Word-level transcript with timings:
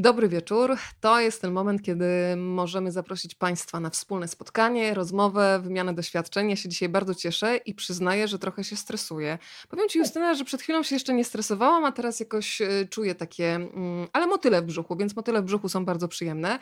Dobry 0.00 0.28
wieczór. 0.28 0.76
To 1.00 1.20
jest 1.20 1.40
ten 1.40 1.52
moment, 1.52 1.82
kiedy 1.82 2.06
możemy 2.36 2.92
zaprosić 2.92 3.34
Państwa 3.34 3.80
na 3.80 3.90
wspólne 3.90 4.28
spotkanie, 4.28 4.94
rozmowę, 4.94 5.60
wymianę 5.62 5.94
doświadczeń. 5.94 6.50
Ja 6.50 6.56
się 6.56 6.68
dzisiaj 6.68 6.88
bardzo 6.88 7.14
cieszę 7.14 7.56
i 7.56 7.74
przyznaję, 7.74 8.28
że 8.28 8.38
trochę 8.38 8.64
się 8.64 8.76
stresuję. 8.76 9.38
Powiem 9.68 9.88
Ci, 9.88 9.98
Justyna, 9.98 10.34
że 10.34 10.44
przed 10.44 10.62
chwilą 10.62 10.82
się 10.82 10.96
jeszcze 10.96 11.14
nie 11.14 11.24
stresowałam, 11.24 11.84
a 11.84 11.92
teraz 11.92 12.20
jakoś 12.20 12.62
e, 12.62 12.68
czuję 12.90 13.14
takie, 13.14 13.54
mm, 13.54 14.08
ale 14.12 14.26
motyle 14.26 14.62
w 14.62 14.64
brzuchu, 14.64 14.96
więc 14.96 15.16
motyle 15.16 15.42
w 15.42 15.44
brzuchu 15.44 15.68
są 15.68 15.84
bardzo 15.84 16.08
przyjemne. 16.08 16.58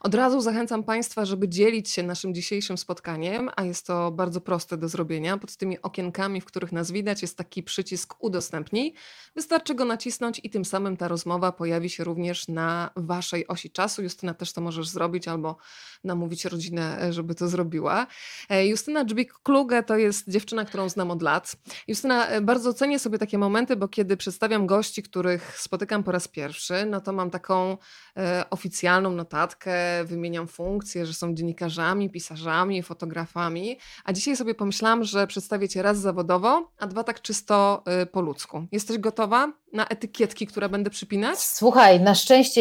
Od 0.00 0.14
razu 0.14 0.40
zachęcam 0.40 0.84
Państwa, 0.84 1.24
żeby 1.24 1.48
dzielić 1.48 1.90
się 1.90 2.02
naszym 2.02 2.34
dzisiejszym 2.34 2.78
spotkaniem, 2.78 3.50
a 3.56 3.64
jest 3.64 3.86
to 3.86 4.10
bardzo 4.10 4.40
proste 4.40 4.76
do 4.76 4.88
zrobienia. 4.88 5.38
Pod 5.38 5.56
tymi 5.56 5.82
okienkami, 5.82 6.40
w 6.40 6.44
których 6.44 6.72
nas 6.72 6.90
widać, 6.90 7.22
jest 7.22 7.36
taki 7.36 7.62
przycisk 7.62 8.14
udostępnij. 8.18 8.94
Wystarczy 9.34 9.74
go 9.74 9.84
nacisnąć 9.84 10.40
i 10.42 10.50
tym 10.50 10.64
samym 10.64 10.96
ta 10.96 11.08
rozmowa 11.08 11.52
pojawi 11.52 11.90
się 11.90 12.04
również 12.04 12.48
na 12.48 12.90
Waszej 12.96 13.46
osi 13.46 13.70
czasu. 13.70 14.02
Justyna 14.02 14.34
też 14.34 14.52
to 14.52 14.60
możesz 14.60 14.88
zrobić 14.88 15.28
albo 15.28 15.56
namówić 16.04 16.44
rodzinę, 16.44 17.12
żeby 17.12 17.34
to 17.34 17.48
zrobiła. 17.48 18.06
E, 18.48 18.66
Justyna 18.66 19.04
Dżbik-Kluge 19.04 19.84
to 19.84 19.96
jest 19.96 20.30
dziewczyna, 20.30 20.64
którą 20.64 20.88
znam 20.88 21.10
od 21.10 21.22
lat. 21.22 21.56
Justyna, 21.88 22.26
e, 22.26 22.40
bardzo 22.40 22.74
cenię 22.74 22.98
sobie 22.98 23.18
takie 23.18 23.38
momenty, 23.38 23.76
bo 23.76 23.88
kiedy 23.88 24.16
przedstawiam 24.16 24.66
gości, 24.66 25.02
których 25.02 25.60
spotykam 25.60 26.04
po 26.04 26.12
raz 26.12 26.28
pierwszy, 26.28 26.86
no 26.86 27.00
to 27.00 27.12
mam 27.12 27.30
taką 27.30 27.78
e, 28.16 28.44
oficjalną 28.50 29.10
notatkę, 29.10 29.85
wymieniam 30.04 30.46
funkcje, 30.46 31.06
że 31.06 31.14
są 31.14 31.34
dziennikarzami, 31.34 32.10
pisarzami, 32.10 32.82
fotografami, 32.82 33.78
a 34.04 34.12
dzisiaj 34.12 34.36
sobie 34.36 34.54
pomyślałam, 34.54 35.04
że 35.04 35.26
przedstawię 35.26 35.68
Cię 35.68 35.82
raz 35.82 35.98
zawodowo, 35.98 36.70
a 36.78 36.86
dwa 36.86 37.04
tak 37.04 37.22
czysto 37.22 37.84
y, 38.02 38.06
po 38.06 38.20
ludzku. 38.20 38.66
Jesteś 38.72 38.98
gotowa 38.98 39.52
na 39.72 39.86
etykietki, 39.86 40.46
które 40.46 40.68
będę 40.68 40.90
przypinać? 40.90 41.38
Słuchaj, 41.38 42.00
na 42.00 42.14
szczęście 42.14 42.60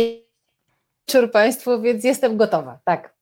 wieczór 1.08 1.32
Państwu, 1.32 1.82
więc 1.82 2.04
jestem 2.04 2.38
gotowa, 2.38 2.80
tak. 2.84 3.14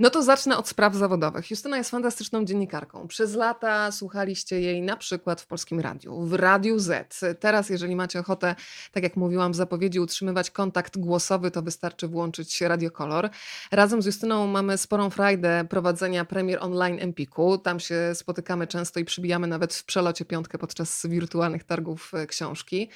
No 0.00 0.10
to 0.10 0.22
zacznę 0.22 0.58
od 0.58 0.68
spraw 0.68 0.94
zawodowych. 0.94 1.50
Justyna 1.50 1.76
jest 1.76 1.90
fantastyczną 1.90 2.44
dziennikarką. 2.44 3.08
Przez 3.08 3.34
lata 3.34 3.92
słuchaliście 3.92 4.60
jej 4.60 4.82
na 4.82 4.96
przykład 4.96 5.40
w 5.40 5.46
Polskim 5.46 5.80
Radiu, 5.80 6.20
w 6.20 6.34
Radiu 6.34 6.78
Z. 6.78 7.20
Teraz, 7.40 7.70
jeżeli 7.70 7.96
macie 7.96 8.20
ochotę, 8.20 8.54
tak 8.92 9.02
jak 9.02 9.16
mówiłam 9.16 9.52
w 9.52 9.56
zapowiedzi, 9.56 10.00
utrzymywać 10.00 10.50
kontakt 10.50 10.98
głosowy, 10.98 11.50
to 11.50 11.62
wystarczy 11.62 12.08
włączyć 12.08 12.60
Radiokolor. 12.60 13.30
Razem 13.70 14.02
z 14.02 14.06
Justyną 14.06 14.46
mamy 14.46 14.78
sporą 14.78 15.10
frajdę 15.10 15.64
prowadzenia 15.68 16.24
premier 16.24 16.58
online 16.62 16.98
Empiku. 17.00 17.58
Tam 17.58 17.80
się 17.80 18.14
spotykamy 18.14 18.66
często 18.66 19.00
i 19.00 19.04
przybijamy 19.04 19.46
nawet 19.46 19.74
w 19.74 19.84
przelocie 19.84 20.24
piątkę 20.24 20.58
podczas 20.58 21.06
wirtualnych 21.06 21.64
targów 21.64 22.14
e, 22.14 22.26
książki. 22.26 22.88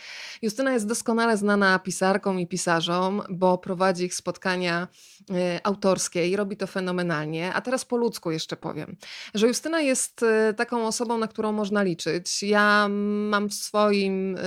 Justyna 0.42 0.72
jest 0.72 0.86
doskonale 0.86 1.36
znana 1.36 1.78
pisarką 1.78 2.36
i 2.36 2.46
pisarzom, 2.46 3.22
bo 3.30 3.58
prowadzi 3.58 4.04
ich 4.04 4.14
spotkania 4.14 4.88
e, 5.30 5.60
autorskie 5.66 6.28
i 6.28 6.36
robi 6.36 6.56
to 6.56 6.66
fenomenalnie 6.66 6.93
fenomenalnie. 6.94 7.52
A 7.54 7.60
teraz 7.60 7.84
po 7.84 7.96
ludzku 7.96 8.30
jeszcze 8.30 8.56
powiem, 8.56 8.96
że 9.34 9.46
Justyna 9.46 9.80
jest 9.80 10.22
e, 10.22 10.54
taką 10.54 10.86
osobą, 10.86 11.18
na 11.18 11.28
którą 11.28 11.52
można 11.52 11.82
liczyć. 11.82 12.42
Ja 12.42 12.88
mam 12.88 13.48
w, 13.48 13.54
swoim, 13.54 14.36
e, 14.36 14.40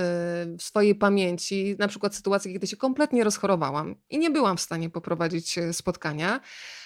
w 0.58 0.62
swojej 0.62 0.94
pamięci 0.94 1.76
na 1.78 1.88
przykład 1.88 2.14
sytuację, 2.14 2.52
kiedy 2.52 2.66
się 2.66 2.76
kompletnie 2.76 3.24
rozchorowałam 3.24 3.94
i 4.10 4.18
nie 4.18 4.30
byłam 4.30 4.56
w 4.56 4.60
stanie 4.60 4.90
poprowadzić 4.90 5.58
e, 5.58 5.72
spotkania. 5.72 6.40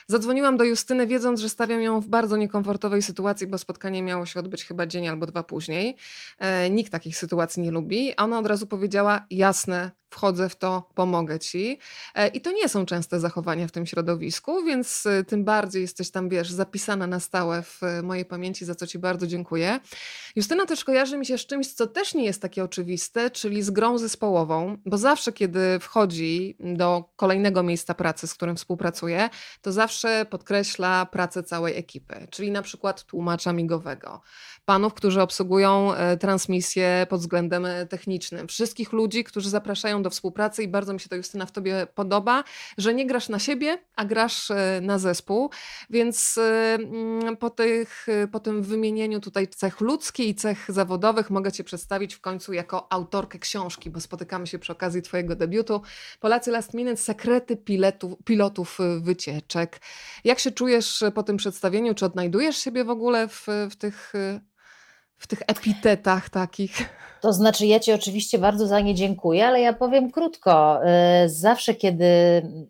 Zadzwoniłam 0.06 0.56
do 0.56 0.64
Justyny, 0.64 1.06
wiedząc, 1.06 1.40
że 1.40 1.48
stawiam 1.48 1.82
ją 1.82 2.00
w 2.00 2.08
bardzo 2.08 2.36
niekomfortowej 2.36 3.02
sytuacji, 3.02 3.46
bo 3.46 3.58
spotkanie 3.58 4.02
miało 4.02 4.26
się 4.26 4.40
odbyć 4.40 4.64
chyba 4.64 4.86
dzień 4.86 5.08
albo 5.08 5.26
dwa 5.26 5.42
później. 5.42 5.96
E, 6.38 6.70
nikt 6.70 6.92
takich 6.92 7.16
sytuacji 7.16 7.62
nie 7.62 7.70
lubi. 7.70 8.12
A 8.16 8.24
ona 8.24 8.38
od 8.38 8.46
razu 8.46 8.66
powiedziała: 8.66 9.26
Jasne, 9.30 9.90
wchodzę 10.10 10.48
w 10.48 10.56
to, 10.56 10.90
pomogę 10.94 11.38
ci. 11.38 11.78
E, 12.14 12.28
I 12.28 12.40
to 12.40 12.52
nie 12.52 12.68
są 12.68 12.86
częste 12.86 13.20
zachowania 13.20 13.68
w 13.68 13.72
tym 13.72 13.86
środowisku, 13.86 14.64
więc 14.64 15.06
e, 15.06 15.24
tym 15.24 15.44
bardziej 15.44 15.82
jesteś 15.82 16.10
tam, 16.10 16.28
wiesz, 16.28 16.50
zapisana 16.50 17.06
na 17.06 17.20
stałe 17.20 17.62
w 17.62 17.82
e, 17.82 18.02
mojej 18.02 18.24
pamięci, 18.24 18.64
za 18.64 18.74
co 18.74 18.86
ci 18.86 18.98
bardzo 18.98 19.26
dziękuję. 19.26 19.80
Justyna 20.36 20.66
też 20.66 20.84
kojarzy 20.84 21.18
mi 21.18 21.26
się 21.26 21.38
z 21.38 21.46
czymś, 21.46 21.66
co 21.66 21.86
też 21.86 22.14
nie 22.14 22.24
jest 22.24 22.42
takie 22.42 22.64
oczywiste, 22.64 23.30
czyli 23.30 23.62
z 23.62 23.70
grą 23.70 23.98
zespołową, 23.98 24.76
bo 24.86 24.98
zawsze, 24.98 25.32
kiedy 25.32 25.78
wchodzi 25.80 26.56
do 26.60 27.04
kolejnego 27.16 27.62
miejsca 27.62 27.94
pracy, 27.94 28.26
z 28.26 28.34
którym 28.34 28.56
współpracuje, 28.56 29.30
to 29.62 29.72
zawsze 29.72 29.92
zawsze 29.92 30.01
podkreśla 30.30 31.06
pracę 31.06 31.42
całej 31.42 31.78
ekipy, 31.78 32.26
czyli 32.30 32.50
na 32.50 32.62
przykład 32.62 33.04
tłumacza 33.04 33.52
migowego, 33.52 34.22
panów, 34.64 34.94
którzy 34.94 35.22
obsługują 35.22 35.94
e, 35.94 36.16
transmisję 36.16 37.06
pod 37.10 37.20
względem 37.20 37.66
e, 37.66 37.86
technicznym, 37.86 38.48
wszystkich 38.48 38.92
ludzi, 38.92 39.24
którzy 39.24 39.50
zapraszają 39.50 40.02
do 40.02 40.10
współpracy 40.10 40.62
i 40.62 40.68
bardzo 40.68 40.92
mi 40.92 41.00
się 41.00 41.08
to 41.08 41.16
Justyna 41.16 41.46
w 41.46 41.52
tobie 41.52 41.86
podoba, 41.94 42.44
że 42.78 42.94
nie 42.94 43.06
grasz 43.06 43.28
na 43.28 43.38
siebie, 43.38 43.78
a 43.96 44.04
grasz 44.04 44.50
e, 44.50 44.80
na 44.82 44.98
zespół, 44.98 45.50
więc 45.90 46.38
mm, 46.38 47.36
po, 47.36 47.50
tych, 47.50 48.06
po 48.32 48.40
tym 48.40 48.62
wymienieniu 48.62 49.20
tutaj 49.20 49.48
cech 49.48 49.80
ludzkich 49.80 50.28
i 50.28 50.34
cech 50.34 50.66
zawodowych 50.68 51.30
mogę 51.30 51.52
cię 51.52 51.64
przedstawić 51.64 52.14
w 52.14 52.20
końcu 52.20 52.52
jako 52.52 52.92
autorkę 52.92 53.38
książki, 53.38 53.90
bo 53.90 54.00
spotykamy 54.00 54.46
się 54.46 54.58
przy 54.58 54.72
okazji 54.72 55.02
twojego 55.02 55.36
debiutu. 55.36 55.82
Polacy 56.20 56.50
Last 56.50 56.74
Minute, 56.74 56.96
sekrety 56.96 57.56
pilotów, 58.24 58.78
wycieczek. 59.00 59.80
Jak 60.24 60.38
się 60.38 60.50
czujesz 60.50 61.04
po 61.14 61.22
tym 61.22 61.36
przedstawieniu? 61.36 61.94
Czy 61.94 62.06
odnajdujesz 62.06 62.56
siebie 62.58 62.84
w 62.84 62.90
ogóle 62.90 63.28
w, 63.28 63.46
w 63.70 63.76
tych 63.76 64.12
w 65.22 65.26
tych 65.26 65.42
epitetach 65.46 66.30
takich. 66.30 66.88
To 67.22 67.32
znaczy, 67.32 67.66
ja 67.66 67.80
Ci 67.80 67.92
oczywiście 67.92 68.38
bardzo 68.38 68.66
za 68.66 68.80
nie 68.80 68.94
dziękuję, 68.94 69.46
ale 69.46 69.60
ja 69.60 69.72
powiem 69.72 70.10
krótko. 70.10 70.80
Y, 71.24 71.28
zawsze, 71.28 71.74
kiedy, 71.74 72.06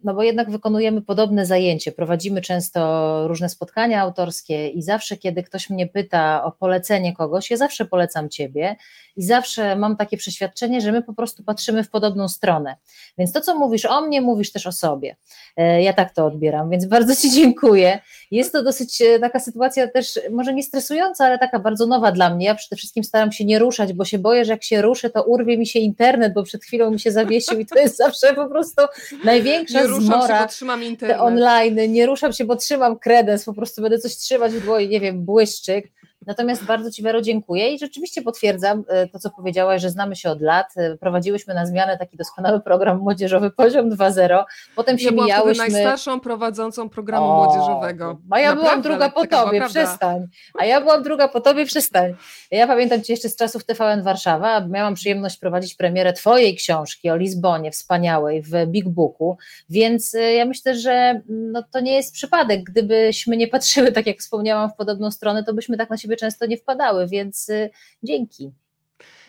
no 0.04 0.14
bo 0.14 0.22
jednak 0.22 0.50
wykonujemy 0.50 1.02
podobne 1.02 1.46
zajęcie, 1.46 1.92
prowadzimy 1.92 2.40
często 2.40 2.80
różne 3.28 3.48
spotkania 3.48 4.00
autorskie 4.00 4.68
i 4.68 4.82
zawsze, 4.82 5.16
kiedy 5.16 5.42
ktoś 5.42 5.70
mnie 5.70 5.86
pyta 5.86 6.44
o 6.44 6.52
polecenie 6.52 7.16
kogoś, 7.16 7.50
ja 7.50 7.56
zawsze 7.56 7.84
polecam 7.84 8.28
Ciebie 8.28 8.76
i 9.16 9.22
zawsze 9.22 9.76
mam 9.76 9.96
takie 9.96 10.16
przeświadczenie, 10.16 10.80
że 10.80 10.92
my 10.92 11.02
po 11.02 11.14
prostu 11.14 11.44
patrzymy 11.44 11.84
w 11.84 11.90
podobną 11.90 12.28
stronę. 12.28 12.76
Więc 13.18 13.32
to, 13.32 13.40
co 13.40 13.58
mówisz 13.58 13.84
o 13.84 14.00
mnie, 14.00 14.20
mówisz 14.20 14.52
też 14.52 14.66
o 14.66 14.72
sobie. 14.72 15.16
Y, 15.60 15.82
ja 15.82 15.92
tak 15.92 16.14
to 16.14 16.26
odbieram, 16.26 16.70
więc 16.70 16.86
bardzo 16.86 17.16
Ci 17.16 17.30
dziękuję. 17.30 18.00
Jest 18.30 18.52
to 18.52 18.62
dosyć 18.62 19.00
y, 19.00 19.20
taka 19.20 19.40
sytuacja 19.40 19.88
też, 19.88 20.20
może 20.30 20.54
nie 20.54 20.62
stresująca, 20.62 21.24
ale 21.24 21.38
taka 21.38 21.58
bardzo 21.58 21.86
nowa 21.86 22.12
dla 22.12 22.34
mnie. 22.34 22.41
Ja 22.44 22.54
przede 22.54 22.76
wszystkim 22.76 23.04
staram 23.04 23.32
się 23.32 23.44
nie 23.44 23.58
ruszać, 23.58 23.92
bo 23.92 24.04
się 24.04 24.18
boję, 24.18 24.44
że 24.44 24.52
jak 24.52 24.64
się 24.64 24.82
ruszę, 24.82 25.10
to 25.10 25.22
urwie 25.22 25.58
mi 25.58 25.66
się 25.66 25.78
internet, 25.78 26.34
bo 26.34 26.42
przed 26.42 26.64
chwilą 26.64 26.90
mi 26.90 27.00
się 27.00 27.12
zawiesił 27.12 27.58
i 27.58 27.66
to 27.66 27.78
jest 27.78 27.96
zawsze 27.96 28.34
po 28.34 28.48
prostu 28.48 28.82
największa 29.24 29.80
nie 29.80 29.86
ruszam 29.86 30.04
zmora. 30.04 30.38
Się, 30.38 30.44
bo 30.44 30.48
trzymam 30.48 30.82
internet. 30.82 31.16
Te 31.16 31.22
online, 31.22 31.92
nie 31.92 32.06
ruszam 32.06 32.32
się, 32.32 32.44
bo 32.44 32.56
trzymam 32.56 32.98
kredens, 32.98 33.44
po 33.44 33.54
prostu 33.54 33.82
będę 33.82 33.98
coś 33.98 34.16
trzymać 34.16 34.52
w 34.52 34.64
dłoni, 34.64 34.88
nie 34.88 35.00
wiem, 35.00 35.24
błyszczyk. 35.24 35.92
Natomiast 36.26 36.64
bardzo 36.64 36.90
Ci, 36.90 37.02
Wero, 37.02 37.20
dziękuję 37.20 37.74
i 37.74 37.78
rzeczywiście 37.78 38.22
potwierdzam 38.22 38.84
e, 38.88 39.08
to, 39.08 39.18
co 39.18 39.30
powiedziałaś, 39.30 39.82
że 39.82 39.90
znamy 39.90 40.16
się 40.16 40.30
od 40.30 40.40
lat. 40.40 40.66
E, 40.76 40.96
prowadziłyśmy 40.96 41.54
na 41.54 41.66
zmianę 41.66 41.98
taki 41.98 42.16
doskonały 42.16 42.60
program 42.60 42.98
młodzieżowy 42.98 43.50
Poziom 43.50 43.90
2.0. 43.90 44.44
Potem 44.76 44.98
się 44.98 45.04
ja 45.04 45.12
mijałyśmy... 45.12 45.64
Ja 45.64 45.70
najstarszą 45.70 46.20
prowadzącą 46.20 46.88
programu 46.88 47.26
o, 47.26 47.44
młodzieżowego. 47.44 48.18
A 48.30 48.40
ja 48.40 48.54
Naprawdę, 48.54 48.62
byłam 48.62 48.82
druga 48.82 49.10
po 49.10 49.26
Tobie, 49.26 49.68
przestań. 49.68 50.26
A 50.58 50.64
ja 50.64 50.80
byłam 50.80 51.02
druga 51.02 51.28
po 51.28 51.40
Tobie, 51.40 51.66
przestań. 51.66 52.14
Ja 52.50 52.66
pamiętam 52.66 53.02
Cię 53.02 53.12
jeszcze 53.12 53.28
z 53.28 53.36
czasów 53.36 53.64
TVN 53.64 54.02
Warszawa. 54.02 54.66
Miałam 54.66 54.94
przyjemność 54.94 55.38
prowadzić 55.38 55.74
premierę 55.74 56.12
Twojej 56.12 56.56
książki 56.56 57.10
o 57.10 57.16
Lizbonie, 57.16 57.70
wspaniałej, 57.70 58.42
w 58.42 58.66
Big 58.66 58.88
Booku, 58.88 59.36
więc 59.70 60.14
e, 60.14 60.34
ja 60.34 60.44
myślę, 60.44 60.74
że 60.74 61.20
no, 61.28 61.62
to 61.72 61.80
nie 61.80 61.94
jest 61.94 62.14
przypadek. 62.14 62.62
Gdybyśmy 62.62 63.36
nie 63.36 63.48
patrzyły, 63.48 63.92
tak 63.92 64.06
jak 64.06 64.18
wspomniałam, 64.18 64.70
w 64.70 64.74
podobną 64.74 65.10
stronę, 65.10 65.44
to 65.44 65.54
byśmy 65.54 65.76
tak 65.76 65.90
na 65.90 65.96
siebie 65.96 66.11
często 66.16 66.46
nie 66.46 66.56
wpadały, 66.56 67.08
więc 67.08 67.48
y, 67.48 67.70
dzięki. 68.02 68.52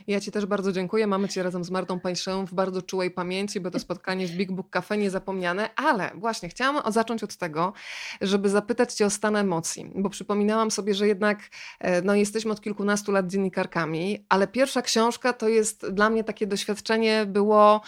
Ja 0.07 0.19
Ci 0.19 0.31
też 0.31 0.45
bardzo 0.45 0.71
dziękuję. 0.71 1.07
Mamy 1.07 1.29
Cię 1.29 1.43
razem 1.43 1.63
z 1.63 1.69
Martą 1.69 1.99
Pańszą 1.99 2.45
w 2.45 2.53
bardzo 2.53 2.81
czułej 2.81 3.11
pamięci, 3.11 3.59
bo 3.59 3.71
to 3.71 3.79
spotkanie 3.79 4.27
w 4.27 4.31
Big 4.31 4.51
Book 4.51 4.69
Cafe 4.69 4.97
niezapomniane, 4.97 5.69
ale 5.75 6.11
właśnie 6.15 6.49
chciałam 6.49 6.91
zacząć 6.93 7.23
od 7.23 7.37
tego, 7.37 7.73
żeby 8.21 8.49
zapytać 8.49 8.93
Cię 8.93 9.05
o 9.05 9.09
stan 9.09 9.35
emocji, 9.35 9.91
bo 9.95 10.09
przypominałam 10.09 10.71
sobie, 10.71 10.93
że 10.93 11.07
jednak 11.07 11.39
e, 11.79 12.01
no, 12.01 12.15
jesteśmy 12.15 12.51
od 12.51 12.61
kilkunastu 12.61 13.11
lat 13.11 13.27
dziennikarkami, 13.27 14.25
ale 14.29 14.47
pierwsza 14.47 14.81
książka 14.81 15.33
to 15.33 15.47
jest 15.47 15.89
dla 15.89 16.09
mnie 16.09 16.23
takie 16.23 16.47
doświadczenie 16.47 17.25
było 17.25 17.81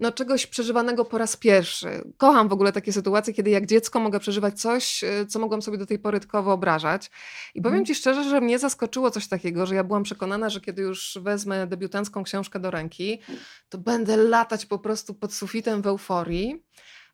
no, 0.00 0.12
czegoś 0.12 0.46
przeżywanego 0.46 1.04
po 1.04 1.18
raz 1.18 1.36
pierwszy. 1.36 1.88
Kocham 2.16 2.48
w 2.48 2.52
ogóle 2.52 2.72
takie 2.72 2.92
sytuacje, 2.92 3.34
kiedy 3.34 3.50
jak 3.50 3.66
dziecko 3.66 4.00
mogę 4.00 4.20
przeżywać 4.20 4.60
coś, 4.60 5.04
e, 5.04 5.26
co 5.26 5.38
mogłam 5.38 5.62
sobie 5.62 5.78
do 5.78 5.86
tej 5.86 5.98
pory 5.98 6.20
tylko 6.20 6.42
wyobrażać. 6.42 7.10
I 7.54 7.62
powiem 7.62 7.78
mhm. 7.78 7.86
Ci 7.86 7.94
szczerze, 7.94 8.24
że 8.24 8.40
mnie 8.40 8.58
zaskoczyło 8.58 9.10
coś 9.10 9.28
takiego, 9.28 9.66
że 9.66 9.74
ja 9.74 9.84
byłam 9.84 10.02
przekonana, 10.02 10.48
że 10.48 10.60
kiedy 10.60 10.82
już 10.82 11.18
wezmę 11.22 11.66
debiutancką 11.66 12.24
książkę 12.24 12.60
do 12.60 12.70
ręki, 12.70 13.20
to 13.68 13.78
będę 13.78 14.16
latać 14.16 14.66
po 14.66 14.78
prostu 14.78 15.14
pod 15.14 15.34
sufitem 15.34 15.82
w 15.82 15.86
euforii. 15.86 16.62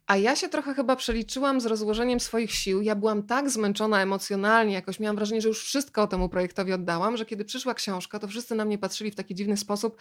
A 0.06 0.16
ja 0.16 0.36
się 0.36 0.48
trochę 0.48 0.74
chyba 0.74 0.96
przeliczyłam 0.96 1.60
z 1.60 1.66
rozłożeniem 1.66 2.20
swoich 2.20 2.54
sił. 2.54 2.82
Ja 2.82 2.94
byłam 2.94 3.22
tak 3.22 3.50
zmęczona 3.50 4.02
emocjonalnie, 4.02 4.74
jakoś 4.74 5.00
miałam 5.00 5.16
wrażenie, 5.16 5.40
że 5.40 5.48
już 5.48 5.64
wszystko 5.64 6.06
temu 6.06 6.28
projektowi 6.28 6.72
oddałam, 6.72 7.16
że 7.16 7.26
kiedy 7.26 7.44
przyszła 7.44 7.74
książka, 7.74 8.18
to 8.18 8.28
wszyscy 8.28 8.54
na 8.54 8.64
mnie 8.64 8.78
patrzyli 8.78 9.10
w 9.10 9.14
taki 9.14 9.34
dziwny 9.34 9.56
sposób. 9.56 9.96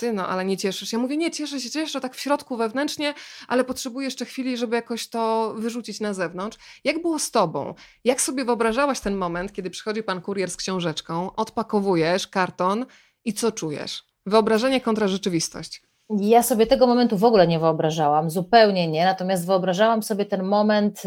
Ty 0.00 0.12
no, 0.12 0.28
ale 0.28 0.44
nie 0.44 0.56
cieszysz. 0.56 0.92
Ja 0.92 0.98
mówię, 0.98 1.16
nie, 1.16 1.30
cieszę 1.30 1.60
się, 1.60 1.70
cieszę 1.70 2.00
tak 2.00 2.14
w 2.14 2.20
środku 2.20 2.56
wewnętrznie, 2.56 3.14
ale 3.48 3.64
potrzebuję 3.64 4.04
jeszcze 4.04 4.24
chwili, 4.24 4.56
żeby 4.56 4.76
jakoś 4.76 5.08
to 5.08 5.54
wyrzucić 5.58 6.00
na 6.00 6.14
zewnątrz. 6.14 6.58
Jak 6.84 7.02
było 7.02 7.18
z 7.18 7.30
tobą? 7.30 7.74
Jak 8.04 8.20
sobie 8.20 8.44
wyobrażałaś 8.44 9.00
ten 9.00 9.16
moment, 9.16 9.52
kiedy 9.52 9.70
przychodzi 9.70 10.02
pan 10.02 10.20
kurier 10.20 10.50
z 10.50 10.56
książeczką, 10.56 11.36
odpakowujesz 11.36 12.28
karton 12.28 12.86
i 13.24 13.32
co 13.32 13.52
czujesz? 13.52 14.04
Wyobrażenie 14.26 14.80
kontra 14.80 15.08
rzeczywistość. 15.08 15.89
Ja 16.18 16.42
sobie 16.42 16.66
tego 16.66 16.86
momentu 16.86 17.16
w 17.16 17.24
ogóle 17.24 17.46
nie 17.46 17.58
wyobrażałam, 17.58 18.30
zupełnie 18.30 18.88
nie, 18.88 19.04
natomiast 19.04 19.46
wyobrażałam 19.46 20.02
sobie 20.02 20.26
ten 20.26 20.42
moment 20.42 21.02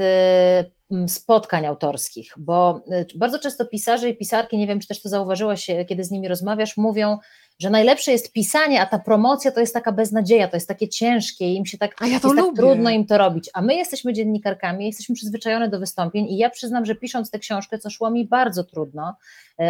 y, 0.91 1.07
spotkań 1.07 1.65
autorskich, 1.65 2.33
bo 2.37 2.81
y, 3.13 3.17
bardzo 3.17 3.39
często 3.39 3.65
pisarze 3.65 4.09
i 4.09 4.17
pisarki, 4.17 4.57
nie 4.57 4.67
wiem 4.67 4.79
czy 4.79 4.87
też 4.87 5.01
to 5.01 5.09
zauważyłaś, 5.09 5.67
kiedy 5.87 6.03
z 6.03 6.11
nimi 6.11 6.27
rozmawiasz, 6.27 6.77
mówią, 6.77 7.17
że 7.59 7.69
najlepsze 7.69 8.11
jest 8.11 8.33
pisanie, 8.33 8.81
a 8.81 8.85
ta 8.85 8.99
promocja 8.99 9.51
to 9.51 9.59
jest 9.59 9.73
taka 9.73 9.91
beznadzieja, 9.91 10.47
to 10.47 10.55
jest 10.57 10.67
takie 10.67 10.89
ciężkie, 10.89 11.53
im 11.53 11.65
się 11.65 11.77
tak, 11.77 11.95
a 12.01 12.07
ja 12.07 12.19
to 12.19 12.33
jest 12.33 12.45
tak 12.45 12.55
trudno 12.55 12.89
im 12.89 13.05
to 13.05 13.17
robić. 13.17 13.49
A 13.53 13.61
my 13.61 13.75
jesteśmy 13.75 14.13
dziennikarkami, 14.13 14.85
jesteśmy 14.85 15.15
przyzwyczajone 15.15 15.69
do 15.69 15.79
wystąpień 15.79 16.25
i 16.25 16.37
ja 16.37 16.49
przyznam, 16.49 16.85
że 16.85 16.95
pisząc 16.95 17.31
tę 17.31 17.39
książkę, 17.39 17.79
co 17.79 17.89
szło 17.89 18.11
mi 18.11 18.27
bardzo 18.27 18.63
trudno, 18.63 19.15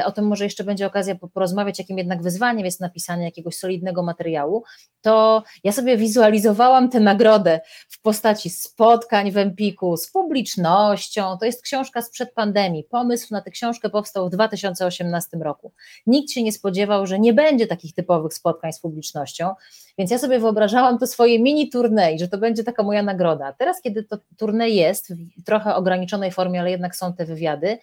o 0.05 0.11
tym 0.11 0.25
może 0.25 0.43
jeszcze 0.43 0.63
będzie 0.63 0.87
okazja 0.87 1.15
porozmawiać, 1.33 1.79
jakim 1.79 1.97
jednak 1.97 2.21
wyzwaniem 2.21 2.65
jest 2.65 2.79
napisanie 2.79 3.25
jakiegoś 3.25 3.55
solidnego 3.55 4.03
materiału, 4.03 4.63
to 5.01 5.43
ja 5.63 5.71
sobie 5.71 5.97
wizualizowałam 5.97 6.89
tę 6.89 6.99
nagrodę 6.99 7.61
w 7.89 8.01
postaci 8.01 8.49
spotkań 8.49 9.31
w 9.31 9.37
Empiku 9.37 9.97
z 9.97 10.11
publicznością. 10.11 11.37
To 11.37 11.45
jest 11.45 11.61
książka 11.61 12.01
sprzed 12.01 12.33
pandemii. 12.33 12.83
Pomysł 12.83 13.27
na 13.31 13.41
tę 13.41 13.51
książkę 13.51 13.89
powstał 13.89 14.27
w 14.27 14.31
2018 14.31 15.37
roku. 15.37 15.71
Nikt 16.07 16.31
się 16.31 16.43
nie 16.43 16.51
spodziewał, 16.51 17.07
że 17.07 17.19
nie 17.19 17.33
będzie 17.33 17.67
takich 17.67 17.93
typowych 17.93 18.33
spotkań 18.33 18.73
z 18.73 18.79
publicznością, 18.79 19.55
więc 19.97 20.11
ja 20.11 20.17
sobie 20.17 20.39
wyobrażałam 20.39 20.99
to 20.99 21.07
swoje 21.07 21.39
mini 21.39 21.69
turniej, 21.69 22.19
że 22.19 22.27
to 22.27 22.37
będzie 22.37 22.63
taka 22.63 22.83
moja 22.83 23.03
nagroda. 23.03 23.53
Teraz, 23.53 23.81
kiedy 23.81 24.03
to 24.03 24.17
turniej 24.37 24.75
jest 24.75 25.13
w 25.37 25.43
trochę 25.45 25.75
ograniczonej 25.75 26.31
formie, 26.31 26.59
ale 26.59 26.71
jednak 26.71 26.95
są 26.95 27.13
te 27.13 27.25
wywiady, 27.25 27.77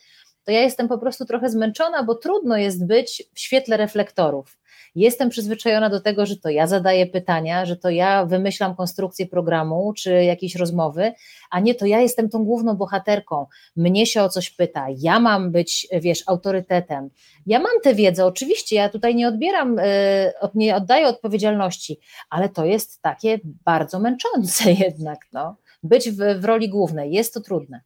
to 0.45 0.53
ja 0.53 0.61
jestem 0.61 0.89
po 0.89 0.99
prostu 0.99 1.25
trochę 1.25 1.51
zmęczona, 1.51 2.03
bo 2.03 2.15
trudno 2.15 2.57
jest 2.57 2.87
być 2.87 3.23
w 3.35 3.41
świetle 3.41 3.77
reflektorów. 3.77 4.61
Jestem 4.95 5.29
przyzwyczajona 5.29 5.91
do 5.91 6.01
tego, 6.01 6.27
że 6.27 6.37
to 6.37 6.49
ja 6.49 6.67
zadaję 6.67 7.07
pytania, 7.07 7.67
że 7.67 7.77
to 7.77 7.91
ja 7.91 8.27
wymyślam 8.27 8.77
konstrukcję 8.77 9.27
programu 9.27 9.93
czy 9.97 10.25
jakiejś 10.25 10.55
rozmowy, 10.55 11.13
a 11.51 11.61
nie 11.61 11.75
to 11.75 11.87
ja 11.87 12.01
jestem 12.01 12.29
tą 12.29 12.45
główną 12.45 12.75
bohaterką. 12.75 13.47
Mnie 13.77 14.07
się 14.07 14.23
o 14.23 14.29
coś 14.29 14.51
pyta, 14.51 14.87
ja 14.99 15.21
mam 15.21 15.53
być, 15.53 15.89
wiesz, 16.01 16.23
autorytetem. 16.27 17.11
Ja 17.47 17.59
mam 17.59 17.81
tę 17.83 17.95
wiedzę, 17.95 18.27
oczywiście, 18.27 18.77
ja 18.77 18.89
tutaj 18.89 19.15
nie 19.15 19.29
odbieram, 19.29 19.79
e, 19.79 20.33
nie 20.55 20.77
oddaję 20.77 21.09
odpowiedzialności, 21.09 22.01
ale 22.31 22.49
to 22.49 22.65
jest 22.65 23.03
takie 23.03 23.39
bardzo 23.45 24.01
męczące 24.01 24.73
jednak, 24.89 25.19
no. 25.33 25.57
Być 25.83 26.11
w, 26.11 26.41
w 26.41 26.45
roli 26.45 26.69
głównej, 26.69 27.13
jest 27.13 27.35
to 27.35 27.41
trudne. 27.41 27.81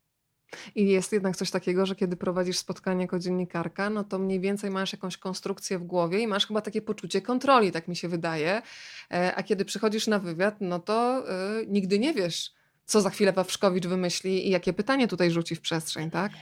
I 0.75 0.89
jest 0.89 1.13
jednak 1.13 1.37
coś 1.37 1.51
takiego, 1.51 1.87
że 1.87 1.95
kiedy 1.95 2.17
prowadzisz 2.17 2.59
spotkanie 2.59 3.03
jako 3.03 3.19
dziennikarka, 3.19 3.91
no 3.91 4.05
to 4.05 4.19
mniej 4.19 4.41
więcej 4.41 4.71
masz 4.71 4.93
jakąś 4.93 5.17
konstrukcję 5.17 5.79
w 5.79 5.85
głowie 5.85 6.19
i 6.19 6.27
masz 6.27 6.47
chyba 6.47 6.61
takie 6.61 6.83
poczucie 6.83 7.23
kontroli, 7.23 7.73
tak 7.73 7.89
mi 7.89 7.97
się 7.97 8.09
wydaje. 8.09 8.63
E, 9.13 9.35
a 9.35 9.43
kiedy 9.43 9.65
przychodzisz 9.65 10.07
na 10.07 10.19
wywiad, 10.19 10.55
no 10.61 10.79
to 10.79 11.25
y, 11.61 11.67
nigdy 11.67 11.99
nie 11.99 12.15
wiesz, 12.15 12.53
co 12.87 13.01
za 13.01 13.11
chwilę 13.11 13.33
Wawrzkowicz 13.33 13.87
wymyśli 13.87 14.47
i 14.49 14.51
jakie 14.51 14.73
pytanie 14.73 15.09
tutaj 15.09 15.31
rzuci 15.31 15.55
w 15.55 15.61
przestrzeń, 15.61 16.11
tak? 16.11 16.33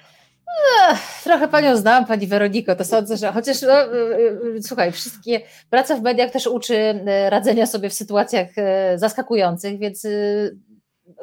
Ech, 0.91 1.23
trochę 1.25 1.49
panią 1.49 1.77
znam, 1.77 2.07
pani 2.07 2.27
Weroniko, 2.27 2.77
to 2.77 2.85
sądzę, 2.85 3.17
że 3.17 3.33
chociaż 3.33 3.63
no, 3.63 3.95
y, 3.95 4.63
słuchaj, 4.63 4.93
wszystkie 4.93 5.41
praca 5.71 5.97
w 5.97 6.03
mediach 6.03 6.31
też 6.31 6.47
uczy 6.47 7.05
radzenia 7.29 7.67
sobie 7.67 7.91
w 7.91 7.95
sytuacjach 7.95 8.49
zaskakujących, 8.97 9.79
więc 9.79 10.07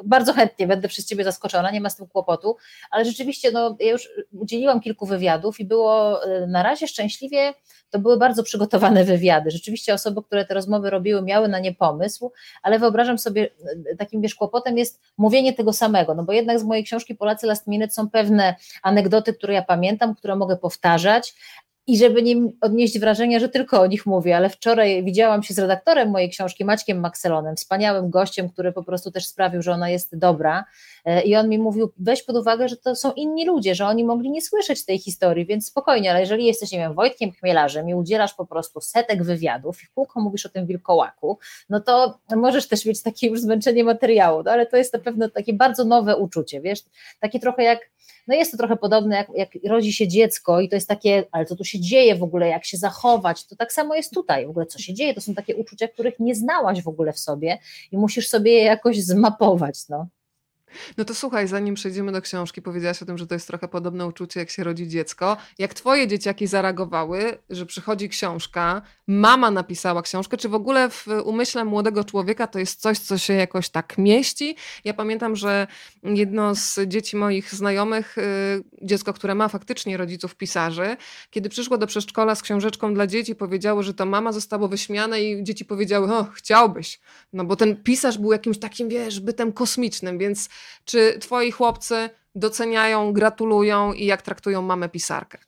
bardzo 0.04 0.32
chętnie 0.32 0.66
będę 0.66 0.88
przez 0.88 1.06
Ciebie 1.06 1.24
zaskoczona, 1.24 1.70
nie 1.70 1.80
ma 1.80 1.90
z 1.90 1.96
tym 1.96 2.06
kłopotu, 2.06 2.56
ale 2.90 3.04
rzeczywiście 3.04 3.50
no, 3.50 3.76
ja 3.80 3.90
już 3.90 4.08
udzieliłam 4.32 4.80
kilku 4.80 5.06
wywiadów 5.06 5.60
i 5.60 5.64
było 5.64 6.24
e, 6.24 6.46
na 6.46 6.62
razie 6.62 6.88
szczęśliwie, 6.88 7.54
to 7.90 7.98
były 7.98 8.16
bardzo 8.16 8.42
przygotowane 8.42 9.04
wywiady. 9.10 9.50
Rzeczywiście 9.50 9.94
osoby, 9.94 10.22
które 10.22 10.44
te 10.44 10.54
rozmowy 10.54 10.90
robiły, 10.90 11.22
miały 11.22 11.48
na 11.48 11.58
nie 11.58 11.74
pomysł, 11.74 12.32
ale 12.62 12.78
wyobrażam 12.78 13.18
sobie, 13.18 13.50
e, 13.92 13.96
takim 13.96 14.20
wiesz, 14.20 14.34
kłopotem 14.34 14.78
jest 14.78 15.00
mówienie 15.18 15.52
tego 15.52 15.72
samego, 15.72 16.14
no 16.14 16.24
bo 16.24 16.32
jednak 16.32 16.60
z 16.60 16.64
mojej 16.64 16.84
książki 16.84 17.14
Polacy 17.14 17.46
Last 17.46 17.66
Minute 17.66 17.92
są 17.92 18.10
pewne 18.10 18.54
anegdoty, 18.82 19.34
które 19.34 19.54
ja 19.54 19.62
pamiętam, 19.62 20.14
które 20.14 20.36
mogę 20.36 20.56
powtarzać, 20.56 21.34
i 21.86 21.98
żeby 21.98 22.22
nie 22.22 22.34
odnieść 22.60 22.98
wrażenia, 22.98 23.38
że 23.38 23.48
tylko 23.48 23.80
o 23.80 23.86
nich 23.86 24.06
mówię, 24.06 24.36
ale 24.36 24.48
wczoraj 24.48 25.04
widziałam 25.04 25.42
się 25.42 25.54
z 25.54 25.58
redaktorem 25.58 26.10
mojej 26.10 26.30
książki, 26.30 26.64
Maćkiem 26.64 27.00
Makselonem, 27.00 27.56
wspaniałym 27.56 28.10
gościem, 28.10 28.48
który 28.48 28.72
po 28.72 28.82
prostu 28.82 29.10
też 29.10 29.26
sprawił, 29.26 29.62
że 29.62 29.72
ona 29.72 29.90
jest 29.90 30.18
dobra. 30.18 30.64
E, 31.04 31.22
i 31.22 31.36
on 31.36 31.48
mi 31.48 31.58
mówił, 31.58 31.92
weź 31.98 32.22
pod 32.22 32.36
uwagę, 32.36 32.68
że 32.68 32.76
to 32.76 32.96
są 32.96 33.12
inni 33.12 33.46
ludzie, 33.46 33.74
że 33.74 33.86
oni 33.86 34.04
mogli 34.04 34.30
nie 34.30 34.42
słyszeć 34.42 34.84
tej 34.84 34.98
historii, 34.98 35.46
więc 35.46 35.66
spokojnie, 35.66 36.10
ale 36.10 36.20
jeżeli 36.20 36.46
jesteś, 36.46 36.72
nie 36.72 36.78
wiem, 36.78 36.94
Wojtkiem 36.94 37.32
Chmielarzem 37.32 37.88
i 37.88 37.94
udzielasz 37.94 38.34
po 38.34 38.46
prostu 38.46 38.80
setek 38.80 39.22
wywiadów 39.22 39.82
i 39.82 39.86
kółko 39.94 40.20
mówisz 40.20 40.46
o 40.46 40.48
tym 40.48 40.66
wilkołaku, 40.66 41.38
no 41.68 41.80
to 41.80 42.18
możesz 42.36 42.68
też 42.68 42.86
mieć 42.86 43.02
takie 43.02 43.28
już 43.28 43.40
zmęczenie 43.40 43.84
materiału, 43.84 44.42
no 44.42 44.50
ale 44.50 44.66
to 44.66 44.76
jest 44.76 44.92
na 44.92 44.98
pewno 44.98 45.28
takie 45.28 45.52
bardzo 45.52 45.84
nowe 45.84 46.16
uczucie, 46.16 46.60
wiesz, 46.60 46.80
takie 47.20 47.40
trochę 47.40 47.62
jak 47.62 47.80
no 48.28 48.34
jest 48.34 48.50
to 48.50 48.58
trochę 48.58 48.76
podobne, 48.76 49.16
jak, 49.16 49.28
jak 49.34 49.50
rodzi 49.64 49.92
się 49.92 50.08
dziecko 50.08 50.60
i 50.60 50.68
to 50.68 50.76
jest 50.76 50.88
takie, 50.88 51.24
ale 51.32 51.46
co 51.46 51.56
tu 51.56 51.64
się 51.64 51.80
dzieje 51.80 52.16
w 52.16 52.22
ogóle, 52.22 52.48
jak 52.48 52.64
się 52.64 52.76
zachować, 52.76 53.46
to 53.46 53.56
tak 53.56 53.72
samo 53.72 53.94
jest 53.94 54.14
tutaj, 54.14 54.46
w 54.46 54.50
ogóle 54.50 54.66
co 54.66 54.78
się 54.78 54.94
dzieje, 54.94 55.14
to 55.14 55.20
są 55.20 55.34
takie 55.34 55.56
uczucia, 55.56 55.88
których 55.88 56.18
nie 56.18 56.34
znałaś 56.34 56.82
w 56.82 56.88
ogóle 56.88 57.12
w 57.12 57.18
sobie 57.18 57.58
i 57.92 57.98
musisz 57.98 58.28
sobie 58.28 58.52
je 58.52 58.64
jakoś 58.64 59.02
zmapować, 59.02 59.88
no. 59.88 60.06
No 60.96 61.04
to 61.04 61.14
słuchaj, 61.14 61.48
zanim 61.48 61.74
przejdziemy 61.74 62.12
do 62.12 62.22
książki, 62.22 62.62
powiedziałaś 62.62 63.02
o 63.02 63.06
tym, 63.06 63.18
że 63.18 63.26
to 63.26 63.34
jest 63.34 63.46
trochę 63.46 63.68
podobne 63.68 64.06
uczucie, 64.06 64.40
jak 64.40 64.50
się 64.50 64.64
rodzi 64.64 64.88
dziecko. 64.88 65.36
Jak 65.58 65.74
twoje 65.74 66.08
dzieciaki 66.08 66.46
zareagowały, 66.46 67.38
że 67.50 67.66
przychodzi 67.66 68.08
książka, 68.08 68.82
mama 69.06 69.50
napisała 69.50 70.02
książkę, 70.02 70.36
czy 70.36 70.48
w 70.48 70.54
ogóle 70.54 70.90
w 70.90 71.06
umyśle 71.24 71.64
młodego 71.64 72.04
człowieka 72.04 72.46
to 72.46 72.58
jest 72.58 72.80
coś, 72.80 72.98
co 72.98 73.18
się 73.18 73.32
jakoś 73.32 73.68
tak 73.68 73.98
mieści? 73.98 74.56
Ja 74.84 74.94
pamiętam, 74.94 75.36
że 75.36 75.66
jedno 76.02 76.54
z 76.54 76.78
dzieci 76.86 77.16
moich 77.16 77.54
znajomych, 77.54 78.18
y, 78.18 78.22
dziecko, 78.82 79.12
które 79.12 79.34
ma 79.34 79.48
faktycznie 79.48 79.96
rodziców 79.96 80.36
pisarzy, 80.36 80.96
kiedy 81.30 81.48
przyszło 81.48 81.78
do 81.78 81.86
przedszkola 81.86 82.34
z 82.34 82.42
książeczką 82.42 82.94
dla 82.94 83.06
dzieci, 83.06 83.34
powiedziało, 83.34 83.82
że 83.82 83.94
to 83.94 84.06
mama 84.06 84.32
zostało 84.32 84.68
wyśmiane 84.68 85.22
i 85.22 85.44
dzieci 85.44 85.64
powiedziały, 85.64 86.14
o, 86.14 86.24
chciałbyś. 86.24 87.00
No 87.32 87.44
bo 87.44 87.56
ten 87.56 87.82
pisarz 87.82 88.18
był 88.18 88.32
jakimś 88.32 88.58
takim, 88.58 88.88
wiesz, 88.88 89.20
bytem 89.20 89.52
kosmicznym, 89.52 90.18
więc 90.18 90.48
czy 90.84 91.18
twoi 91.18 91.50
chłopcy 91.50 92.10
doceniają, 92.34 93.12
gratulują 93.12 93.92
i 93.92 94.06
jak 94.06 94.22
traktują 94.22 94.62
mamę 94.62 94.88
pisarkę? 94.88 95.38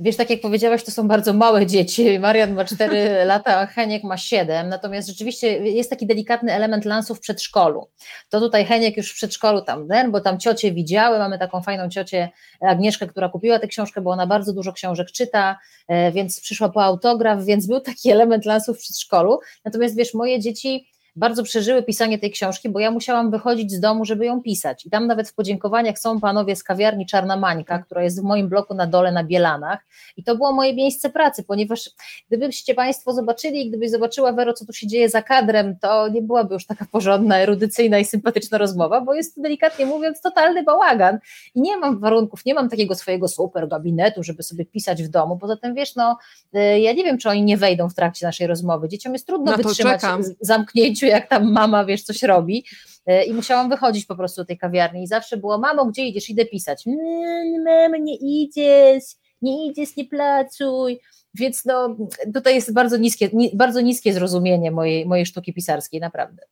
Wiesz, 0.00 0.16
tak 0.16 0.30
jak 0.30 0.40
powiedziałaś, 0.40 0.84
to 0.84 0.90
są 0.90 1.08
bardzo 1.08 1.32
małe 1.32 1.66
dzieci. 1.66 2.18
Marian 2.18 2.54
ma 2.54 2.64
4 2.64 3.08
lata, 3.24 3.60
a 3.60 3.66
Heniek 3.66 4.04
ma 4.04 4.16
7. 4.16 4.68
Natomiast 4.68 5.08
rzeczywiście 5.08 5.58
jest 5.58 5.90
taki 5.90 6.06
delikatny 6.06 6.52
element 6.52 6.84
lansów 6.84 7.18
w 7.18 7.20
przedszkolu. 7.20 7.88
To 8.28 8.40
tutaj 8.40 8.64
Heniek 8.64 8.96
już 8.96 9.12
w 9.12 9.14
przedszkolu 9.14 9.62
tam 9.62 9.88
ten, 9.88 10.10
bo 10.10 10.20
tam 10.20 10.38
ciocie 10.38 10.72
widziały. 10.72 11.18
Mamy 11.18 11.38
taką 11.38 11.62
fajną 11.62 11.88
ciocię 11.88 12.28
Agnieszkę, 12.60 13.06
która 13.06 13.28
kupiła 13.28 13.58
tę 13.58 13.66
książkę, 13.66 14.00
bo 14.00 14.10
ona 14.10 14.26
bardzo 14.26 14.52
dużo 14.52 14.72
książek 14.72 15.10
czyta, 15.10 15.58
e, 15.88 16.12
więc 16.12 16.40
przyszła 16.40 16.68
po 16.68 16.84
autograf, 16.84 17.44
więc 17.44 17.66
był 17.66 17.80
taki 17.80 18.10
element 18.10 18.44
lansów 18.44 18.76
w 18.76 18.80
przedszkolu. 18.80 19.40
Natomiast 19.64 19.96
wiesz, 19.96 20.14
moje 20.14 20.40
dzieci 20.40 20.91
bardzo 21.16 21.42
przeżyły 21.42 21.82
pisanie 21.82 22.18
tej 22.18 22.30
książki, 22.30 22.68
bo 22.68 22.80
ja 22.80 22.90
musiałam 22.90 23.30
wychodzić 23.30 23.72
z 23.72 23.80
domu, 23.80 24.04
żeby 24.04 24.26
ją 24.26 24.42
pisać. 24.42 24.86
I 24.86 24.90
tam 24.90 25.06
nawet 25.06 25.28
w 25.28 25.34
podziękowaniach 25.34 25.98
są 25.98 26.20
panowie 26.20 26.56
z 26.56 26.62
kawiarni 26.64 27.06
Czarna 27.06 27.36
Mańka, 27.36 27.78
która 27.78 28.02
jest 28.02 28.20
w 28.20 28.24
moim 28.24 28.48
bloku 28.48 28.74
na 28.74 28.86
dole 28.86 29.12
na 29.12 29.24
Bielanach. 29.24 29.86
I 30.16 30.24
to 30.24 30.36
było 30.36 30.52
moje 30.52 30.74
miejsce 30.74 31.10
pracy, 31.10 31.44
ponieważ 31.44 31.90
gdybyście 32.28 32.74
Państwo 32.74 33.12
zobaczyli, 33.12 33.68
gdybyś 33.68 33.90
zobaczyła 33.90 34.32
Wero, 34.32 34.52
co 34.52 34.66
tu 34.66 34.72
się 34.72 34.86
dzieje 34.86 35.08
za 35.08 35.22
kadrem, 35.22 35.76
to 35.80 36.08
nie 36.08 36.22
byłaby 36.22 36.54
już 36.54 36.66
taka 36.66 36.86
porządna, 36.92 37.38
erudycyjna 37.38 37.98
i 37.98 38.04
sympatyczna 38.04 38.58
rozmowa, 38.58 39.00
bo 39.00 39.14
jest 39.14 39.34
to 39.34 39.42
delikatnie 39.42 39.86
mówiąc 39.86 40.20
totalny 40.20 40.62
bałagan. 40.62 41.18
I 41.54 41.60
nie 41.60 41.76
mam 41.76 42.00
warunków, 42.00 42.44
nie 42.44 42.54
mam 42.54 42.68
takiego 42.68 42.94
swojego 42.94 43.28
super 43.28 43.68
gabinetu, 43.68 44.22
żeby 44.22 44.42
sobie 44.42 44.64
pisać 44.64 45.02
w 45.02 45.08
domu. 45.08 45.38
Poza 45.38 45.56
tym, 45.56 45.74
wiesz, 45.74 45.96
no, 45.96 46.18
y, 46.56 46.80
ja 46.80 46.92
nie 46.92 47.04
wiem, 47.04 47.18
czy 47.18 47.28
oni 47.28 47.42
nie 47.42 47.56
wejdą 47.56 47.88
w 47.88 47.94
trakcie 47.94 48.26
naszej 48.26 48.46
rozmowy. 48.46 48.88
Dzieciom 48.88 49.12
jest 49.12 49.26
trudno 49.26 49.56
wytrzymać 49.56 50.00
zamknięciu 50.40 51.01
jak 51.06 51.28
tam 51.28 51.52
mama, 51.52 51.84
wiesz, 51.84 52.02
coś 52.02 52.22
robi. 52.22 52.64
E, 53.06 53.24
I 53.24 53.34
musiałam 53.34 53.68
wychodzić 53.68 54.06
po 54.06 54.16
prostu 54.16 54.40
do 54.40 54.44
tej 54.44 54.58
kawiarni 54.58 55.02
i 55.02 55.06
zawsze 55.06 55.36
było, 55.36 55.58
mamo, 55.58 55.86
gdzie 55.86 56.04
idziesz? 56.04 56.30
Idę 56.30 56.46
pisać. 56.46 56.86
Mm, 56.86 57.62
mamo, 57.64 57.96
nie 57.96 58.16
idziesz, 58.16 59.04
nie 59.42 59.66
idziesz, 59.66 59.96
nie 59.96 60.04
placuj. 60.04 61.00
Więc 61.34 61.64
no, 61.64 61.96
tutaj 62.34 62.54
jest 62.54 62.72
bardzo 62.72 62.96
niskie, 62.96 63.30
bardzo 63.54 63.80
niskie 63.80 64.12
zrozumienie 64.12 64.70
mojej, 64.70 65.06
mojej 65.06 65.26
sztuki 65.26 65.52
pisarskiej, 65.52 66.00
naprawdę. 66.00 66.42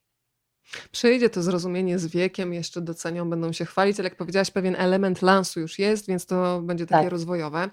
Przyjdzie 0.93 1.31
to 1.31 1.43
zrozumienie 1.43 1.99
z 1.99 2.07
wiekiem, 2.07 2.53
jeszcze 2.53 2.81
docenią, 2.81 3.31
będą 3.31 3.53
się 3.53 3.65
chwalić, 3.65 4.01
ale 4.01 4.09
jak 4.09 4.17
powiedziałaś, 4.17 4.51
pewien 4.51 4.77
element 4.79 5.23
lansu 5.23 5.61
już 5.61 5.79
jest, 5.79 6.07
więc 6.07 6.27
to 6.27 6.61
będzie 6.63 6.87
takie 6.87 7.03
tak. 7.03 7.13
rozwojowe. 7.13 7.71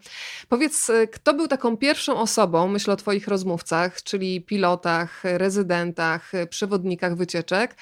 Powiedz, 0.50 0.90
y, 0.90 1.08
kto 1.08 1.34
był 1.34 1.48
taką 1.48 1.78
pierwszą 1.78 2.20
osobą, 2.20 2.68
myślę 2.68 2.94
o 2.94 2.98
Twoich 2.98 3.28
rozmówcach, 3.28 4.04
czyli 4.04 4.42
pilotach, 4.42 5.22
rezydentach, 5.24 6.32
przewodnikach 6.50 7.16
wycieczek, 7.16 7.76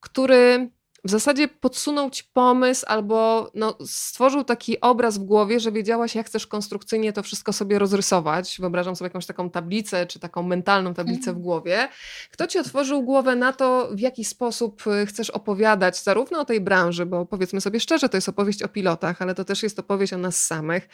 który 0.00 0.70
w 1.04 1.10
zasadzie 1.10 1.48
podsunął 1.48 2.10
ci 2.10 2.24
pomysł 2.32 2.84
albo 2.88 3.50
no, 3.54 3.78
stworzył 3.86 4.44
taki 4.44 4.80
obraz 4.80 5.18
w 5.18 5.24
głowie, 5.24 5.60
że 5.60 5.72
wiedziałaś, 5.72 6.14
jak 6.14 6.26
chcesz 6.26 6.46
konstrukcyjnie 6.46 7.12
to 7.12 7.22
wszystko 7.22 7.52
sobie 7.52 7.78
rozrysować. 7.78 8.56
Wyobrażam 8.60 8.96
sobie 8.96 9.06
jakąś 9.06 9.26
taką 9.26 9.50
tablicę, 9.50 10.06
czy 10.06 10.18
taką 10.18 10.42
mentalną 10.42 10.94
tablicę 10.94 11.24
w 11.24 11.28
mhm. 11.28 11.42
głowie. 11.42 11.88
Kto 12.30 12.46
ci 12.46 12.58
otworzył 12.58 13.02
głowę 13.02 13.36
na 13.36 13.52
to, 13.52 13.88
w 13.92 14.00
jaki 14.00 14.24
sposób 14.24 14.86
y, 14.86 15.06
chcesz 15.06 15.30
opowiadać 15.30 16.02
zarówno 16.02 16.40
o 16.40 16.44
tej 16.44 16.60
branży, 16.60 17.06
bo 17.06 17.26
powiedzmy 17.26 17.60
sobie 17.60 17.80
szczerze, 17.80 18.08
to 18.08 18.16
jest 18.16 18.28
opowieść 18.28 18.62
o 18.62 18.68
pilotach, 18.68 19.22
ale 19.22 19.34
to 19.34 19.44
też 19.44 19.62
jest 19.62 19.78
opowieść 19.78 20.12
o 20.12 20.18
nas 20.18 20.46
samych. 20.46 20.88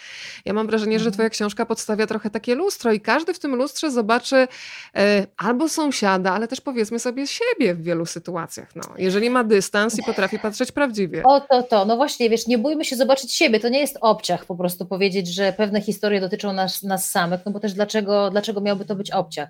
Ja 0.44 0.52
mam 0.52 0.66
wrażenie, 0.66 0.98
że 0.98 1.02
mhm. 1.02 1.12
twoja 1.12 1.30
książka 1.30 1.66
podstawia 1.66 2.06
trochę 2.06 2.30
takie 2.30 2.54
lustro 2.54 2.92
i 2.92 3.00
każdy 3.00 3.34
w 3.34 3.38
tym 3.38 3.56
lustrze 3.56 3.90
zobaczy 3.90 4.48
e, 4.94 5.26
albo 5.36 5.68
sąsiada, 5.68 6.32
ale 6.32 6.48
też 6.48 6.60
powiedzmy 6.60 6.98
sobie 6.98 7.26
siebie 7.26 7.74
w 7.74 7.82
wielu 7.82 8.06
sytuacjach. 8.06 8.76
No, 8.76 8.82
jeżeli 8.98 9.30
ma 9.30 9.44
dystans, 9.44 9.95
i 9.98 10.02
potrafi 10.02 10.38
patrzeć 10.38 10.72
prawdziwie. 10.72 11.22
O 11.24 11.40
to, 11.40 11.62
to. 11.62 11.84
No 11.84 11.96
właśnie, 11.96 12.30
wiesz, 12.30 12.46
nie 12.46 12.58
bójmy 12.58 12.84
się 12.84 12.96
zobaczyć 12.96 13.32
siebie. 13.32 13.60
To 13.60 13.68
nie 13.68 13.78
jest 13.78 13.98
obciach 14.00 14.44
po 14.44 14.56
prostu 14.56 14.86
powiedzieć, 14.86 15.28
że 15.28 15.52
pewne 15.52 15.80
historie 15.80 16.20
dotyczą 16.20 16.52
nas, 16.52 16.82
nas 16.82 17.10
samych, 17.10 17.40
no 17.46 17.52
bo 17.52 17.60
też 17.60 17.72
dlaczego, 17.72 18.30
dlaczego 18.30 18.60
miałby 18.60 18.84
to 18.84 18.96
być 18.96 19.10
obciach? 19.10 19.48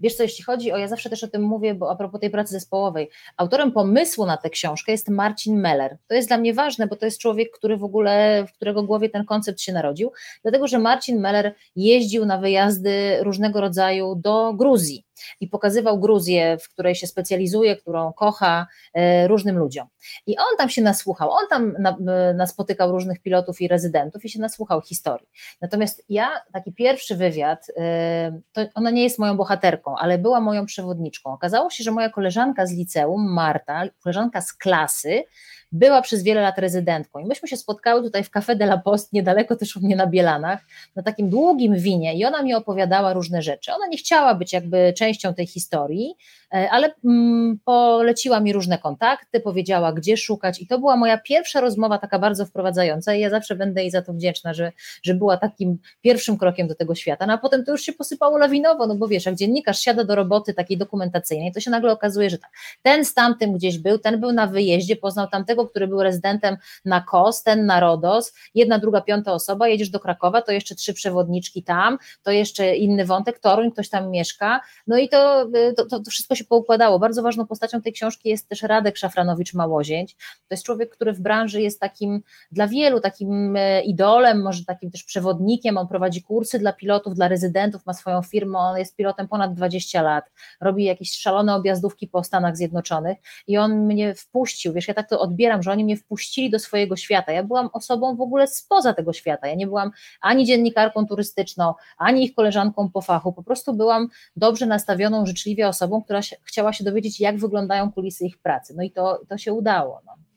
Wiesz 0.00 0.14
co, 0.14 0.22
jeśli 0.22 0.44
chodzi 0.44 0.72
o, 0.72 0.76
ja 0.76 0.88
zawsze 0.88 1.10
też 1.10 1.24
o 1.24 1.28
tym 1.28 1.42
mówię, 1.42 1.74
bo 1.74 1.90
a 1.90 1.96
propos 1.96 2.20
tej 2.20 2.30
pracy 2.30 2.52
zespołowej, 2.52 3.10
autorem 3.36 3.72
pomysłu 3.72 4.26
na 4.26 4.36
tę 4.36 4.50
książkę 4.50 4.92
jest 4.92 5.08
Marcin 5.08 5.60
Meller. 5.60 5.96
To 6.06 6.14
jest 6.14 6.28
dla 6.28 6.38
mnie 6.38 6.54
ważne, 6.54 6.86
bo 6.86 6.96
to 6.96 7.04
jest 7.04 7.18
człowiek, 7.18 7.50
który 7.50 7.76
w 7.76 7.84
ogóle, 7.84 8.44
w 8.48 8.52
którego 8.52 8.82
głowie 8.82 9.08
ten 9.10 9.24
koncept 9.24 9.60
się 9.60 9.72
narodził, 9.72 10.12
dlatego, 10.42 10.66
że 10.66 10.78
Marcin 10.78 11.20
Meller 11.20 11.54
jeździł 11.76 12.26
na 12.26 12.38
wyjazdy 12.38 13.22
różnego 13.22 13.60
rodzaju 13.60 14.14
do 14.14 14.54
Gruzji 14.54 15.07
i 15.40 15.48
pokazywał 15.48 16.00
Gruzję, 16.00 16.58
w 16.58 16.68
której 16.68 16.94
się 16.94 17.06
specjalizuje, 17.06 17.76
którą 17.76 18.12
kocha 18.12 18.66
e, 18.94 19.28
różnym 19.28 19.58
ludziom. 19.58 19.88
I 20.26 20.36
on 20.38 20.56
tam 20.58 20.68
się 20.68 20.82
nasłuchał, 20.82 21.30
on 21.30 21.48
tam 21.50 21.74
e, 22.08 22.34
naspotykał 22.34 22.92
różnych 22.92 23.22
pilotów 23.22 23.60
i 23.60 23.68
rezydentów 23.68 24.24
i 24.24 24.28
się 24.28 24.40
nasłuchał 24.40 24.80
historii. 24.80 25.28
Natomiast 25.60 26.04
ja, 26.08 26.30
taki 26.52 26.72
pierwszy 26.72 27.16
wywiad, 27.16 27.66
e, 27.76 28.40
to 28.52 28.60
ona 28.74 28.90
nie 28.90 29.02
jest 29.02 29.18
moją 29.18 29.36
bohaterką, 29.36 29.96
ale 29.96 30.18
była 30.18 30.40
moją 30.40 30.66
przewodniczką. 30.66 31.32
Okazało 31.32 31.70
się, 31.70 31.84
że 31.84 31.90
moja 31.90 32.10
koleżanka 32.10 32.66
z 32.66 32.72
liceum, 32.72 33.32
Marta, 33.32 33.82
koleżanka 34.02 34.40
z 34.40 34.52
klasy, 34.52 35.24
była 35.72 36.02
przez 36.02 36.22
wiele 36.22 36.40
lat 36.40 36.58
rezydentką. 36.58 37.18
I 37.18 37.24
myśmy 37.24 37.48
się 37.48 37.56
spotkały 37.56 38.02
tutaj 38.02 38.24
w 38.24 38.30
Café 38.30 38.56
de 38.56 38.64
la 38.64 38.78
Poste, 38.78 39.08
niedaleko 39.12 39.56
też 39.56 39.76
u 39.76 39.80
mnie 39.80 39.96
na 39.96 40.06
Bielanach, 40.06 40.60
na 40.96 41.02
takim 41.02 41.30
długim 41.30 41.76
winie. 41.76 42.14
I 42.14 42.24
ona 42.24 42.42
mi 42.42 42.54
opowiadała 42.54 43.12
różne 43.12 43.42
rzeczy. 43.42 43.72
Ona 43.72 43.86
nie 43.86 43.96
chciała 43.96 44.34
być 44.34 44.52
jakby 44.52 44.92
częścią 44.96 45.34
tej 45.34 45.46
historii, 45.46 46.14
e, 46.54 46.70
ale 46.70 46.94
mm, 47.04 47.58
poleciła 47.64 48.40
mi 48.40 48.52
różne 48.52 48.78
kontakty, 48.78 49.40
powiedziała 49.40 49.92
gdzie 49.92 50.16
szukać. 50.16 50.62
I 50.62 50.66
to 50.66 50.78
była 50.78 50.96
moja 50.96 51.18
pierwsza 51.18 51.60
rozmowa 51.60 51.98
taka 51.98 52.18
bardzo 52.18 52.46
wprowadzająca. 52.46 53.14
I 53.14 53.20
ja 53.20 53.30
zawsze 53.30 53.56
będę 53.56 53.80
jej 53.80 53.90
za 53.90 54.02
to 54.02 54.12
wdzięczna, 54.12 54.54
że, 54.54 54.72
że 55.02 55.14
była 55.14 55.36
takim 55.36 55.78
pierwszym 56.00 56.38
krokiem 56.38 56.68
do 56.68 56.74
tego 56.74 56.94
świata, 56.94 57.26
no 57.26 57.32
a 57.32 57.38
potem 57.38 57.64
to 57.64 57.72
już 57.72 57.82
się 57.82 57.92
posypało 57.92 58.38
lawinowo, 58.38 58.86
no 58.86 58.94
bo 58.94 59.08
wiesz, 59.08 59.26
jak 59.26 59.34
dziennikarz 59.34 59.80
siada 59.80 60.04
do 60.04 60.14
roboty 60.14 60.54
takiej 60.54 60.78
dokumentacyjnej, 60.78 61.52
to 61.52 61.60
się 61.60 61.70
nagle 61.70 61.92
okazuje, 61.92 62.30
że 62.30 62.38
tak, 62.38 62.50
ten 62.82 63.04
z 63.04 63.14
tamtym 63.14 63.52
gdzieś 63.52 63.78
był, 63.78 63.98
ten 63.98 64.20
był 64.20 64.32
na 64.32 64.46
wyjeździe, 64.46 64.96
poznał 64.96 65.28
tamtego 65.28 65.57
tego, 65.58 65.70
który 65.70 65.88
był 65.88 66.02
rezydentem 66.02 66.56
na 66.84 67.00
KOS, 67.00 67.42
ten 67.42 67.66
na 67.66 67.80
RODOS, 67.80 68.32
jedna, 68.54 68.78
druga, 68.78 69.00
piąta 69.00 69.32
osoba, 69.32 69.68
jedziesz 69.68 69.90
do 69.90 70.00
Krakowa, 70.00 70.42
to 70.42 70.52
jeszcze 70.52 70.74
trzy 70.74 70.94
przewodniczki 70.94 71.62
tam, 71.62 71.98
to 72.22 72.30
jeszcze 72.30 72.76
inny 72.76 73.04
wątek, 73.04 73.38
Toruń, 73.38 73.72
ktoś 73.72 73.88
tam 73.88 74.10
mieszka, 74.10 74.60
no 74.86 74.98
i 74.98 75.08
to, 75.08 75.46
to, 75.76 76.00
to 76.00 76.10
wszystko 76.10 76.34
się 76.34 76.44
poukładało. 76.44 76.98
Bardzo 76.98 77.22
ważną 77.22 77.46
postacią 77.46 77.82
tej 77.82 77.92
książki 77.92 78.28
jest 78.28 78.48
też 78.48 78.62
Radek 78.62 78.96
Szafranowicz-Małozięć, 78.96 80.16
to 80.16 80.50
jest 80.50 80.64
człowiek, 80.64 80.90
który 80.90 81.12
w 81.12 81.20
branży 81.20 81.62
jest 81.62 81.80
takim, 81.80 82.22
dla 82.52 82.66
wielu 82.66 83.00
takim 83.00 83.56
e, 83.56 83.82
idolem, 83.82 84.42
może 84.42 84.64
takim 84.64 84.90
też 84.90 85.04
przewodnikiem, 85.04 85.78
on 85.78 85.88
prowadzi 85.88 86.22
kursy 86.22 86.58
dla 86.58 86.72
pilotów, 86.72 87.14
dla 87.14 87.28
rezydentów, 87.28 87.86
ma 87.86 87.94
swoją 87.94 88.22
firmę, 88.22 88.58
on 88.58 88.78
jest 88.78 88.96
pilotem 88.96 89.28
ponad 89.28 89.54
20 89.54 90.02
lat, 90.02 90.24
robi 90.60 90.84
jakieś 90.84 91.18
szalone 91.18 91.54
objazdówki 91.54 92.08
po 92.08 92.24
Stanach 92.24 92.56
Zjednoczonych. 92.56 93.18
I 93.46 93.58
on 93.58 93.86
mnie 93.86 94.14
wpuścił, 94.14 94.72
wiesz, 94.72 94.88
ja 94.88 94.94
tak 94.94 95.08
to 95.08 95.20
odbieram 95.20 95.47
że 95.62 95.72
oni 95.72 95.84
mnie 95.84 95.96
wpuścili 95.96 96.50
do 96.50 96.58
swojego 96.58 96.96
świata. 96.96 97.32
Ja 97.32 97.42
byłam 97.42 97.70
osobą 97.72 98.16
w 98.16 98.20
ogóle 98.20 98.46
spoza 98.46 98.94
tego 98.94 99.12
świata. 99.12 99.48
Ja 99.48 99.54
nie 99.54 99.66
byłam 99.66 99.90
ani 100.20 100.46
dziennikarką 100.46 101.06
turystyczną, 101.06 101.74
ani 101.98 102.24
ich 102.24 102.34
koleżanką 102.34 102.90
po 102.90 103.00
fachu. 103.00 103.32
Po 103.32 103.42
prostu 103.42 103.74
byłam 103.74 104.08
dobrze 104.36 104.66
nastawioną, 104.66 105.26
życzliwie 105.26 105.68
osobą, 105.68 106.02
która 106.02 106.22
się, 106.22 106.36
chciała 106.44 106.72
się 106.72 106.84
dowiedzieć, 106.84 107.20
jak 107.20 107.38
wyglądają 107.38 107.92
kulisy 107.92 108.26
ich 108.26 108.38
pracy. 108.38 108.74
No 108.76 108.82
i 108.82 108.90
to, 108.90 109.20
to 109.28 109.38
się 109.38 109.52
udało. 109.52 110.00
No. 110.06 110.27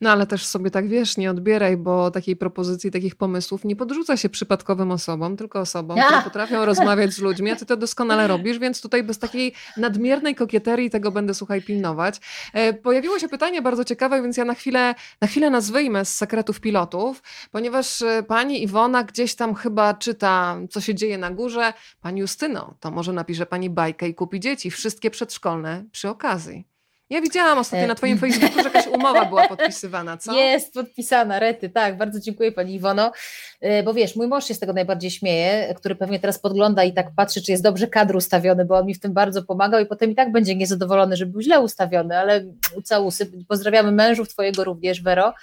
No 0.00 0.10
ale 0.10 0.26
też 0.26 0.46
sobie 0.46 0.70
tak 0.70 0.88
wiesz, 0.88 1.16
nie 1.16 1.30
odbieraj, 1.30 1.76
bo 1.76 2.10
takiej 2.10 2.36
propozycji, 2.36 2.90
takich 2.90 3.14
pomysłów 3.14 3.64
nie 3.64 3.76
podrzuca 3.76 4.16
się 4.16 4.28
przypadkowym 4.28 4.90
osobom, 4.90 5.36
tylko 5.36 5.60
osobom, 5.60 5.96
ja. 5.96 6.04
które 6.04 6.22
potrafią 6.22 6.64
rozmawiać 6.64 7.12
z 7.12 7.18
ludźmi, 7.18 7.50
a 7.50 7.56
ty 7.56 7.66
to 7.66 7.76
doskonale 7.76 8.26
robisz, 8.28 8.58
więc 8.58 8.80
tutaj 8.80 9.02
bez 9.02 9.18
takiej 9.18 9.52
nadmiernej 9.76 10.34
kokieterii 10.34 10.90
tego 10.90 11.10
będę, 11.10 11.34
słuchaj, 11.34 11.62
pilnować. 11.62 12.20
E, 12.52 12.74
pojawiło 12.74 13.18
się 13.18 13.28
pytanie 13.28 13.62
bardzo 13.62 13.84
ciekawe, 13.84 14.22
więc 14.22 14.36
ja 14.36 14.44
na 14.44 14.54
chwilę, 14.54 14.94
na 15.20 15.28
chwilę 15.28 15.50
nas 15.50 15.70
wyjmę 15.70 16.04
z 16.04 16.16
sekretów 16.16 16.60
pilotów, 16.60 17.22
ponieważ 17.50 18.02
e, 18.02 18.22
pani 18.22 18.62
Iwona 18.62 19.04
gdzieś 19.04 19.34
tam 19.34 19.54
chyba 19.54 19.94
czyta, 19.94 20.56
co 20.70 20.80
się 20.80 20.94
dzieje 20.94 21.18
na 21.18 21.30
górze. 21.30 21.72
Pani 22.00 22.20
Justyno, 22.20 22.74
to 22.80 22.90
może 22.90 23.12
napisze 23.12 23.46
pani 23.46 23.70
bajkę 23.70 24.08
i 24.08 24.14
kupi 24.14 24.40
dzieci, 24.40 24.70
wszystkie 24.70 25.10
przedszkolne 25.10 25.84
przy 25.92 26.08
okazji. 26.08 26.73
Ja 27.10 27.20
widziałam 27.20 27.58
ostatnio 27.58 27.86
na 27.86 27.94
Twoim 27.94 28.18
Facebooku, 28.18 28.56
że 28.58 28.64
jakaś 28.64 28.86
umowa 28.86 29.24
była 29.24 29.48
podpisywana, 29.48 30.16
co? 30.16 30.32
Jest 30.32 30.74
podpisana, 30.74 31.38
Rety, 31.38 31.70
tak. 31.70 31.96
Bardzo 31.96 32.20
dziękuję 32.20 32.52
Pani 32.52 32.74
Iwono, 32.74 33.12
e, 33.60 33.82
bo 33.82 33.94
wiesz, 33.94 34.16
mój 34.16 34.26
mąż 34.26 34.44
się 34.44 34.54
z 34.54 34.58
tego 34.58 34.72
najbardziej 34.72 35.10
śmieje, 35.10 35.74
który 35.76 35.94
pewnie 35.94 36.20
teraz 36.20 36.38
podgląda 36.38 36.84
i 36.84 36.92
tak 36.92 37.06
patrzy, 37.16 37.42
czy 37.42 37.52
jest 37.52 37.62
dobrze 37.62 37.86
kadr 37.86 38.16
ustawiony, 38.16 38.64
bo 38.64 38.76
on 38.76 38.86
mi 38.86 38.94
w 38.94 39.00
tym 39.00 39.12
bardzo 39.12 39.42
pomagał 39.42 39.80
i 39.80 39.86
potem 39.86 40.10
i 40.10 40.14
tak 40.14 40.32
będzie 40.32 40.54
niezadowolony, 40.54 41.16
że 41.16 41.26
był 41.26 41.40
źle 41.40 41.60
ustawiony, 41.60 42.18
ale 42.18 42.44
całusy. 42.84 43.32
Pozdrawiamy 43.48 43.92
mężów 43.92 44.28
Twojego 44.28 44.64
również, 44.64 45.02
Wero. 45.02 45.34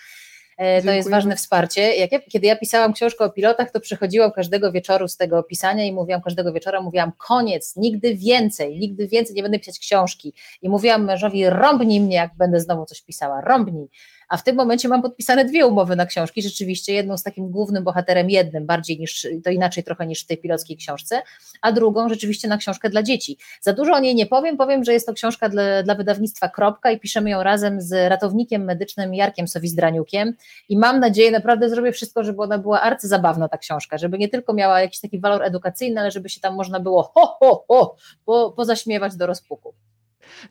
E, 0.61 0.81
to 0.81 0.91
jest 0.91 1.09
ważne 1.09 1.35
wsparcie. 1.35 1.95
Ja, 1.95 2.07
kiedy 2.07 2.47
ja 2.47 2.55
pisałam 2.55 2.93
książkę 2.93 3.25
o 3.25 3.29
pilotach, 3.29 3.71
to 3.71 3.79
przychodziłam 3.79 4.31
każdego 4.31 4.71
wieczoru 4.71 5.07
z 5.07 5.17
tego 5.17 5.43
pisania 5.43 5.85
i 5.85 5.93
mówiłam 5.93 6.21
każdego 6.21 6.53
wieczora, 6.53 6.81
mówiłam 6.81 7.11
koniec, 7.17 7.75
nigdy 7.75 8.15
więcej, 8.15 8.79
nigdy 8.79 9.07
więcej 9.07 9.35
nie 9.35 9.43
będę 9.43 9.59
pisać 9.59 9.79
książki. 9.79 10.33
I 10.61 10.69
mówiłam 10.69 11.05
mężowi, 11.05 11.49
rąbnij 11.49 12.01
mnie, 12.01 12.15
jak 12.15 12.35
będę 12.37 12.59
znowu 12.59 12.85
coś 12.85 13.01
pisała, 13.01 13.41
rąbnij 13.41 13.87
a 14.31 14.37
w 14.37 14.43
tym 14.43 14.55
momencie 14.55 14.87
mam 14.87 15.01
podpisane 15.01 15.45
dwie 15.45 15.65
umowy 15.65 15.95
na 15.95 16.05
książki, 16.05 16.41
rzeczywiście 16.41 16.93
jedną 16.93 17.17
z 17.17 17.23
takim 17.23 17.51
głównym 17.51 17.83
bohaterem, 17.83 18.29
jednym 18.29 18.65
bardziej 18.65 18.99
niż, 18.99 19.27
to 19.43 19.49
inaczej 19.49 19.83
trochę 19.83 20.07
niż 20.07 20.23
w 20.23 20.27
tej 20.27 20.37
pilotskiej 20.37 20.77
książce, 20.77 21.21
a 21.61 21.71
drugą 21.71 22.09
rzeczywiście 22.09 22.47
na 22.47 22.57
książkę 22.57 22.89
dla 22.89 23.03
dzieci. 23.03 23.37
Za 23.61 23.73
dużo 23.73 23.93
o 23.93 23.99
niej 23.99 24.15
nie 24.15 24.25
powiem, 24.25 24.57
powiem, 24.57 24.83
że 24.83 24.93
jest 24.93 25.07
to 25.07 25.13
książka 25.13 25.49
dla, 25.49 25.83
dla 25.83 25.95
wydawnictwa 25.95 26.49
Kropka 26.49 26.91
i 26.91 26.99
piszemy 26.99 27.29
ją 27.29 27.43
razem 27.43 27.81
z 27.81 28.09
ratownikiem 28.09 28.63
medycznym 28.63 29.13
Jarkiem 29.13 29.47
Sowizdraniukiem 29.47 30.33
i 30.69 30.77
mam 30.77 30.99
nadzieję, 30.99 31.31
naprawdę 31.31 31.69
zrobię 31.69 31.91
wszystko, 31.91 32.23
żeby 32.23 32.41
ona 32.41 32.57
była 32.57 32.81
arcyzabawna 32.81 33.47
ta 33.47 33.57
książka, 33.57 33.97
żeby 33.97 34.17
nie 34.17 34.29
tylko 34.29 34.53
miała 34.53 34.81
jakiś 34.81 34.99
taki 34.99 35.19
walor 35.19 35.43
edukacyjny, 35.43 36.01
ale 36.01 36.11
żeby 36.11 36.29
się 36.29 36.41
tam 36.41 36.55
można 36.55 36.79
było 36.79 37.03
ho, 37.03 37.37
ho, 37.39 37.65
ho, 37.67 37.95
po, 38.25 38.51
pozaśmiewać 38.51 39.15
do 39.15 39.27
rozpuku. 39.27 39.73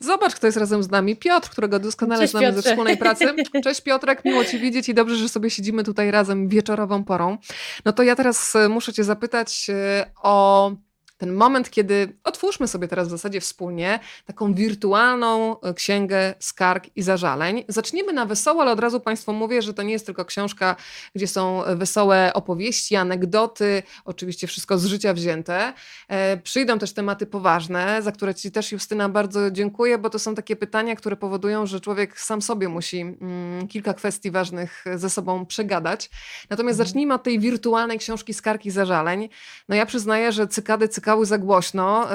Zobacz, 0.01 0.35
kto 0.35 0.47
jest 0.47 0.59
razem 0.59 0.83
z 0.83 0.91
nami. 0.91 1.17
Piotr, 1.17 1.51
którego 1.51 1.79
doskonale 1.79 2.21
Cześć, 2.21 2.31
znamy 2.31 2.47
Piotrze. 2.47 2.63
ze 2.63 2.71
wspólnej 2.71 2.97
pracy. 2.97 3.35
Cześć 3.65 3.81
Piotrek, 3.81 4.25
miło 4.25 4.45
Cię 4.45 4.59
widzieć 4.59 4.89
i 4.89 4.95
dobrze, 4.95 5.17
że 5.17 5.29
sobie 5.29 5.51
siedzimy 5.51 5.85
tutaj 5.85 6.11
razem 6.11 6.49
wieczorową 6.49 7.05
porą. 7.05 7.39
No 7.85 7.93
to 7.93 8.03
ja 8.03 8.17
teraz 8.17 8.57
e, 8.57 8.69
muszę 8.69 8.93
Cię 8.93 9.05
zapytać 9.05 9.67
e, 9.71 10.11
o 10.23 10.73
ten 11.21 11.33
moment, 11.33 11.71
kiedy 11.71 12.17
otwórzmy 12.25 12.69
sobie 12.69 12.89
teraz 12.89 13.09
w 13.09 13.11
zasadzie 13.11 13.41
wspólnie 13.41 14.01
taką 14.27 14.55
wirtualną 14.55 15.61
e, 15.61 15.75
księgę 15.75 16.35
skarg 16.39 16.85
i 16.97 17.03
zażaleń. 17.03 17.65
Zaczniemy 17.69 18.13
na 18.13 18.27
wesoło, 18.27 18.63
ale 18.63 18.73
od 18.73 18.81
razu 18.81 19.01
Państwu 19.01 19.33
mówię, 19.33 19.63
że 19.63 19.75
to 19.75 19.83
nie 19.83 19.93
jest 19.93 20.07
tylko 20.07 20.25
książka, 20.25 20.77
gdzie 21.15 21.27
są 21.27 21.63
wesołe 21.67 22.31
opowieści, 22.35 22.97
anegdoty, 22.97 23.83
oczywiście 24.05 24.47
wszystko 24.47 24.79
z 24.79 24.85
życia 24.85 25.15
wzięte. 25.15 25.73
E, 26.09 26.37
przyjdą 26.37 26.79
też 26.79 26.93
tematy 26.93 27.27
poważne, 27.27 28.03
za 28.03 28.13
które 28.13 28.35
Ci 28.35 28.53
też 28.53 28.73
Justyna 28.73 29.09
bardzo 29.09 29.51
dziękuję, 29.51 29.99
bo 29.99 30.11
to 30.11 30.19
są 30.19 30.35
takie 30.35 30.57
pytania, 30.57 30.97
które 30.97 31.17
powodują, 31.17 31.67
że 31.67 31.81
człowiek 31.81 32.21
sam 32.21 32.43
sobie 32.43 32.69
musi 32.69 33.01
mm, 33.01 33.69
kilka 33.69 33.95
kwestii 33.95 34.31
ważnych 34.31 34.85
ze 34.95 35.11
sobą 35.11 35.47
przegadać. 35.47 36.11
Natomiast 36.51 36.81
mhm. 36.81 36.89
zacznijmy 36.89 37.15
od 37.15 37.23
tej 37.23 37.41
wirtualnej 37.41 37.99
książki 37.99 38.35
skarg 38.35 38.67
i 38.67 38.71
zażaleń. 38.71 39.29
No 39.69 39.77
ja 39.77 39.87
przyznaję, 39.87 40.33
że 40.33 40.49
cykady, 40.49 40.89
cykady 40.89 41.10
za 41.23 41.39
głośno. 41.39 42.07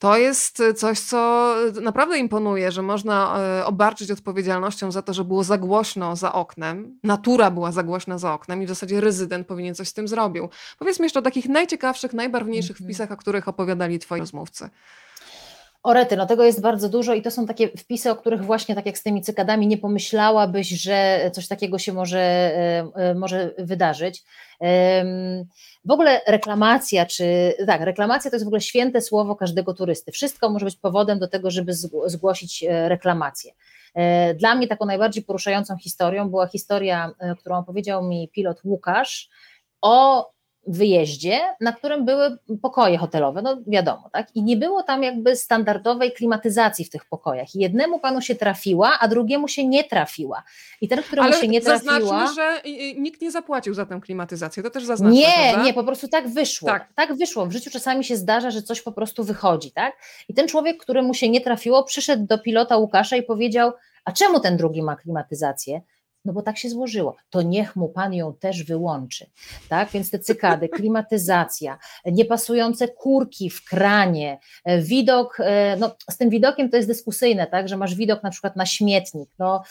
To 0.00 0.16
jest 0.16 0.62
coś, 0.76 1.00
co 1.00 1.54
naprawdę 1.82 2.18
imponuje, 2.18 2.72
że 2.72 2.82
można 2.82 3.38
e, 3.38 3.66
obarczyć 3.66 4.10
odpowiedzialnością 4.10 4.92
za 4.92 5.02
to, 5.02 5.14
że 5.14 5.24
było 5.24 5.44
za 5.44 5.58
głośno 5.58 6.16
za 6.16 6.32
oknem, 6.32 6.98
natura 7.04 7.50
była 7.50 7.72
za 7.72 7.82
głośna 7.82 8.18
za 8.18 8.34
oknem 8.34 8.62
i 8.62 8.66
w 8.66 8.68
zasadzie 8.68 9.00
rezydent 9.00 9.46
powinien 9.46 9.74
coś 9.74 9.88
z 9.88 9.92
tym 9.92 10.08
zrobił. 10.08 10.48
Powiedz 10.78 11.00
mi 11.00 11.04
jeszcze 11.04 11.18
o 11.18 11.22
takich 11.22 11.48
najciekawszych, 11.48 12.12
najbarwniejszych 12.12 12.76
-hmm. 12.76 12.84
wpisach, 12.84 13.12
o 13.12 13.16
których 13.16 13.48
opowiadali 13.48 13.98
twoi 13.98 14.20
rozmówcy. 14.20 14.70
Orety, 15.82 16.16
no 16.16 16.26
tego 16.26 16.44
jest 16.44 16.60
bardzo 16.60 16.88
dużo 16.88 17.14
i 17.14 17.22
to 17.22 17.30
są 17.30 17.46
takie 17.46 17.68
wpisy, 17.68 18.10
o 18.10 18.16
których 18.16 18.44
właśnie 18.44 18.74
tak 18.74 18.86
jak 18.86 18.98
z 18.98 19.02
tymi 19.02 19.22
cykadami 19.22 19.66
nie 19.66 19.78
pomyślałabyś, 19.78 20.68
że 20.68 21.30
coś 21.34 21.48
takiego 21.48 21.78
się 21.78 21.92
może, 21.92 22.20
e, 22.20 22.86
e, 22.94 23.14
może 23.14 23.54
wydarzyć. 23.58 24.22
W 25.84 25.90
ogóle 25.90 26.20
reklamacja, 26.26 27.06
czy 27.06 27.54
tak, 27.66 27.80
reklamacja 27.80 28.30
to 28.30 28.36
jest 28.36 28.44
w 28.44 28.48
ogóle 28.48 28.60
święte 28.60 29.00
słowo 29.00 29.36
każdego 29.36 29.74
turysty. 29.74 30.12
Wszystko 30.12 30.50
może 30.50 30.64
być 30.64 30.76
powodem 30.76 31.18
do 31.18 31.28
tego, 31.28 31.50
żeby 31.50 31.72
zgłosić 32.06 32.62
e, 32.62 32.88
reklamację. 32.88 33.52
Dla 34.34 34.54
mnie 34.54 34.68
taką 34.68 34.86
najbardziej 34.86 35.24
poruszającą 35.24 35.76
historią 35.76 36.30
była 36.30 36.46
historia, 36.46 37.10
którą 37.38 37.58
opowiedział 37.58 38.04
mi 38.04 38.28
pilot 38.28 38.60
Łukasz 38.64 39.28
o 39.80 40.30
wyjeździe, 40.66 41.40
na 41.60 41.72
którym 41.72 42.04
były 42.04 42.38
pokoje 42.62 42.98
hotelowe, 42.98 43.42
no 43.42 43.58
wiadomo, 43.66 44.10
tak? 44.12 44.36
I 44.36 44.42
nie 44.42 44.56
było 44.56 44.82
tam 44.82 45.02
jakby 45.02 45.36
standardowej 45.36 46.12
klimatyzacji 46.12 46.84
w 46.84 46.90
tych 46.90 47.04
pokojach. 47.04 47.54
Jednemu 47.54 47.98
panu 47.98 48.20
się 48.20 48.34
trafiła, 48.34 48.98
a 49.00 49.08
drugiemu 49.08 49.48
się 49.48 49.66
nie 49.66 49.84
trafiła. 49.84 50.42
I 50.80 50.88
ten, 50.88 51.02
któremu 51.02 51.28
Ale 51.28 51.40
się 51.40 51.48
nie 51.48 51.60
trafiła. 51.60 52.00
Zaznaczmy, 52.00 52.34
że 52.34 52.62
nikt 52.96 53.20
nie 53.20 53.30
zapłacił 53.30 53.74
za 53.74 53.86
tę 53.86 54.00
klimatyzację. 54.02 54.62
To 54.62 54.70
też 54.70 54.84
zaznaczmy. 54.84 55.18
Nie, 55.18 55.26
prawda? 55.26 55.64
nie, 55.64 55.74
po 55.74 55.84
prostu 55.84 56.08
tak 56.08 56.28
wyszło. 56.28 56.68
Tak. 56.68 56.88
tak 56.94 57.16
wyszło. 57.16 57.46
W 57.46 57.52
życiu 57.52 57.70
czasami 57.70 58.04
się 58.04 58.16
zdarza, 58.16 58.50
że 58.50 58.62
coś 58.62 58.82
po 58.82 58.92
prostu 58.92 59.24
wychodzi, 59.24 59.72
tak? 59.72 59.96
I 60.28 60.34
ten 60.34 60.48
człowiek, 60.48 60.82
któremu 60.82 61.14
się 61.14 61.28
nie 61.28 61.40
trafiło, 61.40 61.84
przyszedł 61.84 62.26
do 62.26 62.38
pilota 62.38 62.76
Łukasza 62.76 63.16
i 63.16 63.22
powiedział: 63.22 63.72
A 64.04 64.12
czemu 64.12 64.40
ten 64.40 64.56
drugi 64.56 64.82
ma 64.82 64.96
klimatyzację? 64.96 65.80
No 66.24 66.32
bo 66.32 66.42
tak 66.42 66.58
się 66.58 66.70
złożyło. 66.70 67.16
To 67.30 67.42
niech 67.42 67.76
mu 67.76 67.88
pan 67.88 68.14
ją 68.14 68.34
też 68.34 68.64
wyłączy. 68.64 69.26
Tak? 69.68 69.90
Więc 69.90 70.10
te 70.10 70.18
cykady, 70.18 70.68
klimatyzacja, 70.68 71.78
niepasujące 72.06 72.88
kurki 72.88 73.50
w 73.50 73.64
kranie, 73.64 74.38
e, 74.64 74.80
widok, 74.80 75.36
e, 75.40 75.76
no 75.76 75.96
z 76.10 76.16
tym 76.16 76.30
widokiem 76.30 76.70
to 76.70 76.76
jest 76.76 76.88
dyskusyjne, 76.88 77.46
tak, 77.46 77.68
że 77.68 77.76
masz 77.76 77.94
widok 77.94 78.22
na 78.22 78.30
przykład 78.30 78.56
na 78.56 78.66
śmietnik. 78.66 79.30
No, 79.38 79.62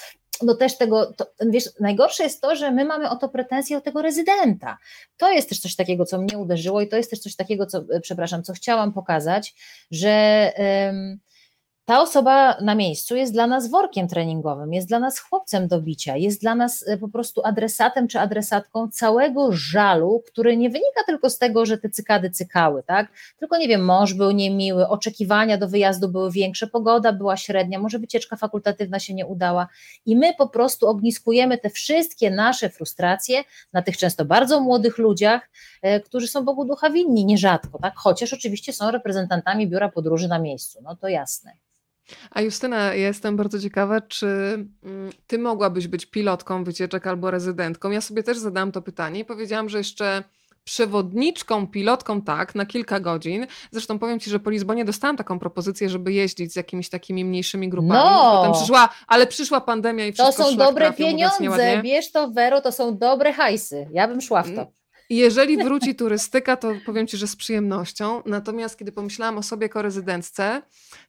no 0.41 0.55
też 0.55 0.77
tego, 0.77 1.13
to, 1.13 1.25
wiesz, 1.49 1.69
najgorsze 1.79 2.23
jest 2.23 2.41
to, 2.41 2.55
że 2.55 2.71
my 2.71 2.85
mamy 2.85 3.09
o 3.09 3.15
to 3.15 3.29
pretensje 3.29 3.77
od 3.77 3.83
tego 3.83 4.01
rezydenta. 4.01 4.77
To 5.17 5.31
jest 5.31 5.49
też 5.49 5.59
coś 5.59 5.75
takiego, 5.75 6.05
co 6.05 6.21
mnie 6.21 6.37
uderzyło 6.37 6.81
i 6.81 6.87
to 6.87 6.97
jest 6.97 7.09
też 7.09 7.19
coś 7.19 7.35
takiego, 7.35 7.65
co, 7.65 7.77
e, 7.77 7.99
przepraszam, 7.99 8.43
co 8.43 8.53
chciałam 8.53 8.93
pokazać, 8.93 9.55
że 9.91 10.09
ta 11.89 12.01
osoba 12.01 12.57
na 12.61 12.75
miejscu 12.75 13.15
jest 13.15 13.33
dla 13.33 13.47
nas 13.47 13.69
workiem 13.69 14.07
treningowym, 14.07 14.73
jest 14.73 14.87
dla 14.87 14.99
nas 14.99 15.19
chłopcem 15.19 15.67
do 15.67 15.81
bicia, 15.81 16.17
jest 16.17 16.41
dla 16.41 16.55
nas 16.55 16.87
e, 16.87 16.97
po 16.97 17.07
prostu 17.07 17.41
adresatem 17.45 18.07
czy 18.07 18.19
adresatką 18.19 18.89
całego 18.89 19.51
żalu, 19.51 20.23
który 20.27 20.57
nie 20.57 20.69
wynika 20.69 21.03
tylko 21.05 21.29
z 21.29 21.37
tego, 21.37 21.65
że 21.65 21.77
te 21.77 21.89
cykady 21.89 22.29
cykały, 22.29 22.83
tak? 22.83 23.11
Tylko 23.39 23.57
nie 23.57 23.67
wiem, 23.67 23.85
mąż 23.85 24.13
był 24.13 24.31
niemiły, 24.31 24.87
oczekiwania 24.87 25.57
do 25.57 25.67
wyjazdu 25.67 26.09
były 26.09 26.31
większe, 26.31 26.67
pogoda 26.67 27.13
była 27.13 27.37
średnia, 27.37 27.79
może 27.79 27.99
wycieczka 27.99 28.35
fakultatywna 28.35 28.99
się 28.99 29.13
nie 29.13 29.25
udała 29.25 29.67
i 30.05 30.15
my 30.15 30.33
po 30.33 30.47
prostu 30.49 30.87
ogniskujemy 30.87 31.57
te 31.57 31.69
wszystkie 31.69 32.31
nasze 32.31 32.69
frustracje 32.69 33.43
na 33.73 33.81
tych 33.81 33.97
często 33.97 34.25
bardzo 34.25 34.61
młodych 34.61 34.97
ludziach, 34.97 35.49
e, 35.81 35.99
którzy 35.99 36.27
są 36.27 36.45
Bogu 36.45 36.65
ducha 36.65 36.89
winni 36.89 37.25
nierzadko, 37.25 37.79
tak? 37.79 37.93
Chociaż 37.95 38.33
oczywiście 38.33 38.73
są 38.73 38.91
reprezentantami 38.91 39.67
biura 39.67 39.89
podróży 39.89 40.27
na 40.27 40.39
miejscu, 40.39 40.79
no 40.83 40.95
to 40.95 41.07
jasne. 41.07 41.51
A 42.31 42.41
Justyna, 42.41 42.77
ja 42.77 43.07
jestem 43.07 43.37
bardzo 43.37 43.59
ciekawa, 43.59 44.01
czy 44.01 44.27
mm, 44.83 45.11
ty 45.27 45.39
mogłabyś 45.39 45.87
być 45.87 46.05
pilotką 46.05 46.63
wycieczek 46.63 47.07
albo 47.07 47.31
rezydentką? 47.31 47.91
Ja 47.91 48.01
sobie 48.01 48.23
też 48.23 48.37
zadałam 48.37 48.71
to 48.71 48.81
pytanie 48.81 49.19
i 49.19 49.25
powiedziałam, 49.25 49.69
że 49.69 49.77
jeszcze 49.77 50.23
przewodniczką, 50.63 51.67
pilotką 51.67 52.21
tak, 52.21 52.55
na 52.55 52.65
kilka 52.65 52.99
godzin. 52.99 53.47
Zresztą 53.71 53.99
powiem 53.99 54.19
ci, 54.19 54.29
że 54.29 54.39
po 54.39 54.49
Lizbonie 54.49 54.85
dostałam 54.85 55.17
taką 55.17 55.39
propozycję, 55.39 55.89
żeby 55.89 56.13
jeździć 56.13 56.53
z 56.53 56.55
jakimiś 56.55 56.89
takimi 56.89 57.25
mniejszymi 57.25 57.69
grupami. 57.69 58.09
No. 58.09 58.31
Potem 58.37 58.53
przyszła, 58.53 58.89
ale 59.07 59.27
przyszła 59.27 59.61
pandemia 59.61 60.05
i 60.05 60.11
wszystko 60.11 60.43
To 60.43 60.49
są 60.49 60.57
dobre 60.57 60.93
pieniądze, 60.93 61.81
wiesz 61.83 62.11
to 62.11 62.31
Wero, 62.31 62.61
to 62.61 62.71
są 62.71 62.97
dobre 62.97 63.33
hajsy. 63.33 63.87
Ja 63.91 64.07
bym 64.07 64.21
szła 64.21 64.43
w 64.43 64.55
to. 64.55 64.78
Jeżeli 65.11 65.57
wróci 65.57 65.95
turystyka, 65.95 66.57
to 66.57 66.73
powiem 66.85 67.07
Ci, 67.07 67.17
że 67.17 67.27
z 67.27 67.35
przyjemnością. 67.35 68.21
Natomiast 68.25 68.79
kiedy 68.79 68.91
pomyślałam 68.91 69.37
o 69.37 69.43
sobie 69.43 69.65
jako 69.65 69.81
rezydentce, 69.81 70.61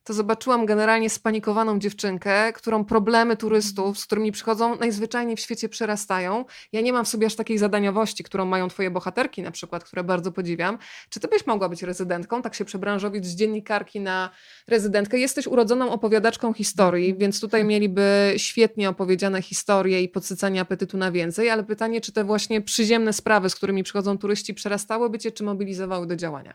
to 0.04 0.12
zobaczyłam 0.14 0.66
generalnie 0.66 1.10
spanikowaną 1.10 1.78
dziewczynkę, 1.78 2.52
którą 2.52 2.84
problemy 2.84 3.36
turystów, 3.36 3.98
z 3.98 4.06
którymi 4.06 4.32
przychodzą, 4.32 4.76
najzwyczajniej 4.76 5.36
w 5.36 5.40
świecie 5.40 5.68
przerastają. 5.68 6.44
Ja 6.72 6.80
nie 6.80 6.92
mam 6.92 7.04
w 7.04 7.08
sobie 7.08 7.26
aż 7.26 7.36
takiej 7.36 7.58
zadaniowości, 7.58 8.24
którą 8.24 8.44
mają 8.44 8.68
Twoje 8.68 8.90
bohaterki 8.90 9.42
na 9.42 9.50
przykład, 9.50 9.84
które 9.84 10.04
bardzo 10.04 10.32
podziwiam. 10.32 10.78
Czy 11.10 11.20
Ty 11.20 11.28
byś 11.28 11.46
mogła 11.46 11.68
być 11.68 11.82
rezydentką, 11.82 12.42
tak 12.42 12.54
się 12.54 12.64
przebranżowić 12.64 13.26
z 13.26 13.34
dziennikarki 13.34 14.00
na 14.00 14.30
rezydentkę? 14.68 15.18
Jesteś 15.18 15.46
urodzoną 15.46 15.90
opowiadaczką 15.90 16.52
historii, 16.52 17.14
więc 17.18 17.40
tutaj 17.40 17.64
mieliby 17.64 18.34
świetnie 18.36 18.88
opowiedziane 18.88 19.42
historie 19.42 20.02
i 20.02 20.08
podsycanie 20.08 20.60
apetytu 20.60 20.96
na 20.98 21.12
więcej, 21.12 21.50
ale 21.50 21.64
pytanie, 21.64 22.00
czy 22.00 22.12
te 22.12 22.24
właśnie 22.24 22.60
przyziemne 22.60 23.12
sprawy, 23.12 23.50
z 23.50 23.54
którymi 23.54 23.84
przychodzą 23.90 24.18
turyści, 24.18 24.54
przerastałyby 24.54 25.18
cię, 25.18 25.32
czy 25.32 25.44
mobilizowały 25.44 26.06
do 26.06 26.16
działania? 26.16 26.54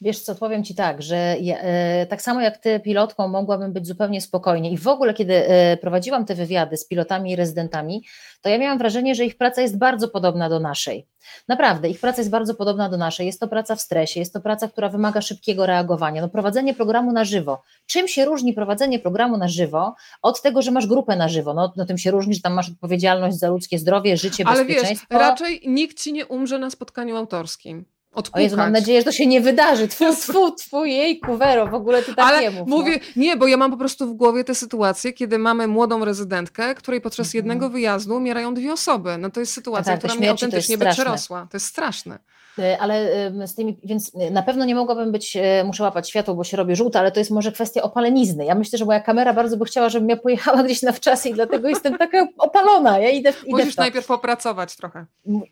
Wiesz 0.00 0.20
co, 0.20 0.34
powiem 0.34 0.64
Ci 0.64 0.74
tak, 0.74 1.02
że 1.02 1.36
ja, 1.40 1.58
e, 1.58 2.06
tak 2.06 2.22
samo 2.22 2.40
jak 2.40 2.58
Ty 2.58 2.80
pilotką 2.80 3.28
mogłabym 3.28 3.72
być 3.72 3.86
zupełnie 3.86 4.20
spokojnie 4.20 4.70
i 4.70 4.78
w 4.78 4.88
ogóle 4.88 5.14
kiedy 5.14 5.48
e, 5.48 5.76
prowadziłam 5.76 6.26
te 6.26 6.34
wywiady 6.34 6.76
z 6.76 6.86
pilotami 6.86 7.30
i 7.30 7.36
rezydentami, 7.36 8.04
to 8.40 8.48
ja 8.48 8.58
miałam 8.58 8.78
wrażenie, 8.78 9.14
że 9.14 9.24
ich 9.24 9.36
praca 9.36 9.62
jest 9.62 9.78
bardzo 9.78 10.08
podobna 10.08 10.48
do 10.48 10.60
naszej. 10.60 11.08
Naprawdę, 11.48 11.88
ich 11.88 12.00
praca 12.00 12.20
jest 12.20 12.30
bardzo 12.30 12.54
podobna 12.54 12.88
do 12.88 12.96
naszej. 12.96 13.26
Jest 13.26 13.40
to 13.40 13.48
praca 13.48 13.76
w 13.76 13.80
stresie, 13.80 14.20
jest 14.20 14.32
to 14.32 14.40
praca, 14.40 14.68
która 14.68 14.88
wymaga 14.88 15.20
szybkiego 15.20 15.66
reagowania. 15.66 16.22
No, 16.22 16.28
prowadzenie 16.28 16.74
programu 16.74 17.12
na 17.12 17.24
żywo. 17.24 17.62
Czym 17.86 18.08
się 18.08 18.24
różni 18.24 18.52
prowadzenie 18.52 18.98
programu 18.98 19.36
na 19.36 19.48
żywo 19.48 19.94
od 20.22 20.42
tego, 20.42 20.62
że 20.62 20.70
masz 20.70 20.86
grupę 20.86 21.16
na 21.16 21.28
żywo? 21.28 21.54
No, 21.54 21.72
no 21.76 21.86
tym 21.86 21.98
się 21.98 22.10
różni, 22.10 22.34
że 22.34 22.40
tam 22.40 22.52
masz 22.52 22.70
odpowiedzialność 22.70 23.36
za 23.36 23.48
ludzkie 23.48 23.78
zdrowie, 23.78 24.16
życie, 24.16 24.44
Ale 24.46 24.64
bezpieczeństwo. 24.64 25.06
Ale 25.10 25.20
wiesz, 25.20 25.28
raczej 25.28 25.62
nikt 25.66 26.02
ci 26.02 26.12
nie 26.12 26.26
umrze 26.26 26.58
na 26.58 26.70
spotkaniu 26.70 27.16
autorskim 27.16 27.93
odpukać. 28.14 28.40
O 28.40 28.42
Jezu, 28.42 28.56
mam 28.56 28.72
nadzieję, 28.72 29.00
że 29.00 29.04
to 29.04 29.12
się 29.12 29.26
nie 29.26 29.40
wydarzy. 29.40 29.88
Tfu, 29.88 30.14
tfu, 30.14 30.50
tfu, 30.50 30.84
jej 30.84 31.20
kuwero, 31.20 31.66
w 31.66 31.74
ogóle 31.74 32.02
ty 32.02 32.14
tak 32.14 32.26
Ale 32.26 32.40
nie 32.40 32.50
mów. 32.50 32.68
Mówię, 32.68 33.00
no. 33.16 33.22
nie, 33.22 33.36
bo 33.36 33.46
ja 33.46 33.56
mam 33.56 33.70
po 33.70 33.76
prostu 33.76 34.06
w 34.06 34.14
głowie 34.14 34.44
tę 34.44 34.54
sytuację, 34.54 35.12
kiedy 35.12 35.38
mamy 35.38 35.66
młodą 35.66 36.04
rezydentkę, 36.04 36.74
której 36.74 37.00
podczas 37.00 37.26
mhm. 37.26 37.38
jednego 37.38 37.70
wyjazdu 37.70 38.16
umierają 38.16 38.54
dwie 38.54 38.72
osoby. 38.72 39.18
No 39.18 39.30
to 39.30 39.40
jest 39.40 39.52
sytuacja, 39.52 39.92
tak, 39.92 39.98
która 39.98 40.14
mnie 40.14 40.30
autentycznie 40.30 40.78
by 40.78 40.86
przerosła. 40.90 41.46
To 41.50 41.56
jest 41.56 41.66
straszne. 41.66 42.18
E, 42.58 42.78
ale 42.78 43.10
z 43.46 43.54
tymi, 43.54 43.78
więc 43.84 44.12
na 44.30 44.42
pewno 44.42 44.64
nie 44.64 44.74
mogłabym 44.74 45.12
być, 45.12 45.36
e, 45.36 45.64
muszę 45.64 45.82
łapać 45.82 46.10
światło, 46.10 46.34
bo 46.34 46.44
się 46.44 46.56
robi 46.56 46.76
żółte, 46.76 46.98
ale 46.98 47.12
to 47.12 47.20
jest 47.20 47.30
może 47.30 47.52
kwestia 47.52 47.82
opalenizny. 47.82 48.44
Ja 48.44 48.54
myślę, 48.54 48.78
że 48.78 48.84
moja 48.84 49.00
kamera 49.00 49.32
bardzo 49.32 49.56
by 49.56 49.64
chciała, 49.64 49.88
żebym 49.88 50.08
ja 50.08 50.16
pojechała 50.16 50.62
gdzieś 50.64 50.82
na 50.82 50.92
wczasy 50.92 51.28
i 51.28 51.34
dlatego 51.34 51.68
jestem 51.68 51.98
taka 51.98 52.26
opalona. 52.38 52.98
Ja 52.98 53.10
idę, 53.10 53.30
idę 53.30 53.50
Musisz 53.50 53.76
najpierw 53.76 54.06
popracować 54.06 54.76
trochę. 54.76 55.06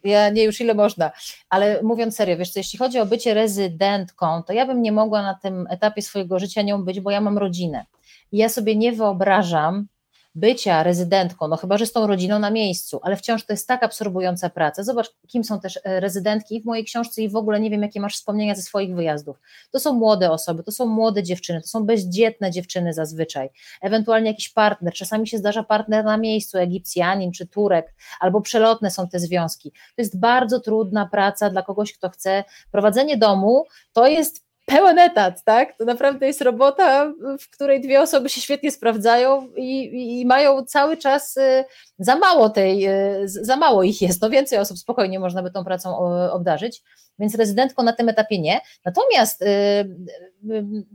Ja 0.05 0.31
nie 0.31 0.45
już 0.45 0.61
ile 0.61 0.75
można, 0.75 1.11
ale 1.51 1.83
mówiąc 1.83 2.17
serio, 2.17 2.37
wiesz 2.37 2.51
co, 2.51 2.61
jeśli 2.61 2.79
chodzi 2.79 2.99
o 3.01 3.07
bycie 3.07 3.35
rezydentką, 3.35 4.43
to 4.43 4.53
ja 4.53 4.67
bym 4.67 4.83
nie 4.83 4.93
mogła 4.93 5.23
na 5.23 5.35
tym 5.35 5.67
etapie 5.71 6.03
swojego 6.03 6.39
życia 6.39 6.63
nią 6.63 6.85
być, 6.85 7.01
bo 7.01 7.11
ja 7.11 7.21
mam 7.21 7.39
rodzinę. 7.39 7.85
I 8.33 8.37
ja 8.39 8.49
sobie 8.49 8.77
nie 8.77 8.93
wyobrażam, 8.93 9.87
bycia 10.35 10.83
rezydentką, 10.83 11.49
no 11.49 11.57
chyba, 11.57 11.79
że 11.79 11.87
z 11.87 11.93
tą 11.93 12.07
rodziną 12.07 12.39
na 12.39 12.51
miejscu, 12.51 13.01
ale 13.03 13.17
wciąż 13.17 13.47
to 13.47 13.53
jest 13.53 13.69
tak 13.69 13.83
absorbująca 13.83 14.51
praca. 14.51 14.83
Zobacz, 14.83 15.11
kim 15.29 15.45
są 15.45 15.61
też 15.61 15.81
e, 15.85 16.01
rezydentki 16.01 16.61
w 16.61 16.65
mojej 16.65 16.85
książce 16.85 17.23
i 17.23 17.29
w 17.29 17.37
ogóle 17.37 17.61
nie 17.61 17.71
wiem, 17.71 17.83
jakie 17.83 18.01
masz 18.01 18.15
wspomnienia 18.15 18.55
ze 18.55 18.63
swoich 18.63 18.95
wyjazdów. 18.95 19.41
To 19.71 19.81
są 19.81 19.93
młode 19.93 20.31
osoby, 20.31 20.63
to 20.63 20.73
są 20.73 20.87
młode 20.87 21.23
dziewczyny, 21.23 21.61
to 21.61 21.69
są 21.69 21.85
bezdzietne 21.85 22.51
dziewczyny 22.51 22.93
zazwyczaj, 22.93 23.51
ewentualnie 23.83 24.31
jakiś 24.31 24.49
partner, 24.49 24.93
czasami 24.93 25.29
się 25.29 25.39
zdarza 25.39 25.63
partner 25.63 26.05
na 26.05 26.17
miejscu, 26.17 26.59
Egipcjanin 26.59 27.33
czy 27.33 27.47
Turek, 27.47 27.95
albo 28.21 28.41
przelotne 28.41 28.91
są 28.91 29.09
te 29.09 29.19
związki. 29.19 29.71
To 29.71 30.03
jest 30.03 30.21
bardzo 30.21 30.61
trudna 30.61 31.07
praca 31.07 31.51
dla 31.51 31.63
kogoś, 31.63 31.93
kto 31.93 32.09
chce. 32.09 32.45
Prowadzenie 32.71 33.17
domu 33.17 33.65
to 33.93 34.07
jest 34.07 34.52
pełen 34.73 34.99
etat, 34.99 35.45
tak? 35.45 35.79
To 35.79 35.85
naprawdę 35.85 36.27
jest 36.27 36.41
robota, 36.41 37.13
w 37.41 37.51
której 37.51 37.81
dwie 37.81 38.01
osoby 38.01 38.29
się 38.29 38.41
świetnie 38.41 38.71
sprawdzają 38.71 39.49
i, 39.57 40.21
i 40.21 40.27
mają 40.27 40.65
cały 40.65 40.97
czas 40.97 41.37
y, 41.37 41.65
za 41.99 42.17
mało 42.17 42.51
tej, 42.51 42.89
y, 42.89 43.29
za 43.29 43.57
mało 43.57 43.83
ich 43.83 44.03
jest, 44.03 44.23
no 44.23 44.31
więcej 44.31 44.59
osób 44.59 44.79
spokojnie 44.79 45.21
można 45.21 45.43
by 45.43 45.51
tą 45.51 45.65
pracą 45.65 45.99
obdarzyć, 46.31 46.83
więc 47.19 47.35
rezydentką 47.35 47.83
na 47.83 47.93
tym 47.93 48.09
etapie 48.09 48.41
nie. 48.41 48.61
Natomiast 48.85 49.43
y, 49.43 49.47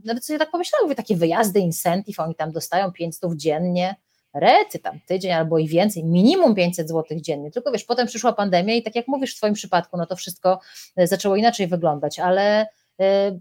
nawet 0.04 0.24
sobie 0.24 0.38
tak 0.38 0.50
pomyślałam, 0.50 0.84
mówię, 0.84 0.96
takie 0.96 1.16
wyjazdy, 1.16 1.60
incentive, 1.60 2.20
oni 2.20 2.34
tam 2.34 2.52
dostają 2.52 2.92
500 2.92 3.36
dziennie, 3.36 3.96
rety 4.34 4.78
tam 4.78 5.00
tydzień 5.06 5.32
albo 5.32 5.58
i 5.58 5.68
więcej, 5.68 6.04
minimum 6.04 6.54
500 6.54 6.88
zł 6.88 7.18
dziennie, 7.20 7.50
tylko 7.50 7.72
wiesz, 7.72 7.84
potem 7.84 8.06
przyszła 8.06 8.32
pandemia 8.32 8.74
i 8.74 8.82
tak 8.82 8.94
jak 8.94 9.08
mówisz 9.08 9.34
w 9.34 9.36
Twoim 9.36 9.54
przypadku, 9.54 9.96
no 9.96 10.06
to 10.06 10.16
wszystko 10.16 10.60
zaczęło 10.96 11.36
inaczej 11.36 11.66
wyglądać, 11.66 12.18
ale 12.18 12.66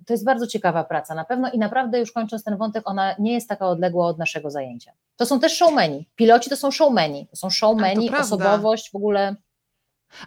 to 0.05 0.13
jest 0.13 0.25
bardzo 0.25 0.47
ciekawa 0.47 0.83
praca 0.83 1.15
na 1.15 1.25
pewno 1.25 1.51
i 1.51 1.57
naprawdę 1.57 1.99
już 1.99 2.11
kończąc 2.11 2.43
ten 2.43 2.57
wątek, 2.57 2.89
ona 2.89 3.15
nie 3.19 3.33
jest 3.33 3.49
taka 3.49 3.67
odległa 3.67 4.07
od 4.07 4.17
naszego 4.17 4.51
zajęcia. 4.51 4.91
To 5.15 5.25
są 5.25 5.39
też 5.39 5.57
showmeni. 5.57 6.07
Piloci 6.15 6.49
to 6.49 6.57
są 6.57 6.71
showmeni. 6.71 7.27
To 7.27 7.35
są 7.35 7.49
showmeni, 7.49 8.11
osobowość 8.15 8.91
w 8.91 8.95
ogóle. 8.95 9.35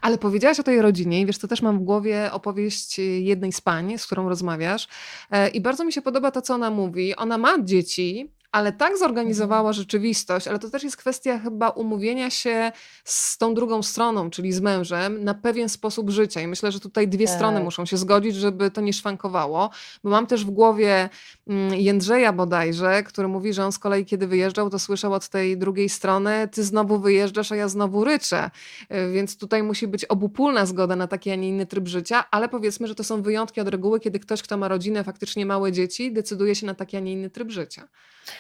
Ale 0.01 0.19
powiedziałaś 0.19 0.61
o 0.61 0.63
tej 0.63 0.83
rodzinie 0.83 1.21
i 1.21 1.27
wiesz, 1.27 1.39
to 1.39 1.49
też 1.49 1.63
mam 1.63 1.79
w 1.79 1.83
głowie 1.83 2.33
opowieść 2.33 2.99
jednej 2.99 3.53
z 3.53 3.61
pań, 3.61 3.99
z 3.99 4.07
którą 4.07 4.29
rozmawiasz 4.29 4.89
e, 5.31 5.49
i 5.49 5.61
bardzo 5.61 5.85
mi 5.85 5.93
się 5.93 6.03
podoba 6.03 6.31
to, 6.31 6.43
co 6.43 6.55
ona 6.55 6.71
mówi. 6.71 7.17
Ona 7.17 7.39
ma 7.39 7.63
dzieci, 7.63 8.33
ale 8.53 8.73
tak 8.73 8.99
zorganizowała 8.99 9.61
mhm. 9.61 9.75
rzeczywistość, 9.75 10.49
ale 10.49 10.59
to 10.59 10.71
też 10.71 10.85
jest 10.85 10.97
kwestia 10.97 11.39
chyba 11.39 11.69
umówienia 11.69 12.31
się 12.31 12.73
z 13.05 13.39
tą 13.39 13.55
drugą 13.55 13.83
stroną, 13.83 14.31
czyli 14.31 14.53
z 14.53 14.61
mężem, 14.61 15.25
na 15.25 15.35
pewien 15.35 15.69
sposób 15.69 16.11
życia. 16.11 16.41
I 16.41 16.47
myślę, 16.47 16.73
że 16.73 16.81
tutaj 16.81 17.09
dwie 17.09 17.27
tak. 17.27 17.37
strony 17.37 17.61
muszą 17.61 17.87
się 17.87 17.97
zgodzić, 17.97 18.37
żeby 18.37 18.71
to 18.71 18.81
nie 18.81 18.93
szwankowało, 18.93 19.71
bo 20.05 20.11
mam 20.11 20.27
też 20.27 20.45
w 20.45 20.51
głowie 20.51 21.09
mm, 21.49 21.75
Jędrzeja 21.75 22.33
bodajże, 22.33 23.03
który 23.03 23.29
mówi, 23.29 23.53
że 23.53 23.65
on 23.65 23.73
z 23.73 23.79
kolei 23.79 24.05
kiedy 24.05 24.27
wyjeżdżał, 24.27 24.71
to 24.71 24.79
słyszał 24.79 25.13
od 25.13 25.29
tej 25.29 25.59
drugiej 25.59 25.89
strony, 25.89 26.49
ty 26.53 26.65
znowu 26.65 26.99
wyjeżdżasz, 26.99 27.53
a 27.53 27.57
ja 27.57 27.69
znowu 27.69 28.05
ryczę. 28.05 28.51
Y, 28.95 29.13
więc 29.13 29.37
tutaj 29.37 29.63
musi 29.63 29.89
być 29.89 30.05
obopólna 30.05 30.67
zgoda 30.67 30.97
na 30.97 31.07
taki, 31.07 31.31
a 31.31 31.35
nie 31.35 31.49
inny 31.49 31.67
tryb 31.67 31.89
życia, 31.89 32.25
ale 32.31 32.49
powiedzmy, 32.49 32.87
że 32.87 32.95
to 32.95 33.05
są 33.05 33.23
wyjątki 33.23 33.61
od 33.61 33.69
reguły, 33.69 34.01
kiedy 34.01 34.19
ktoś, 34.19 34.43
kto 34.43 34.57
ma 34.57 34.69
rodzinę, 34.69 35.05
faktycznie 35.05 35.47
małe 35.47 35.73
dzieci, 35.73 36.13
decyduje 36.13 36.55
się 36.55 36.67
na 36.67 36.75
taki, 36.75 36.97
a 36.97 37.01
nie 37.01 37.13
inny 37.13 37.31
tryb 37.31 37.51
życia. 37.51 37.89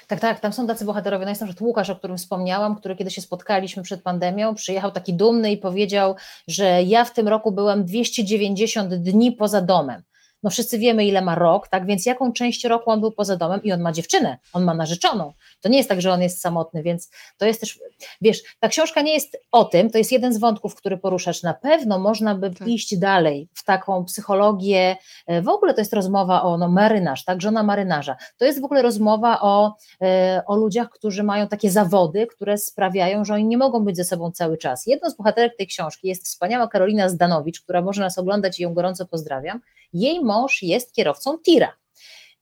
Tak, 0.06 0.20
tak, 0.20 0.40
tam 0.40 0.52
są 0.52 0.66
tacy 0.66 0.84
bohaterowie. 0.84 1.24
No 1.24 1.30
jest 1.30 1.40
na 1.40 1.46
przykład 1.46 1.66
Łukasz, 1.66 1.90
o 1.90 1.96
którym 1.96 2.18
wspomniałam, 2.18 2.76
który 2.76 2.96
kiedy 2.96 3.10
się 3.10 3.20
spotkaliśmy 3.20 3.82
przed 3.82 4.02
pandemią, 4.02 4.54
przyjechał 4.54 4.90
taki 4.90 5.14
dumny 5.14 5.52
i 5.52 5.56
powiedział, 5.56 6.16
że 6.48 6.82
ja 6.82 7.04
w 7.04 7.12
tym 7.12 7.28
roku 7.28 7.52
byłem 7.52 7.84
290 7.84 8.94
dni 8.94 9.32
poza 9.32 9.60
domem 9.60 10.02
no 10.42 10.50
wszyscy 10.50 10.78
wiemy, 10.78 11.04
ile 11.04 11.22
ma 11.22 11.34
rok, 11.34 11.68
tak 11.68 11.86
więc 11.86 12.06
jaką 12.06 12.32
część 12.32 12.64
roku 12.64 12.90
on 12.90 13.00
był 13.00 13.12
poza 13.12 13.36
domem 13.36 13.62
i 13.62 13.72
on 13.72 13.80
ma 13.80 13.92
dziewczynę, 13.92 14.38
on 14.52 14.64
ma 14.64 14.74
narzeczoną. 14.74 15.32
To 15.60 15.68
nie 15.68 15.76
jest 15.76 15.88
tak, 15.88 16.00
że 16.00 16.12
on 16.12 16.22
jest 16.22 16.40
samotny, 16.40 16.82
więc 16.82 17.10
to 17.38 17.46
jest 17.46 17.60
też, 17.60 17.80
wiesz, 18.20 18.42
ta 18.60 18.68
książka 18.68 19.02
nie 19.02 19.14
jest 19.14 19.36
o 19.52 19.64
tym, 19.64 19.90
to 19.90 19.98
jest 19.98 20.12
jeden 20.12 20.32
z 20.32 20.38
wątków, 20.38 20.74
który 20.74 20.98
poruszasz. 20.98 21.42
Na 21.42 21.54
pewno 21.54 21.98
można 21.98 22.34
by 22.34 22.50
tak. 22.50 22.68
iść 22.68 22.98
dalej 22.98 23.48
w 23.54 23.64
taką 23.64 24.04
psychologię, 24.04 24.96
e, 25.26 25.42
w 25.42 25.48
ogóle 25.48 25.74
to 25.74 25.80
jest 25.80 25.92
rozmowa 25.92 26.42
o 26.42 26.58
no, 26.58 26.68
marynarz, 26.68 27.24
tak, 27.24 27.42
żona 27.42 27.62
marynarza. 27.62 28.16
To 28.38 28.44
jest 28.44 28.60
w 28.60 28.64
ogóle 28.64 28.82
rozmowa 28.82 29.40
o, 29.40 29.76
e, 30.02 30.42
o 30.46 30.56
ludziach, 30.56 30.90
którzy 30.90 31.22
mają 31.22 31.48
takie 31.48 31.70
zawody, 31.70 32.26
które 32.26 32.58
sprawiają, 32.58 33.24
że 33.24 33.34
oni 33.34 33.44
nie 33.44 33.58
mogą 33.58 33.84
być 33.84 33.96
ze 33.96 34.04
sobą 34.04 34.30
cały 34.30 34.58
czas. 34.58 34.86
Jedną 34.86 35.10
z 35.10 35.16
bohaterek 35.16 35.56
tej 35.56 35.66
książki 35.66 36.08
jest 36.08 36.24
wspaniała 36.24 36.68
Karolina 36.68 37.08
Zdanowicz, 37.08 37.60
która 37.60 37.82
może 37.82 38.00
nas 38.00 38.18
oglądać 38.18 38.60
i 38.60 38.62
ją 38.62 38.74
gorąco 38.74 39.06
pozdrawiam. 39.06 39.60
Jej 39.92 40.20
mąż 40.30 40.62
jest 40.62 40.94
kierowcą 40.94 41.38
tira. 41.38 41.72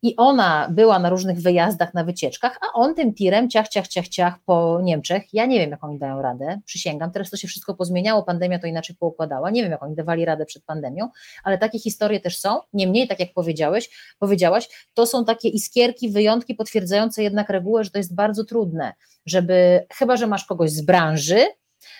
I 0.02 0.16
ona 0.16 0.68
była 0.70 0.98
na 0.98 1.10
różnych 1.10 1.40
wyjazdach, 1.40 1.94
na 1.94 2.04
wycieczkach, 2.04 2.58
a 2.62 2.78
on 2.78 2.94
tym 2.94 3.14
tirem 3.14 3.50
ciach, 3.50 3.68
ciach, 3.68 3.88
ciach, 3.88 4.08
ciach 4.08 4.34
po 4.46 4.80
Niemczech. 4.82 5.34
Ja 5.34 5.46
nie 5.46 5.58
wiem, 5.58 5.70
jak 5.70 5.84
oni 5.84 5.98
dają 5.98 6.22
radę, 6.22 6.60
przysięgam. 6.64 7.10
Teraz 7.10 7.30
to 7.30 7.36
się 7.36 7.48
wszystko 7.48 7.74
pozmieniało, 7.74 8.22
pandemia 8.22 8.58
to 8.58 8.66
inaczej 8.66 8.96
poukładała. 8.96 9.50
Nie 9.50 9.62
wiem, 9.62 9.70
jak 9.70 9.82
oni 9.82 9.94
dawali 9.94 10.24
radę 10.24 10.46
przed 10.46 10.64
pandemią, 10.64 11.08
ale 11.44 11.58
takie 11.58 11.78
historie 11.78 12.20
też 12.20 12.38
są. 12.38 12.60
Niemniej, 12.72 13.08
tak 13.08 13.20
jak 13.20 13.32
powiedziałeś, 13.32 14.14
powiedziałaś, 14.18 14.68
to 14.94 15.06
są 15.06 15.24
takie 15.24 15.48
iskierki, 15.48 16.10
wyjątki 16.10 16.54
potwierdzające 16.54 17.22
jednak 17.22 17.50
regułę, 17.50 17.84
że 17.84 17.90
to 17.90 17.98
jest 17.98 18.14
bardzo 18.14 18.44
trudne, 18.44 18.92
żeby, 19.26 19.86
chyba 19.92 20.16
że 20.16 20.26
masz 20.26 20.44
kogoś 20.44 20.70
z 20.70 20.80
branży, 20.80 21.46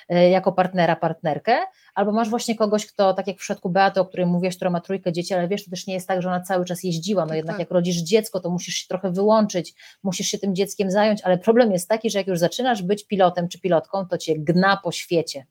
jako 0.09 0.53
partnera, 0.53 0.97
partnerkę, 0.97 1.59
albo 1.95 2.12
masz 2.12 2.29
właśnie 2.31 2.57
kogoś, 2.57 2.87
kto, 2.87 3.14
tak 3.14 3.27
jak 3.27 3.37
w 3.37 3.41
przypadku 3.41 3.71
Beaty, 3.71 4.01
o 4.01 4.05
której 4.05 4.27
mówiłaś, 4.27 4.57
która 4.57 4.71
ma 4.71 4.81
trójkę 4.81 5.12
dzieci, 5.12 5.35
ale 5.35 5.49
wiesz, 5.49 5.64
to 5.64 5.71
też 5.71 5.87
nie 5.87 5.95
jest 5.95 6.09
tak, 6.09 6.23
że 6.23 6.29
ona 6.29 6.41
cały 6.41 6.64
czas 6.64 6.85
jeździła, 6.85 7.23
no 7.23 7.29
tak, 7.29 7.37
jednak 7.37 7.55
tak. 7.55 7.61
jak 7.61 7.71
rodzisz 7.71 7.97
dziecko, 7.97 8.41
to 8.41 8.51
musisz 8.51 8.75
się 8.75 8.88
trochę 8.88 9.12
wyłączyć, 9.12 9.75
musisz 10.03 10.27
się 10.27 10.38
tym 10.38 10.55
dzieckiem 10.55 10.91
zająć, 10.91 11.23
ale 11.23 11.38
problem 11.38 11.73
jest 11.73 11.88
taki, 11.88 12.11
że 12.11 12.19
jak 12.19 12.27
już 12.27 12.38
zaczynasz 12.38 12.83
być 12.83 13.07
pilotem 13.07 13.49
czy 13.49 13.61
pilotką, 13.61 14.07
to 14.07 14.19
cię 14.19 14.38
gna 14.38 14.77
po 14.77 14.93
świecie 14.93 15.47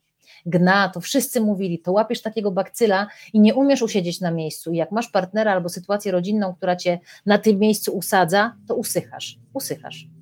gna, 0.46 0.88
to 0.88 1.00
wszyscy 1.00 1.40
mówili, 1.40 1.78
to 1.78 1.92
łapiesz 1.92 2.22
takiego 2.22 2.50
bakcyla 2.50 3.06
i 3.32 3.40
nie 3.40 3.54
umiesz 3.54 3.82
usiedzieć 3.82 4.20
na 4.20 4.30
miejscu. 4.30 4.72
I 4.72 4.76
jak 4.76 4.92
masz 4.92 5.08
partnera 5.08 5.52
albo 5.52 5.68
sytuację 5.68 6.12
rodzinną, 6.12 6.54
która 6.54 6.76
cię 6.76 6.98
na 7.26 7.38
tym 7.38 7.58
miejscu 7.58 7.92
usadza, 7.96 8.56
to 8.68 8.74
usychasz, 8.74 9.38
usychasz. 9.52 10.17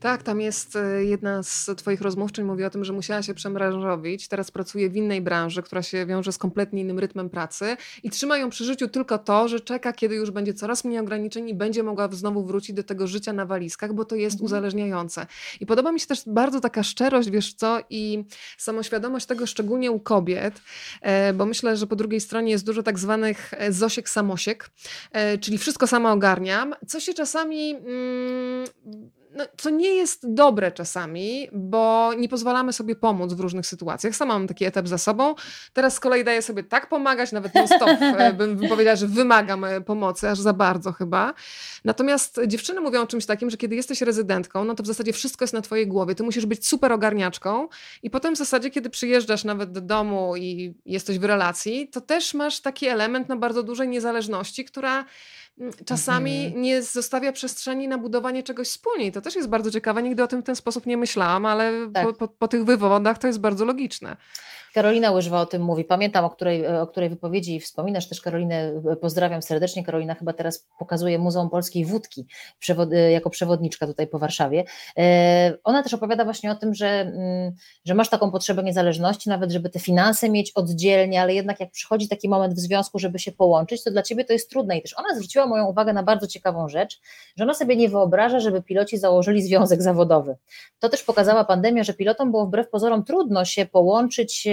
Tak, 0.00 0.22
tam 0.22 0.40
jest 0.40 0.76
e, 0.76 1.04
jedna 1.04 1.42
z 1.42 1.70
twoich 1.76 2.00
rozmówczyń 2.00 2.44
mówi 2.44 2.64
o 2.64 2.70
tym, 2.70 2.84
że 2.84 2.92
musiała 2.92 3.22
się 3.22 3.34
przemranżowić. 3.34 4.28
Teraz 4.28 4.50
pracuje 4.50 4.90
w 4.90 4.96
innej 4.96 5.20
branży, 5.20 5.62
która 5.62 5.82
się 5.82 6.06
wiąże 6.06 6.32
z 6.32 6.38
kompletnie 6.38 6.80
innym 6.80 6.98
rytmem 6.98 7.30
pracy 7.30 7.76
i 8.02 8.10
trzyma 8.10 8.38
ją 8.38 8.50
przy 8.50 8.64
życiu 8.64 8.88
tylko 8.88 9.18
to, 9.18 9.48
że 9.48 9.60
czeka, 9.60 9.92
kiedy 9.92 10.14
już 10.14 10.30
będzie 10.30 10.54
coraz 10.54 10.84
mniej 10.84 10.98
ograniczeń 10.98 11.48
i 11.48 11.54
będzie 11.54 11.82
mogła 11.82 12.08
znowu 12.12 12.44
wrócić 12.44 12.76
do 12.76 12.82
tego 12.82 13.06
życia 13.06 13.32
na 13.32 13.46
walizkach, 13.46 13.92
bo 13.92 14.04
to 14.04 14.16
jest 14.16 14.34
mhm. 14.34 14.46
uzależniające. 14.46 15.26
I 15.60 15.66
podoba 15.66 15.92
mi 15.92 16.00
się 16.00 16.06
też 16.06 16.22
bardzo 16.26 16.60
taka 16.60 16.82
szczerość, 16.82 17.30
wiesz 17.30 17.54
co, 17.54 17.78
i 17.90 18.24
samoświadomość 18.58 19.26
tego 19.26 19.46
szczególnie 19.46 19.90
u 19.90 20.00
kobiet, 20.00 20.60
e, 21.00 21.32
bo 21.32 21.46
myślę, 21.46 21.76
że 21.76 21.86
po 21.86 21.96
drugiej 21.96 22.20
stronie 22.20 22.52
jest 22.52 22.66
dużo 22.66 22.82
tak 22.82 22.98
zwanych 22.98 23.54
e, 23.56 23.72
zosiek 23.72 24.08
samosiek, 24.08 24.70
czyli 25.40 25.58
wszystko 25.58 25.86
sama 25.86 26.12
ogarniam, 26.12 26.74
co 26.86 27.00
się 27.00 27.14
czasami 27.14 27.70
mm, 27.70 28.66
no, 29.34 29.44
co 29.56 29.70
nie 29.70 29.94
jest 29.94 30.34
dobre 30.34 30.72
czasami, 30.72 31.48
bo 31.52 32.10
nie 32.18 32.28
pozwalamy 32.28 32.72
sobie 32.72 32.96
pomóc 32.96 33.32
w 33.32 33.40
różnych 33.40 33.66
sytuacjach. 33.66 34.16
Sama 34.16 34.34
mam 34.34 34.48
taki 34.48 34.64
etap 34.64 34.88
za 34.88 34.98
sobą. 34.98 35.34
Teraz 35.72 35.94
z 35.94 36.00
kolei 36.00 36.24
daję 36.24 36.42
sobie 36.42 36.62
tak 36.62 36.88
pomagać, 36.88 37.32
nawet 37.32 37.54
non 37.54 37.66
stop 37.66 37.88
e, 38.18 38.32
bym 38.32 38.68
powiedziała, 38.68 38.96
że 38.96 39.06
wymagam 39.06 39.64
e, 39.64 39.80
pomocy, 39.80 40.28
aż 40.28 40.40
za 40.40 40.52
bardzo 40.52 40.92
chyba. 40.92 41.34
Natomiast 41.84 42.40
dziewczyny 42.46 42.80
mówią 42.80 43.00
o 43.02 43.06
czymś 43.06 43.26
takim, 43.26 43.50
że 43.50 43.56
kiedy 43.56 43.76
jesteś 43.76 44.00
rezydentką, 44.00 44.64
no 44.64 44.74
to 44.74 44.82
w 44.82 44.86
zasadzie 44.86 45.12
wszystko 45.12 45.42
jest 45.42 45.54
na 45.54 45.60
twojej 45.60 45.86
głowie. 45.86 46.14
Ty 46.14 46.22
musisz 46.22 46.46
być 46.46 46.66
super 46.68 46.92
ogarniaczką 46.92 47.68
i 48.02 48.10
potem 48.10 48.34
w 48.34 48.38
zasadzie, 48.38 48.70
kiedy 48.70 48.90
przyjeżdżasz 48.90 49.44
nawet 49.44 49.72
do 49.72 49.80
domu 49.80 50.36
i 50.36 50.74
jesteś 50.86 51.18
w 51.18 51.24
relacji, 51.24 51.88
to 51.88 52.00
też 52.00 52.34
masz 52.34 52.60
taki 52.60 52.86
element 52.86 53.28
na 53.28 53.36
bardzo 53.36 53.62
dużej 53.62 53.88
niezależności, 53.88 54.64
która 54.64 55.04
czasami 55.84 56.44
mhm. 56.44 56.62
nie 56.62 56.82
zostawia 56.82 57.32
przestrzeni 57.32 57.88
na 57.88 57.98
budowanie 57.98 58.42
czegoś 58.42 58.68
wspólnie. 58.68 59.06
I 59.06 59.12
to 59.12 59.20
też 59.20 59.36
jest 59.36 59.48
bardzo 59.48 59.70
ciekawe. 59.70 60.02
Nigdy 60.02 60.22
o 60.22 60.26
tym 60.26 60.42
w 60.42 60.44
ten 60.44 60.56
sposób 60.56 60.86
nie 60.86 60.96
myślałam, 60.96 61.46
ale 61.46 61.72
tak. 61.94 62.06
po, 62.06 62.12
po, 62.12 62.28
po 62.28 62.48
tych 62.48 62.64
wywodach 62.64 63.18
to 63.18 63.26
jest 63.26 63.40
bardzo 63.40 63.64
logiczne. 63.64 64.16
Karolina 64.74 65.10
Łyżwa 65.10 65.40
o 65.40 65.46
tym 65.46 65.62
mówi. 65.62 65.84
Pamiętam, 65.84 66.24
o 66.24 66.30
której, 66.30 66.66
o 66.66 66.86
której 66.86 67.10
wypowiedzi 67.10 67.60
wspominasz 67.60 68.08
też 68.08 68.20
Karolinę, 68.20 68.82
pozdrawiam 69.00 69.42
serdecznie. 69.42 69.84
Karolina 69.84 70.14
chyba 70.14 70.32
teraz 70.32 70.68
pokazuje 70.78 71.18
Muzeum 71.18 71.50
Polskiej 71.50 71.84
Wódki 71.84 72.26
przewod, 72.58 72.88
jako 73.12 73.30
przewodniczka 73.30 73.86
tutaj 73.86 74.06
po 74.06 74.18
Warszawie. 74.18 74.64
E, 74.98 75.52
ona 75.64 75.82
też 75.82 75.94
opowiada 75.94 76.24
właśnie 76.24 76.50
o 76.50 76.54
tym, 76.54 76.74
że, 76.74 76.86
mm, 76.86 77.52
że 77.84 77.94
masz 77.94 78.08
taką 78.08 78.30
potrzebę 78.30 78.62
niezależności, 78.62 79.28
nawet 79.28 79.50
żeby 79.50 79.70
te 79.70 79.78
finanse 79.78 80.30
mieć 80.30 80.52
oddzielnie, 80.54 81.22
ale 81.22 81.34
jednak 81.34 81.60
jak 81.60 81.70
przychodzi 81.70 82.08
taki 82.08 82.28
moment 82.28 82.54
w 82.54 82.58
związku, 82.58 82.98
żeby 82.98 83.18
się 83.18 83.32
połączyć, 83.32 83.84
to 83.84 83.90
dla 83.90 84.02
ciebie 84.02 84.24
to 84.24 84.32
jest 84.32 84.50
trudne. 84.50 84.78
I 84.78 84.82
też 84.82 84.98
ona 84.98 85.14
zwróciła 85.14 85.46
moją 85.46 85.66
uwagę 85.66 85.92
na 85.92 86.02
bardzo 86.02 86.26
ciekawą 86.26 86.68
rzecz, 86.68 87.00
że 87.36 87.44
ona 87.44 87.54
sobie 87.54 87.76
nie 87.76 87.88
wyobraża, 87.88 88.40
żeby 88.40 88.62
piloci 88.62 88.98
założyli 88.98 89.42
związek 89.42 89.82
zawodowy. 89.82 90.36
To 90.78 90.88
też 90.88 91.02
pokazała 91.02 91.44
pandemia, 91.44 91.84
że 91.84 91.94
pilotom 91.94 92.30
było 92.30 92.46
wbrew 92.46 92.68
pozorom 92.68 93.04
trudno 93.04 93.44
się 93.44 93.66
połączyć 93.66 94.46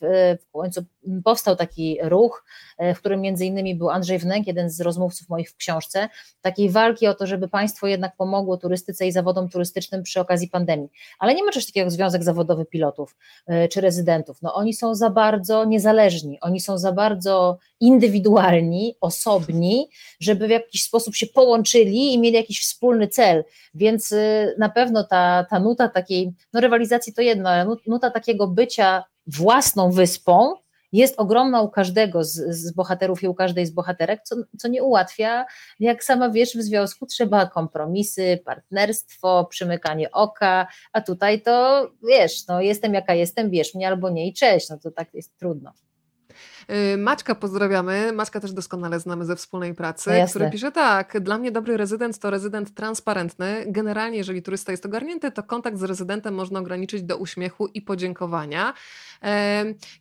w, 0.00 0.36
końcu 0.52 0.84
powstał 1.24 1.56
taki 1.56 1.98
ruch, 2.02 2.44
e, 2.78 2.94
w 2.94 2.98
którym 2.98 3.20
między 3.20 3.46
innymi 3.46 3.74
był 3.74 3.90
Andrzej 3.90 4.18
Wnęk, 4.18 4.46
jeden 4.46 4.70
z 4.70 4.80
rozmówców 4.80 5.28
moich 5.28 5.50
w 5.50 5.56
książce, 5.56 6.08
takiej 6.40 6.70
walki 6.70 7.06
o 7.06 7.14
to, 7.14 7.26
żeby 7.26 7.48
państwo 7.48 7.86
jednak 7.86 8.16
pomogło 8.16 8.56
turystyce 8.56 9.06
i 9.06 9.12
zawodom 9.12 9.48
turystycznym 9.48 10.02
przy 10.02 10.20
okazji 10.20 10.48
pandemii. 10.48 10.88
Ale 11.18 11.34
nie 11.34 11.44
ma 11.44 11.52
czegoś 11.52 11.66
takiego 11.66 11.84
jak 11.84 11.92
Związek 11.92 12.24
Zawodowy 12.24 12.64
Pilotów 12.64 13.16
e, 13.46 13.68
czy 13.68 13.80
rezydentów. 13.80 14.42
No, 14.42 14.54
oni 14.54 14.74
są 14.74 14.94
za 14.94 15.10
bardzo 15.10 15.64
niezależni, 15.64 16.38
oni 16.40 16.60
są 16.60 16.78
za 16.78 16.92
bardzo 16.92 17.58
indywidualni, 17.80 18.96
osobni, 19.00 19.88
żeby 20.20 20.46
w 20.46 20.50
jakiś 20.50 20.84
sposób 20.84 21.16
się 21.16 21.26
połączyli 21.26 22.14
i 22.14 22.18
mieli 22.18 22.36
jakiś 22.36 22.60
wspólny 22.62 23.08
cel. 23.08 23.44
Więc 23.74 24.12
e, 24.12 24.54
na 24.58 24.68
pewno 24.68 25.04
ta, 25.04 25.46
ta 25.50 25.60
nuta 25.60 25.88
takiej, 25.88 26.32
no 26.52 26.60
rywalizacji 26.60 27.14
to 27.14 27.22
jedno, 27.22 27.50
ale 27.50 27.76
nuta 27.86 28.10
takiego 28.10 28.46
bycia 28.46 29.04
własną 29.36 29.90
wyspą 29.90 30.54
jest 30.92 31.14
ogromna 31.20 31.60
u 31.60 31.70
każdego 31.70 32.24
z, 32.24 32.32
z, 32.32 32.72
bohaterów 32.72 33.22
i 33.22 33.28
u 33.28 33.34
każdej 33.34 33.66
z 33.66 33.70
bohaterek, 33.70 34.22
co, 34.22 34.36
co 34.58 34.68
nie 34.68 34.82
ułatwia, 34.82 35.46
jak 35.80 36.04
sama 36.04 36.30
wiesz, 36.30 36.56
w 36.56 36.62
związku 36.62 37.06
trzeba 37.06 37.46
kompromisy, 37.46 38.42
partnerstwo, 38.44 39.44
przymykanie 39.44 40.10
oka, 40.10 40.66
a 40.92 41.00
tutaj 41.00 41.42
to 41.42 41.86
wiesz, 42.08 42.46
no 42.48 42.60
jestem 42.60 42.94
jaka 42.94 43.14
jestem, 43.14 43.50
bierz 43.50 43.74
mnie 43.74 43.88
albo 43.88 44.10
nie 44.10 44.28
i 44.28 44.34
cześć, 44.34 44.68
no 44.68 44.78
to 44.78 44.90
tak 44.90 45.14
jest 45.14 45.36
trudno. 45.36 45.72
Y, 46.70 46.96
Maćka 46.96 47.34
pozdrawiamy. 47.34 48.12
Maćka 48.12 48.40
też 48.40 48.52
doskonale 48.52 49.00
znamy 49.00 49.24
ze 49.24 49.36
wspólnej 49.36 49.74
pracy, 49.74 50.10
no 50.20 50.26
który 50.26 50.50
pisze 50.50 50.72
tak. 50.72 51.20
Dla 51.20 51.38
mnie 51.38 51.52
dobry 51.52 51.76
rezydent 51.76 52.18
to 52.18 52.30
rezydent 52.30 52.74
transparentny. 52.74 53.64
Generalnie, 53.66 54.18
jeżeli 54.18 54.42
turysta 54.42 54.72
jest 54.72 54.86
ogarnięty, 54.86 55.30
to 55.30 55.42
kontakt 55.42 55.78
z 55.78 55.82
rezydentem 55.82 56.34
można 56.34 56.60
ograniczyć 56.60 57.02
do 57.02 57.16
uśmiechu 57.16 57.66
i 57.66 57.82
podziękowania. 57.82 58.74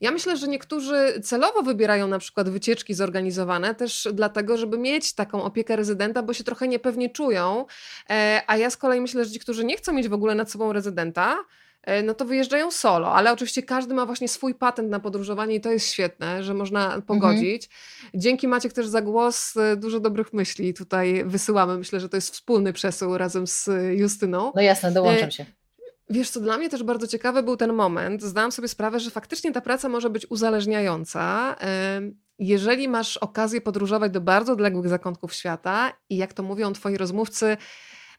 Ja 0.02 0.12
myślę, 0.12 0.38
że 0.38 0.48
niektórzy 0.48 1.22
celowo 1.24 1.62
wybierają 1.62 2.08
na 2.08 2.20
przykład 2.20 2.50
wycieczki 2.50 2.94
zorganizowane 2.94 3.76
też 3.76 4.08
dlatego, 4.14 4.58
żeby 4.58 4.78
mieć 4.78 5.14
taką 5.14 5.44
opiekę 5.44 5.76
rezydenta, 5.76 6.24
bo 6.24 6.34
się 6.34 6.44
trochę 6.44 6.68
niepewnie 6.68 7.10
czują. 7.10 7.66
E, 8.10 8.42
a 8.48 8.58
ja 8.58 8.70
z 8.70 8.78
kolei 8.78 9.02
myślę, 9.02 9.26
że 9.26 9.32
ci, 9.32 9.40
którzy 9.40 9.66
nie 9.66 9.78
chcą 9.78 9.94
mieć 9.94 10.10
w 10.10 10.14
ogóle 10.14 10.36
nad 10.36 10.52
sobą 10.52 10.74
rezydenta, 10.74 11.38
no 12.04 12.14
to 12.14 12.26
wyjeżdżają 12.26 12.72
solo, 12.72 13.14
ale 13.14 13.32
oczywiście 13.32 13.64
każdy 13.64 13.94
ma 13.94 14.06
właśnie 14.06 14.28
swój 14.28 14.56
patent 14.56 14.90
na 14.90 15.00
podróżowanie 15.00 15.56
i 15.56 15.62
to 15.62 15.72
jest 15.72 15.92
świetne, 15.92 16.44
że 16.44 16.54
można 16.54 16.84
mhm. 16.84 17.02
pogodzić. 17.02 17.66
Mhm. 17.66 18.22
Dzięki 18.22 18.48
Maciek 18.48 18.74
też 18.74 18.88
za 18.88 19.02
głos, 19.02 19.58
e, 19.58 19.76
dużo 19.76 20.00
dobrych 20.00 20.34
myśli 20.34 20.74
tutaj 20.74 21.24
wysyłamy. 21.26 21.78
Myślę, 21.78 22.00
że 22.00 22.10
to 22.10 22.18
jest 22.18 22.34
wspólny 22.34 22.74
przesył 22.74 23.18
razem 23.18 23.48
z 23.48 23.70
Justyną. 23.92 24.52
No 24.56 24.62
jasne, 24.62 24.92
dołączam 24.92 25.30
e, 25.30 25.32
się. 25.32 25.46
Wiesz, 26.10 26.30
co 26.30 26.40
dla 26.40 26.58
mnie 26.58 26.70
też 26.70 26.84
bardzo 26.84 27.08
ciekawy 27.08 27.44
był 27.44 27.58
ten 27.58 27.74
moment. 27.74 28.22
Zdałam 28.22 28.52
sobie 28.52 28.68
sprawę, 28.68 29.00
że 29.00 29.12
faktycznie 29.12 29.52
ta 29.52 29.62
praca 29.62 29.90
może 29.90 30.10
być 30.10 30.28
uzależniająca. 30.30 31.56
Jeżeli 32.40 32.88
masz 32.88 33.18
okazję 33.18 33.62
podróżować 33.62 34.12
do 34.12 34.22
bardzo 34.22 34.54
odległych 34.54 34.88
zakątków 34.88 35.34
świata 35.34 35.94
i 36.10 36.18
jak 36.18 36.34
to 36.34 36.44
mówią 36.44 36.74
twoi 36.74 36.98
rozmówcy, 36.98 37.58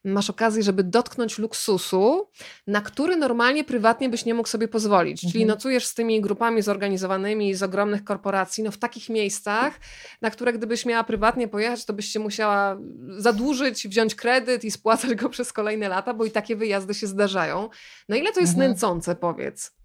masz 0.05 0.31
okazję, 0.31 0.63
żeby 0.63 0.85
dotknąć 0.85 1.39
luksusu, 1.39 2.29
na 2.67 2.81
który 2.81 3.17
normalnie 3.17 3.65
prywatnie 3.65 4.09
byś 4.09 4.25
nie 4.25 4.35
mógł 4.35 4.49
sobie 4.49 4.69
pozwolić. 4.69 5.25
Mhm. 5.25 5.33
Czyli 5.33 5.47
nocujesz 5.47 5.87
z 5.87 5.95
tymi 5.95 6.21
grupami 6.21 6.63
zorganizowanymi 6.63 7.55
z 7.55 7.63
ogromnych 7.63 8.05
korporacji, 8.05 8.65
no 8.65 8.71
w 8.71 8.79
takich 8.79 9.09
miejscach, 9.09 9.81
na 10.23 10.31
które 10.31 10.53
gdybyś 10.53 10.87
miała 10.87 11.05
prywatnie 11.05 11.49
pojechać, 11.49 11.85
to 11.85 11.93
byś 11.93 12.07
się 12.07 12.21
musiała 12.21 12.79
zadłużyć, 13.19 13.89
wziąć 13.89 14.15
kredyt 14.15 14.65
i 14.65 14.71
spłacać 14.71 15.15
go 15.15 15.29
przez 15.41 15.53
kolejne 15.53 15.89
lata, 15.89 16.15
bo 16.15 16.25
i 16.25 16.31
takie 16.31 16.57
wyjazdy 16.57 16.95
się 16.95 17.07
zdarzają. 17.07 17.69
No 18.09 18.17
ile 18.17 18.33
to 18.33 18.41
jest 18.41 18.53
mhm. 18.53 18.71
nęcące, 18.71 19.17
powiedz? 19.17 19.80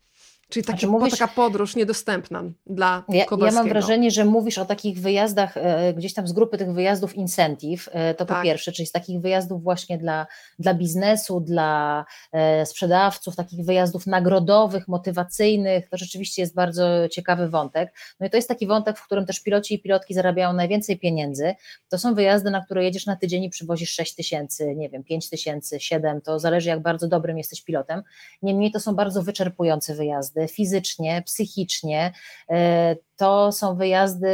Czyli 0.49 0.65
taki, 0.65 0.87
mówisz, 0.87 1.17
taka 1.17 1.33
podróż 1.33 1.75
niedostępna 1.75 2.43
dla 2.65 3.03
ja, 3.09 3.25
Ja 3.45 3.51
mam 3.51 3.69
wrażenie, 3.69 4.11
że 4.11 4.25
mówisz 4.25 4.57
o 4.57 4.65
takich 4.65 4.99
wyjazdach, 4.99 5.57
e, 5.57 5.93
gdzieś 5.93 6.13
tam 6.13 6.27
z 6.27 6.33
grupy 6.33 6.57
tych 6.57 6.73
wyjazdów 6.73 7.15
incentive, 7.15 7.89
e, 7.91 8.13
to 8.13 8.25
tak. 8.25 8.37
po 8.37 8.43
pierwsze, 8.43 8.71
czyli 8.71 8.85
z 8.85 8.91
takich 8.91 9.21
wyjazdów 9.21 9.63
właśnie 9.63 9.97
dla, 9.97 10.27
dla 10.59 10.73
biznesu, 10.73 11.39
dla 11.39 12.05
e, 12.31 12.65
sprzedawców, 12.65 13.35
takich 13.35 13.65
wyjazdów 13.65 14.07
nagrodowych, 14.07 14.87
motywacyjnych, 14.87 15.89
to 15.89 15.97
rzeczywiście 15.97 16.41
jest 16.41 16.55
bardzo 16.55 17.09
ciekawy 17.09 17.49
wątek. 17.49 17.93
No 18.19 18.27
i 18.27 18.29
to 18.29 18.37
jest 18.37 18.47
taki 18.47 18.67
wątek, 18.67 18.97
w 18.97 19.05
którym 19.05 19.25
też 19.25 19.39
piloci 19.43 19.73
i 19.73 19.81
pilotki 19.81 20.13
zarabiają 20.13 20.53
najwięcej 20.53 20.99
pieniędzy. 20.99 21.55
To 21.89 21.97
są 21.97 22.15
wyjazdy, 22.15 22.51
na 22.51 22.65
które 22.65 22.83
jedziesz 22.83 23.05
na 23.05 23.15
tydzień 23.15 23.43
i 23.43 23.49
przywozisz 23.49 23.89
6 23.89 24.15
tysięcy, 24.15 24.75
nie 24.75 24.89
wiem, 24.89 25.03
5 25.03 25.29
tysięcy, 25.29 25.79
7, 25.79 26.21
to 26.21 26.39
zależy 26.39 26.69
jak 26.69 26.81
bardzo 26.81 27.07
dobrym 27.07 27.37
jesteś 27.37 27.63
pilotem. 27.63 28.03
Niemniej 28.41 28.71
to 28.71 28.79
są 28.79 28.95
bardzo 28.95 29.23
wyczerpujące 29.23 29.95
wyjazdy 29.95 30.34
wyjazdy 30.35 30.53
fizycznie, 30.53 31.23
psychicznie. 31.25 32.11
E, 32.49 32.95
to 33.17 33.51
są 33.51 33.75
wyjazdy, 33.75 34.27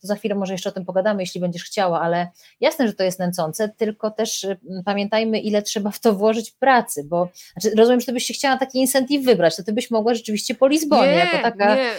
to 0.00 0.06
za 0.06 0.14
chwilę 0.14 0.34
może 0.34 0.54
jeszcze 0.54 0.68
o 0.68 0.72
tym 0.72 0.84
pogadamy, 0.84 1.22
jeśli 1.22 1.40
będziesz 1.40 1.64
chciała, 1.64 2.00
ale 2.00 2.28
jasne, 2.60 2.86
że 2.86 2.94
to 2.94 3.04
jest 3.04 3.18
nęcące, 3.18 3.68
tylko 3.68 4.10
też 4.10 4.44
mm, 4.44 4.58
pamiętajmy, 4.84 5.40
ile 5.40 5.62
trzeba 5.62 5.90
w 5.90 6.00
to 6.00 6.14
włożyć 6.14 6.50
pracy, 6.50 7.04
bo 7.04 7.28
znaczy, 7.52 7.76
rozumiem, 7.76 8.00
że 8.00 8.06
ty 8.06 8.12
byś 8.12 8.24
się 8.24 8.34
chciała 8.34 8.56
taki 8.56 8.78
incentyw 8.78 9.24
wybrać, 9.24 9.56
to 9.56 9.62
ty 9.62 9.72
byś 9.72 9.90
mogła 9.90 10.14
rzeczywiście 10.14 10.54
po 10.54 10.68
Lizbonie, 10.68 11.12
nie, 11.12 11.18
jako 11.18 11.38
taka, 11.42 11.76
nie, 11.76 11.90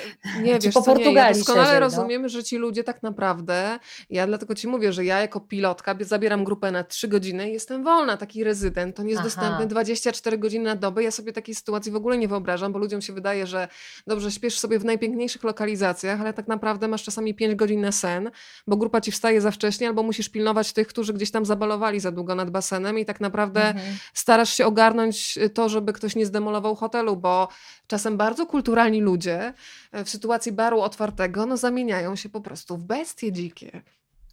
nie, 0.42 0.60
wiesz, 0.60 0.74
po 0.74 0.82
Portugalii. 0.82 1.16
Nie. 1.16 1.20
Ja 1.20 1.34
doskonale 1.34 1.66
szerzej, 1.66 1.80
no. 1.80 1.86
rozumiem, 1.86 2.22
no. 2.22 2.30
że 2.30 2.44
ci 2.44 2.58
ludzie 2.58 2.84
tak 2.84 3.04
naprawdę, 3.04 3.80
ja 4.10 4.28
dlatego 4.28 4.56
ci 4.56 4.68
mówię, 4.68 4.94
że 4.94 5.06
ja 5.06 5.20
jako 5.20 5.40
pilotka 5.40 5.96
zabieram 6.02 6.44
grupę 6.44 6.72
na 6.72 6.84
trzy 6.84 7.08
godziny 7.08 7.50
i 7.50 7.54
jestem 7.54 7.84
wolna, 7.84 8.18
taki 8.18 8.44
rezydent, 8.44 8.96
to 8.96 9.04
nie 9.04 9.10
jest 9.10 9.20
Aha. 9.20 9.28
dostępny 9.28 9.68
24 9.68 10.38
godziny 10.38 10.66
na 10.66 10.76
dobę, 10.76 11.04
ja 11.04 11.12
sobie 11.12 11.34
takiej 11.34 11.56
sytuacji 11.56 11.92
w 11.92 11.96
ogóle 11.96 12.18
nie 12.18 12.28
wyobrażam, 12.28 12.74
bo 12.74 12.80
ludziom 12.80 13.02
się 13.02 13.14
wydaje, 13.14 13.39
że 13.48 13.68
dobrze, 14.08 14.32
śpiesz 14.32 14.60
sobie 14.60 14.80
w 14.80 14.86
najpiękniejszych 14.86 15.44
lokalizacjach, 15.44 16.22
ale 16.22 16.34
tak 16.34 16.48
naprawdę 16.48 16.88
masz 16.88 17.04
czasami 17.04 17.34
5 17.34 17.56
godzin 17.56 17.82
na 17.82 17.92
sen, 17.92 18.32
bo 18.68 18.78
grupa 18.78 19.02
ci 19.02 19.12
wstaje 19.12 19.42
za 19.42 19.52
wcześnie, 19.52 19.88
albo 19.88 20.04
musisz 20.04 20.30
pilnować 20.30 20.74
tych, 20.74 20.88
którzy 20.88 21.14
gdzieś 21.14 21.32
tam 21.32 21.46
zabalowali 21.46 22.00
za 22.00 22.12
długo 22.12 22.36
nad 22.36 22.50
basenem 22.50 23.00
i 23.00 23.06
tak 23.06 23.22
naprawdę 23.22 23.68
mhm. 23.68 23.98
starasz 24.14 24.54
się 24.54 24.66
ogarnąć 24.66 25.40
to, 25.54 25.70
żeby 25.70 25.94
ktoś 25.94 26.16
nie 26.16 26.26
zdemolował 26.26 26.76
hotelu, 26.76 27.18
bo 27.18 27.48
czasem 27.88 28.18
bardzo 28.18 28.46
kulturalni 28.46 29.02
ludzie 29.02 29.54
e, 29.92 30.06
w 30.06 30.10
sytuacji 30.10 30.52
baru 30.52 30.82
otwartego 30.82 31.46
no, 31.46 31.58
zamieniają 31.58 32.16
się 32.16 32.30
po 32.30 32.42
prostu 32.42 32.78
w 32.78 32.84
bestie 32.84 33.32
dzikie 33.32 33.82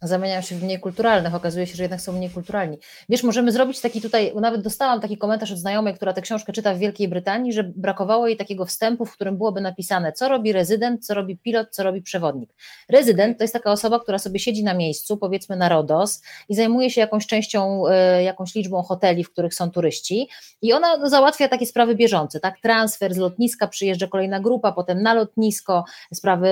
zamieniają 0.01 0.41
się 0.41 0.55
w 0.55 0.63
mniej 0.63 0.79
kulturalnych, 0.79 1.35
okazuje 1.35 1.67
się, 1.67 1.75
że 1.75 1.83
jednak 1.83 2.01
są 2.01 2.11
mniej 2.11 2.29
kulturalni. 2.29 2.77
Wiesz, 3.09 3.23
możemy 3.23 3.51
zrobić 3.51 3.81
taki 3.81 4.01
tutaj, 4.01 4.33
nawet 4.35 4.61
dostałam 4.61 5.01
taki 5.01 5.17
komentarz 5.17 5.51
od 5.51 5.57
znajomej, 5.57 5.93
która 5.93 6.13
tę 6.13 6.21
książkę 6.21 6.53
czyta 6.53 6.73
w 6.73 6.77
Wielkiej 6.77 7.07
Brytanii, 7.07 7.53
że 7.53 7.63
brakowało 7.63 8.27
jej 8.27 8.37
takiego 8.37 8.65
wstępu, 8.65 9.05
w 9.05 9.13
którym 9.13 9.37
byłoby 9.37 9.61
napisane, 9.61 10.13
co 10.13 10.29
robi 10.29 10.53
rezydent, 10.53 11.05
co 11.05 11.13
robi 11.13 11.37
pilot, 11.37 11.67
co 11.71 11.83
robi 11.83 12.01
przewodnik. 12.01 12.49
Rezydent 12.89 13.37
to 13.37 13.43
jest 13.43 13.53
taka 13.53 13.71
osoba, 13.71 13.99
która 13.99 14.19
sobie 14.19 14.39
siedzi 14.39 14.63
na 14.63 14.73
miejscu, 14.73 15.17
powiedzmy 15.17 15.55
na 15.55 15.69
RODOS 15.69 16.21
i 16.49 16.55
zajmuje 16.55 16.89
się 16.89 17.01
jakąś 17.01 17.27
częścią, 17.27 17.87
e, 17.87 18.23
jakąś 18.23 18.55
liczbą 18.55 18.81
hoteli, 18.83 19.23
w 19.23 19.31
których 19.31 19.53
są 19.53 19.71
turyści 19.71 20.29
i 20.61 20.73
ona 20.73 21.09
załatwia 21.09 21.47
takie 21.47 21.65
sprawy 21.65 21.95
bieżące, 21.95 22.39
tak, 22.39 22.59
transfer 22.59 23.13
z 23.13 23.17
lotniska, 23.17 23.67
przyjeżdża 23.67 24.07
kolejna 24.07 24.39
grupa, 24.39 24.71
potem 24.71 25.01
na 25.01 25.13
lotnisko, 25.13 25.83
sprawy 26.13 26.47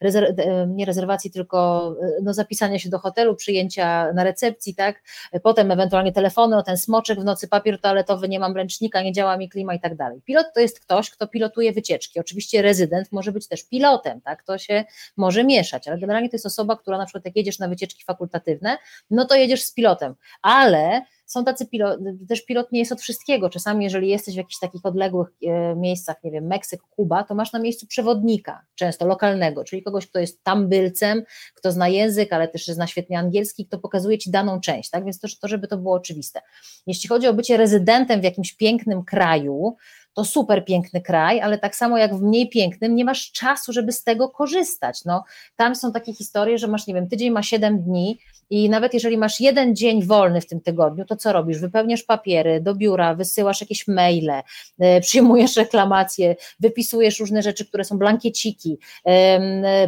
rezerw, 0.00 0.30
nie 0.68 0.84
rezerwacji, 0.84 1.30
tylko 1.30 1.94
no, 2.22 2.34
zapisania 2.34 2.78
się 2.78 2.88
do 2.88 2.98
hotelu, 2.98 3.36
przyjęcia 3.36 4.12
na 4.12 4.24
recepcji, 4.24 4.74
tak, 4.74 5.02
potem 5.42 5.70
ewentualnie 5.70 6.12
telefony, 6.12 6.56
o 6.56 6.62
ten 6.62 6.76
smoczek 6.76 7.20
w 7.20 7.24
nocy, 7.24 7.48
papier 7.48 7.80
toaletowy, 7.80 8.28
nie 8.28 8.40
mam 8.40 8.56
ręcznika, 8.56 9.02
nie 9.02 9.12
działa 9.12 9.36
mi 9.36 9.48
klima 9.48 9.74
i 9.74 9.80
tak 9.80 9.96
dalej. 9.96 10.20
Pilot 10.24 10.46
to 10.54 10.60
jest 10.60 10.80
ktoś, 10.80 11.10
kto 11.10 11.28
pilotuje 11.28 11.72
wycieczki. 11.72 12.20
Oczywiście 12.20 12.62
rezydent 12.62 13.12
może 13.12 13.32
być 13.32 13.48
też 13.48 13.64
pilotem, 13.68 14.20
tak, 14.20 14.42
to 14.42 14.58
się 14.58 14.84
może 15.16 15.44
mieszać, 15.44 15.88
ale 15.88 15.98
generalnie 15.98 16.28
to 16.28 16.34
jest 16.34 16.46
osoba, 16.46 16.76
która 16.76 16.98
na 16.98 17.06
przykład 17.06 17.24
jak 17.24 17.36
jedziesz 17.36 17.58
na 17.58 17.68
wycieczki 17.68 18.04
fakultatywne, 18.04 18.78
no 19.10 19.24
to 19.24 19.34
jedziesz 19.34 19.62
z 19.62 19.72
pilotem, 19.72 20.14
ale 20.42 21.02
są 21.30 21.44
tacy 21.44 21.66
pilot, 21.66 22.00
też 22.28 22.44
pilot 22.44 22.72
nie 22.72 22.78
jest 22.78 22.92
od 22.92 23.00
wszystkiego. 23.00 23.50
Czasami, 23.50 23.84
jeżeli 23.84 24.08
jesteś 24.08 24.34
w 24.34 24.36
jakichś 24.36 24.58
takich 24.58 24.86
odległych 24.86 25.28
e, 25.42 25.76
miejscach, 25.76 26.16
nie 26.24 26.30
wiem, 26.30 26.46
Meksyk, 26.46 26.80
Kuba, 26.90 27.24
to 27.24 27.34
masz 27.34 27.52
na 27.52 27.58
miejscu 27.58 27.86
przewodnika, 27.86 28.62
często 28.74 29.06
lokalnego, 29.06 29.64
czyli 29.64 29.82
kogoś, 29.82 30.06
kto 30.06 30.18
jest 30.18 30.44
tam 30.44 30.68
bylcem, 30.68 31.22
kto 31.54 31.72
zna 31.72 31.88
język, 31.88 32.32
ale 32.32 32.48
też 32.48 32.66
zna 32.66 32.86
świetnie 32.86 33.18
angielski, 33.18 33.66
kto 33.66 33.78
pokazuje 33.78 34.18
ci 34.18 34.30
daną 34.30 34.60
część, 34.60 34.90
tak? 34.90 35.04
Więc 35.04 35.20
to, 35.20 35.28
to 35.40 35.48
żeby 35.48 35.68
to 35.68 35.76
było 35.76 35.94
oczywiste. 35.94 36.40
Jeśli 36.86 37.08
chodzi 37.08 37.28
o 37.28 37.34
bycie 37.34 37.56
rezydentem 37.56 38.20
w 38.20 38.24
jakimś 38.24 38.56
pięknym 38.56 39.04
kraju, 39.04 39.76
to 40.14 40.24
super 40.24 40.64
piękny 40.64 41.00
kraj, 41.00 41.40
ale 41.40 41.58
tak 41.58 41.76
samo 41.76 41.98
jak 41.98 42.14
w 42.14 42.22
mniej 42.22 42.48
pięknym, 42.48 42.94
nie 42.94 43.04
masz 43.04 43.32
czasu, 43.32 43.72
żeby 43.72 43.92
z 43.92 44.04
tego 44.04 44.28
korzystać. 44.28 45.04
No, 45.04 45.24
tam 45.56 45.76
są 45.76 45.92
takie 45.92 46.14
historie, 46.14 46.58
że 46.58 46.68
masz, 46.68 46.86
nie 46.86 46.94
wiem, 46.94 47.08
tydzień 47.08 47.30
ma 47.30 47.42
7 47.42 47.82
dni, 47.82 48.18
i 48.50 48.70
nawet 48.70 48.94
jeżeli 48.94 49.18
masz 49.18 49.40
jeden 49.40 49.76
dzień 49.76 50.04
wolny 50.04 50.40
w 50.40 50.46
tym 50.46 50.60
tygodniu, 50.60 51.04
to 51.04 51.16
co 51.16 51.32
robisz? 51.32 51.58
Wypełniasz 51.58 52.02
papiery 52.02 52.60
do 52.60 52.74
biura, 52.74 53.14
wysyłasz 53.14 53.60
jakieś 53.60 53.88
maile, 53.88 54.42
e, 54.78 55.00
przyjmujesz 55.00 55.56
reklamacje, 55.56 56.36
wypisujesz 56.60 57.20
różne 57.20 57.42
rzeczy, 57.42 57.66
które 57.66 57.84
są 57.84 57.98
blankieciki, 57.98 58.78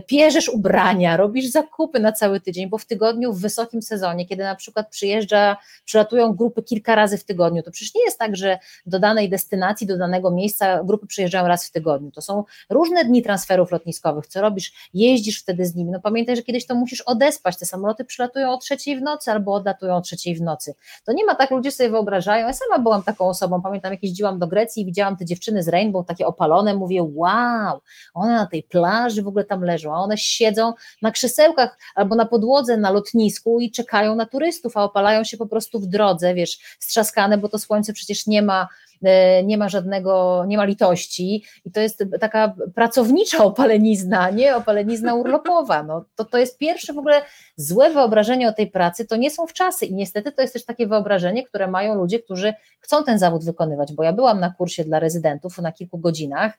pierzesz 0.07 0.49
ubrania, 0.49 1.17
robisz 1.17 1.47
zakupy 1.47 2.01
na 2.01 2.13
cały 2.13 2.41
tydzień, 2.41 2.69
bo 2.69 2.79
w 2.79 2.87
tygodniu 2.87 3.33
w 3.33 3.41
wysokim 3.41 3.83
sezonie, 3.83 4.27
kiedy 4.27 4.43
na 4.43 4.55
przykład 4.55 4.91
przyjeżdża, 4.91 5.57
przylatują 5.85 6.33
grupy 6.33 6.63
kilka 6.63 6.95
razy 6.95 7.19
w 7.19 7.25
tygodniu, 7.25 7.63
to 7.63 7.71
przecież 7.71 7.95
nie 7.95 8.05
jest 8.05 8.19
tak, 8.19 8.37
że 8.37 8.59
do 8.87 8.99
danej 8.99 9.29
destynacji, 9.29 9.87
do 9.87 9.99
danego 10.13 10.31
miejsca 10.31 10.85
grupy 10.85 11.07
przyjeżdżają 11.07 11.49
raz 11.49 11.67
w 11.69 11.73
tygodniu. 11.73 12.11
To 12.11 12.23
są 12.23 12.45
różne 12.71 13.05
dni 13.05 13.23
transferów 13.23 13.71
lotniskowych. 13.71 14.27
Co 14.27 14.41
robisz? 14.41 14.73
Jeździsz 14.95 15.41
wtedy 15.41 15.67
z 15.67 15.75
nimi. 15.75 15.91
No 15.91 16.01
pamiętaj, 16.01 16.37
że 16.37 16.43
kiedyś 16.43 16.67
to 16.67 16.75
musisz 16.75 17.01
odespać. 17.01 17.59
Te 17.59 17.67
samoloty 17.67 18.05
przylatują 18.05 18.53
o 18.53 18.59
trzeciej 18.59 18.97
w 18.97 19.03
nocy 19.03 19.31
albo 19.31 19.55
odlatują 19.55 19.97
o 19.97 20.01
trzeciej 20.01 20.35
w 20.35 20.43
nocy. 20.43 20.75
To 21.05 21.13
nie 21.13 21.25
ma 21.25 21.35
tak, 21.35 21.51
ludzie 21.51 21.73
sobie 21.73 21.91
wyobrażają. 21.91 22.47
Ja 22.47 22.53
sama 22.53 22.79
byłam 22.79 23.03
taką 23.03 23.29
osobą, 23.29 23.63
pamiętam, 23.63 23.93
jak 23.93 24.03
jeździłam 24.03 24.39
do 24.39 24.47
Grecji 24.47 24.83
i 24.83 24.87
widziałam 24.87 25.17
te 25.17 25.25
dziewczyny 25.25 25.63
z 25.63 25.69
Rainbow, 25.69 26.07
takie 26.07 26.27
opalone, 26.27 26.75
mówię, 26.75 27.03
wow, 27.15 27.81
one 28.15 28.33
na 28.33 28.47
tej 28.47 28.63
plaży 28.63 29.23
w 29.23 29.29
ogóle 29.29 29.45
tam 29.45 29.63
leżą, 29.63 29.95
a 29.95 29.99
one 29.99 30.19
siedzą 30.19 30.73
na 31.03 31.11
krzesełkach 31.11 31.79
albo 31.95 32.15
na 32.15 32.27
podłodze 32.27 32.77
na 32.77 32.91
lotnisku 32.91 33.61
i 33.61 33.71
czekają 33.71 34.15
na 34.15 34.27
turystów, 34.27 34.77
a 34.77 34.85
opalają 34.85 35.25
się 35.25 35.37
po 35.37 35.47
prostu 35.47 35.81
w 35.81 35.87
drodze, 35.87 36.35
wiesz, 36.35 36.59
strzaskane, 36.79 37.39
bo 37.39 37.49
to 37.49 37.59
słońce 37.59 37.93
przecież 37.93 38.27
nie 38.27 38.43
ma 38.43 38.69
E, 39.03 39.43
nie 39.45 39.59
ma 39.59 39.69
żadnego, 39.69 40.02
nie 40.47 40.57
ma 40.57 40.65
litości. 40.65 41.45
I 41.65 41.73
to 41.73 41.81
jest 41.81 42.05
taka 42.21 42.55
pracownicza 42.75 43.45
opalenizna, 43.45 44.31
nie? 44.31 44.57
Opalenizna 44.57 45.15
urlopowa. 45.15 45.83
No, 45.83 46.05
to, 46.15 46.25
to 46.25 46.39
jest 46.39 46.59
pierwsze 46.59 46.93
w 46.93 46.99
ogóle 46.99 47.23
złe 47.57 47.91
wyobrażenie 47.91 48.49
o 48.49 48.53
tej 48.53 48.71
pracy, 48.71 49.07
to 49.07 49.17
nie 49.17 49.31
są 49.31 49.47
wczasy 49.47 49.87
i 49.87 49.95
niestety 49.95 50.33
to 50.33 50.43
jest 50.43 50.55
też 50.55 50.65
takie 50.65 50.87
wyobrażenie, 50.87 51.45
które 51.45 51.69
mają 51.69 51.95
ludzie, 51.95 52.21
którzy 52.21 52.55
chcą 52.81 53.05
ten 53.05 53.19
zawód 53.19 53.45
wykonywać, 53.45 53.93
bo 53.93 54.03
ja 54.03 54.13
byłam 54.13 54.41
na 54.41 54.51
kursie 54.51 54.85
dla 54.85 55.01
rezydentów 55.01 55.59
na 55.59 55.73
kilku 55.73 55.99
godzinach. 55.99 56.59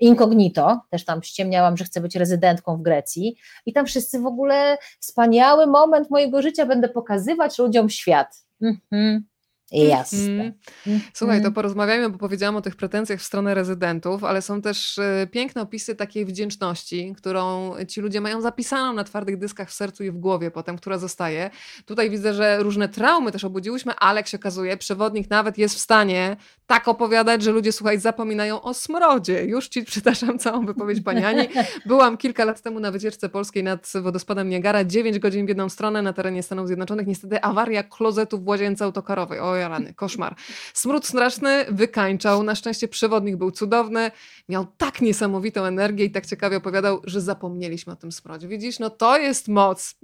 Incognito, 0.00 0.80
też 0.90 1.04
tam 1.04 1.22
ściemniałam, 1.22 1.76
że 1.76 1.84
chcę 1.84 2.00
być 2.00 2.16
rezydentką 2.16 2.76
w 2.76 2.82
Grecji. 2.82 3.36
I 3.66 3.72
tam 3.72 3.86
wszyscy 3.86 4.18
w 4.18 4.26
ogóle 4.26 4.78
wspaniały 5.00 5.66
moment 5.66 6.10
mojego 6.10 6.42
życia 6.42 6.66
będę 6.66 6.88
pokazywać 6.88 7.58
ludziom 7.58 7.90
świat. 7.90 8.44
Mhm. 8.62 9.24
Jasne. 9.72 10.52
Mm. 10.86 11.00
Słuchaj, 11.14 11.42
to 11.42 11.52
porozmawiajmy, 11.52 12.10
bo 12.10 12.18
powiedziałam 12.18 12.56
o 12.56 12.60
tych 12.60 12.76
pretensjach 12.76 13.20
w 13.20 13.22
stronę 13.22 13.54
rezydentów, 13.54 14.24
ale 14.24 14.42
są 14.42 14.62
też 14.62 14.98
e, 14.98 15.26
piękne 15.30 15.62
opisy 15.62 15.94
takiej 15.94 16.24
wdzięczności, 16.24 17.14
którą 17.16 17.74
ci 17.88 18.00
ludzie 18.00 18.20
mają 18.20 18.40
zapisaną 18.40 18.92
na 18.92 19.04
twardych 19.04 19.38
dyskach 19.38 19.70
w 19.70 19.72
sercu 19.72 20.04
i 20.04 20.10
w 20.10 20.16
głowie 20.16 20.50
potem, 20.50 20.76
która 20.76 20.98
zostaje. 20.98 21.50
Tutaj 21.84 22.10
widzę, 22.10 22.34
że 22.34 22.62
różne 22.62 22.88
traumy 22.88 23.32
też 23.32 23.44
obudziłyśmy, 23.44 23.94
ale 23.94 24.20
jak 24.20 24.26
się 24.26 24.36
okazuje, 24.36 24.76
przewodnik 24.76 25.30
nawet 25.30 25.58
jest 25.58 25.74
w 25.74 25.78
stanie 25.78 26.36
tak 26.66 26.88
opowiadać, 26.88 27.42
że 27.42 27.50
ludzie, 27.50 27.72
słuchaj, 27.72 27.98
zapominają 27.98 28.62
o 28.62 28.74
smrodzie. 28.74 29.44
Już 29.44 29.68
ci 29.68 29.84
przytaczam 29.84 30.38
całą 30.38 30.66
wypowiedź 30.66 31.00
pani 31.00 31.24
Ani. 31.24 31.48
Byłam 31.86 32.16
kilka 32.16 32.44
lat 32.44 32.62
temu 32.62 32.80
na 32.80 32.90
wycieczce 32.90 33.28
polskiej 33.28 33.62
nad 33.62 33.92
wodospadem 34.02 34.48
Niagara, 34.48 34.84
9 34.84 35.18
godzin 35.18 35.46
w 35.46 35.48
jedną 35.48 35.68
stronę 35.68 36.02
na 36.02 36.12
terenie 36.12 36.42
Stanów 36.42 36.66
Zjednoczonych. 36.66 37.06
Niestety 37.06 37.42
awaria 37.42 37.82
klozetu 37.82 38.38
w 38.38 38.48
łazience 38.48 38.84
autokarowej. 38.84 39.40
O 39.40 39.53
rany, 39.60 39.94
koszmar. 39.94 40.36
Smród 40.74 41.06
straszny 41.06 41.64
wykańczał. 41.68 42.42
Na 42.42 42.54
szczęście 42.54 42.88
przewodnik 42.88 43.36
był 43.36 43.50
cudowny. 43.50 44.10
Miał 44.48 44.66
tak 44.76 45.00
niesamowitą 45.00 45.64
energię 45.64 46.04
i 46.04 46.10
tak 46.10 46.26
ciekawie 46.26 46.56
opowiadał, 46.56 47.00
że 47.04 47.20
zapomnieliśmy 47.20 47.92
o 47.92 47.96
tym 47.96 48.12
smrodzie. 48.12 48.48
Widzisz, 48.48 48.78
no 48.78 48.90
to 48.90 49.18
jest 49.18 49.48
moc. 49.48 49.94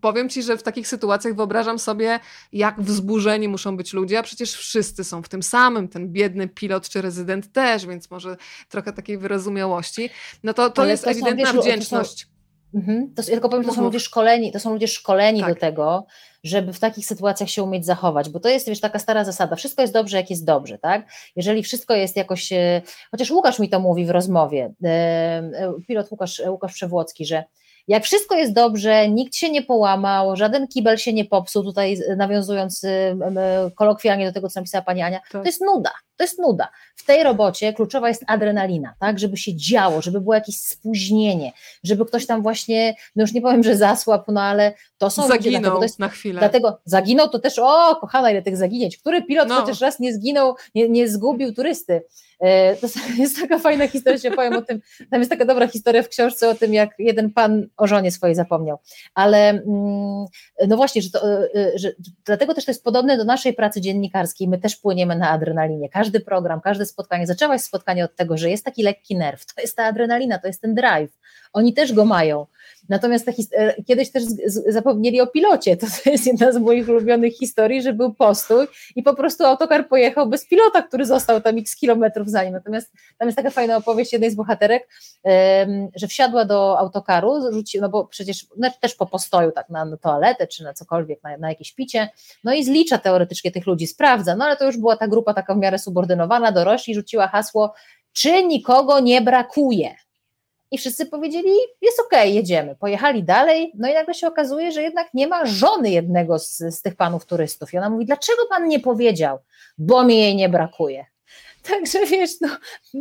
Powiem 0.00 0.28
ci, 0.28 0.42
że 0.42 0.56
w 0.56 0.62
takich 0.62 0.88
sytuacjach 0.88 1.34
wyobrażam 1.34 1.78
sobie, 1.78 2.20
jak 2.52 2.80
wzburzeni 2.80 3.48
muszą 3.48 3.76
być 3.76 3.92
ludzie, 3.92 4.18
a 4.18 4.22
przecież 4.22 4.52
wszyscy 4.52 5.04
są 5.04 5.22
w 5.22 5.28
tym 5.28 5.42
samym 5.42 5.88
ten 5.88 6.12
biedny 6.12 6.48
pilot 6.48 6.88
czy 6.88 7.02
rezydent 7.02 7.52
też, 7.52 7.86
więc 7.86 8.10
może 8.10 8.36
trochę 8.68 8.92
takiej 8.92 9.18
wyrozumiałości. 9.18 10.10
No 10.42 10.54
to, 10.54 10.70
to 10.70 10.86
jest 10.86 11.04
to 11.04 11.10
ewidentna 11.10 11.52
są, 11.52 11.60
wdzięczność. 11.60 12.33
Mhm. 12.74 13.14
To, 13.14 13.22
ja 13.22 13.28
tylko 13.28 13.48
powiem, 13.48 13.64
to 13.64 13.74
są 13.74 13.82
ludzie 13.82 14.00
szkoleni, 14.00 14.52
to 14.52 14.60
są 14.60 14.72
ludzie 14.72 14.88
szkoleni 14.88 15.40
tak. 15.40 15.54
do 15.54 15.60
tego, 15.60 16.06
żeby 16.44 16.72
w 16.72 16.78
takich 16.78 17.06
sytuacjach 17.06 17.50
się 17.50 17.62
umieć 17.62 17.86
zachować, 17.86 18.28
bo 18.28 18.40
to 18.40 18.48
jest 18.48 18.68
wiesz, 18.68 18.80
taka 18.80 18.98
stara 18.98 19.24
zasada, 19.24 19.56
wszystko 19.56 19.82
jest 19.82 19.94
dobrze, 19.94 20.16
jak 20.16 20.30
jest 20.30 20.44
dobrze, 20.44 20.78
tak? 20.78 21.06
Jeżeli 21.36 21.62
wszystko 21.62 21.94
jest 21.94 22.16
jakoś, 22.16 22.52
e, 22.52 22.82
chociaż 23.10 23.30
Łukasz 23.30 23.58
mi 23.58 23.68
to 23.68 23.80
mówi 23.80 24.06
w 24.06 24.10
rozmowie, 24.10 24.74
e, 24.84 24.88
e, 24.88 25.74
pilot 25.88 26.10
Łukasz, 26.10 26.42
Łukasz 26.48 26.72
Przewłocki, 26.72 27.26
że 27.26 27.44
jak 27.88 28.04
wszystko 28.04 28.34
jest 28.34 28.52
dobrze, 28.52 29.08
nikt 29.08 29.34
się 29.34 29.50
nie 29.50 29.62
połamał, 29.62 30.36
żaden 30.36 30.68
kibel 30.68 30.96
się 30.96 31.12
nie 31.12 31.24
popsuł, 31.24 31.64
tutaj 31.64 31.98
nawiązując 32.16 32.86
kolokwialnie 33.74 34.26
do 34.26 34.32
tego, 34.32 34.48
co 34.48 34.60
napisała 34.60 34.82
pani 34.82 35.02
Ania, 35.02 35.20
tak. 35.20 35.42
to 35.42 35.44
jest 35.44 35.60
nuda. 35.60 35.90
To 36.16 36.24
jest 36.24 36.38
nuda. 36.38 36.68
W 36.96 37.06
tej 37.06 37.22
robocie 37.22 37.72
kluczowa 37.72 38.08
jest 38.08 38.24
adrenalina, 38.26 38.94
tak, 39.00 39.18
żeby 39.18 39.36
się 39.36 39.56
działo, 39.56 40.02
żeby 40.02 40.20
było 40.20 40.34
jakieś 40.34 40.60
spóźnienie, 40.60 41.52
żeby 41.84 42.06
ktoś 42.06 42.26
tam 42.26 42.42
właśnie, 42.42 42.94
no 43.16 43.22
już 43.22 43.32
nie 43.32 43.42
powiem, 43.42 43.62
że 43.62 43.76
zasłabł, 43.76 44.32
no 44.32 44.42
ale 44.42 44.74
to 44.98 45.10
są 45.10 45.22
zaginął 45.22 45.38
ludzie, 45.38 45.60
dlatego 45.60 45.82
jest, 45.82 45.98
na 45.98 46.08
chwilę. 46.08 46.38
Dlatego 46.38 46.80
zaginął 46.84 47.28
to 47.28 47.38
też, 47.38 47.58
o 47.58 47.96
kochana, 48.00 48.30
ile 48.30 48.42
tych 48.42 48.56
zaginięć. 48.56 48.98
Który 48.98 49.22
pilot 49.22 49.48
no. 49.48 49.54
chociaż 49.54 49.80
raz 49.80 50.00
nie 50.00 50.14
zginął, 50.14 50.54
nie, 50.74 50.88
nie 50.88 51.08
zgubił 51.08 51.54
turysty. 51.54 52.02
E, 52.40 52.76
to 52.76 52.86
jest 53.22 53.40
taka 53.40 53.58
fajna 53.58 53.88
historia, 53.88 54.18
się 54.18 54.30
powiem 54.30 54.56
o 54.56 54.62
tym, 54.62 54.80
tam 55.10 55.20
jest 55.20 55.30
taka 55.30 55.44
dobra 55.44 55.68
historia 55.68 56.02
w 56.02 56.08
książce 56.08 56.48
o 56.48 56.54
tym, 56.54 56.74
jak 56.74 56.90
jeden 56.98 57.30
pan 57.30 57.66
o 57.76 57.86
żonie 57.86 58.12
swojej 58.12 58.36
zapomniał. 58.36 58.78
Ale 59.14 59.48
mm, 59.48 60.26
no 60.68 60.76
właśnie, 60.76 61.02
że, 61.02 61.10
to, 61.10 61.28
e, 61.28 61.48
e, 61.54 61.78
że 61.78 61.92
dlatego 62.24 62.54
też 62.54 62.64
to 62.64 62.70
jest 62.70 62.84
podobne 62.84 63.16
do 63.16 63.24
naszej 63.24 63.54
pracy 63.54 63.80
dziennikarskiej, 63.80 64.48
my 64.48 64.58
też 64.58 64.76
płyniemy 64.76 65.16
na 65.16 65.30
adrenalinie. 65.30 65.88
Każdy 66.04 66.20
program, 66.20 66.60
każde 66.60 66.86
spotkanie, 66.86 67.26
zaczęłaś 67.26 67.60
spotkanie 67.60 68.04
od 68.04 68.16
tego, 68.16 68.36
że 68.36 68.50
jest 68.50 68.64
taki 68.64 68.82
lekki 68.82 69.16
nerw, 69.16 69.46
to 69.46 69.60
jest 69.60 69.76
ta 69.76 69.84
adrenalina, 69.84 70.38
to 70.38 70.46
jest 70.46 70.62
ten 70.62 70.74
drive. 70.74 71.18
Oni 71.52 71.74
też 71.74 71.92
go 71.92 72.04
mają. 72.04 72.46
Natomiast 72.88 73.28
e, 73.28 73.82
kiedyś 73.82 74.12
też 74.12 74.22
zapomnieli 74.68 75.20
o 75.20 75.26
pilocie. 75.26 75.76
To, 75.76 75.86
jest 76.10 76.26
jedna 76.26 76.52
z 76.52 76.56
moich 76.56 76.88
ulubionych 76.88 77.36
historii, 77.36 77.82
że 77.82 77.92
był 77.92 78.14
postój 78.14 78.66
i 78.96 79.02
po 79.02 79.14
prostu 79.14 79.44
autokar 79.44 79.88
pojechał 79.88 80.28
bez 80.28 80.46
pilota, 80.46 80.82
który 80.82 81.06
został 81.06 81.40
tam 81.40 81.58
x 81.58 81.76
kilometrów 81.76 82.30
za 82.30 82.44
nim. 82.44 82.52
Natomiast 82.52 82.92
tam 83.18 83.28
jest 83.28 83.36
taka 83.36 83.50
fajna 83.50 83.76
opowieść 83.76 84.12
jednej 84.12 84.30
z 84.30 84.34
bohaterek, 84.34 84.88
że 85.96 86.08
wsiadła 86.08 86.44
do 86.44 86.78
autokaru, 86.78 87.52
rzuci, 87.52 87.80
no 87.80 87.88
bo 87.88 88.04
przecież 88.04 88.46
no 88.56 88.70
też 88.80 88.94
po 88.94 89.06
postoju, 89.06 89.52
tak 89.52 89.70
na, 89.70 89.84
na 89.84 89.96
toaletę 89.96 90.46
czy 90.46 90.64
na 90.64 90.74
cokolwiek, 90.74 91.22
na, 91.22 91.36
na 91.36 91.48
jakieś 91.48 91.72
picie, 91.72 92.08
no 92.44 92.54
i 92.54 92.64
zlicza 92.64 92.98
teoretycznie 92.98 93.52
tych 93.52 93.66
ludzi, 93.66 93.86
sprawdza, 93.86 94.36
no 94.36 94.44
ale 94.44 94.56
to 94.56 94.64
już 94.66 94.76
była 94.76 94.96
ta 94.96 95.08
grupa 95.08 95.34
taka 95.34 95.54
w 95.54 95.58
miarę 95.58 95.78
subordynowana, 95.78 96.52
dorośli, 96.52 96.94
rzuciła 96.94 97.28
hasło, 97.28 97.74
czy 98.12 98.44
nikogo 98.44 99.00
nie 99.00 99.20
brakuje 99.20 99.94
i 100.74 100.78
wszyscy 100.78 101.06
powiedzieli, 101.06 101.50
jest 101.82 102.00
okej, 102.00 102.20
okay, 102.20 102.30
jedziemy. 102.30 102.76
Pojechali 102.76 103.24
dalej, 103.24 103.72
no 103.74 103.88
i 103.88 103.94
nagle 103.94 104.14
się 104.14 104.26
okazuje, 104.26 104.72
że 104.72 104.82
jednak 104.82 105.14
nie 105.14 105.26
ma 105.26 105.46
żony 105.46 105.90
jednego 105.90 106.38
z, 106.38 106.56
z 106.56 106.82
tych 106.82 106.96
panów 106.96 107.26
turystów. 107.26 107.74
I 107.74 107.78
ona 107.78 107.90
mówi, 107.90 108.06
dlaczego 108.06 108.42
pan 108.48 108.68
nie 108.68 108.80
powiedział? 108.80 109.38
Bo 109.78 110.04
mi 110.04 110.18
jej 110.18 110.36
nie 110.36 110.48
brakuje. 110.48 111.06
Także 111.68 112.06
wiesz, 112.06 112.30
no 112.40 112.48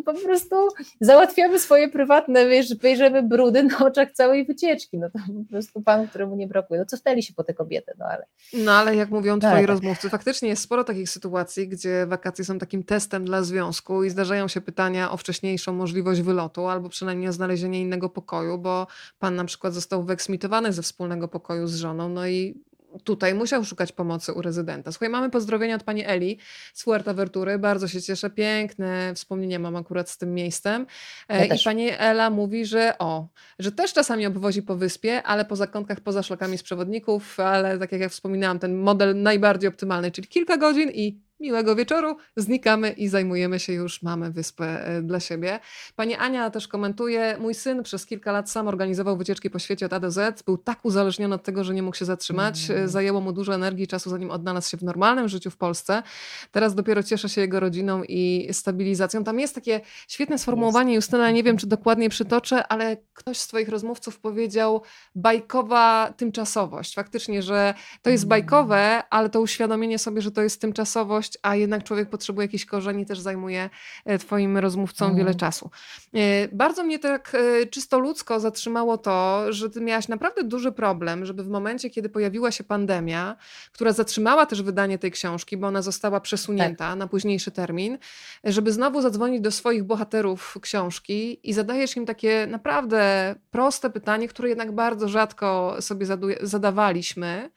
po 0.05 0.13
prostu 0.13 0.55
załatwiamy 1.01 1.59
swoje 1.59 1.89
prywatne, 1.89 2.47
wiesz, 2.47 2.75
bierzemy 2.75 3.23
brudy 3.23 3.63
na 3.63 3.77
oczach 3.85 4.11
całej 4.11 4.45
wycieczki. 4.45 4.97
No 4.97 5.09
to 5.09 5.19
po 5.19 5.49
prostu 5.49 5.81
pan, 5.81 6.07
któremu 6.07 6.35
nie 6.35 6.47
brakuje. 6.47 6.79
No 6.79 6.85
cofnęli 6.85 7.23
się 7.23 7.33
po 7.33 7.43
te 7.43 7.53
kobiety, 7.53 7.91
no 7.99 8.05
ale. 8.05 8.25
No 8.53 8.71
ale 8.71 8.95
jak 8.95 9.09
mówią 9.09 9.39
twoi 9.39 9.51
tak. 9.51 9.65
rozmówcy, 9.65 10.09
faktycznie 10.09 10.49
jest 10.49 10.61
sporo 10.61 10.83
takich 10.83 11.09
sytuacji, 11.09 11.67
gdzie 11.67 12.05
wakacje 12.05 12.45
są 12.45 12.59
takim 12.59 12.83
testem 12.83 13.25
dla 13.25 13.43
związku 13.43 14.03
i 14.03 14.09
zdarzają 14.09 14.47
się 14.47 14.61
pytania 14.61 15.11
o 15.11 15.17
wcześniejszą 15.17 15.73
możliwość 15.73 16.21
wylotu 16.21 16.67
albo 16.67 16.89
przynajmniej 16.89 17.29
o 17.29 17.33
znalezienie 17.33 17.81
innego 17.81 18.09
pokoju, 18.09 18.57
bo 18.57 18.87
pan 19.19 19.35
na 19.35 19.45
przykład 19.45 19.73
został 19.73 20.03
wyeksmitowany 20.03 20.73
ze 20.73 20.81
wspólnego 20.81 21.27
pokoju 21.27 21.67
z 21.67 21.75
żoną, 21.75 22.09
no 22.09 22.27
i 22.27 22.63
tutaj 23.03 23.33
musiał 23.33 23.65
szukać 23.65 23.91
pomocy 23.91 24.33
u 24.33 24.41
rezydenta. 24.41 24.91
Słuchaj, 24.91 25.09
mamy 25.09 25.29
pozdrowienia 25.29 25.75
od 25.75 25.83
pani 25.83 26.05
Eli 26.05 26.37
z 26.73 26.83
Fuerteventury. 26.83 27.59
Bardzo 27.59 27.87
się 27.87 28.01
cieszę. 28.01 28.29
Piękne 28.29 29.13
wspomnienia 29.15 29.59
mam 29.59 29.75
akurat 29.75 30.09
z 30.09 30.17
tym 30.17 30.33
miejscem. 30.33 30.85
E, 31.29 31.47
ja 31.47 31.55
I 31.55 31.63
pani 31.63 31.89
Ela 31.97 32.29
mówi, 32.29 32.65
że 32.65 32.97
o, 32.99 33.27
że 33.59 33.71
też 33.71 33.93
czasami 33.93 34.25
obwozi 34.25 34.61
po 34.61 34.75
wyspie, 34.75 35.23
ale 35.23 35.45
po 35.45 35.55
zakątkach, 35.55 35.99
poza 35.99 36.23
szlakami 36.23 36.57
z 36.57 36.63
przewodników, 36.63 37.39
ale 37.39 37.79
tak 37.79 37.91
jak 37.91 38.01
ja 38.01 38.09
wspominałam, 38.09 38.59
ten 38.59 38.77
model 38.77 39.21
najbardziej 39.21 39.67
optymalny, 39.67 40.11
czyli 40.11 40.27
kilka 40.27 40.57
godzin 40.57 40.91
i 40.93 41.23
miłego 41.43 41.75
wieczoru, 41.75 42.17
znikamy 42.37 42.91
i 42.91 43.07
zajmujemy 43.07 43.59
się 43.59 43.73
już, 43.73 44.01
mamy 44.01 44.31
wyspę 44.31 44.87
e, 44.87 45.01
dla 45.01 45.19
siebie. 45.19 45.59
Pani 45.95 46.15
Ania 46.15 46.49
też 46.49 46.67
komentuje, 46.67 47.37
mój 47.39 47.53
syn 47.53 47.83
przez 47.83 48.05
kilka 48.05 48.31
lat 48.31 48.49
sam 48.49 48.67
organizował 48.67 49.17
wycieczki 49.17 49.49
po 49.49 49.59
świecie 49.59 49.85
od 49.85 49.93
A 49.93 49.99
do 49.99 50.11
Z, 50.11 50.43
był 50.43 50.57
tak 50.57 50.85
uzależniony 50.85 51.35
od 51.35 51.43
tego, 51.43 51.63
że 51.63 51.73
nie 51.73 51.83
mógł 51.83 51.97
się 51.97 52.05
zatrzymać, 52.05 52.69
mm. 52.69 52.89
zajęło 52.89 53.21
mu 53.21 53.31
dużo 53.33 53.55
energii 53.55 53.83
i 53.83 53.87
czasu, 53.87 54.09
zanim 54.09 54.31
odnalazł 54.31 54.69
się 54.69 54.77
w 54.77 54.83
normalnym 54.83 55.27
życiu 55.27 55.51
w 55.51 55.57
Polsce. 55.57 56.03
Teraz 56.51 56.75
dopiero 56.75 57.03
cieszę 57.03 57.29
się 57.29 57.41
jego 57.41 57.59
rodziną 57.59 58.03
i 58.03 58.49
stabilizacją. 58.51 59.23
Tam 59.23 59.39
jest 59.39 59.55
takie 59.55 59.81
świetne 60.07 60.37
sformułowanie, 60.37 60.95
Justyna, 60.95 61.31
nie 61.31 61.43
wiem, 61.43 61.57
czy 61.57 61.67
dokładnie 61.67 62.09
przytoczę, 62.09 62.67
ale 62.67 62.97
ktoś 63.13 63.37
z 63.37 63.47
twoich 63.47 63.69
rozmówców 63.69 64.19
powiedział 64.19 64.81
bajkowa 65.15 66.13
tymczasowość. 66.17 66.95
Faktycznie, 66.95 67.41
że 67.41 67.73
to 68.01 68.09
jest 68.09 68.23
mm. 68.23 68.29
bajkowe, 68.29 69.03
ale 69.09 69.29
to 69.29 69.41
uświadomienie 69.41 69.99
sobie, 69.99 70.21
że 70.21 70.31
to 70.31 70.41
jest 70.41 70.61
tymczasowość, 70.61 71.32
a 71.41 71.55
jednak 71.55 71.83
człowiek 71.83 72.09
potrzebuje 72.09 72.45
jakichś 72.45 72.65
korzeni, 72.65 73.05
też 73.05 73.19
zajmuje 73.19 73.69
e, 74.05 74.17
Twoim 74.17 74.57
rozmówcom 74.57 75.07
mm. 75.07 75.17
wiele 75.17 75.35
czasu. 75.35 75.69
E, 76.13 76.47
bardzo 76.47 76.83
mnie 76.83 76.99
tak 76.99 77.35
e, 77.35 77.65
czysto 77.65 77.99
ludzko 77.99 78.39
zatrzymało 78.39 78.97
to, 78.97 79.45
że 79.53 79.69
Ty 79.69 79.81
miałaś 79.81 80.07
naprawdę 80.07 80.43
duży 80.43 80.71
problem, 80.71 81.25
żeby 81.25 81.43
w 81.43 81.49
momencie, 81.49 81.89
kiedy 81.89 82.09
pojawiła 82.09 82.51
się 82.51 82.63
pandemia, 82.63 83.35
która 83.71 83.91
zatrzymała 83.91 84.45
też 84.45 84.61
wydanie 84.61 84.97
tej 84.99 85.11
książki, 85.11 85.57
bo 85.57 85.67
ona 85.67 85.81
została 85.81 86.19
przesunięta 86.19 86.89
tak. 86.89 86.99
na 86.99 87.07
późniejszy 87.07 87.51
termin, 87.51 87.97
żeby 88.43 88.71
znowu 88.71 89.01
zadzwonić 89.01 89.41
do 89.41 89.51
swoich 89.51 89.83
bohaterów 89.83 90.57
książki 90.61 91.49
i 91.49 91.53
zadajesz 91.53 91.97
im 91.97 92.05
takie 92.05 92.47
naprawdę 92.47 93.35
proste 93.51 93.89
pytanie, 93.89 94.27
które 94.27 94.49
jednak 94.49 94.71
bardzo 94.71 95.07
rzadko 95.07 95.77
sobie 95.79 96.05
zadawaliśmy. 96.41 97.49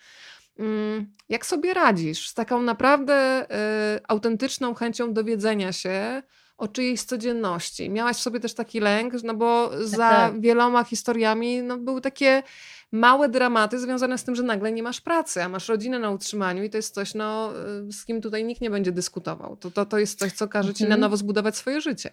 Mm, 0.58 1.06
jak 1.28 1.46
sobie 1.46 1.74
radzisz 1.74 2.28
z 2.28 2.34
taką 2.34 2.62
naprawdę 2.62 3.46
y, 3.96 4.00
autentyczną 4.08 4.74
chęcią 4.74 5.12
dowiedzenia 5.12 5.72
się 5.72 6.22
o 6.58 6.68
czyjejś 6.68 7.02
codzienności? 7.02 7.90
Miałaś 7.90 8.16
w 8.16 8.20
sobie 8.20 8.40
też 8.40 8.54
taki 8.54 8.80
lęk, 8.80 9.14
no 9.24 9.34
bo 9.34 9.68
tak, 9.68 9.86
za 9.86 9.98
tak. 9.98 10.40
wieloma 10.40 10.84
historiami 10.84 11.62
no, 11.62 11.76
były 11.78 12.00
takie 12.00 12.42
małe 12.92 13.28
dramaty 13.28 13.78
związane 13.78 14.18
z 14.18 14.24
tym, 14.24 14.34
że 14.34 14.42
nagle 14.42 14.72
nie 14.72 14.82
masz 14.82 15.00
pracy, 15.00 15.42
a 15.42 15.48
masz 15.48 15.68
rodzinę 15.68 15.98
na 15.98 16.10
utrzymaniu 16.10 16.64
i 16.64 16.70
to 16.70 16.76
jest 16.76 16.94
coś, 16.94 17.14
no, 17.14 17.52
y, 17.88 17.92
z 17.92 18.04
kim 18.04 18.20
tutaj 18.20 18.44
nikt 18.44 18.60
nie 18.60 18.70
będzie 18.70 18.92
dyskutował. 18.92 19.56
To, 19.56 19.70
to, 19.70 19.86
to 19.86 19.98
jest 19.98 20.18
coś, 20.18 20.32
co 20.32 20.48
każe 20.48 20.74
ci 20.74 20.82
na 20.82 20.86
mhm. 20.86 21.00
nowo 21.00 21.16
zbudować 21.16 21.56
swoje 21.56 21.80
życie. 21.80 22.10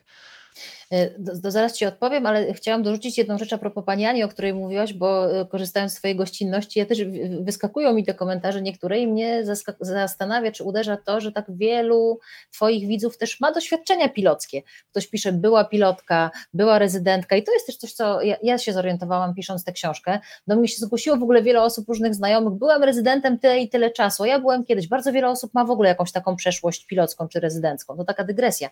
To, 1.43 1.51
zaraz 1.51 1.77
Ci 1.77 1.85
odpowiem, 1.85 2.25
ale 2.25 2.53
chciałam 2.53 2.83
dorzucić 2.83 3.17
jedną 3.17 3.37
rzecz 3.37 3.53
a 3.53 3.57
propos 3.57 3.85
Pani 3.85 4.05
Ani, 4.05 4.23
o 4.23 4.27
której 4.27 4.53
mówiłaś, 4.53 4.93
bo 4.93 5.39
e, 5.39 5.45
korzystając 5.45 5.93
z 5.93 5.95
Twojej 5.95 6.15
gościnności, 6.15 6.79
ja 6.79 6.85
też 6.85 6.99
wyskakują 7.41 7.93
mi 7.93 8.05
te 8.05 8.13
komentarze 8.13 8.61
niektóre 8.61 8.99
i 8.99 9.07
mnie 9.07 9.43
zastanawia, 9.79 10.51
czy 10.51 10.63
uderza 10.63 10.97
to, 10.97 11.21
że 11.21 11.31
tak 11.31 11.45
wielu 11.49 12.19
Twoich 12.51 12.87
widzów 12.87 13.17
też 13.17 13.39
ma 13.39 13.51
doświadczenia 13.51 14.09
pilockie. 14.09 14.61
Ktoś 14.91 15.07
pisze, 15.07 15.31
była 15.31 15.65
pilotka, 15.65 16.31
była 16.53 16.79
rezydentka 16.79 17.35
i 17.35 17.43
to 17.43 17.53
jest 17.53 17.67
też 17.67 17.77
coś, 17.77 17.93
co 17.93 18.21
ja, 18.21 18.37
ja 18.43 18.57
się 18.57 18.73
zorientowałam 18.73 19.33
pisząc 19.35 19.63
tę 19.63 19.71
książkę. 19.71 20.19
Do 20.47 20.55
mnie 20.55 20.67
się 20.67 20.77
zgłosiło 20.77 21.17
w 21.17 21.23
ogóle 21.23 21.43
wiele 21.43 21.61
osób, 21.61 21.87
różnych 21.87 22.15
znajomych, 22.15 22.53
byłem 22.53 22.83
rezydentem 22.83 23.39
tyle 23.39 23.59
i 23.59 23.69
tyle 23.69 23.91
czasu, 23.91 24.25
ja 24.25 24.39
byłem 24.39 24.65
kiedyś, 24.65 24.87
bardzo 24.87 25.11
wiele 25.11 25.29
osób 25.29 25.53
ma 25.53 25.65
w 25.65 25.71
ogóle 25.71 25.89
jakąś 25.89 26.11
taką 26.11 26.35
przeszłość 26.35 26.85
pilocką 26.85 27.27
czy 27.27 27.39
rezydencką, 27.39 27.97
to 27.97 28.03
taka 28.03 28.23
dygresja. 28.23 28.69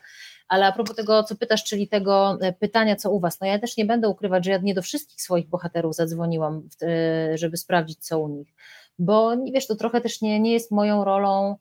Ale 0.47 0.65
a 0.65 0.71
propos 0.71 0.95
tego, 0.95 1.23
co 1.23 1.35
pytasz, 1.35 1.63
czyli 1.71 1.87
tego 1.87 2.37
e, 2.41 2.53
pytania, 2.53 2.95
co 2.95 3.11
u 3.11 3.19
Was, 3.19 3.39
no 3.39 3.47
ja 3.47 3.59
też 3.59 3.77
nie 3.77 3.85
będę 3.85 4.09
ukrywać, 4.09 4.45
że 4.45 4.51
ja 4.51 4.57
nie 4.57 4.73
do 4.73 4.81
wszystkich 4.81 5.21
swoich 5.21 5.49
bohaterów 5.49 5.95
zadzwoniłam, 5.95 6.69
e, 6.81 7.37
żeby 7.37 7.57
sprawdzić, 7.57 7.99
co 7.99 8.19
u 8.19 8.27
nich, 8.27 8.47
bo 8.99 9.31
wiesz, 9.53 9.67
to 9.67 9.75
trochę 9.75 10.01
też 10.01 10.21
nie, 10.21 10.39
nie 10.39 10.53
jest 10.53 10.71
moją 10.71 11.03
rolą 11.03 11.55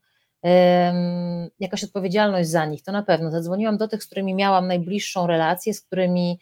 jakaś 1.61 1.84
odpowiedzialność 1.84 2.48
za 2.48 2.66
nich, 2.66 2.82
to 2.82 2.92
na 2.92 3.02
pewno. 3.02 3.30
Zadzwoniłam 3.30 3.76
do 3.76 3.88
tych, 3.88 4.02
z 4.02 4.06
którymi 4.06 4.34
miałam 4.34 4.66
najbliższą 4.66 5.26
relację, 5.26 5.74
z 5.74 5.80
którymi 5.80 6.38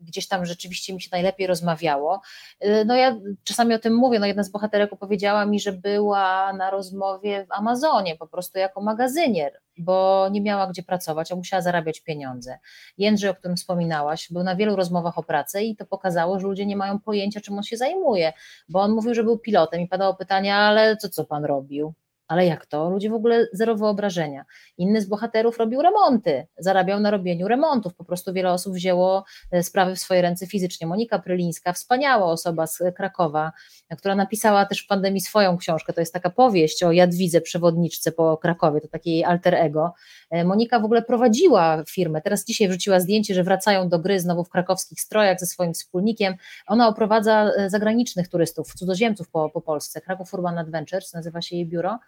gdzieś 0.00 0.28
tam 0.28 0.46
rzeczywiście 0.46 0.94
mi 0.94 1.00
się 1.00 1.08
najlepiej 1.12 1.46
rozmawiało. 1.46 2.20
Y, 2.64 2.84
no 2.86 2.94
ja 2.94 3.16
czasami 3.44 3.74
o 3.74 3.78
tym 3.78 3.94
mówię, 3.94 4.18
no 4.18 4.26
jedna 4.26 4.42
z 4.42 4.50
bohaterek 4.50 4.92
opowiedziała 4.92 5.46
mi, 5.46 5.60
że 5.60 5.72
była 5.72 6.52
na 6.52 6.70
rozmowie 6.70 7.46
w 7.46 7.52
Amazonie 7.52 8.16
po 8.16 8.26
prostu 8.26 8.58
jako 8.58 8.80
magazynier, 8.80 9.60
bo 9.78 10.28
nie 10.32 10.40
miała 10.40 10.66
gdzie 10.66 10.82
pracować, 10.82 11.32
a 11.32 11.36
musiała 11.36 11.62
zarabiać 11.62 12.00
pieniądze. 12.00 12.58
Jędrzej, 12.98 13.30
o 13.30 13.34
którym 13.34 13.56
wspominałaś, 13.56 14.32
był 14.32 14.42
na 14.42 14.56
wielu 14.56 14.76
rozmowach 14.76 15.18
o 15.18 15.22
pracę 15.22 15.64
i 15.64 15.76
to 15.76 15.86
pokazało, 15.86 16.40
że 16.40 16.46
ludzie 16.46 16.66
nie 16.66 16.76
mają 16.76 17.00
pojęcia, 17.00 17.40
czym 17.40 17.56
on 17.56 17.62
się 17.62 17.76
zajmuje, 17.76 18.32
bo 18.68 18.80
on 18.80 18.92
mówił, 18.92 19.14
że 19.14 19.24
był 19.24 19.38
pilotem 19.38 19.80
i 19.80 19.88
padało 19.88 20.14
pytanie, 20.14 20.56
ale 20.56 20.96
co, 20.96 21.08
co 21.08 21.24
pan 21.24 21.44
robił? 21.44 21.94
Ale 22.30 22.46
jak 22.46 22.66
to? 22.66 22.90
Ludzie 22.90 23.10
w 23.10 23.14
ogóle 23.14 23.46
zero 23.52 23.76
wyobrażenia. 23.76 24.44
Inny 24.78 25.00
z 25.00 25.06
bohaterów 25.06 25.58
robił 25.58 25.82
remonty, 25.82 26.46
zarabiał 26.58 27.00
na 27.00 27.10
robieniu 27.10 27.48
remontów. 27.48 27.94
Po 27.94 28.04
prostu 28.04 28.32
wiele 28.32 28.52
osób 28.52 28.74
wzięło 28.74 29.24
e, 29.52 29.62
sprawy 29.62 29.96
w 29.96 29.98
swoje 29.98 30.22
ręce 30.22 30.46
fizycznie. 30.46 30.86
Monika 30.86 31.18
Prylińska, 31.18 31.72
wspaniała 31.72 32.26
osoba 32.26 32.66
z 32.66 32.82
Krakowa, 32.96 33.52
która 33.98 34.14
napisała 34.14 34.66
też 34.66 34.84
w 34.84 34.86
pandemii 34.86 35.20
swoją 35.20 35.56
książkę. 35.56 35.92
To 35.92 36.00
jest 36.00 36.12
taka 36.12 36.30
powieść 36.30 36.82
o 36.82 36.92
Jadwidze, 36.92 37.40
przewodniczce 37.40 38.12
po 38.12 38.36
Krakowie, 38.36 38.80
to 38.80 38.88
takie 38.88 39.26
alter 39.26 39.54
ego. 39.54 39.92
E, 40.30 40.44
Monika 40.44 40.80
w 40.80 40.84
ogóle 40.84 41.02
prowadziła 41.02 41.84
firmę. 41.88 42.22
Teraz 42.22 42.44
dzisiaj 42.44 42.68
wrzuciła 42.68 43.00
zdjęcie, 43.00 43.34
że 43.34 43.44
wracają 43.44 43.88
do 43.88 43.98
gry 43.98 44.20
znowu 44.20 44.44
w 44.44 44.50
krakowskich 44.50 45.00
strojach 45.00 45.40
ze 45.40 45.46
swoim 45.46 45.74
wspólnikiem. 45.74 46.34
Ona 46.66 46.88
oprowadza 46.88 47.50
e, 47.56 47.70
zagranicznych 47.70 48.28
turystów, 48.28 48.74
cudzoziemców 48.74 49.30
po, 49.30 49.50
po 49.50 49.60
Polsce. 49.60 50.00
Kraków 50.00 50.34
Urban 50.34 50.58
Adventures 50.58 51.12
nazywa 51.14 51.42
się 51.42 51.56
jej 51.56 51.66
biuro. 51.66 51.98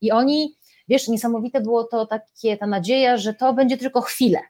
I 0.00 0.10
oni, 0.10 0.54
wiesz, 0.88 1.08
niesamowite 1.08 1.60
było 1.60 1.84
to 1.84 2.06
takie, 2.06 2.56
ta 2.56 2.66
nadzieja, 2.66 3.16
że 3.16 3.34
to 3.34 3.52
będzie 3.52 3.76
tylko 3.76 4.00
chwilę. 4.00 4.40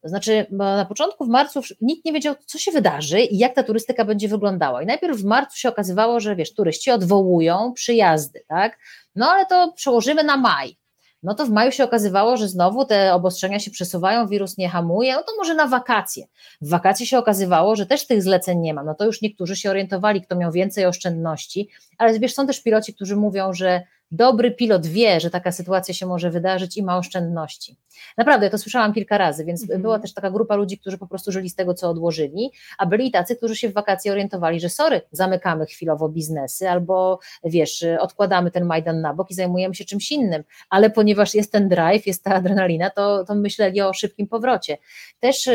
To 0.00 0.08
znaczy, 0.08 0.46
na 0.50 0.84
początku 0.84 1.24
w 1.24 1.28
marcu 1.28 1.60
nikt 1.80 2.04
nie 2.04 2.12
wiedział, 2.12 2.34
co 2.46 2.58
się 2.58 2.72
wydarzy 2.72 3.20
i 3.20 3.38
jak 3.38 3.54
ta 3.54 3.62
turystyka 3.62 4.04
będzie 4.04 4.28
wyglądała. 4.28 4.82
I 4.82 4.86
najpierw 4.86 5.18
w 5.18 5.24
marcu 5.24 5.58
się 5.58 5.68
okazywało, 5.68 6.20
że 6.20 6.36
wiesz, 6.36 6.54
turyści 6.54 6.90
odwołują 6.90 7.72
przyjazdy, 7.72 8.44
tak? 8.48 8.78
No 9.14 9.30
ale 9.30 9.46
to 9.46 9.72
przełożymy 9.76 10.24
na 10.24 10.36
maj 10.36 10.76
no 11.22 11.34
to 11.34 11.46
w 11.46 11.50
maju 11.50 11.72
się 11.72 11.84
okazywało, 11.84 12.36
że 12.36 12.48
znowu 12.48 12.84
te 12.84 13.14
obostrzenia 13.14 13.58
się 13.58 13.70
przesuwają, 13.70 14.26
wirus 14.26 14.58
nie 14.58 14.68
hamuje, 14.68 15.14
no 15.14 15.22
to 15.22 15.32
może 15.38 15.54
na 15.54 15.66
wakacje. 15.66 16.26
W 16.60 16.68
wakacje 16.68 17.06
się 17.06 17.18
okazywało, 17.18 17.76
że 17.76 17.86
też 17.86 18.06
tych 18.06 18.22
zleceń 18.22 18.58
nie 18.58 18.74
ma, 18.74 18.84
no 18.84 18.94
to 18.94 19.04
już 19.04 19.22
niektórzy 19.22 19.56
się 19.56 19.70
orientowali, 19.70 20.22
kto 20.22 20.36
miał 20.36 20.52
więcej 20.52 20.86
oszczędności, 20.86 21.68
ale 21.98 22.18
wiesz, 22.18 22.34
są 22.34 22.46
też 22.46 22.62
piloci, 22.62 22.94
którzy 22.94 23.16
mówią, 23.16 23.52
że 23.52 23.82
dobry 24.12 24.50
pilot 24.50 24.86
wie, 24.86 25.20
że 25.20 25.30
taka 25.30 25.52
sytuacja 25.52 25.94
się 25.94 26.06
może 26.06 26.30
wydarzyć 26.30 26.76
i 26.76 26.82
ma 26.82 26.98
oszczędności. 26.98 27.76
Naprawdę, 28.18 28.46
ja 28.46 28.50
to 28.50 28.58
słyszałam 28.58 28.92
kilka 28.92 29.18
razy, 29.18 29.44
więc 29.44 29.66
-hmm. 29.66 29.78
była 29.78 29.98
też 29.98 30.14
taka 30.14 30.30
grupa 30.30 30.56
ludzi, 30.56 30.78
którzy 30.78 30.98
po 30.98 31.06
prostu 31.06 31.32
żyli 31.32 31.50
z 31.50 31.54
tego, 31.54 31.74
co 31.74 31.90
odłożyli, 31.90 32.50
a 32.78 32.86
byli 32.86 33.10
tacy, 33.10 33.36
którzy 33.36 33.56
się 33.56 33.68
w 33.68 33.72
wakacje 33.72 34.12
orientowali, 34.12 34.60
że 34.60 34.68
sorry, 34.68 35.00
zamykamy 35.10 35.66
chwilowo 35.66 36.08
biznesy 36.08 36.70
albo 36.70 37.18
wiesz, 37.44 37.84
odkładamy 38.00 38.50
ten 38.50 38.64
Majdan 38.64 39.00
na 39.00 39.14
bok 39.14 39.30
i 39.30 39.34
zajmujemy 39.34 39.74
się 39.74 39.84
czymś 39.84 40.12
innym, 40.12 40.44
ale 40.70 40.90
ponieważ 40.90 41.34
jest 41.34 41.52
ten 41.52 41.68
drive, 41.68 42.06
jest 42.06 42.24
ta 42.24 42.34
adrenalina, 42.34 42.90
to, 42.90 43.24
to 43.24 43.34
myśleli 43.34 43.80
o 43.80 43.92
szybkim 43.92 44.28
powrocie. 44.28 44.78
Też 45.20 45.50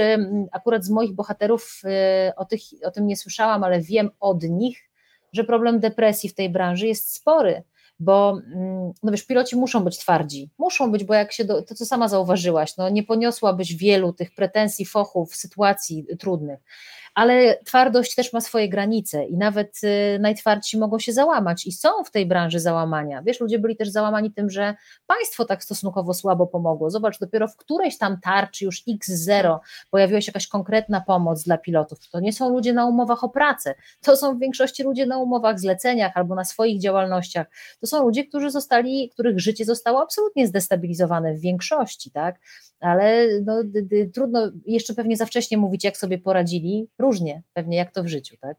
akurat 0.51 0.85
z 0.85 0.89
moich 0.89 1.13
bohaterów 1.13 1.81
y, 2.29 2.35
o, 2.35 2.45
tych, 2.45 2.61
o 2.83 2.91
tym 2.91 3.07
nie 3.07 3.17
słyszałam, 3.17 3.63
ale 3.63 3.81
wiem 3.81 4.09
od 4.19 4.43
nich, 4.43 4.89
że 5.33 5.43
problem 5.43 5.79
depresji 5.79 6.29
w 6.29 6.35
tej 6.35 6.49
branży 6.49 6.87
jest 6.87 7.15
spory 7.15 7.63
bo 7.99 8.41
mm, 8.53 8.91
no 9.03 9.11
wiesz, 9.11 9.25
piloci 9.25 9.55
muszą 9.55 9.83
być 9.83 9.97
twardzi, 9.97 10.49
muszą 10.57 10.91
być, 10.91 11.03
bo 11.03 11.13
jak 11.13 11.33
się, 11.33 11.45
do, 11.45 11.61
to 11.61 11.75
co 11.75 11.85
sama 11.85 12.07
zauważyłaś, 12.07 12.77
no 12.77 12.89
nie 12.89 13.03
poniosłabyś 13.03 13.75
wielu 13.75 14.13
tych 14.13 14.35
pretensji, 14.35 14.85
fochów, 14.85 15.35
sytuacji 15.35 16.05
trudnych, 16.19 16.59
ale 17.17 17.57
twardość 17.63 18.15
też 18.15 18.33
ma 18.33 18.41
swoje 18.41 18.69
granice 18.69 19.25
i 19.25 19.37
nawet 19.37 19.77
y, 19.83 20.19
najtwardsi 20.19 20.77
mogą 20.77 20.99
się 20.99 21.13
załamać 21.13 21.65
i 21.65 21.71
są 21.71 21.89
w 22.03 22.11
tej 22.11 22.25
branży 22.25 22.59
załamania. 22.59 23.21
Wiesz, 23.21 23.39
ludzie 23.39 23.59
byli 23.59 23.75
też 23.75 23.89
załamani 23.89 24.31
tym, 24.31 24.49
że 24.49 24.75
państwo 25.07 25.45
tak 25.45 25.63
stosunkowo 25.63 26.13
słabo 26.13 26.47
pomogło. 26.47 26.89
Zobacz, 26.89 27.19
dopiero 27.19 27.47
w 27.47 27.55
którejś 27.55 27.97
tam 27.97 28.19
tarczy 28.21 28.65
już 28.65 28.83
X0 28.87 29.57
pojawiła 29.91 30.21
się 30.21 30.29
jakaś 30.29 30.47
konkretna 30.47 31.01
pomoc 31.01 31.43
dla 31.43 31.57
pilotów. 31.57 32.09
To 32.09 32.19
nie 32.19 32.33
są 32.33 32.49
ludzie 32.49 32.73
na 32.73 32.85
umowach 32.85 33.23
o 33.23 33.29
pracę, 33.29 33.75
to 34.01 34.17
są 34.17 34.37
w 34.37 34.39
większości 34.39 34.83
ludzie 34.83 35.05
na 35.05 35.17
umowach, 35.17 35.59
zleceniach 35.59 36.11
albo 36.15 36.35
na 36.35 36.45
swoich 36.45 36.81
działalnościach. 36.81 37.47
To 37.81 37.87
są 37.87 38.03
ludzie, 38.03 38.25
którzy 38.25 38.51
zostali, 38.51 39.09
których 39.09 39.39
życie 39.39 39.65
zostało 39.65 40.01
absolutnie 40.01 40.47
zdestabilizowane 40.47 41.33
w 41.33 41.39
większości, 41.39 42.11
tak? 42.11 42.35
Ale 42.79 43.27
no, 43.45 43.63
trudno 44.13 44.51
jeszcze 44.65 44.93
pewnie 44.93 45.17
za 45.17 45.25
wcześnie 45.25 45.57
mówić, 45.57 45.83
jak 45.83 45.97
sobie 45.97 46.17
poradzili 46.17 46.89
różnie, 46.99 47.43
pewnie 47.53 47.77
jak 47.77 47.91
to 47.91 48.03
w 48.03 48.07
życiu, 48.07 48.35
tak? 48.41 48.57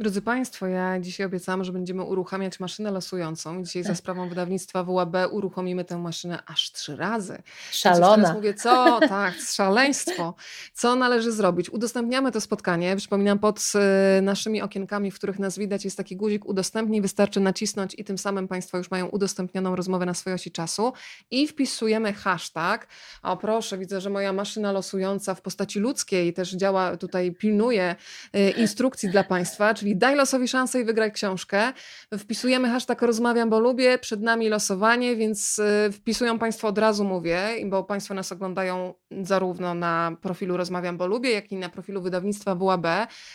Drodzy 0.00 0.22
Państwo, 0.22 0.66
ja 0.66 1.00
dzisiaj 1.00 1.26
obiecałam, 1.26 1.64
że 1.64 1.72
będziemy 1.72 2.02
uruchamiać 2.02 2.60
maszynę 2.60 2.90
losującą. 2.90 3.64
Dzisiaj 3.64 3.82
za 3.82 3.94
sprawą 3.94 4.28
wydawnictwa 4.28 4.84
WAB 4.84 5.16
uruchomimy 5.30 5.84
tę 5.84 5.98
maszynę 5.98 6.42
aż 6.46 6.72
trzy 6.72 6.96
razy. 6.96 7.42
Szalona. 7.72 8.16
Teraz 8.16 8.34
mówię, 8.34 8.54
co, 8.54 9.00
tak, 9.08 9.34
szaleństwo. 9.34 10.34
Co 10.74 10.96
należy 10.96 11.32
zrobić? 11.32 11.70
Udostępniamy 11.70 12.32
to 12.32 12.40
spotkanie. 12.40 12.96
Przypominam, 12.96 13.38
pod 13.38 13.72
y, 14.18 14.22
naszymi 14.22 14.62
okienkami, 14.62 15.10
w 15.10 15.14
których 15.14 15.38
nas 15.38 15.58
widać, 15.58 15.84
jest 15.84 15.96
taki 15.96 16.16
guzik 16.16 16.46
udostępnij. 16.46 17.00
Wystarczy 17.00 17.40
nacisnąć 17.40 17.94
i 17.98 18.04
tym 18.04 18.18
samym 18.18 18.48
Państwo 18.48 18.78
już 18.78 18.90
mają 18.90 19.06
udostępnioną 19.06 19.76
rozmowę 19.76 20.06
na 20.06 20.14
swojej 20.14 20.34
osi 20.34 20.50
czasu. 20.50 20.92
I 21.30 21.46
wpisujemy 21.46 22.12
hashtag. 22.12 22.86
O 23.22 23.36
proszę, 23.36 23.78
widzę, 23.78 24.00
że 24.00 24.10
moja 24.10 24.32
maszyna 24.32 24.72
losująca 24.72 25.34
w 25.34 25.42
postaci 25.42 25.78
ludzkiej 25.78 26.32
też 26.32 26.52
działa, 26.52 26.96
tutaj 26.96 27.32
pilnuje 27.32 27.96
y, 28.36 28.50
instrukcji 28.50 29.08
dla 29.08 29.24
Państwa 29.24 29.59
Państwa, 29.60 29.80
czyli 29.80 29.96
daj 29.96 30.16
losowi 30.16 30.48
szansę 30.48 30.80
i 30.80 30.84
wygraj 30.84 31.12
książkę. 31.12 31.72
Wpisujemy 32.18 32.68
hashtag 32.68 33.02
rozmawiam, 33.02 33.50
bo 33.50 33.60
lubię, 33.60 33.98
przed 33.98 34.22
nami 34.22 34.48
losowanie, 34.48 35.16
więc 35.16 35.58
y, 35.58 35.92
wpisują 35.92 36.38
Państwo 36.38 36.68
od 36.68 36.78
razu 36.78 37.04
mówię, 37.04 37.48
bo 37.66 37.84
Państwo 37.84 38.14
nas 38.14 38.32
oglądają 38.32 38.94
zarówno 39.10 39.74
na 39.74 40.16
profilu 40.22 40.56
rozmawiam, 40.56 40.96
bo 40.96 41.06
lubię, 41.06 41.30
jak 41.30 41.52
i 41.52 41.56
na 41.56 41.68
profilu 41.68 42.02
wydawnictwa 42.02 42.54
WAB. 42.54 42.86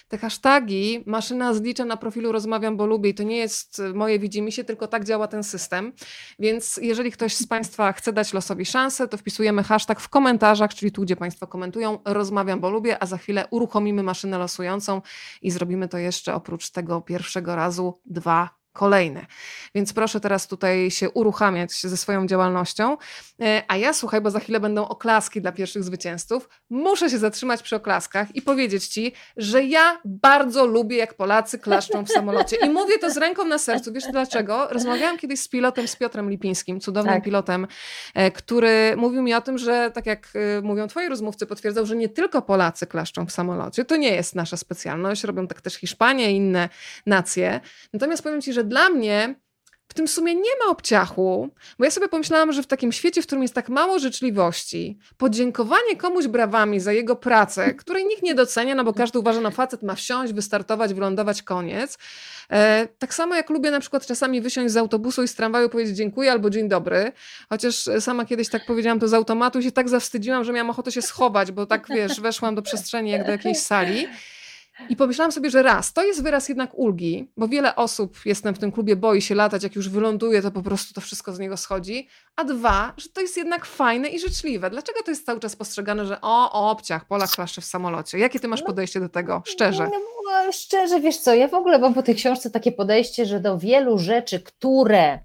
Te 0.08 0.18
hasztagi 0.18 1.04
maszyna 1.06 1.54
zlicza 1.54 1.86
na 1.86 1.98
profilu 1.98 2.32
rozmawiam, 2.32 2.78
bo 2.78 2.86
lubię 2.86 3.10
i 3.10 3.14
to 3.14 3.24
nie 3.24 3.38
jest 3.38 3.82
moje 3.94 4.20
widzimy 4.20 4.52
się, 4.52 4.64
tylko 4.64 4.88
tak 4.88 5.06
działa 5.06 5.28
ten 5.28 5.44
system. 5.44 5.94
Więc 6.40 6.80
jeżeli 6.82 7.12
ktoś 7.12 7.36
z 7.36 7.48
Państwa 7.48 7.94
chce 7.94 8.14
dać 8.14 8.34
losowi 8.34 8.66
szansę, 8.66 9.08
to 9.08 9.18
wpisujemy 9.18 9.64
hashtag 9.64 10.00
w 10.00 10.10
komentarzach, 10.10 10.74
czyli 10.74 10.92
tu, 10.92 11.02
gdzie 11.02 11.16
Państwo 11.16 11.48
komentują, 11.48 12.00
rozmawiam, 12.06 12.60
bo 12.60 12.70
lubię, 12.70 13.04
a 13.04 13.06
za 13.06 13.18
chwilę 13.18 13.48
uruchomimy 13.52 14.04
maszynę 14.04 14.38
losującą 14.38 15.02
i 15.42 15.52
zrobimy 15.52 15.88
to 15.88 15.98
jeszcze 15.98 16.15
jeszcze 16.16 16.36
oprócz 16.36 16.70
tego 16.70 17.02
pierwszego 17.02 17.56
razu 17.56 18.02
dwa 18.06 18.50
kolejne. 18.76 19.26
Więc 19.76 19.94
proszę 19.94 20.20
teraz 20.20 20.48
tutaj 20.48 20.92
się 20.92 21.10
uruchamiać 21.10 21.82
ze 21.82 21.98
swoją 21.98 22.28
działalnością. 22.28 22.98
E, 23.42 23.64
a 23.68 23.78
ja 23.78 23.94
słuchaj, 23.94 24.22
bo 24.22 24.32
za 24.32 24.40
chwilę 24.40 24.60
będą 24.60 24.88
oklaski 24.88 25.42
dla 25.42 25.52
pierwszych 25.52 25.84
zwycięzców. 25.84 26.50
Muszę 26.70 27.10
się 27.10 27.18
zatrzymać 27.18 27.64
przy 27.64 27.76
oklaskach 27.76 28.36
i 28.36 28.42
powiedzieć 28.42 28.88
ci, 28.88 29.14
że 29.38 29.64
ja 29.64 30.02
bardzo 30.06 30.66
lubię, 30.66 30.98
jak 30.98 31.14
Polacy 31.14 31.60
klaszczą 31.60 32.06
w 32.06 32.10
samolocie. 32.10 32.58
I 32.66 32.70
mówię 32.70 33.00
to 33.00 33.12
z 33.12 33.18
ręką 33.18 33.46
na 33.46 33.58
sercu. 33.58 33.94
Wiesz 33.94 34.04
dlaczego? 34.12 34.68
Rozmawiałam 34.68 35.18
kiedyś 35.18 35.40
z 35.40 35.48
pilotem, 35.48 35.88
z 35.88 35.96
Piotrem 35.96 36.30
Lipińskim, 36.30 36.80
cudownym 36.80 37.16
tak. 37.16 37.24
pilotem, 37.24 37.68
e, 38.14 38.32
który 38.32 38.96
mówił 38.98 39.22
mi 39.22 39.34
o 39.34 39.42
tym, 39.42 39.58
że 39.58 39.92
tak 39.94 40.06
jak 40.06 40.28
e, 40.36 40.62
mówią 40.62 40.88
twoi 40.88 41.10
rozmówcy, 41.10 41.46
potwierdzał, 41.46 41.86
że 41.86 41.96
nie 41.96 42.10
tylko 42.10 42.42
Polacy 42.42 42.88
klaszczą 42.88 43.26
w 43.26 43.32
samolocie. 43.32 43.86
To 43.86 43.96
nie 43.96 44.16
jest 44.16 44.36
nasza 44.36 44.58
specjalność. 44.58 45.24
Robią 45.24 45.48
tak 45.48 45.62
też 45.62 45.76
Hiszpania 45.76 46.30
i 46.30 46.36
inne 46.36 46.70
nacje. 47.06 47.60
Natomiast 47.94 48.24
powiem 48.24 48.42
ci, 48.42 48.54
że 48.54 48.64
dla 48.66 48.90
mnie 48.90 49.36
w 49.88 49.94
tym 49.94 50.08
sumie 50.08 50.36
nie 50.36 50.52
ma 50.66 50.72
obciachu, 50.72 51.50
bo 51.80 51.86
ja 51.86 51.92
sobie 51.92 52.08
pomyślałam, 52.08 52.54
że 52.54 52.64
w 52.64 52.68
takim 52.68 52.92
świecie, 52.92 53.22
w 53.22 53.26
którym 53.26 53.42
jest 53.42 53.54
tak 53.54 53.70
mało 53.70 54.00
życzliwości, 54.00 54.98
podziękowanie 55.18 55.98
komuś 55.98 56.28
brawami 56.28 56.80
za 56.80 56.94
jego 56.94 57.16
pracę, 57.16 57.74
której 57.74 58.06
nikt 58.06 58.24
nie 58.24 58.36
docenia, 58.36 58.76
no 58.76 58.84
bo 58.84 58.94
każdy 58.94 59.20
uważa, 59.20 59.42
no 59.42 59.52
facet 59.52 59.84
ma 59.84 59.96
wsiąść, 59.96 60.34
wystartować, 60.34 60.94
wylądować, 60.94 61.44
koniec. 61.44 61.98
E, 62.52 62.88
tak 63.00 63.14
samo 63.14 63.36
jak 63.36 63.50
lubię 63.50 63.72
na 63.72 63.80
przykład 63.80 64.06
czasami 64.06 64.42
wysiąść 64.42 64.74
z 64.74 64.78
autobusu 64.78 65.24
i 65.24 65.28
z 65.28 65.36
tramwaju 65.36 65.70
powiedzieć 65.70 65.98
dziękuję 65.98 66.32
albo 66.32 66.50
dzień 66.50 66.70
dobry, 66.70 67.12
chociaż 67.50 67.90
sama 68.00 68.26
kiedyś 68.26 68.50
tak 68.50 68.66
powiedziałam 68.66 69.00
to 69.00 69.08
z 69.08 69.14
automatu 69.14 69.60
i 69.60 69.64
się 69.64 69.72
tak 69.72 69.90
zawstydziłam, 69.90 70.44
że 70.44 70.54
miałam 70.54 70.70
ochotę 70.70 70.92
się 70.92 71.02
schować, 71.02 71.52
bo 71.52 71.66
tak 71.66 71.88
wiesz, 71.90 72.22
weszłam 72.22 72.56
do 72.56 72.62
przestrzeni 72.62 73.12
jak 73.12 73.26
do 73.26 73.32
jakiejś 73.32 73.58
sali. 73.58 74.08
I 74.90 74.96
pomyślałam 74.96 75.32
sobie, 75.32 75.50
że 75.50 75.64
raz, 75.64 75.94
to 75.94 76.04
jest 76.04 76.24
wyraz 76.24 76.50
jednak 76.50 76.70
ulgi, 76.74 77.32
bo 77.38 77.48
wiele 77.48 77.76
osób, 77.76 78.18
jestem 78.26 78.56
w 78.56 78.60
tym 78.60 78.72
klubie, 78.72 78.96
boi 78.96 79.22
się 79.22 79.36
latać, 79.36 79.64
jak 79.64 79.76
już 79.76 79.90
wyląduje, 79.90 80.42
to 80.42 80.52
po 80.52 80.62
prostu 80.62 80.94
to 80.94 81.02
wszystko 81.02 81.34
z 81.34 81.40
niego 81.40 81.58
schodzi. 81.58 82.08
A 82.36 82.44
dwa, 82.44 82.94
że 82.98 83.10
to 83.10 83.22
jest 83.22 83.38
jednak 83.38 83.66
fajne 83.66 84.10
i 84.10 84.20
życzliwe. 84.20 84.70
Dlaczego 84.70 85.00
to 85.04 85.12
jest 85.12 85.26
cały 85.26 85.40
czas 85.40 85.56
postrzegane, 85.56 86.06
że 86.06 86.22
o, 86.22 86.52
o 86.52 86.72
obciach, 86.72 87.08
Polak 87.08 87.30
klaszcze 87.30 87.62
w 87.62 87.66
samolocie? 87.66 88.20
Jakie 88.20 88.40
ty 88.40 88.48
masz 88.48 88.62
no, 88.62 88.68
podejście 88.68 89.00
do 89.00 89.10
tego, 89.10 89.42
szczerze? 89.46 89.84
No, 89.84 90.00
no, 90.26 90.52
szczerze, 90.52 91.00
wiesz 91.00 91.18
co, 91.18 91.34
ja 91.34 91.48
w 91.48 91.54
ogóle 91.54 91.80
mam 91.80 91.94
po 91.94 92.04
tej 92.04 92.16
książce 92.16 92.52
takie 92.52 92.72
podejście, 92.72 93.26
że 93.26 93.40
do 93.40 93.58
wielu 93.58 93.98
rzeczy, 93.98 94.40
które 94.40 95.20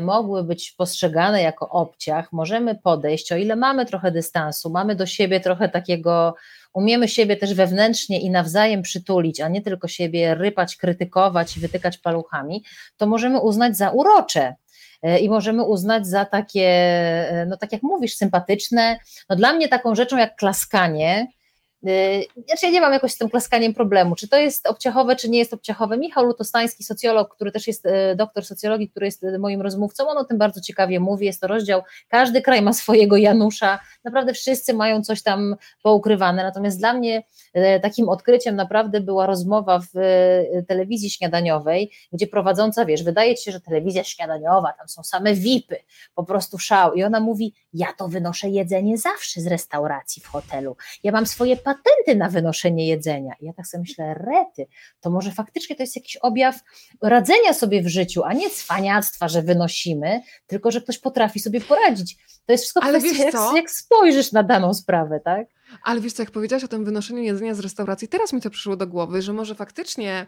mogły 0.00 0.44
być 0.44 0.72
postrzegane 0.72 1.42
jako 1.42 1.68
obciach, 1.68 2.32
możemy 2.32 2.74
podejść, 2.74 3.32
o 3.32 3.36
ile 3.36 3.56
mamy 3.56 3.86
trochę 3.86 4.10
dystansu, 4.10 4.70
mamy 4.70 4.94
do 4.94 5.06
siebie 5.06 5.40
trochę 5.40 5.68
takiego 5.68 6.34
umiemy 6.72 7.08
siebie 7.08 7.36
też 7.36 7.54
wewnętrznie 7.54 8.20
i 8.20 8.30
nawzajem 8.30 8.82
przytulić, 8.82 9.40
a 9.40 9.48
nie 9.48 9.62
tylko 9.62 9.88
siebie 9.88 10.34
rypać, 10.34 10.76
krytykować 10.76 11.56
i 11.56 11.60
wytykać 11.60 11.98
paluchami, 11.98 12.64
to 12.96 13.06
możemy 13.06 13.40
uznać 13.40 13.76
za 13.76 13.90
urocze 13.90 14.54
e, 15.02 15.18
i 15.18 15.28
możemy 15.28 15.64
uznać 15.64 16.06
za 16.06 16.24
takie, 16.24 16.68
e, 17.30 17.46
no 17.48 17.56
tak 17.56 17.72
jak 17.72 17.82
mówisz, 17.82 18.14
sympatyczne. 18.14 18.98
No 19.28 19.36
dla 19.36 19.52
mnie 19.52 19.68
taką 19.68 19.94
rzeczą 19.94 20.16
jak 20.16 20.36
klaskanie, 20.36 21.26
znaczy 21.82 22.66
ja 22.66 22.70
nie 22.70 22.80
mam 22.80 22.92
jakoś 22.92 23.12
z 23.12 23.18
tym 23.18 23.30
klaskaniem 23.30 23.74
problemu, 23.74 24.16
czy 24.16 24.28
to 24.28 24.38
jest 24.38 24.66
obciachowe, 24.66 25.16
czy 25.16 25.30
nie 25.30 25.38
jest 25.38 25.54
obciachowe. 25.54 25.98
Michał 25.98 26.24
Lutostański, 26.24 26.84
socjolog, 26.84 27.34
który 27.34 27.52
też 27.52 27.66
jest 27.66 27.86
y, 27.86 27.90
doktor 28.16 28.44
socjologii, 28.44 28.90
który 28.90 29.06
jest 29.06 29.24
y, 29.24 29.38
moim 29.38 29.62
rozmówcą, 29.62 30.08
on 30.08 30.18
o 30.18 30.24
tym 30.24 30.38
bardzo 30.38 30.60
ciekawie 30.60 31.00
mówi, 31.00 31.26
jest 31.26 31.40
to 31.40 31.46
rozdział, 31.46 31.82
każdy 32.08 32.42
kraj 32.42 32.62
ma 32.62 32.72
swojego 32.82 33.16
Janusza, 33.16 33.80
naprawdę 34.04 34.32
wszyscy 34.32 34.74
mają 34.74 35.02
coś 35.02 35.22
tam 35.22 35.56
poukrywane, 35.82 36.42
natomiast 36.42 36.78
dla 36.78 36.92
mnie 36.92 37.22
takim 37.82 38.08
odkryciem 38.08 38.56
naprawdę 38.56 39.00
była 39.00 39.26
rozmowa 39.26 39.78
w 39.78 40.00
telewizji 40.68 41.10
śniadaniowej, 41.10 41.92
gdzie 42.12 42.26
prowadząca, 42.26 42.84
wiesz, 42.84 43.02
wydaje 43.02 43.34
ci 43.34 43.44
się, 43.44 43.52
że 43.52 43.60
telewizja 43.60 44.04
śniadaniowa, 44.04 44.72
tam 44.78 44.88
są 44.88 45.02
same 45.02 45.34
VIPy, 45.34 45.76
po 46.14 46.24
prostu 46.24 46.58
szał. 46.58 46.94
I 46.94 47.04
ona 47.04 47.20
mówi, 47.20 47.54
ja 47.72 47.92
to 47.92 48.08
wynoszę 48.08 48.48
jedzenie 48.48 48.98
zawsze 48.98 49.40
z 49.40 49.46
restauracji 49.46 50.22
w 50.22 50.26
hotelu, 50.26 50.76
ja 51.02 51.12
mam 51.12 51.26
swoje 51.26 51.56
patenty 51.74 52.16
na 52.16 52.28
wynoszenie 52.28 52.88
jedzenia. 52.88 53.32
I 53.40 53.44
ja 53.44 53.52
tak 53.52 53.66
sobie 53.66 53.80
myślę, 53.80 54.14
rety, 54.14 54.66
to 55.00 55.10
może 55.10 55.30
faktycznie 55.30 55.76
to 55.76 55.82
jest 55.82 55.96
jakiś 55.96 56.16
objaw 56.16 56.60
radzenia 57.02 57.52
sobie 57.52 57.82
w 57.82 57.88
życiu, 57.88 58.22
a 58.24 58.32
nie 58.32 58.50
cwaniactwa, 58.50 59.28
że 59.28 59.42
wynosimy, 59.42 60.20
tylko 60.46 60.70
że 60.70 60.80
ktoś 60.80 60.98
potrafi 60.98 61.40
sobie 61.40 61.60
poradzić. 61.60 62.16
To 62.46 62.52
jest 62.52 62.64
wszystko 62.64 62.82
Ale 62.82 62.98
kwestia, 62.98 63.24
jak, 63.24 63.56
jak 63.56 63.70
spojrzysz 63.70 64.32
na 64.32 64.42
daną 64.42 64.74
sprawę, 64.74 65.20
tak? 65.24 65.46
Ale 65.82 66.00
wiesz 66.00 66.12
co, 66.12 66.22
jak 66.22 66.30
powiedziałaś 66.30 66.64
o 66.64 66.68
tym 66.68 66.84
wynoszeniu 66.84 67.22
jedzenia 67.22 67.54
z 67.54 67.60
restauracji, 67.60 68.08
teraz 68.08 68.32
mi 68.32 68.40
to 68.40 68.50
przyszło 68.50 68.76
do 68.76 68.86
głowy, 68.86 69.22
że 69.22 69.32
może 69.32 69.54
faktycznie 69.54 70.26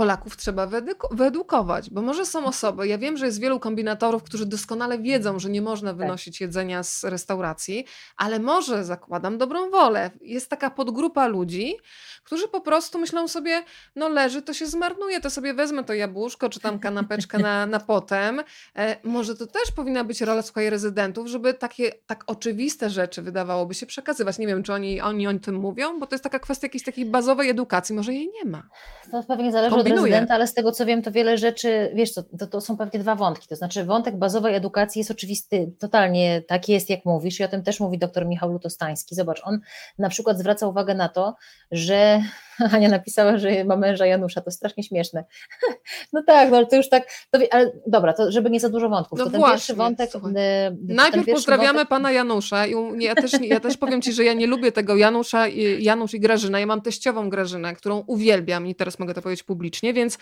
Polaków 0.00 0.36
trzeba 0.36 0.68
wyedukować, 1.10 1.90
bo 1.90 2.02
może 2.02 2.26
są 2.26 2.46
osoby, 2.46 2.88
ja 2.88 2.98
wiem, 2.98 3.16
że 3.16 3.26
jest 3.26 3.40
wielu 3.40 3.60
kombinatorów, 3.60 4.22
którzy 4.22 4.46
doskonale 4.46 4.98
wiedzą, 4.98 5.38
że 5.38 5.50
nie 5.50 5.62
można 5.62 5.90
tak. 5.90 5.98
wynosić 5.98 6.40
jedzenia 6.40 6.82
z 6.82 7.04
restauracji, 7.04 7.84
ale 8.16 8.38
może 8.38 8.84
zakładam 8.84 9.38
dobrą 9.38 9.70
wolę. 9.70 10.10
Jest 10.20 10.50
taka 10.50 10.70
podgrupa 10.70 11.26
ludzi, 11.26 11.76
którzy 12.24 12.48
po 12.48 12.60
prostu 12.60 12.98
myślą 12.98 13.28
sobie, 13.28 13.62
no 13.96 14.08
leży, 14.08 14.42
to 14.42 14.54
się 14.54 14.66
zmarnuje, 14.66 15.20
to 15.20 15.30
sobie 15.30 15.54
wezmę 15.54 15.84
to 15.84 15.94
jabłuszko, 15.94 16.48
czy 16.48 16.60
tam 16.60 16.78
kanapeczkę 16.78 17.38
na, 17.38 17.66
na 17.66 17.80
potem. 17.80 18.42
E, 18.76 18.96
może 19.04 19.36
to 19.36 19.46
też 19.46 19.72
powinna 19.76 20.04
być 20.04 20.20
rola 20.20 20.42
słuchaj 20.42 20.70
rezydentów, 20.70 21.26
żeby 21.26 21.54
takie 21.54 21.92
tak 22.06 22.24
oczywiste 22.26 22.90
rzeczy 22.90 23.22
wydawałoby 23.22 23.74
się 23.74 23.86
przekazywać. 23.86 24.38
Nie 24.38 24.46
wiem, 24.46 24.62
czy 24.62 24.72
oni, 24.72 25.00
oni 25.00 25.28
o 25.28 25.38
tym 25.38 25.54
mówią, 25.54 25.98
bo 25.98 26.06
to 26.06 26.14
jest 26.14 26.24
taka 26.24 26.38
kwestia 26.38 26.64
jakiejś 26.64 26.84
takiej 26.84 27.06
bazowej 27.06 27.50
edukacji, 27.50 27.94
może 27.94 28.12
jej 28.12 28.30
nie 28.44 28.50
ma. 28.50 28.62
To 29.10 29.22
pewnie 29.22 29.52
zależy 29.52 29.76
od 29.76 29.89
rezydenta, 29.90 30.34
ale 30.34 30.46
z 30.46 30.54
tego 30.54 30.72
co 30.72 30.86
wiem, 30.86 31.02
to 31.02 31.12
wiele 31.12 31.38
rzeczy, 31.38 31.90
wiesz 31.94 32.10
co, 32.10 32.22
to, 32.22 32.46
to 32.46 32.60
są 32.60 32.76
pewnie 32.76 33.00
dwa 33.00 33.14
wątki, 33.14 33.48
to 33.48 33.56
znaczy 33.56 33.84
wątek 33.84 34.16
bazowej 34.16 34.54
edukacji 34.54 34.98
jest 34.98 35.10
oczywisty, 35.10 35.72
totalnie 35.78 36.42
taki 36.42 36.72
jest, 36.72 36.90
jak 36.90 37.04
mówisz. 37.04 37.40
I 37.40 37.44
o 37.44 37.48
tym 37.48 37.62
też 37.62 37.80
mówi 37.80 37.98
dr 37.98 38.26
Michał 38.26 38.52
Lutostański. 38.52 39.14
Zobacz, 39.14 39.40
on 39.44 39.60
na 39.98 40.08
przykład 40.08 40.38
zwraca 40.38 40.66
uwagę 40.66 40.94
na 40.94 41.08
to, 41.08 41.34
że 41.70 42.22
Ania 42.74 42.88
napisała, 42.88 43.38
że 43.38 43.64
ma 43.64 43.76
męża 43.76 44.06
Janusza, 44.06 44.40
to 44.40 44.50
strasznie 44.50 44.82
śmieszne. 44.82 45.24
No 46.12 46.22
tak, 46.26 46.50
no 46.50 46.56
ale 46.56 46.66
to 46.66 46.76
już 46.76 46.88
tak, 46.88 47.06
to, 47.30 47.38
ale 47.50 47.72
dobra, 47.86 48.12
to 48.12 48.32
żeby 48.32 48.50
nie 48.50 48.60
za 48.60 48.68
dużo 48.68 48.88
wątków, 48.88 49.18
no 49.18 49.24
to 49.24 49.30
ten 49.30 49.40
właśnie, 49.40 49.54
pierwszy 49.54 49.74
wątek... 49.74 50.10
E, 50.36 50.76
Najpierw 50.82 51.26
pierwszy 51.26 51.32
pozdrawiamy 51.32 51.72
wątek... 51.72 51.88
pana 51.88 52.12
Janusza 52.12 52.66
i 52.66 52.74
ja 52.98 53.14
też, 53.14 53.32
ja 53.42 53.60
też 53.60 53.76
powiem 53.76 54.02
Ci, 54.02 54.12
że 54.12 54.24
ja 54.24 54.32
nie 54.32 54.46
lubię 54.46 54.72
tego 54.72 54.96
Janusza, 54.96 55.48
Janusz 55.78 56.14
i 56.14 56.20
Grażyna, 56.20 56.60
ja 56.60 56.66
mam 56.66 56.82
teściową 56.82 57.30
Grażynę, 57.30 57.74
którą 57.74 58.04
uwielbiam 58.06 58.66
i 58.66 58.74
teraz 58.74 58.98
mogę 58.98 59.14
to 59.14 59.22
powiedzieć 59.22 59.42
publicznie, 59.42 59.79
więc 59.94 60.18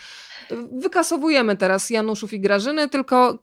wykasowujemy 0.71 1.57
teraz 1.57 1.89
Januszów 1.89 2.33
i 2.33 2.39
Grażyny, 2.39 2.89
tylko 2.89 3.39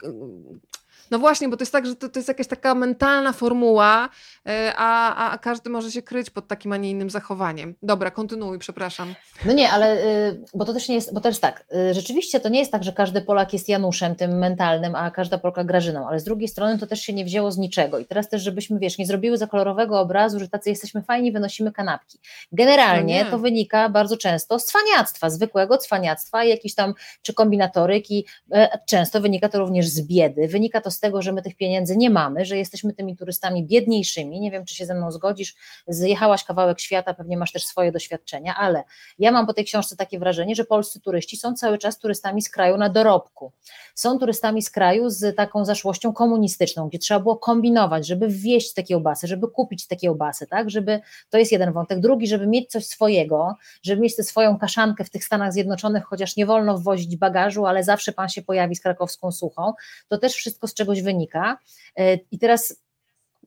no 1.10 1.18
właśnie, 1.18 1.48
bo 1.48 1.56
to 1.56 1.62
jest 1.62 1.72
tak, 1.72 1.86
że 1.86 1.96
to, 1.96 2.08
to 2.08 2.18
jest 2.18 2.28
jakaś 2.28 2.46
taka 2.46 2.74
mentalna 2.74 3.32
formuła, 3.32 4.08
e, 4.48 4.72
a, 4.76 5.30
a, 5.30 5.38
każdy 5.38 5.70
może 5.70 5.92
się 5.92 6.02
kryć 6.02 6.30
pod 6.30 6.48
takim, 6.48 6.72
a 6.72 6.76
nie 6.76 6.90
innym 6.90 7.10
zachowaniem. 7.10 7.74
Dobra, 7.82 8.10
kontynuuj, 8.10 8.58
przepraszam. 8.58 9.14
No 9.44 9.52
nie, 9.52 9.70
ale 9.70 10.04
y, 10.04 10.44
bo 10.54 10.64
to 10.64 10.72
też 10.72 10.88
nie 10.88 10.94
jest, 10.94 11.14
bo 11.14 11.20
też 11.20 11.38
tak, 11.38 11.64
y, 11.90 11.94
rzeczywiście 11.94 12.40
to 12.40 12.48
nie 12.48 12.58
jest 12.58 12.72
tak, 12.72 12.84
że 12.84 12.92
każdy 12.92 13.20
Polak 13.20 13.52
jest 13.52 13.68
Januszem 13.68 14.16
tym 14.16 14.38
mentalnym, 14.38 14.94
a 14.94 15.10
każda 15.10 15.38
Polka 15.38 15.64
Grażyną, 15.64 16.08
ale 16.08 16.20
z 16.20 16.24
drugiej 16.24 16.48
strony 16.48 16.78
to 16.78 16.86
też 16.86 17.00
się 17.00 17.12
nie 17.12 17.24
wzięło 17.24 17.52
z 17.52 17.58
niczego 17.58 17.98
i 17.98 18.04
teraz 18.04 18.28
też, 18.28 18.42
żebyśmy, 18.42 18.78
wiesz, 18.78 18.98
nie 18.98 19.06
zrobiły 19.06 19.38
za 19.38 19.46
kolorowego 19.46 20.00
obrazu, 20.00 20.40
że 20.40 20.48
tacy 20.48 20.70
jesteśmy 20.70 21.02
fajni, 21.02 21.32
wynosimy 21.32 21.72
kanapki. 21.72 22.18
Generalnie 22.52 23.24
no 23.24 23.30
to 23.30 23.38
wynika 23.38 23.88
bardzo 23.88 24.16
często 24.16 24.58
z 24.58 24.64
cwaniactwa, 24.64 25.30
zwykłego 25.30 25.78
cwaniactwa 25.78 26.44
i 26.44 26.48
jakiś 26.48 26.74
tam, 26.74 26.94
czy 27.22 27.34
kombinatoryki, 27.34 28.26
e, 28.52 28.78
często 28.86 29.20
wynika 29.20 29.48
to 29.48 29.58
również 29.58 29.88
z 29.88 30.06
biedy, 30.06 30.48
wynika 30.48 30.80
to 30.80 30.90
z 30.96 31.00
tego, 31.00 31.22
że 31.22 31.32
my 31.32 31.42
tych 31.42 31.56
pieniędzy 31.56 31.96
nie 31.96 32.10
mamy, 32.10 32.44
że 32.44 32.56
jesteśmy 32.56 32.92
tymi 32.92 33.16
turystami 33.16 33.66
biedniejszymi. 33.66 34.40
Nie 34.40 34.50
wiem, 34.50 34.64
czy 34.64 34.74
się 34.74 34.86
ze 34.86 34.94
mną 34.94 35.10
zgodzisz, 35.12 35.54
zjechałaś 35.88 36.44
kawałek 36.44 36.80
świata, 36.80 37.14
pewnie 37.14 37.36
masz 37.36 37.52
też 37.52 37.66
swoje 37.66 37.92
doświadczenia, 37.92 38.54
ale 38.56 38.84
ja 39.18 39.32
mam 39.32 39.46
po 39.46 39.54
tej 39.54 39.64
książce 39.64 39.96
takie 39.96 40.18
wrażenie, 40.18 40.54
że 40.54 40.64
polscy 40.64 41.00
turyści 41.00 41.36
są 41.36 41.54
cały 41.54 41.78
czas 41.78 41.98
turystami 41.98 42.42
z 42.42 42.50
kraju 42.50 42.76
na 42.76 42.88
dorobku. 42.88 43.52
Są 43.94 44.18
turystami 44.18 44.62
z 44.62 44.70
kraju 44.70 45.10
z 45.10 45.36
taką 45.36 45.64
zaszłością 45.64 46.12
komunistyczną, 46.12 46.88
gdzie 46.88 46.98
trzeba 46.98 47.20
było 47.20 47.36
kombinować, 47.36 48.06
żeby 48.06 48.28
wwieźć 48.28 48.74
te 48.74 48.82
kiełbasy, 48.82 49.26
żeby 49.26 49.48
kupić 49.48 49.86
te 49.86 49.96
kiełbasy, 49.96 50.46
tak, 50.46 50.70
żeby, 50.70 51.00
to 51.30 51.38
jest 51.38 51.52
jeden 51.52 51.72
wątek. 51.72 52.00
Drugi, 52.00 52.26
żeby 52.26 52.46
mieć 52.46 52.70
coś 52.70 52.86
swojego, 52.86 53.56
żeby 53.82 54.02
mieć 54.02 54.16
tę 54.16 54.22
swoją 54.22 54.58
kaszankę 54.58 55.04
w 55.04 55.10
tych 55.10 55.24
Stanach 55.24 55.52
Zjednoczonych, 55.52 56.04
chociaż 56.04 56.36
nie 56.36 56.46
wolno 56.46 56.78
wwozić 56.78 57.16
bagażu, 57.16 57.66
ale 57.66 57.84
zawsze 57.84 58.12
pan 58.12 58.28
się 58.28 58.42
pojawi 58.42 58.76
z 58.76 58.80
krakowską 58.80 59.32
suchą, 59.32 59.72
to 60.08 60.18
też 60.18 60.32
wszystko 60.34 60.66
z 60.66 60.74
czego 60.74 60.85
czegoś 60.86 61.02
wynika. 61.02 61.58
E, 61.96 62.14
I 62.30 62.38
teraz 62.38 62.86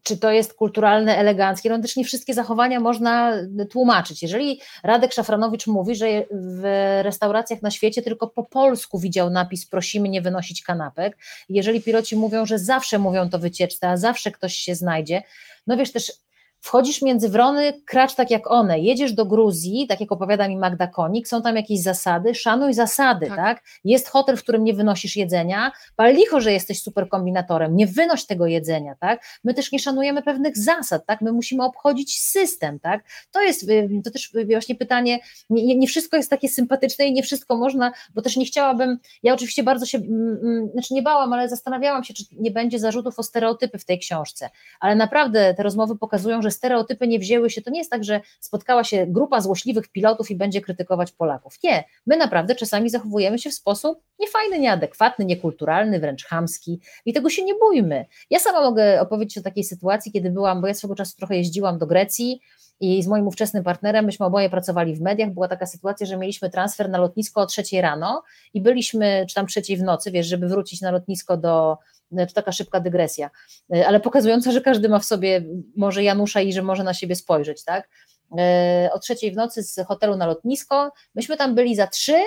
czy 0.04 0.18
to 0.18 0.32
jest 0.32 0.54
kulturalne, 0.54 1.18
eleganckie, 1.18 1.70
no 1.70 1.80
też 1.80 1.96
nie 1.96 2.04
wszystkie 2.06 2.34
zachowania 2.34 2.80
można 2.80 3.34
tłumaczyć. 3.70 4.22
Jeżeli 4.22 4.62
Radek 4.84 5.14
Szafranowicz 5.14 5.68
mówi, 5.68 5.96
że 5.96 6.08
w 6.32 6.62
restauracjach 7.04 7.62
na 7.62 7.72
świecie 7.72 8.02
tylko 8.02 8.28
po 8.28 8.44
polsku 8.44 9.00
widział 9.00 9.30
napis 9.30 9.66
prosimy 9.66 10.10
nie 10.10 10.22
wynosić 10.22 10.64
kanapek, 10.64 11.18
jeżeli 11.50 11.82
piloci 11.82 12.16
mówią, 12.16 12.46
że 12.46 12.60
zawsze 12.60 13.00
mówią 13.00 13.30
to 13.30 13.40
wycieczce, 13.40 13.90
a 13.90 13.98
zawsze 13.98 14.32
ktoś 14.32 14.56
się 14.56 14.76
znajdzie, 14.76 15.24
no 15.68 15.78
wiesz 15.78 15.92
też 15.92 16.12
Wchodzisz 16.62 17.02
między 17.02 17.30
wrony, 17.30 17.82
kracz 17.86 18.16
tak 18.16 18.32
jak 18.32 18.52
one. 18.52 18.80
Jedziesz 18.80 19.14
do 19.14 19.26
Gruzji, 19.26 19.88
tak 19.88 20.02
jak 20.02 20.12
opowiada 20.12 20.48
mi 20.48 20.58
Magda 20.58 20.88
Konik, 20.88 21.28
są 21.28 21.42
tam 21.42 21.56
jakieś 21.56 21.82
zasady, 21.82 22.36
szanuj 22.36 22.74
zasady, 22.74 23.28
tak? 23.28 23.36
tak? 23.36 23.64
Jest 23.84 24.10
hotel, 24.10 24.38
w 24.38 24.44
którym 24.44 24.64
nie 24.64 24.74
wynosisz 24.74 25.16
jedzenia, 25.16 25.72
pal 25.96 26.14
licho, 26.14 26.42
że 26.42 26.52
jesteś 26.52 26.82
super 26.82 27.10
kombinatorem, 27.10 27.76
nie 27.76 27.88
wynoś 27.88 28.26
tego 28.26 28.48
jedzenia, 28.48 28.96
tak? 29.00 29.24
My 29.44 29.54
też 29.54 29.72
nie 29.72 29.80
szanujemy 29.80 30.22
pewnych 30.22 30.58
zasad, 30.58 31.06
tak? 31.06 31.22
My 31.22 31.32
musimy 31.32 31.64
obchodzić 31.64 32.20
system, 32.20 32.80
tak? 32.80 33.04
To 33.32 33.42
jest 33.42 33.70
y, 33.70 33.90
to 34.04 34.12
też 34.12 34.32
właśnie 34.52 34.76
pytanie, 34.76 35.20
nie, 35.50 35.78
nie 35.78 35.88
wszystko 35.88 36.18
jest 36.18 36.30
takie 36.30 36.50
sympatyczne 36.50 37.06
i 37.06 37.14
nie 37.14 37.24
wszystko 37.24 37.58
można, 37.58 37.92
bo 38.16 38.22
też 38.22 38.38
nie 38.38 38.46
chciałabym, 38.46 38.98
ja 39.24 39.34
oczywiście 39.34 39.64
bardzo 39.64 39.86
się, 39.86 39.98
mm, 39.98 40.40
mm, 40.44 40.70
znaczy 40.72 40.94
nie 40.94 41.02
bałam, 41.02 41.34
ale 41.34 41.50
zastanawiałam 41.50 42.04
się, 42.04 42.14
czy 42.14 42.24
nie 42.32 42.52
będzie 42.52 42.80
zarzutów 42.80 43.20
o 43.20 43.24
stereotypy 43.24 43.78
w 43.78 43.86
tej 43.86 44.00
książce, 44.00 44.50
ale 44.80 44.96
naprawdę 44.96 45.54
te 45.54 45.64
rozmowy 45.64 45.98
pokazują, 45.98 46.42
że 46.42 46.49
stereotypy 46.52 47.08
nie 47.08 47.20
wzięły 47.20 47.50
się, 47.50 47.62
to 47.62 47.72
nie 47.72 47.80
jest 47.80 47.92
tak, 47.92 48.04
że 48.04 48.22
spotkała 48.40 48.84
się 48.84 49.06
grupa 49.08 49.42
złośliwych 49.42 49.88
pilotów 49.88 50.32
i 50.32 50.36
będzie 50.36 50.62
krytykować 50.62 51.12
Polaków. 51.12 51.54
Nie, 51.64 51.84
my 52.06 52.18
naprawdę 52.18 52.56
czasami 52.56 52.90
zachowujemy 52.90 53.40
się 53.40 53.50
w 53.50 53.54
sposób 53.54 54.04
niefajny, 54.20 54.60
nieadekwatny, 54.60 55.26
niekulturalny, 55.26 56.00
wręcz 56.00 56.26
chamski 56.26 56.80
i 57.06 57.14
tego 57.14 57.30
się 57.30 57.44
nie 57.44 57.56
bójmy. 57.56 58.06
Ja 58.30 58.40
sama 58.40 58.62
mogę 58.62 59.02
opowiedzieć 59.02 59.38
o 59.38 59.42
takiej 59.42 59.64
sytuacji, 59.64 60.12
kiedy 60.12 60.30
byłam, 60.30 60.62
bo 60.62 60.68
ja 60.68 60.74
swego 60.74 60.96
czasu 60.96 61.18
trochę 61.18 61.38
jeździłam 61.38 61.78
do 61.78 61.88
Grecji, 61.88 62.42
i 62.82 63.04
z 63.04 63.08
moim 63.08 63.28
ówczesnym 63.28 63.64
partnerem, 63.64 64.06
myśmy 64.06 64.26
oboje 64.26 64.50
pracowali 64.50 64.96
w 64.96 65.02
mediach, 65.02 65.30
była 65.34 65.48
taka 65.48 65.66
sytuacja, 65.66 66.06
że 66.06 66.18
mieliśmy 66.18 66.50
transfer 66.50 66.90
na 66.90 66.98
lotnisko 66.98 67.42
o 67.42 67.46
trzeciej 67.46 67.82
rano 67.82 68.24
i 68.54 68.62
byliśmy, 68.62 69.26
czy 69.30 69.36
tam 69.36 69.48
trzeciej 69.48 69.78
w 69.78 69.84
nocy, 69.84 70.12
wiesz, 70.12 70.28
żeby 70.28 70.48
wrócić 70.48 70.82
na 70.82 70.92
lotnisko 70.92 71.38
do, 71.38 71.78
to 72.12 72.34
taka 72.34 72.52
szybka 72.52 72.80
dygresja, 72.80 73.30
e, 73.76 73.88
ale 73.88 74.00
pokazująca, 74.00 74.52
że 74.52 74.62
każdy 74.62 74.90
ma 74.90 75.00
w 75.00 75.06
sobie 75.06 75.46
może 75.76 76.04
Janusza 76.04 76.42
i 76.42 76.54
że 76.54 76.62
może 76.62 76.84
na 76.84 76.94
siebie 76.94 77.16
spojrzeć, 77.16 77.64
tak? 77.64 77.90
E, 78.38 78.90
o 78.94 79.00
trzeciej 79.00 79.32
w 79.32 79.36
nocy 79.36 79.64
z 79.64 79.80
hotelu 79.88 80.18
na 80.18 80.28
lotnisko, 80.28 80.92
myśmy 81.16 81.38
tam 81.38 81.56
byli 81.56 81.76
za 81.76 81.88
trzy 81.88 82.18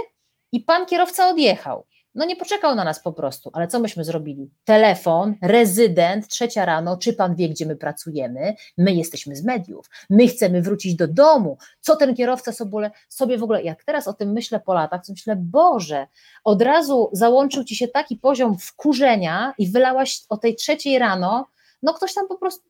i 0.52 0.60
pan 0.60 0.86
kierowca 0.86 1.28
odjechał. 1.28 1.86
No 2.14 2.24
nie 2.24 2.36
poczekał 2.36 2.74
na 2.74 2.84
nas 2.84 3.02
po 3.02 3.12
prostu, 3.12 3.50
ale 3.52 3.68
co 3.68 3.80
myśmy 3.80 4.04
zrobili? 4.04 4.50
Telefon, 4.64 5.34
rezydent, 5.42 6.28
trzecia 6.28 6.64
rano, 6.64 6.96
czy 6.96 7.12
pan 7.12 7.34
wie, 7.34 7.48
gdzie 7.48 7.66
my 7.66 7.76
pracujemy? 7.76 8.54
My 8.78 8.92
jesteśmy 8.92 9.36
z 9.36 9.44
mediów, 9.44 9.90
my 10.10 10.28
chcemy 10.28 10.62
wrócić 10.62 10.94
do 10.94 11.08
domu. 11.08 11.58
Co 11.80 11.96
ten 11.96 12.14
kierowca 12.14 12.52
sobie, 12.52 12.90
sobie 13.08 13.38
w 13.38 13.42
ogóle, 13.42 13.62
jak 13.62 13.84
teraz 13.84 14.08
o 14.08 14.12
tym 14.12 14.32
myślę 14.32 14.60
po 14.60 14.74
latach, 14.74 15.06
to 15.06 15.12
myślę, 15.12 15.36
Boże, 15.36 16.06
od 16.44 16.62
razu 16.62 17.10
załączył 17.12 17.64
ci 17.64 17.76
się 17.76 17.88
taki 17.88 18.16
poziom 18.16 18.58
wkurzenia 18.58 19.54
i 19.58 19.70
wylałaś 19.70 20.20
o 20.28 20.36
tej 20.36 20.56
trzeciej 20.56 20.98
rano, 20.98 21.46
no 21.82 21.94
ktoś 21.94 22.14
tam 22.14 22.28
po 22.28 22.38
prostu, 22.38 22.64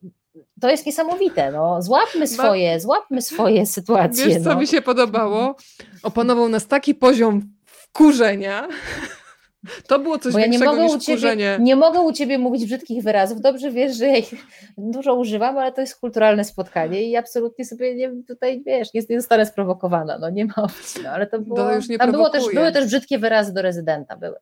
to 0.61 0.71
jest 0.71 0.87
niesamowite, 0.87 1.53
no, 1.53 1.83
złapmy 1.83 2.27
swoje, 2.27 2.81
złapmy 2.81 3.23
swoje 3.23 3.67
sytuacje. 3.77 4.27
Wiesz, 4.27 4.43
co 4.43 4.49
no. 4.55 4.61
mi 4.61 4.67
się 4.67 4.83
podobało? 4.83 5.57
Opanował 6.03 6.49
nas 6.49 6.67
taki 6.67 6.95
poziom 6.95 7.43
wkurzenia, 7.65 8.69
to 9.87 9.99
było 9.99 10.19
coś 10.19 10.33
Bo 10.33 10.39
ja 10.39 10.47
nie 10.47 10.59
mogę 10.59 10.85
niż 10.85 11.05
ciebie, 11.05 11.59
Nie 11.61 11.77
mogę 11.77 12.01
u 12.01 12.13
Ciebie 12.13 12.39
mówić 12.39 12.65
brzydkich 12.65 13.03
wyrazów. 13.03 13.41
Dobrze 13.41 13.71
wiesz, 13.71 13.97
że 13.97 14.07
ja 14.07 14.17
ich 14.17 14.35
dużo 14.79 15.15
używam, 15.15 15.59
ale 15.59 15.73
to 15.73 15.81
jest 15.81 16.01
kulturalne 16.01 16.45
spotkanie 16.45 17.03
i 17.03 17.17
absolutnie 17.17 17.65
sobie 17.65 17.95
nie, 17.95 18.13
tutaj, 18.29 18.63
wiesz, 18.67 18.95
nie, 18.95 19.03
nie 19.11 19.21
zostanę 19.21 19.47
sprowokowana. 19.47 20.19
No 20.19 20.31
nie 20.31 20.45
ma 20.45 20.55
opcji. 20.57 21.03
No, 21.05 21.11
ale 21.11 21.27
to 21.27 21.41
było, 21.41 21.57
to 21.57 21.75
już 21.75 21.89
nie 21.89 21.99
tam 21.99 22.13
było 22.13 22.31
też, 22.31 22.45
były 22.55 22.73
też 22.73 22.87
brzydkie 22.87 23.19
wyrazy 23.19 23.55
do 23.55 23.63
rezydenta. 23.63 24.17
Były. 24.17 24.37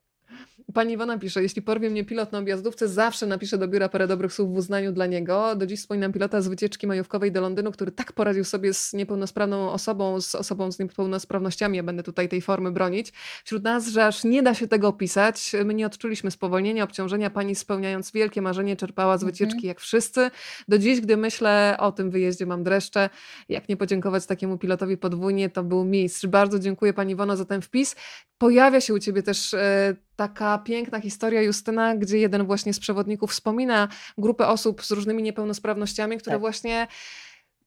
Pani 0.74 0.92
Iwona 0.92 1.18
pisze, 1.18 1.42
jeśli 1.42 1.62
porwie 1.62 1.90
mnie 1.90 2.04
pilot 2.04 2.32
na 2.32 2.38
objazdówce, 2.38 2.88
zawsze 2.88 3.26
napiszę 3.26 3.58
do 3.58 3.68
biura 3.68 3.88
parę 3.88 4.06
dobrych 4.06 4.32
słów 4.32 4.54
w 4.54 4.56
uznaniu 4.56 4.92
dla 4.92 5.06
niego. 5.06 5.56
Do 5.56 5.66
dziś 5.66 5.80
wspominam 5.80 6.12
pilota 6.12 6.40
z 6.40 6.48
wycieczki 6.48 6.86
majówkowej 6.86 7.32
do 7.32 7.40
Londynu, 7.40 7.72
który 7.72 7.92
tak 7.92 8.12
poradził 8.12 8.44
sobie 8.44 8.74
z 8.74 8.92
niepełnosprawną 8.92 9.72
osobą, 9.72 10.20
z 10.20 10.34
osobą 10.34 10.72
z 10.72 10.78
niepełnosprawnościami. 10.78 11.76
Ja 11.76 11.82
będę 11.82 12.02
tutaj 12.02 12.28
tej 12.28 12.40
formy 12.40 12.70
bronić. 12.70 13.12
Wśród 13.44 13.64
nas, 13.64 13.88
że 13.88 14.06
aż 14.06 14.24
nie 14.24 14.42
da 14.42 14.54
się 14.54 14.68
tego 14.68 14.88
opisać. 14.88 15.52
My 15.64 15.74
nie 15.74 15.86
odczuliśmy 15.86 16.30
spowolnienia, 16.30 16.84
obciążenia. 16.84 17.30
Pani 17.30 17.54
spełniając 17.54 18.12
wielkie 18.12 18.42
marzenie 18.42 18.76
czerpała 18.76 19.18
z 19.18 19.22
mhm. 19.22 19.32
wycieczki 19.32 19.66
jak 19.66 19.80
wszyscy. 19.80 20.30
Do 20.68 20.78
dziś, 20.78 21.00
gdy 21.00 21.16
myślę 21.16 21.76
o 21.78 21.92
tym 21.92 22.10
wyjeździe, 22.10 22.46
mam 22.46 22.62
dreszcze. 22.62 23.10
Jak 23.48 23.68
nie 23.68 23.76
podziękować 23.76 24.26
takiemu 24.26 24.58
pilotowi 24.58 24.96
podwójnie, 24.96 25.50
to 25.50 25.64
był 25.64 25.84
mistrz. 25.84 26.26
Bardzo 26.26 26.58
dziękuję 26.58 26.92
Pani 26.92 27.12
Iwono 27.12 27.36
za 27.36 27.44
ten 27.44 27.62
wpis. 27.62 27.96
Pojawia 28.38 28.80
się 28.80 28.94
u 28.94 28.98
Ciebie 28.98 29.22
też 29.22 29.54
e, 29.54 29.96
taka 30.16 30.58
piękna 30.58 31.00
historia 31.00 31.42
Justyna, 31.42 31.96
gdzie 31.96 32.18
jeden 32.18 32.46
właśnie 32.46 32.74
z 32.74 32.80
przewodników 32.80 33.30
wspomina 33.30 33.88
grupę 34.18 34.46
osób 34.46 34.84
z 34.84 34.90
różnymi 34.90 35.22
niepełnosprawnościami, 35.22 36.18
które 36.18 36.34
tak. 36.34 36.40
właśnie 36.40 36.86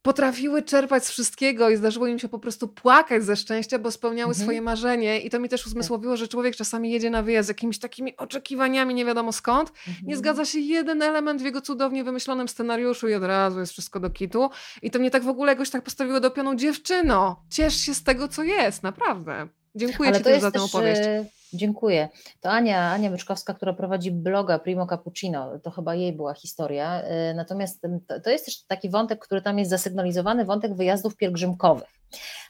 potrafiły 0.04 0.62
czerpać 0.62 1.06
z 1.06 1.10
wszystkiego 1.10 1.70
i 1.70 1.78
zdarzyło 1.78 2.08
im 2.08 2.20
się 2.20 2.30
po 2.30 2.40
prostu 2.40 2.68
płakać 2.68 3.24
ze 3.24 3.36
szczęścia, 3.36 3.80
bo 3.80 3.92
spełniały 3.92 4.30
mhm. 4.30 4.46
swoje 4.46 4.62
marzenie. 4.62 5.20
I 5.20 5.30
to 5.30 5.40
mi 5.40 5.50
też 5.50 5.62
tak. 5.62 5.68
uzmysłowiło, 5.68 6.18
że 6.18 6.28
człowiek 6.28 6.56
czasami 6.56 6.92
jedzie 6.92 7.10
na 7.10 7.24
wyjazd 7.24 7.48
z 7.48 7.50
jakimiś 7.50 7.80
takimi 7.80 8.18
oczekiwaniami, 8.18 8.94
nie 8.94 9.06
wiadomo 9.06 9.32
skąd. 9.32 9.70
Mhm. 9.70 10.08
Nie 10.08 10.18
zgadza 10.18 10.46
się 10.46 10.60
jeden 10.60 11.02
element 11.02 11.42
w 11.42 11.46
jego 11.46 11.62
cudownie 11.62 12.04
wymyślonym 12.04 12.48
scenariuszu 12.48 13.08
i 13.08 13.14
od 13.14 13.24
razu 13.24 13.60
jest 13.60 13.72
wszystko 13.72 14.00
do 14.00 14.10
kitu. 14.10 14.50
I 14.82 14.92
to 14.92 15.00
mnie 15.00 15.12
tak 15.12 15.24
w 15.24 15.30
ogóle 15.30 15.52
jakoś 15.52 15.70
tak 15.70 15.84
postawiło 15.84 16.20
do 16.20 16.32
pionu 16.32 16.56
dziewczyno. 16.56 17.44
Ciesz 17.50 17.76
się 17.76 17.94
z 17.94 18.04
tego, 18.04 18.28
co 18.28 18.44
jest, 18.44 18.84
naprawdę. 18.84 19.48
Dziękuję 19.76 20.10
Ale 20.10 20.18
Ci 20.18 20.24
też 20.24 20.42
za 20.42 20.52
tę 20.52 20.62
opowieść. 20.62 21.02
E, 21.04 21.26
dziękuję. 21.54 22.10
To 22.42 22.50
Ania, 22.50 22.92
Ania 22.92 23.10
Myczkowska, 23.10 23.54
która 23.54 23.74
prowadzi 23.74 24.12
bloga 24.12 24.60
Primo 24.60 24.88
Cappuccino, 24.88 25.60
to 25.60 25.72
chyba 25.72 25.96
jej 25.96 26.14
była 26.14 26.34
historia. 26.34 27.02
E, 27.02 27.34
natomiast 27.34 27.82
to, 28.08 28.20
to 28.20 28.30
jest 28.30 28.46
też 28.46 28.64
taki 28.64 28.90
wątek, 28.90 29.20
który 29.20 29.42
tam 29.42 29.60
jest 29.60 29.72
zasygnalizowany, 29.72 30.46
wątek 30.46 30.76
wyjazdów 30.76 31.16
pielgrzymkowych. 31.16 32.03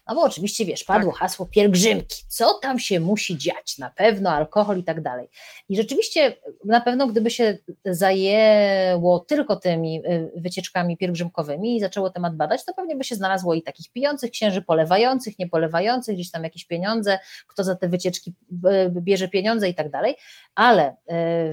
No 0.08 0.16
bo 0.16 0.22
oczywiście, 0.22 0.66
wiesz, 0.66 0.84
padło 0.84 1.12
tak. 1.12 1.20
hasło 1.20 1.46
pielgrzymki. 1.46 2.24
Co 2.28 2.54
tam 2.54 2.80
się 2.80 3.00
musi 3.00 3.38
dziać? 3.38 3.78
Na 3.78 3.90
pewno 3.90 4.30
alkohol 4.30 4.78
i 4.80 4.84
tak 4.84 5.02
dalej. 5.02 5.30
I 5.70 5.76
rzeczywiście 5.76 6.36
na 6.66 6.82
pewno, 6.82 7.08
gdyby 7.08 7.32
się 7.32 7.58
zajęło 7.86 9.20
tylko 9.20 9.56
tymi 9.56 10.06
y, 10.06 10.32
wycieczkami 10.36 10.98
pielgrzymkowymi 10.98 11.78
i 11.78 11.80
zaczęło 11.80 12.10
temat 12.10 12.36
badać, 12.36 12.66
to 12.66 12.74
pewnie 12.74 12.96
by 12.96 13.04
się 13.04 13.16
znalazło 13.16 13.54
i 13.54 13.62
takich 13.62 13.92
pijących 13.92 14.32
księży, 14.32 14.62
polewających, 14.62 15.40
niepolewających, 15.40 16.16
gdzieś 16.16 16.32
tam 16.32 16.44
jakieś 16.44 16.66
pieniądze, 16.66 17.20
kto 17.48 17.64
za 17.64 17.76
te 17.76 17.88
wycieczki 17.88 18.34
y, 18.52 19.02
bierze 19.02 19.28
pieniądze 19.28 19.70
i 19.70 19.76
tak 19.76 19.90
dalej. 19.90 20.16
Ale 20.56 20.92
y, 20.92 20.96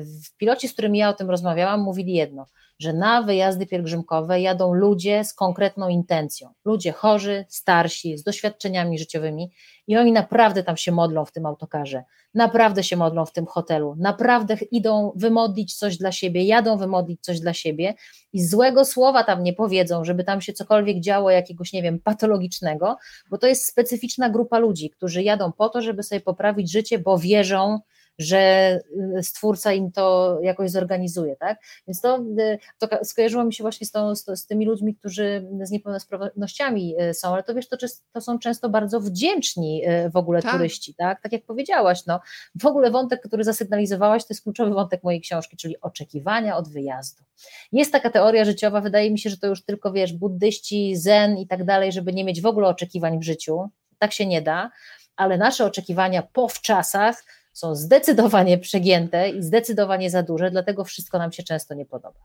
w 0.05 0.37
pilocie, 0.37 0.69
z 0.69 0.73
którym 0.73 0.97
ja 0.97 1.09
o 1.09 1.13
tym 1.13 1.31
rozmawiałam, 1.31 1.81
mówili 1.81 2.13
jedno– 2.13 2.47
że 2.81 2.93
na 2.93 3.23
wyjazdy 3.23 3.67
pielgrzymkowe 3.67 4.41
jadą 4.41 4.75
ludzie 4.75 5.25
z 5.25 5.35
konkretną 5.35 5.89
intencją. 5.89 6.49
Ludzie 6.65 6.93
chorzy, 6.93 7.45
starsi, 7.49 8.19
z 8.19 8.23
doświadczeniami 8.23 8.99
życiowymi 8.99 9.51
i 9.87 9.97
oni 9.97 10.13
naprawdę 10.13 10.63
tam 10.63 10.77
się 10.77 10.93
modlą 10.93 11.25
w 11.25 11.33
tym 11.33 11.47
autokarze, 11.47 12.05
naprawdę 12.35 12.83
się 12.83 12.97
modlą 12.97 13.27
w 13.27 13.33
tym 13.33 13.47
hotelu, 13.47 13.97
naprawdę 13.99 14.57
idą 14.71 15.13
wymodlić 15.17 15.75
coś 15.75 15.97
dla 15.97 16.13
siebie, 16.13 16.45
jadą 16.45 16.77
wymodlić 16.77 17.21
coś 17.21 17.41
dla 17.41 17.53
siebie 17.53 17.95
i 18.33 18.45
złego 18.45 18.85
słowa 18.85 19.25
tam 19.25 19.43
nie 19.43 19.53
powiedzą, 19.53 20.05
żeby 20.05 20.25
tam 20.25 20.41
się 20.41 20.53
cokolwiek 20.53 21.01
działo 21.01 21.31
jakiegoś, 21.31 21.73
nie 21.73 21.83
wiem, 21.83 21.99
patologicznego, 21.99 22.97
bo 23.31 23.39
to 23.39 23.47
jest 23.47 23.67
specyficzna 23.67 24.31
grupa 24.31 24.59
ludzi, 24.59 24.91
którzy 24.91 25.23
jadą 25.23 25.53
po 25.53 25.69
to, 25.69 25.83
żeby 25.83 26.03
sobie 26.03 26.21
poprawić 26.21 26.73
życie, 26.73 26.99
bo 26.99 27.19
wierzą, 27.19 27.81
że 28.19 28.79
y, 29.19 29.23
stwórca 29.23 29.73
im 29.73 29.93
to 29.93 30.39
jakoś 30.43 30.71
zorganizuje, 30.71 31.37
tak? 31.37 31.59
Więc 31.87 32.01
to, 32.01 32.25
y, 32.39 32.59
to 32.79 33.05
skojarzyło 33.05 33.45
mi 33.45 33.55
się 33.55 33.65
właśnie 33.65 33.87
z, 33.87 33.91
tą, 33.91 34.15
z, 34.15 34.25
z 34.25 34.47
tymi 34.47 34.67
ludźmi, 34.67 34.95
którzy 34.95 35.49
z 35.63 35.71
niepełnosprawnościami 35.71 36.95
y, 37.03 37.15
są, 37.15 37.33
ale 37.33 37.43
to 37.43 37.55
wiesz, 37.55 37.69
to, 37.69 37.77
to 38.13 38.21
są 38.21 38.39
często 38.39 38.69
bardzo 38.69 39.01
wdzięczni 39.01 39.83
w 40.13 40.17
ogóle 40.17 40.43
tak. 40.43 40.53
turyści, 40.53 40.95
tak? 40.95 41.23
Tak 41.23 41.33
jak 41.33 41.45
powiedziałaś, 41.45 42.07
no, 42.07 42.21
w 42.55 42.67
ogóle 42.67 42.91
wątek, 42.91 43.21
który 43.23 43.45
zasygnalizowałaś, 43.45 44.23
to 44.23 44.27
jest 44.31 44.43
kluczowy 44.43 44.71
wątek 44.71 45.03
mojej 45.05 45.21
książki, 45.21 45.57
czyli 45.57 45.81
oczekiwania 45.81 46.57
od 46.57 46.69
wyjazdu. 46.69 47.25
Jest 47.73 47.93
taka 47.93 48.11
teoria 48.11 48.45
życiowa, 48.45 48.81
wydaje 48.81 49.11
mi 49.11 49.19
się, 49.19 49.31
że 49.31 49.37
to 49.39 49.47
już 49.47 49.65
tylko, 49.65 49.93
wiesz, 49.93 50.13
buddyści, 50.13 50.97
zen 50.97 51.39
i 51.39 51.47
tak 51.47 51.65
dalej, 51.65 51.93
żeby 51.93 52.13
nie 52.13 52.25
mieć 52.25 52.41
w 52.41 52.47
ogóle 52.47 52.69
oczekiwań 52.69 53.19
w 53.19 53.23
życiu, 53.23 53.69
tak 53.99 54.13
się 54.13 54.27
nie 54.27 54.43
da, 54.43 54.71
ale 55.17 55.39
nasze 55.39 55.65
oczekiwania 55.65 56.23
po 56.23 56.49
wczasach 56.49 57.25
są 57.61 57.75
zdecydowanie 57.75 58.59
przegięte 58.59 59.31
i 59.31 59.43
zdecydowanie 59.43 60.11
za 60.11 60.23
duże, 60.23 60.51
dlatego 60.51 60.85
wszystko 60.85 61.19
nam 61.19 61.33
się 61.33 61.43
często 61.43 61.75
nie 61.75 61.87
podoba. 61.87 62.21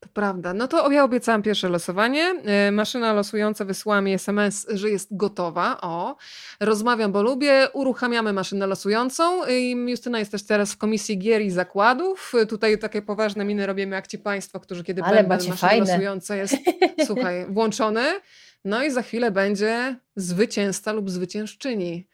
To 0.00 0.08
prawda. 0.12 0.54
No 0.54 0.68
to 0.68 0.90
ja 0.90 1.04
obiecałam 1.04 1.42
pierwsze 1.42 1.68
losowanie. 1.68 2.34
E, 2.44 2.70
maszyna 2.70 3.12
losująca 3.12 3.64
wysłała 3.64 4.00
mi 4.00 4.12
SMS, 4.12 4.66
że 4.70 4.90
jest 4.90 5.16
gotowa. 5.16 5.80
O, 5.80 6.16
rozmawiam, 6.60 7.12
bo 7.12 7.22
lubię. 7.22 7.68
Uruchamiamy 7.72 8.32
maszynę 8.32 8.66
losującą. 8.66 9.46
I 9.48 9.76
Justyna 9.88 10.18
jest 10.18 10.30
też 10.32 10.42
teraz 10.46 10.72
w 10.72 10.76
komisji 10.76 11.18
gier 11.18 11.42
i 11.42 11.50
zakładów. 11.50 12.32
Tutaj 12.48 12.78
takie 12.78 13.02
poważne 13.02 13.44
miny 13.44 13.66
robimy 13.66 13.96
jak 13.96 14.06
ci 14.06 14.18
państwo, 14.18 14.60
którzy 14.60 14.84
kiedy 14.84 15.02
Ale 15.02 15.16
będą 15.16 15.34
maszyna 15.34 15.56
fajne. 15.56 15.86
losująca 15.92 16.36
jest, 16.36 16.56
słuchaj, 17.06 17.46
włączony. 17.48 18.04
No 18.64 18.84
i 18.84 18.90
za 18.90 19.02
chwilę 19.02 19.30
będzie 19.30 19.96
zwycięzca 20.16 20.92
lub 20.92 21.10
zwyciężczyni 21.10 22.08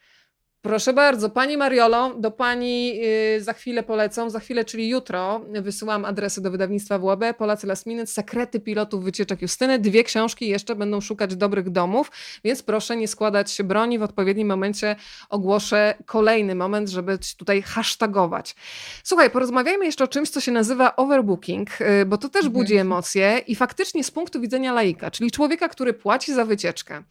Proszę 0.67 0.93
bardzo, 0.93 1.31
Pani 1.31 1.57
Mariolo, 1.57 2.15
do 2.19 2.31
Pani 2.31 2.97
yy, 2.97 3.41
za 3.41 3.53
chwilę 3.53 3.83
polecą, 3.83 4.31
za 4.31 4.41
chwilę, 4.41 4.65
czyli 4.65 4.89
jutro 4.89 5.41
wysyłam 5.63 6.05
adresy 6.05 6.41
do 6.41 6.51
wydawnictwa 6.51 6.99
WAB, 6.99 7.25
Polacy 7.39 7.67
Last 7.67 7.87
Minute, 7.87 8.07
Sekrety 8.07 8.61
pilotów 8.61 9.05
wycieczek 9.05 9.43
Justyny. 9.43 9.79
Dwie 9.79 10.05
książki 10.05 10.49
jeszcze 10.49 10.77
będą 10.77 11.01
szukać 11.01 11.37
dobrych 11.37 11.71
domów, 11.71 12.11
więc 12.45 12.63
proszę 12.63 12.97
nie 12.97 13.09
składać 13.09 13.51
się 13.51 13.65
broni. 13.65 13.99
W 13.99 14.03
odpowiednim 14.03 14.49
momencie 14.49 14.97
ogłoszę 15.29 15.95
kolejny 16.07 16.55
moment, 16.55 16.89
żeby 16.89 17.19
tutaj 17.37 17.63
hashtagować. 17.63 18.57
Słuchaj, 19.05 19.31
porozmawiajmy 19.31 19.85
jeszcze 19.85 20.05
o 20.05 20.09
czymś, 20.09 20.31
co 20.31 20.41
się 20.41 20.53
nazywa 20.53 20.97
overbooking, 20.97 21.81
yy, 21.81 22.07
bo 22.07 22.19
to 22.19 22.29
też 22.29 22.49
budzi 22.49 22.75
mhm. 22.75 22.87
emocje 22.87 23.39
i 23.39 23.55
faktycznie 23.55 24.05
z 24.05 24.11
punktu 24.11 24.41
widzenia 24.41 24.73
laika, 24.73 25.11
czyli 25.11 25.31
człowieka, 25.31 25.69
który 25.69 25.93
płaci 25.93 26.35
za 26.35 26.45
wycieczkę, 26.45 27.03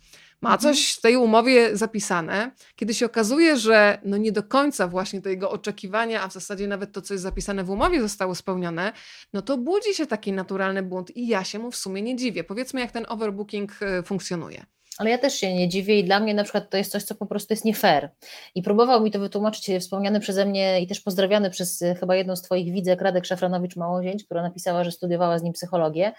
ma 0.41 0.53
mhm. 0.53 0.59
coś 0.59 0.93
w 0.93 1.01
tej 1.01 1.15
umowie 1.15 1.77
zapisane, 1.77 2.51
kiedy 2.75 2.93
się 2.93 3.05
okazuje, 3.05 3.57
że 3.57 3.97
no 4.05 4.17
nie 4.17 4.31
do 4.31 4.43
końca 4.43 4.88
właśnie 4.88 5.21
to 5.21 5.29
jego 5.29 5.51
oczekiwania, 5.51 6.21
a 6.21 6.27
w 6.27 6.33
zasadzie 6.33 6.67
nawet 6.67 6.91
to, 6.91 7.01
co 7.01 7.13
jest 7.13 7.23
zapisane 7.23 7.63
w 7.63 7.69
umowie 7.69 8.01
zostało 8.01 8.36
spełnione, 8.36 8.93
no 9.33 9.41
to 9.41 9.57
budzi 9.57 9.93
się 9.93 10.07
taki 10.07 10.33
naturalny 10.33 10.83
błąd 10.83 11.17
i 11.17 11.27
ja 11.27 11.43
się 11.43 11.59
mu 11.59 11.71
w 11.71 11.75
sumie 11.75 12.01
nie 12.01 12.15
dziwię. 12.15 12.43
Powiedzmy, 12.43 12.79
jak 12.79 12.91
ten 12.91 13.05
overbooking 13.09 13.71
e, 13.81 14.03
funkcjonuje. 14.03 14.65
Ale 14.97 15.09
ja 15.09 15.17
też 15.17 15.33
się 15.33 15.53
nie 15.53 15.69
dziwię 15.69 15.99
i 15.99 16.03
dla 16.03 16.19
mnie 16.19 16.33
na 16.33 16.43
przykład 16.43 16.69
to 16.69 16.77
jest 16.77 16.91
coś, 16.91 17.03
co 17.03 17.15
po 17.15 17.25
prostu 17.25 17.53
jest 17.53 17.65
nie 17.65 17.73
fair. 17.73 18.09
I 18.55 18.61
próbował 18.61 19.01
mi 19.01 19.11
to 19.11 19.19
wytłumaczyć 19.19 19.69
wspomniany 19.79 20.19
przeze 20.19 20.45
mnie 20.45 20.81
i 20.81 20.88
też 20.88 21.01
pozdrawiany 21.01 21.49
przez 21.49 21.81
e, 21.81 21.95
chyba 21.95 22.15
jedną 22.15 22.36
z 22.36 22.41
Twoich 22.41 22.73
widzek, 22.73 23.01
Radek 23.01 23.23
Szafranowicz-Małozięć, 23.23 24.23
która 24.25 24.41
napisała, 24.41 24.83
że 24.83 24.91
studiowała 24.91 25.39
z 25.39 25.43
nim 25.43 25.53
psychologię, 25.53 26.13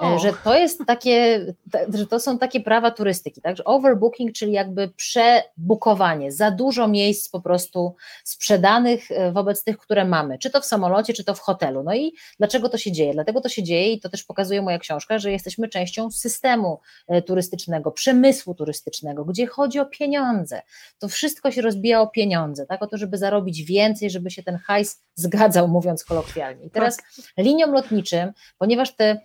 E, 0.00 0.18
że 0.18 0.32
to 0.44 0.58
jest 0.58 0.80
takie, 0.86 1.46
że 1.94 2.06
to 2.06 2.20
są 2.20 2.38
takie 2.38 2.60
prawa 2.60 2.90
turystyki, 2.90 3.40
tak? 3.40 3.56
Że 3.56 3.64
overbooking, 3.64 4.32
czyli 4.32 4.52
jakby 4.52 4.88
przebukowanie, 4.88 6.32
za 6.32 6.50
dużo 6.50 6.88
miejsc 6.88 7.28
po 7.28 7.40
prostu 7.40 7.94
sprzedanych 8.24 9.10
e, 9.10 9.32
wobec 9.32 9.64
tych, 9.64 9.78
które 9.78 10.04
mamy, 10.04 10.38
czy 10.38 10.50
to 10.50 10.60
w 10.60 10.64
samolocie, 10.64 11.12
czy 11.12 11.24
to 11.24 11.34
w 11.34 11.40
hotelu. 11.40 11.82
No 11.82 11.94
i 11.94 12.12
dlaczego 12.38 12.68
to 12.68 12.78
się 12.78 12.92
dzieje? 12.92 13.12
Dlatego 13.12 13.40
to 13.40 13.48
się 13.48 13.62
dzieje 13.62 13.92
i 13.92 14.00
to 14.00 14.08
też 14.08 14.24
pokazuje 14.24 14.62
moja 14.62 14.78
książka, 14.78 15.18
że 15.18 15.32
jesteśmy 15.32 15.68
częścią 15.68 16.10
systemu 16.10 16.80
e, 17.08 17.22
turystycznego, 17.22 17.90
przemysłu 17.90 18.54
turystycznego, 18.54 19.24
gdzie 19.24 19.46
chodzi 19.46 19.80
o 19.80 19.86
pieniądze. 19.86 20.62
To 20.98 21.08
wszystko 21.08 21.50
się 21.50 21.62
rozbija 21.62 22.00
o 22.00 22.06
pieniądze, 22.06 22.66
tak? 22.66 22.82
O 22.82 22.86
to, 22.86 22.96
żeby 22.96 23.18
zarobić 23.18 23.62
więcej, 23.62 24.10
żeby 24.10 24.30
się 24.30 24.42
ten 24.42 24.56
hajs 24.56 25.02
zgadzał, 25.14 25.68
mówiąc 25.68 26.04
kolokwialnie. 26.04 26.64
I 26.64 26.70
teraz 26.70 26.96
tak. 26.96 27.06
liniom 27.38 27.72
lotniczym, 27.72 28.32
ponieważ 28.58 28.96
te 28.96 29.20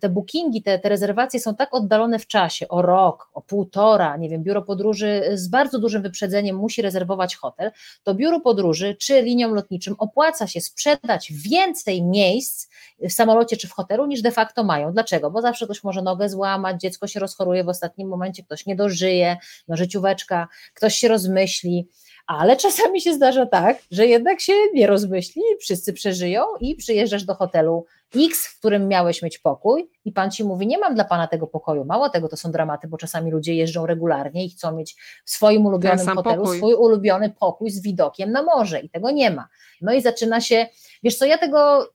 te 0.00 0.08
bookingi, 0.08 0.62
te, 0.62 0.78
te 0.78 0.88
rezerwacje 0.88 1.40
są 1.40 1.54
tak 1.54 1.74
oddalone 1.74 2.18
w 2.18 2.26
czasie, 2.26 2.68
o 2.68 2.82
rok, 2.82 3.30
o 3.32 3.42
półtora, 3.42 4.16
nie 4.16 4.28
wiem, 4.28 4.42
biuro 4.42 4.62
podróży 4.62 5.22
z 5.34 5.48
bardzo 5.48 5.78
dużym 5.78 6.02
wyprzedzeniem 6.02 6.56
musi 6.56 6.82
rezerwować 6.82 7.36
hotel, 7.36 7.70
to 8.02 8.14
biuro 8.14 8.40
podróży 8.40 8.96
czy 9.00 9.22
liniom 9.22 9.54
lotniczym 9.54 9.94
opłaca 9.98 10.46
się 10.46 10.60
sprzedać 10.60 11.32
więcej 11.32 12.02
miejsc 12.02 12.70
w 13.00 13.12
samolocie 13.12 13.56
czy 13.56 13.68
w 13.68 13.72
hotelu 13.72 14.06
niż 14.06 14.22
de 14.22 14.30
facto 14.30 14.64
mają. 14.64 14.92
Dlaczego? 14.92 15.30
Bo 15.30 15.42
zawsze 15.42 15.64
ktoś 15.64 15.84
może 15.84 16.02
nogę 16.02 16.28
złamać, 16.28 16.80
dziecko 16.80 17.06
się 17.06 17.20
rozchoruje 17.20 17.64
w 17.64 17.68
ostatnim 17.68 18.08
momencie, 18.08 18.42
ktoś 18.42 18.66
nie 18.66 18.76
dożyje, 18.76 19.36
no 19.68 19.76
życióweczka, 19.76 20.48
ktoś 20.74 20.94
się 20.94 21.08
rozmyśli 21.08 21.88
ale 22.26 22.56
czasami 22.56 23.00
się 23.00 23.14
zdarza 23.14 23.46
tak, 23.46 23.78
że 23.90 24.06
jednak 24.06 24.40
się 24.40 24.52
nie 24.74 24.86
rozmyśli, 24.86 25.42
wszyscy 25.60 25.92
przeżyją 25.92 26.42
i 26.60 26.76
przyjeżdżasz 26.76 27.24
do 27.24 27.34
hotelu 27.34 27.86
X, 28.16 28.46
w 28.46 28.58
którym 28.58 28.88
miałeś 28.88 29.22
mieć 29.22 29.38
pokój 29.38 29.90
i 30.04 30.12
pan 30.12 30.30
ci 30.30 30.44
mówi, 30.44 30.66
nie 30.66 30.78
mam 30.78 30.94
dla 30.94 31.04
pana 31.04 31.26
tego 31.26 31.46
pokoju. 31.46 31.84
Mało 31.84 32.10
tego, 32.10 32.28
to 32.28 32.36
są 32.36 32.52
dramaty, 32.52 32.88
bo 32.88 32.96
czasami 32.96 33.30
ludzie 33.30 33.54
jeżdżą 33.54 33.86
regularnie 33.86 34.44
i 34.44 34.50
chcą 34.50 34.72
mieć 34.72 34.96
w 35.24 35.30
swoim 35.30 35.66
ulubionym 35.66 36.06
hotelu 36.06 36.42
pokój. 36.42 36.56
swój 36.56 36.74
ulubiony 36.74 37.30
pokój 37.30 37.70
z 37.70 37.82
widokiem 37.82 38.32
na 38.32 38.42
morze 38.42 38.80
i 38.80 38.90
tego 38.90 39.10
nie 39.10 39.30
ma. 39.30 39.48
No 39.80 39.92
i 39.92 40.02
zaczyna 40.02 40.40
się, 40.40 40.66
wiesz 41.02 41.18
co, 41.18 41.24
ja 41.24 41.38
tego 41.38 41.88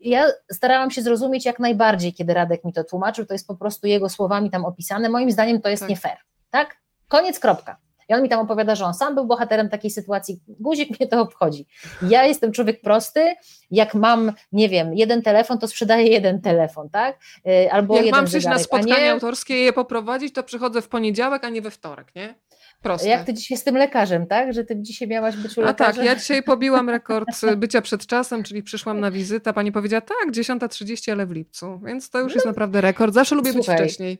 ja 0.00 0.26
starałam 0.52 0.90
się 0.90 1.02
zrozumieć 1.02 1.44
jak 1.44 1.58
najbardziej, 1.58 2.12
kiedy 2.12 2.34
Radek 2.34 2.64
mi 2.64 2.72
to 2.72 2.84
tłumaczył, 2.84 3.26
to 3.26 3.34
jest 3.34 3.46
po 3.46 3.54
prostu 3.54 3.86
jego 3.86 4.08
słowami 4.08 4.50
tam 4.50 4.64
opisane. 4.64 5.08
Moim 5.08 5.30
zdaniem 5.30 5.60
to 5.60 5.68
jest 5.68 5.80
tak. 5.80 5.90
nie 5.90 5.96
fair, 5.96 6.16
tak? 6.50 6.76
Koniec, 7.08 7.38
kropka. 7.40 7.76
I 8.12 8.14
on 8.14 8.22
mi 8.22 8.28
tam 8.28 8.40
opowiada, 8.40 8.74
że 8.74 8.84
on 8.84 8.94
sam 8.94 9.14
był 9.14 9.26
bohaterem 9.26 9.68
takiej 9.68 9.90
sytuacji. 9.90 10.40
Guzik 10.48 11.00
mnie 11.00 11.08
to 11.08 11.20
obchodzi. 11.20 11.66
Ja 12.08 12.26
jestem 12.26 12.52
człowiek 12.52 12.80
prosty. 12.80 13.34
Jak 13.70 13.94
mam, 13.94 14.32
nie 14.52 14.68
wiem, 14.68 14.94
jeden 14.94 15.22
telefon, 15.22 15.58
to 15.58 15.68
sprzedaję 15.68 16.06
jeden 16.06 16.40
telefon, 16.40 16.90
tak? 16.90 17.18
Y, 17.46 17.72
albo 17.72 17.96
jak 17.96 18.04
jeden 18.04 18.18
mam 18.20 18.26
przyjść 18.26 18.44
zegarek, 18.44 18.60
na 18.60 18.64
spotkanie 18.64 19.02
nie... 19.02 19.12
autorskie 19.12 19.60
i 19.60 19.64
je 19.64 19.72
poprowadzić, 19.72 20.34
to 20.34 20.42
przychodzę 20.42 20.82
w 20.82 20.88
poniedziałek, 20.88 21.44
a 21.44 21.48
nie 21.48 21.62
we 21.62 21.70
wtorek, 21.70 22.14
nie? 22.14 22.34
Proste. 22.82 23.08
Jak 23.08 23.24
ty 23.24 23.34
dzisiaj 23.34 23.58
z 23.58 23.64
tym 23.64 23.76
lekarzem, 23.76 24.26
tak? 24.26 24.52
Że 24.52 24.64
ty 24.64 24.76
dzisiaj 24.76 25.08
miałaś 25.08 25.36
być 25.36 25.58
u 25.58 25.60
lekarza? 25.60 25.90
A 25.90 25.92
tak, 25.92 26.04
ja 26.04 26.16
dzisiaj 26.16 26.42
pobiłam 26.52 26.90
rekord 26.90 27.28
bycia 27.56 27.82
przed 27.82 28.06
czasem, 28.06 28.42
czyli 28.42 28.62
przyszłam 28.62 29.00
na 29.00 29.10
wizytę. 29.10 29.52
Pani 29.52 29.72
powiedziała, 29.72 30.00
tak, 30.00 30.32
10.30, 30.32 31.12
ale 31.12 31.26
w 31.26 31.30
lipcu. 31.30 31.80
Więc 31.84 32.10
to 32.10 32.20
już 32.20 32.34
jest 32.34 32.46
no. 32.46 32.50
naprawdę 32.50 32.80
rekord. 32.80 33.14
Zawsze 33.14 33.34
lubię 33.34 33.52
Słuchaj, 33.52 33.76
być 33.76 33.84
wcześniej. 33.84 34.18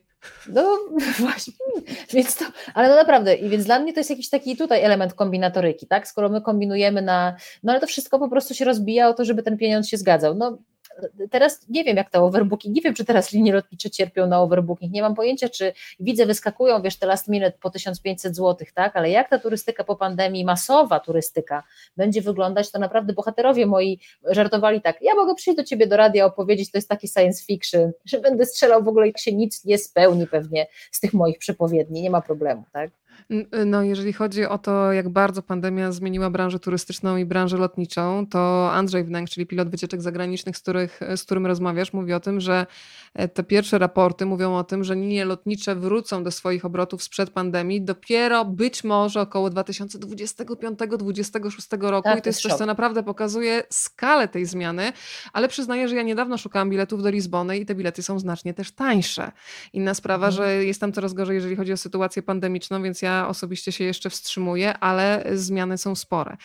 No 0.49 0.79
właśnie, 1.19 1.53
więc 2.13 2.35
to, 2.35 2.45
ale 2.73 2.89
no 2.89 2.95
naprawdę, 2.95 3.35
i 3.35 3.49
więc 3.49 3.65
dla 3.65 3.79
mnie 3.79 3.93
to 3.93 3.99
jest 3.99 4.09
jakiś 4.09 4.29
taki 4.29 4.57
tutaj 4.57 4.83
element 4.83 5.13
kombinatoryki, 5.13 5.87
tak? 5.87 6.07
Skoro 6.07 6.29
my 6.29 6.41
kombinujemy 6.41 7.01
na, 7.01 7.35
no 7.63 7.71
ale 7.71 7.81
to 7.81 7.87
wszystko 7.87 8.19
po 8.19 8.29
prostu 8.29 8.53
się 8.53 8.65
rozbija 8.65 9.09
o 9.09 9.13
to, 9.13 9.25
żeby 9.25 9.43
ten 9.43 9.57
pieniądz 9.57 9.87
się 9.87 9.97
zgadzał. 9.97 10.35
No 10.35 10.57
teraz 11.31 11.69
nie 11.69 11.83
wiem, 11.83 11.97
jak 11.97 12.09
te 12.09 12.21
overbooking, 12.21 12.75
nie 12.75 12.81
wiem, 12.81 12.93
czy 12.93 13.05
teraz 13.05 13.31
linie 13.31 13.53
lotnicze 13.53 13.89
cierpią 13.89 14.27
na 14.27 14.41
overbooking, 14.41 14.93
nie 14.93 15.01
mam 15.01 15.15
pojęcia, 15.15 15.49
czy 15.49 15.73
widzę, 15.99 16.25
wyskakują, 16.25 16.81
wiesz, 16.81 16.95
te 16.95 17.05
last 17.05 17.27
minute 17.27 17.57
po 17.61 17.69
1500 17.69 18.35
zł, 18.35 18.67
tak, 18.73 18.95
ale 18.95 19.09
jak 19.09 19.29
ta 19.29 19.39
turystyka 19.39 19.83
po 19.83 19.95
pandemii, 19.95 20.45
masowa 20.45 20.99
turystyka 20.99 21.63
będzie 21.97 22.21
wyglądać, 22.21 22.71
to 22.71 22.79
naprawdę 22.79 23.13
bohaterowie 23.13 23.65
moi 23.65 23.99
żartowali 24.29 24.81
tak, 24.81 25.01
ja 25.01 25.15
mogę 25.15 25.35
przyjść 25.35 25.57
do 25.57 25.63
ciebie 25.63 25.87
do 25.87 25.97
radia 25.97 26.25
opowiedzieć, 26.25 26.71
to 26.71 26.77
jest 26.77 26.89
taki 26.89 27.07
science 27.07 27.45
fiction, 27.45 27.91
że 28.05 28.19
będę 28.19 28.45
strzelał 28.45 28.83
w 28.83 28.87
ogóle, 28.87 29.07
jak 29.07 29.19
się 29.19 29.33
nic 29.33 29.65
nie 29.65 29.77
spełni 29.77 30.27
pewnie 30.27 30.67
z 30.91 30.99
tych 30.99 31.13
moich 31.13 31.37
przepowiedni, 31.37 32.01
nie 32.01 32.09
ma 32.09 32.21
problemu, 32.21 32.63
tak. 32.73 33.02
No, 33.65 33.83
jeżeli 33.83 34.13
chodzi 34.13 34.45
o 34.45 34.57
to, 34.57 34.93
jak 34.93 35.09
bardzo 35.09 35.41
pandemia 35.41 35.91
zmieniła 35.91 36.29
branżę 36.29 36.59
turystyczną 36.59 37.17
i 37.17 37.25
branżę 37.25 37.57
lotniczą, 37.57 38.27
to 38.29 38.71
Andrzej 38.71 39.03
Wnęk, 39.03 39.29
czyli 39.29 39.45
pilot 39.45 39.69
wycieczek 39.69 40.01
zagranicznych, 40.01 40.57
z, 40.57 40.61
których, 40.61 40.99
z 41.15 41.23
którym 41.23 41.45
rozmawiasz, 41.45 41.93
mówi 41.93 42.13
o 42.13 42.19
tym, 42.19 42.39
że 42.39 42.65
e, 43.13 43.27
te 43.27 43.43
pierwsze 43.43 43.77
raporty 43.77 44.25
mówią 44.25 44.55
o 44.55 44.63
tym, 44.63 44.83
że 44.83 44.95
linie 44.95 45.25
lotnicze 45.25 45.75
wrócą 45.75 46.23
do 46.23 46.31
swoich 46.31 46.65
obrotów 46.65 47.03
sprzed 47.03 47.29
pandemii 47.29 47.81
dopiero 47.81 48.45
być 48.45 48.83
może 48.83 49.21
około 49.21 49.49
2025-2026 49.49 51.89
roku. 51.89 52.09
Tak, 52.09 52.19
I 52.19 52.21
to 52.21 52.29
jest 52.29 52.41
coś, 52.41 52.53
co 52.53 52.65
naprawdę 52.65 53.03
pokazuje 53.03 53.63
skalę 53.69 54.27
tej 54.27 54.45
zmiany, 54.45 54.93
ale 55.33 55.47
przyznaję, 55.47 55.87
że 55.87 55.95
ja 55.95 56.03
niedawno 56.03 56.37
szukałam 56.37 56.69
biletów 56.69 57.03
do 57.03 57.09
Lizbony 57.09 57.57
i 57.57 57.65
te 57.65 57.75
bilety 57.75 58.03
są 58.03 58.19
znacznie 58.19 58.53
też 58.53 58.71
tańsze. 58.71 59.31
Inna 59.73 59.93
sprawa, 59.93 60.27
mhm. 60.27 60.45
że 60.45 60.65
jest 60.65 60.81
tam 60.81 60.93
coraz 60.93 61.13
gorzej, 61.13 61.35
jeżeli 61.35 61.55
chodzi 61.55 61.73
o 61.73 61.77
sytuację 61.77 62.23
pandemiczną, 62.23 62.83
więc 62.83 63.01
ja 63.01 63.12
osobiście 63.27 63.71
się 63.71 63.83
jeszcze 63.83 64.09
wstrzymuję, 64.09 64.77
ale 64.77 65.23
zmiany 65.33 65.77
są 65.77 65.95
spore. 65.95 66.37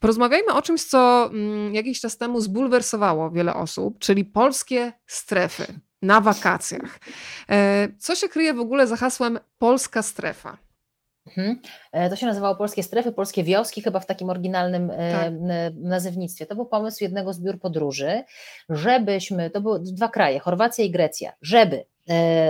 Porozmawiajmy 0.00 0.52
o 0.52 0.62
czymś, 0.62 0.84
co 0.84 1.30
mm, 1.32 1.74
jakiś 1.74 2.00
czas 2.00 2.16
temu 2.16 2.40
zbulwersowało 2.40 3.30
wiele 3.30 3.54
osób, 3.54 3.98
czyli 3.98 4.24
polskie 4.24 4.92
strefy 5.06 5.66
na 6.02 6.20
wakacjach. 6.20 6.98
E, 7.50 7.88
co 7.98 8.14
się 8.14 8.28
kryje 8.28 8.54
w 8.54 8.60
ogóle 8.60 8.86
za 8.86 8.96
hasłem 8.96 9.38
polska 9.58 10.02
strefa? 10.02 10.56
Mhm. 11.26 11.60
E, 11.92 12.10
to 12.10 12.16
się 12.16 12.26
nazywało 12.26 12.56
Polskie 12.56 12.82
Strefy, 12.82 13.12
Polskie 13.12 13.44
Wioski, 13.44 13.82
chyba 13.82 14.00
w 14.00 14.06
takim 14.06 14.30
oryginalnym 14.30 14.90
e, 14.90 15.12
tak. 15.12 15.32
nazewnictwie. 15.76 16.46
To 16.46 16.54
był 16.54 16.66
pomysł 16.66 17.04
jednego 17.04 17.32
z 17.32 17.40
biur 17.40 17.60
podróży, 17.60 18.24
żebyśmy, 18.68 19.50
to 19.50 19.60
były 19.60 19.80
dwa 19.82 20.08
kraje, 20.08 20.40
Chorwacja 20.40 20.84
i 20.84 20.90
Grecja, 20.90 21.32
żeby 21.42 21.84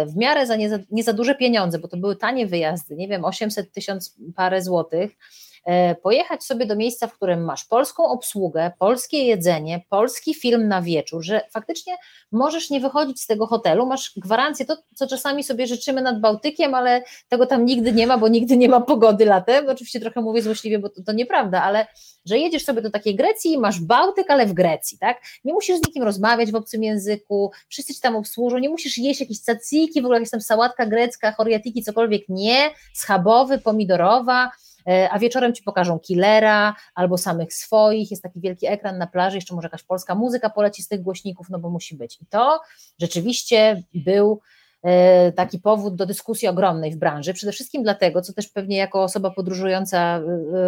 w 0.07 0.17
miarę 0.17 0.47
za 0.47 0.57
nie, 0.57 0.69
za 0.69 0.79
nie 0.91 1.03
za 1.03 1.13
duże 1.13 1.35
pieniądze, 1.35 1.79
bo 1.79 1.89
to 1.89 1.97
były 1.97 2.17
tanie 2.17 2.47
wyjazdy, 2.47 2.97
nie 2.97 3.09
wiem, 3.09 3.25
800 3.25 3.73
tysiąc 3.73 4.17
parę 4.37 4.63
złotych, 4.63 5.11
E, 5.11 5.54
pojechać 6.03 6.45
sobie 6.45 6.67
do 6.67 6.77
miejsca, 6.77 7.07
w 7.07 7.13
którym 7.13 7.45
masz 7.45 7.65
polską 7.65 8.05
obsługę, 8.05 8.73
polskie 8.79 9.25
jedzenie, 9.25 9.85
polski 9.89 10.35
film 10.35 10.69
na 10.69 10.83
wieczór, 10.83 11.23
że 11.23 11.41
faktycznie 11.51 11.97
możesz 12.33 12.71
nie 12.71 12.81
wychodzić 12.81 13.21
z 13.23 13.27
tego 13.27 13.47
hotelu, 13.47 13.87
masz 13.87 14.13
gwarancję, 14.17 14.67
to 14.67 14.77
co 14.95 15.07
czasami 15.07 15.45
sobie 15.45 15.67
życzymy 15.67 16.03
nad 16.03 16.21
Bałtykiem, 16.21 16.75
ale 16.75 17.03
tego 17.29 17.47
tam 17.47 17.65
nigdy 17.65 17.93
nie 17.93 18.07
ma, 18.07 18.19
bo 18.19 18.29
nigdy 18.29 18.57
nie 18.57 18.69
ma 18.69 18.81
pogody 18.81 19.25
latem, 19.25 19.69
oczywiście 19.69 20.01
trochę 20.01 20.21
mówię 20.21 20.43
złośliwie, 20.43 20.79
bo 20.79 20.89
to, 20.89 21.03
to 21.03 21.13
nieprawda, 21.13 21.63
ale 21.63 21.87
że 22.25 22.39
jedziesz 22.39 22.65
sobie 22.65 22.83
do 22.83 22.91
takiej 22.91 23.15
Grecji 23.15 23.53
i 23.53 23.59
masz 23.59 23.81
Bałtyk, 23.81 24.31
ale 24.31 24.47
w 24.47 24.53
Grecji, 24.53 24.99
tak? 24.99 25.21
Nie 25.45 25.53
musisz 25.53 25.77
z 25.79 25.87
nikim 25.87 26.03
rozmawiać 26.03 26.53
w 26.53 26.55
obcym 26.55 26.83
języku, 26.83 27.51
wszyscy 27.69 27.95
ci 27.95 28.01
tam 28.01 28.17
obsłużą, 28.17 28.59
nie 28.59 28.69
musisz 28.69 28.99
jeść 28.99 29.21
jakieś 29.21 29.41
caciki, 29.41 30.03
w 30.03 30.05
ogóle 30.05 30.19
jakieś 30.19 30.31
tam 30.31 30.41
sałatka 30.41 30.87
grecka, 30.87 31.33
choriatiki, 31.33 31.83
cokolwiek, 31.83 32.23
nie, 32.29 32.71
schabowy, 32.93 33.59
pomidorowa, 33.59 34.51
E, 34.74 34.74
a 35.11 35.19
wieczorem 35.19 35.55
ci 35.55 35.63
pokażą 35.63 35.99
killera 35.99 36.75
albo 36.95 37.19
samych 37.19 37.55
swoich, 37.55 38.11
jest 38.11 38.23
taki 38.23 38.41
wielki 38.41 38.67
ekran 38.67 38.99
na 38.99 39.07
plaży, 39.07 39.37
jeszcze 39.37 39.55
może 39.55 39.67
jakaś 39.67 39.83
polska 39.83 40.15
muzyka 40.15 40.51
poleci 40.51 40.83
z 40.83 40.89
tych 40.89 41.03
głośników, 41.03 41.51
no 41.51 41.59
bo 41.59 41.71
musi 41.71 41.97
być. 41.97 42.19
I 42.23 42.27
to 42.27 42.61
rzeczywiście 43.01 43.83
był 43.95 44.41
e, 44.83 45.33
taki 45.33 45.59
powód 45.59 45.97
do 45.97 46.07
dyskusji 46.07 46.49
ogromnej 46.49 46.93
w 46.93 46.97
branży. 46.97 47.35
Przede 47.35 47.53
wszystkim 47.53 47.83
dlatego, 47.83 48.23
co 48.23 48.33
też 48.33 48.49
pewnie 48.49 48.77
jako 48.77 49.03
osoba 49.03 49.31
podróżująca 49.31 50.21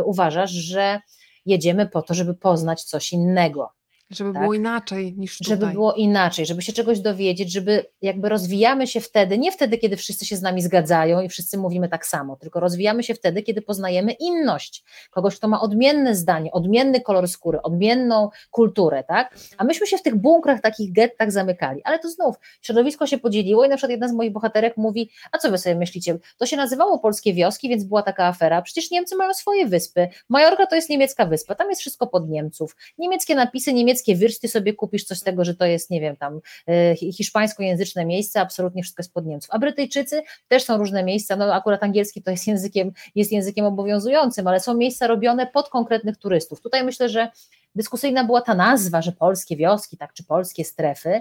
uważasz, 0.04 0.50
że 0.50 1.00
jedziemy 1.46 1.86
po 1.86 2.02
to, 2.02 2.14
żeby 2.14 2.34
poznać 2.34 2.82
coś 2.82 3.12
innego. 3.12 3.75
Żeby 4.10 4.32
tak? 4.32 4.42
było 4.42 4.54
inaczej 4.54 5.14
niż 5.16 5.38
tutaj. 5.38 5.50
Żeby 5.50 5.72
było 5.72 5.92
inaczej, 5.92 6.46
żeby 6.46 6.62
się 6.62 6.72
czegoś 6.72 7.00
dowiedzieć, 7.00 7.52
żeby 7.52 7.86
jakby 8.02 8.28
rozwijamy 8.28 8.86
się 8.86 9.00
wtedy, 9.00 9.38
nie 9.38 9.52
wtedy, 9.52 9.78
kiedy 9.78 9.96
wszyscy 9.96 10.26
się 10.26 10.36
z 10.36 10.42
nami 10.42 10.62
zgadzają 10.62 11.20
i 11.20 11.28
wszyscy 11.28 11.58
mówimy 11.58 11.88
tak 11.88 12.06
samo, 12.06 12.36
tylko 12.36 12.60
rozwijamy 12.60 13.02
się 13.02 13.14
wtedy, 13.14 13.42
kiedy 13.42 13.62
poznajemy 13.62 14.12
inność, 14.12 14.84
kogoś, 15.10 15.36
kto 15.36 15.48
ma 15.48 15.60
odmienne 15.60 16.14
zdanie, 16.14 16.52
odmienny 16.52 17.00
kolor 17.00 17.28
skóry, 17.28 17.62
odmienną 17.62 18.30
kulturę, 18.50 19.04
tak? 19.04 19.36
A 19.58 19.64
myśmy 19.64 19.86
się 19.86 19.98
w 19.98 20.02
tych 20.02 20.16
bunkrach, 20.16 20.60
takich 20.60 20.92
gettach 20.92 21.32
zamykali, 21.32 21.80
ale 21.84 21.98
to 21.98 22.08
znów 22.08 22.36
środowisko 22.62 23.06
się 23.06 23.18
podzieliło 23.18 23.64
i 23.64 23.68
na 23.68 23.76
przykład 23.76 23.90
jedna 23.90 24.08
z 24.08 24.12
moich 24.12 24.32
bohaterek 24.32 24.76
mówi, 24.76 25.10
a 25.32 25.38
co 25.38 25.50
wy 25.50 25.58
sobie 25.58 25.76
myślicie, 25.76 26.18
to 26.36 26.46
się 26.46 26.56
nazywało 26.56 26.98
polskie 26.98 27.34
wioski, 27.34 27.68
więc 27.68 27.84
była 27.84 28.02
taka 28.02 28.26
afera, 28.26 28.62
przecież 28.62 28.90
Niemcy 28.90 29.16
mają 29.16 29.34
swoje 29.34 29.66
wyspy, 29.66 30.08
Majorka 30.28 30.66
to 30.66 30.76
jest 30.76 30.90
niemiecka 30.90 31.26
wyspa, 31.26 31.54
tam 31.54 31.68
jest 31.68 31.80
wszystko 31.80 32.06
pod 32.06 32.28
Niemców, 32.28 32.76
niemieckie 32.98 33.34
napisy, 33.34 33.72
niemieckie 33.72 33.95
niemieckie 33.96 34.16
wyrsty 34.16 34.48
sobie 34.48 34.74
kupisz 34.74 35.04
coś 35.04 35.18
z 35.18 35.22
tego, 35.22 35.44
że 35.44 35.54
to 35.54 35.66
jest, 35.66 35.90
nie 35.90 36.00
wiem, 36.00 36.16
tam 36.16 36.40
e, 36.68 36.96
hiszpańskojęzyczne 36.96 38.06
miejsce, 38.06 38.40
absolutnie 38.40 38.82
wszystko 38.82 39.00
jest 39.00 39.14
pod 39.14 39.26
Niemców. 39.26 39.50
A 39.52 39.58
Brytyjczycy 39.58 40.22
też 40.48 40.64
są 40.64 40.78
różne 40.78 41.04
miejsca, 41.04 41.36
no 41.36 41.54
akurat 41.54 41.82
angielski 41.82 42.22
to 42.22 42.30
jest 42.30 42.46
językiem, 42.52 42.92
jest 43.14 43.32
językiem 43.32 43.64
obowiązującym, 43.64 44.46
ale 44.46 44.60
są 44.60 44.74
miejsca 44.74 45.06
robione 45.06 45.46
pod 45.46 45.68
konkretnych 45.68 46.16
turystów. 46.16 46.60
Tutaj 46.60 46.84
myślę, 46.84 47.08
że 47.08 47.28
dyskusyjna 47.74 48.24
była 48.24 48.40
ta 48.40 48.54
nazwa, 48.54 49.02
że 49.02 49.12
polskie 49.12 49.56
wioski, 49.56 49.96
tak, 49.96 50.12
czy 50.12 50.24
polskie 50.24 50.64
strefy, 50.64 51.20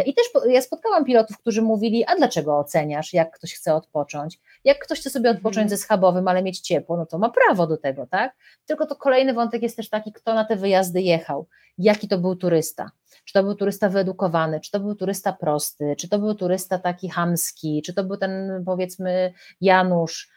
I 0.00 0.14
też 0.14 0.26
ja 0.48 0.62
spotkałam 0.62 1.04
pilotów, 1.04 1.38
którzy 1.38 1.62
mówili, 1.62 2.04
a 2.04 2.16
dlaczego 2.16 2.58
oceniasz, 2.58 3.12
jak 3.12 3.30
ktoś 3.30 3.54
chce 3.54 3.74
odpocząć? 3.74 4.38
Jak 4.64 4.78
ktoś 4.78 5.00
chce 5.00 5.10
sobie 5.10 5.30
odpocząć 5.30 5.56
mhm. 5.56 5.68
ze 5.68 5.76
schabowym, 5.76 6.28
ale 6.28 6.42
mieć 6.42 6.60
ciepło, 6.60 6.96
no 6.96 7.06
to 7.06 7.18
ma 7.18 7.30
prawo 7.30 7.66
do 7.66 7.76
tego, 7.76 8.06
tak? 8.06 8.36
Tylko 8.66 8.86
to 8.86 8.96
kolejny 8.96 9.34
wątek 9.34 9.62
jest 9.62 9.76
też 9.76 9.88
taki, 9.88 10.12
kto 10.12 10.34
na 10.34 10.44
te 10.44 10.56
wyjazdy 10.56 11.02
jechał, 11.02 11.48
jaki 11.78 12.08
to 12.08 12.18
był 12.18 12.36
turysta. 12.36 12.90
Czy 13.24 13.32
to 13.32 13.42
był 13.42 13.54
turysta 13.54 13.88
wyedukowany, 13.88 14.60
czy 14.60 14.70
to 14.70 14.80
był 14.80 14.94
turysta 14.94 15.32
prosty, 15.32 15.94
czy 15.98 16.08
to 16.08 16.18
był 16.18 16.34
turysta 16.34 16.78
taki 16.78 17.08
hamski, 17.08 17.82
czy 17.86 17.94
to 17.94 18.04
był 18.04 18.16
ten 18.16 18.62
powiedzmy 18.66 19.32
Janusz, 19.60 20.30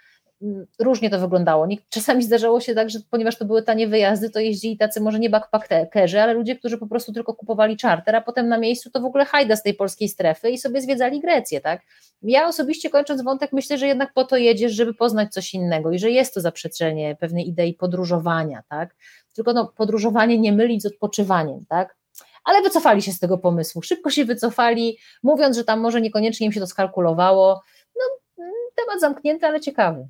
różnie 0.79 1.09
to 1.09 1.19
wyglądało. 1.19 1.67
Czasami 1.89 2.23
zdarzało 2.23 2.59
się 2.61 2.75
tak, 2.75 2.89
że 2.89 2.99
ponieważ 3.09 3.37
to 3.37 3.45
były 3.45 3.63
tanie 3.63 3.87
wyjazdy, 3.87 4.29
to 4.29 4.39
jeździli 4.39 4.77
tacy 4.77 5.01
może 5.01 5.19
nie 5.19 5.29
backpackerzy, 5.29 6.21
ale 6.21 6.33
ludzie, 6.33 6.55
którzy 6.55 6.77
po 6.77 6.87
prostu 6.87 7.13
tylko 7.13 7.33
kupowali 7.33 7.77
czarter, 7.77 8.15
a 8.15 8.21
potem 8.21 8.47
na 8.47 8.57
miejscu 8.57 8.89
to 8.91 9.01
w 9.01 9.05
ogóle 9.05 9.25
hajda 9.25 9.55
z 9.55 9.63
tej 9.63 9.73
polskiej 9.73 10.09
strefy 10.09 10.49
i 10.49 10.57
sobie 10.57 10.81
zwiedzali 10.81 11.21
Grecję, 11.21 11.61
tak? 11.61 11.81
Ja 12.21 12.47
osobiście 12.47 12.89
kończąc 12.89 13.21
wątek 13.21 13.53
myślę, 13.53 13.77
że 13.77 13.87
jednak 13.87 14.13
po 14.13 14.23
to 14.23 14.37
jedziesz, 14.37 14.71
żeby 14.71 14.93
poznać 14.93 15.33
coś 15.33 15.53
innego 15.53 15.91
i 15.91 15.99
że 15.99 16.09
jest 16.09 16.33
to 16.33 16.41
zaprzeczenie 16.41 17.15
pewnej 17.19 17.47
idei 17.47 17.73
podróżowania, 17.73 18.63
tak? 18.69 18.95
Tylko 19.35 19.53
no, 19.53 19.73
podróżowanie 19.77 20.39
nie 20.39 20.53
mylić 20.53 20.81
z 20.81 20.85
odpoczywaniem, 20.85 21.65
tak? 21.69 21.95
ale 22.45 22.61
wycofali 22.61 23.01
się 23.01 23.11
z 23.11 23.19
tego 23.19 23.37
pomysłu. 23.37 23.81
Szybko 23.81 24.09
się 24.09 24.25
wycofali, 24.25 24.97
mówiąc, 25.23 25.55
że 25.55 25.63
tam 25.63 25.79
może 25.79 26.01
niekoniecznie 26.01 26.45
im 26.45 26.53
się 26.53 26.59
to 26.59 26.67
skalkulowało. 26.67 27.61
No, 27.95 28.03
temat 28.75 29.01
zamknięty, 29.01 29.45
ale 29.45 29.61
ciekawy. 29.61 30.07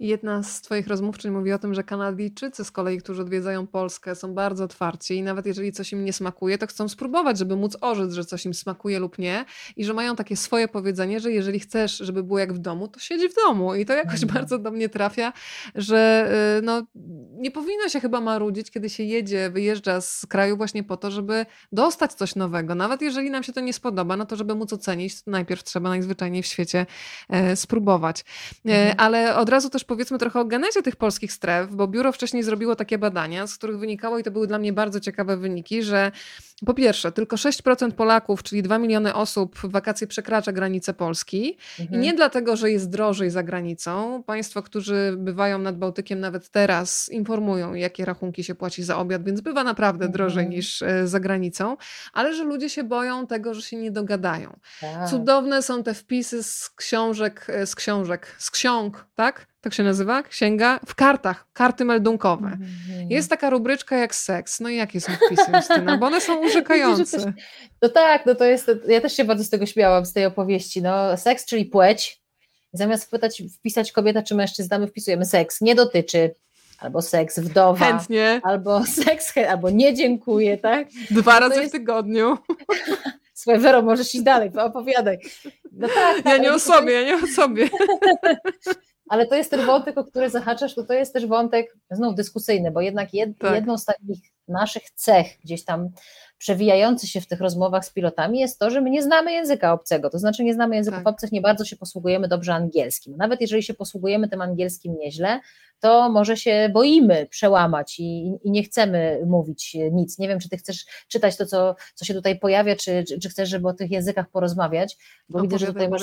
Jedna 0.00 0.42
z 0.42 0.60
Twoich 0.60 0.86
rozmówczyń 0.86 1.30
mówi 1.30 1.52
o 1.52 1.58
tym, 1.58 1.74
że 1.74 1.84
Kanadyjczycy 1.84 2.64
z 2.64 2.70
kolei, 2.70 2.98
którzy 2.98 3.22
odwiedzają 3.22 3.66
Polskę, 3.66 4.14
są 4.14 4.34
bardzo 4.34 4.64
otwarci 4.64 5.16
i 5.16 5.22
nawet 5.22 5.46
jeżeli 5.46 5.72
coś 5.72 5.92
im 5.92 6.04
nie 6.04 6.12
smakuje, 6.12 6.58
to 6.58 6.66
chcą 6.66 6.88
spróbować, 6.88 7.38
żeby 7.38 7.56
móc 7.56 7.76
orzec, 7.80 8.12
że 8.12 8.24
coś 8.24 8.46
im 8.46 8.54
smakuje 8.54 8.98
lub 8.98 9.18
nie 9.18 9.44
i 9.76 9.84
że 9.84 9.94
mają 9.94 10.16
takie 10.16 10.36
swoje 10.36 10.68
powiedzenie, 10.68 11.20
że 11.20 11.32
jeżeli 11.32 11.60
chcesz, 11.60 11.96
żeby 11.98 12.22
było 12.22 12.38
jak 12.38 12.52
w 12.52 12.58
domu, 12.58 12.88
to 12.88 13.00
siedzi 13.00 13.28
w 13.28 13.34
domu 13.34 13.74
i 13.74 13.86
to 13.86 13.92
jakoś 13.92 14.22
mhm. 14.22 14.32
bardzo 14.34 14.58
do 14.58 14.70
mnie 14.70 14.88
trafia, 14.88 15.32
że 15.74 16.30
y, 16.58 16.62
no, 16.62 16.82
nie 17.32 17.50
powinno 17.50 17.88
się 17.88 18.00
chyba 18.00 18.20
marudzić, 18.20 18.70
kiedy 18.70 18.90
się 18.90 19.02
jedzie, 19.02 19.50
wyjeżdża 19.50 20.00
z 20.00 20.26
kraju 20.26 20.56
właśnie 20.56 20.84
po 20.84 20.96
to, 20.96 21.10
żeby 21.10 21.46
dostać 21.72 22.12
coś 22.12 22.34
nowego. 22.34 22.74
Nawet 22.74 23.02
jeżeli 23.02 23.30
nam 23.30 23.42
się 23.42 23.52
to 23.52 23.60
nie 23.60 23.72
spodoba, 23.72 24.16
no 24.16 24.26
to 24.26 24.36
żeby 24.36 24.54
móc 24.54 24.72
ocenić, 24.72 25.22
to 25.22 25.30
najpierw 25.30 25.64
trzeba 25.64 25.88
najzwyczajniej 25.88 26.42
w 26.42 26.46
świecie 26.46 26.86
e, 27.28 27.56
spróbować. 27.56 28.20
E, 28.20 28.70
mhm. 28.70 28.94
Ale 28.98 29.36
od 29.36 29.48
razu 29.48 29.59
razu 29.60 29.70
też 29.70 29.84
powiedzmy 29.84 30.18
trochę 30.18 30.40
o 30.40 30.44
genezie 30.44 30.82
tych 30.82 30.96
polskich 30.96 31.32
stref, 31.32 31.70
bo 31.70 31.88
biuro 31.88 32.12
wcześniej 32.12 32.42
zrobiło 32.42 32.76
takie 32.76 32.98
badania, 32.98 33.46
z 33.46 33.56
których 33.56 33.78
wynikało, 33.78 34.18
i 34.18 34.22
to 34.22 34.30
były 34.30 34.46
dla 34.46 34.58
mnie 34.58 34.72
bardzo 34.72 35.00
ciekawe 35.00 35.36
wyniki, 35.36 35.82
że 35.82 36.12
po 36.66 36.74
pierwsze, 36.74 37.12
tylko 37.12 37.36
6% 37.36 37.92
Polaków, 37.92 38.42
czyli 38.42 38.62
2 38.62 38.78
miliony 38.78 39.14
osób 39.14 39.58
w 39.58 39.70
wakacje 39.70 40.06
przekracza 40.06 40.52
granicę 40.52 40.94
Polski. 40.94 41.58
Mhm. 41.80 42.00
I 42.02 42.04
nie 42.06 42.14
dlatego, 42.14 42.56
że 42.56 42.70
jest 42.70 42.90
drożej 42.90 43.30
za 43.30 43.42
granicą. 43.42 44.22
Państwo, 44.22 44.62
którzy 44.62 45.14
bywają 45.18 45.58
nad 45.58 45.78
Bałtykiem 45.78 46.20
nawet 46.20 46.50
teraz, 46.50 47.08
informują, 47.08 47.74
jakie 47.74 48.04
rachunki 48.04 48.44
się 48.44 48.54
płaci 48.54 48.82
za 48.82 48.98
obiad, 48.98 49.24
więc 49.24 49.40
bywa 49.40 49.64
naprawdę 49.64 50.04
mhm. 50.04 50.12
drożej 50.12 50.48
niż 50.48 50.82
e, 50.82 51.08
za 51.08 51.20
granicą, 51.20 51.76
ale 52.12 52.34
że 52.34 52.44
ludzie 52.44 52.70
się 52.70 52.84
boją 52.84 53.26
tego, 53.26 53.54
że 53.54 53.62
się 53.62 53.76
nie 53.76 53.90
dogadają. 53.90 54.60
Tak. 54.80 55.08
Cudowne 55.08 55.62
są 55.62 55.82
te 55.82 55.94
wpisy 55.94 56.42
z 56.42 56.70
książek, 56.70 57.46
e, 57.48 57.66
z 57.66 57.74
książek, 57.74 58.36
z 58.38 58.50
ksiąg, 58.50 59.06
tak? 59.14 59.49
Tak 59.60 59.74
się 59.74 59.82
nazywa, 59.82 60.22
księga, 60.22 60.80
w 60.86 60.94
kartach, 60.94 61.46
karty 61.52 61.84
meldunkowe. 61.84 62.46
Mhm. 62.46 63.10
Jest 63.10 63.30
taka 63.30 63.50
rubryczka 63.50 63.96
jak 63.96 64.14
seks. 64.14 64.60
No 64.60 64.68
i 64.68 64.76
jakie 64.76 65.00
są 65.00 65.12
wpisy, 65.26 65.52
Justyna? 65.54 65.98
Bo 65.98 66.06
one 66.06 66.20
są 66.20 66.40
urzekające. 66.46 67.32
No 67.82 67.88
tak, 67.88 68.26
no 68.26 68.34
to 68.34 68.44
jest, 68.44 68.70
ja 68.88 69.00
też 69.00 69.16
się 69.16 69.24
bardzo 69.24 69.44
z 69.44 69.50
tego 69.50 69.66
śmiałam, 69.66 70.06
z 70.06 70.12
tej 70.12 70.26
opowieści. 70.26 70.82
No, 70.82 71.16
seks, 71.16 71.46
czyli 71.46 71.64
płeć. 71.64 72.20
Zamiast 72.72 73.04
wpytać, 73.04 73.42
wpisać 73.58 73.92
kobieta 73.92 74.22
czy 74.22 74.34
mężczyzna, 74.34 74.78
my 74.78 74.86
wpisujemy 74.86 75.24
seks. 75.24 75.60
Nie 75.60 75.74
dotyczy. 75.74 76.34
Albo 76.78 77.02
seks 77.02 77.38
wdowa. 77.38 77.86
Chętnie. 77.86 78.40
Albo 78.44 78.86
seks, 79.04 79.34
albo 79.48 79.70
nie 79.70 79.94
dziękuję, 79.94 80.58
tak? 80.58 80.88
Dwa 81.10 81.40
razy 81.40 81.60
jest... 81.60 81.68
w 81.68 81.72
tygodniu. 81.72 82.38
Słuchaj, 83.34 83.60
Wero, 83.60 83.82
możesz 83.82 84.14
iść 84.14 84.24
dalej, 84.24 84.50
opowiadaj. 84.56 85.18
No 85.72 85.88
tak, 85.88 86.16
tak, 86.16 86.24
ja 86.24 86.36
nie 86.36 86.52
o 86.52 86.58
sobie, 86.58 86.92
ja 86.92 87.02
nie 87.02 87.24
o 87.24 87.26
sobie. 87.26 87.68
Ale 89.10 89.26
to 89.26 89.34
jest 89.34 89.50
ten 89.50 89.66
wątek, 89.66 89.98
o 89.98 90.04
który 90.04 90.30
zahaczasz, 90.30 90.74
to 90.74 90.84
to 90.84 90.92
jest 90.94 91.12
też 91.12 91.26
wątek 91.26 91.76
znów 91.90 92.14
dyskusyjny, 92.14 92.70
bo 92.70 92.80
jednak 92.80 93.14
jed, 93.14 93.38
tak. 93.38 93.54
jedną 93.54 93.78
z 93.78 93.84
takich 93.84 94.18
naszych 94.48 94.90
cech 94.90 95.26
gdzieś 95.44 95.64
tam 95.64 95.90
przewijający 96.38 97.06
się 97.06 97.20
w 97.20 97.26
tych 97.26 97.40
rozmowach 97.40 97.84
z 97.84 97.90
pilotami 97.90 98.40
jest 98.40 98.58
to, 98.58 98.70
że 98.70 98.80
my 98.80 98.90
nie 98.90 99.02
znamy 99.02 99.32
języka 99.32 99.72
obcego, 99.72 100.10
to 100.10 100.18
znaczy 100.18 100.44
nie 100.44 100.54
znamy 100.54 100.76
języków 100.76 100.98
tak. 100.98 101.08
obcych, 101.08 101.32
nie 101.32 101.40
bardzo 101.40 101.64
się 101.64 101.76
posługujemy 101.76 102.28
dobrze 102.28 102.54
angielskim. 102.54 103.16
Nawet 103.16 103.40
jeżeli 103.40 103.62
się 103.62 103.74
posługujemy 103.74 104.28
tym 104.28 104.40
angielskim 104.40 104.96
nieźle, 104.98 105.40
to 105.80 106.10
może 106.10 106.36
się 106.36 106.70
boimy 106.72 107.26
przełamać 107.26 108.00
i, 108.00 108.32
i 108.44 108.50
nie 108.50 108.62
chcemy 108.62 109.20
mówić 109.26 109.76
nic. 109.92 110.18
Nie 110.18 110.28
wiem, 110.28 110.40
czy 110.40 110.48
ty 110.48 110.56
chcesz 110.56 110.86
czytać 111.08 111.36
to, 111.36 111.46
co, 111.46 111.76
co 111.94 112.04
się 112.04 112.14
tutaj 112.14 112.38
pojawia, 112.38 112.76
czy, 112.76 113.04
czy, 113.08 113.18
czy 113.18 113.28
chcesz, 113.28 113.48
żeby 113.48 113.68
o 113.68 113.72
tych 113.72 113.90
językach 113.90 114.30
porozmawiać, 114.30 114.96
bo 115.28 115.38
no, 115.38 115.42
widzę, 115.42 115.58
że 115.58 115.66
tutaj 115.66 115.88
masz... 115.88 116.02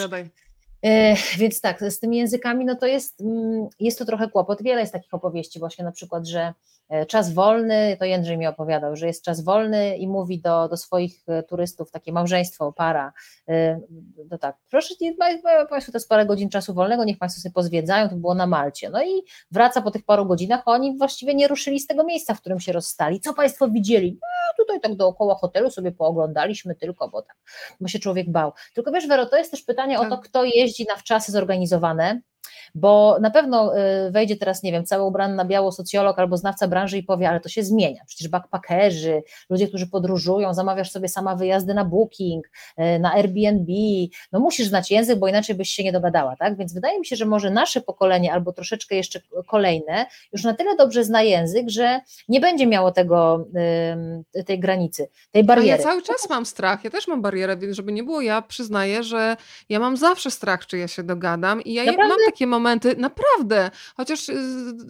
więc 1.37 1.61
tak, 1.61 1.83
z 1.83 1.99
tymi 1.99 2.17
językami, 2.17 2.65
no 2.65 2.75
to 2.75 2.85
jest, 2.85 3.21
mm, 3.21 3.67
jest 3.79 3.99
to 3.99 4.05
trochę 4.05 4.29
kłopot. 4.29 4.63
Wiele 4.63 4.81
jest 4.81 4.93
takich 4.93 5.13
opowieści, 5.13 5.59
właśnie 5.59 5.85
na 5.85 5.91
przykład, 5.91 6.27
że 6.27 6.53
e, 6.89 7.05
czas 7.05 7.33
wolny, 7.33 7.97
to 7.99 8.05
Jędrzej 8.05 8.37
mi 8.37 8.47
opowiadał, 8.47 8.95
że 8.95 9.07
jest 9.07 9.23
czas 9.23 9.43
wolny 9.43 9.97
i 9.97 10.07
mówi 10.07 10.41
do, 10.41 10.67
do 10.69 10.77
swoich 10.77 11.23
e, 11.27 11.43
turystów, 11.43 11.91
takie 11.91 12.11
małżeństwo, 12.11 12.73
para, 12.73 13.13
to 14.29 14.37
tak, 14.37 14.57
proszę, 14.69 14.93
mają 15.43 15.67
Państwo 15.67 15.91
to 15.91 15.97
jest 15.97 16.09
parę 16.09 16.25
godzin 16.25 16.49
czasu 16.49 16.73
wolnego, 16.73 17.03
niech 17.03 17.17
Państwo 17.17 17.41
sobie 17.41 17.53
pozwiedzają, 17.53 18.09
to 18.09 18.15
było 18.15 18.35
na 18.35 18.47
Malcie. 18.47 18.89
No 18.89 19.03
i 19.03 19.23
wraca 19.51 19.81
po 19.81 19.91
tych 19.91 20.05
paru 20.05 20.25
godzinach, 20.25 20.61
a 20.65 20.71
oni 20.71 20.97
właściwie 20.97 21.35
nie 21.35 21.47
ruszyli 21.47 21.79
z 21.79 21.87
tego 21.87 22.03
miejsca, 22.03 22.33
w 22.33 22.41
którym 22.41 22.59
się 22.59 22.71
rozstali. 22.71 23.19
Co 23.19 23.33
Państwo 23.33 23.69
widzieli? 23.69 24.19
No 24.21 24.65
tutaj 24.65 24.81
tak 24.81 24.95
dookoła 24.95 25.35
hotelu 25.35 25.71
sobie 25.71 25.91
pooglądaliśmy 25.91 26.75
tylko, 26.75 27.09
bo 27.09 27.21
tak, 27.21 27.35
bo 27.81 27.87
się 27.87 27.99
człowiek 27.99 28.31
bał. 28.31 28.51
Tylko 28.73 28.91
wiesz, 28.91 29.07
Wero, 29.07 29.25
to 29.25 29.37
jest 29.37 29.51
też 29.51 29.61
pytanie 29.61 29.97
tak. 29.97 30.07
o 30.07 30.09
to, 30.09 30.21
kto 30.21 30.43
jest 30.43 30.66
jeździ 30.67 30.85
na 30.85 30.95
wczasy 30.95 31.31
zorganizowane, 31.31 32.21
bo 32.77 33.17
na 33.21 33.31
pewno 33.31 33.77
y, 33.77 34.11
wejdzie 34.11 34.35
teraz, 34.35 34.63
nie 34.63 34.71
wiem, 34.71 34.85
cały 34.85 35.03
ubrany 35.03 35.35
na 35.35 35.45
biało 35.45 35.71
socjolog 35.71 36.19
albo 36.19 36.37
znawca 36.37 36.67
branży 36.67 36.97
i 36.97 37.03
powie, 37.03 37.29
ale 37.29 37.39
to 37.39 37.49
się 37.49 37.63
zmienia, 37.63 38.01
przecież 38.07 38.27
backpackerzy, 38.27 39.23
ludzie, 39.49 39.67
którzy 39.67 39.87
podróżują, 39.87 40.53
zamawiasz 40.53 40.91
sobie 40.91 41.07
sama 41.07 41.35
wyjazdy 41.35 41.73
na 41.73 41.85
Booking, 41.85 42.47
y, 42.47 42.99
na 42.99 43.13
Airbnb, 43.13 43.73
no 44.31 44.39
musisz 44.39 44.67
znać 44.67 44.91
język, 44.91 45.19
bo 45.19 45.27
inaczej 45.27 45.55
byś 45.55 45.69
się 45.69 45.83
nie 45.83 45.91
dogadała, 45.91 46.35
tak, 46.35 46.57
więc 46.57 46.73
wydaje 46.73 46.99
mi 46.99 47.05
się, 47.05 47.15
że 47.15 47.25
może 47.25 47.49
nasze 47.49 47.81
pokolenie 47.81 48.33
albo 48.33 48.53
troszeczkę 48.53 48.95
jeszcze 48.95 49.19
kolejne 49.47 50.05
już 50.33 50.43
na 50.43 50.53
tyle 50.53 50.75
dobrze 50.75 51.03
zna 51.03 51.21
język, 51.21 51.69
że 51.69 52.01
nie 52.29 52.39
będzie 52.39 52.67
miało 52.67 52.91
tego, 52.91 53.47
tej 54.45 54.59
granicy, 54.59 55.09
tej 55.31 55.43
bariery. 55.43 55.73
A 55.73 55.77
ja 55.77 55.83
cały 55.83 56.01
czas 56.01 56.29
mam 56.29 56.45
strach, 56.45 56.83
ja 56.83 56.89
też 56.89 57.07
mam 57.07 57.21
barierę, 57.21 57.57
więc 57.57 57.75
żeby 57.75 57.91
nie 57.91 58.03
było, 58.03 58.21
ja 58.21 58.41
przyznaję, 58.41 59.03
że 59.03 59.37
ja 59.69 59.79
mam 59.79 59.97
zawsze 59.97 60.31
strach, 60.31 60.65
czy 60.65 60.77
ja 60.77 60.87
się 60.87 61.03
dogadam 61.03 61.61
i 61.61 61.73
ja 61.73 61.83
Naprawdę? 61.83 62.07
mam 62.09 62.17
takie 62.25 62.47
momenty, 62.47 62.66
momenty, 62.67 62.95
naprawdę, 62.97 63.71
chociaż 63.97 64.29
y, 64.29 64.35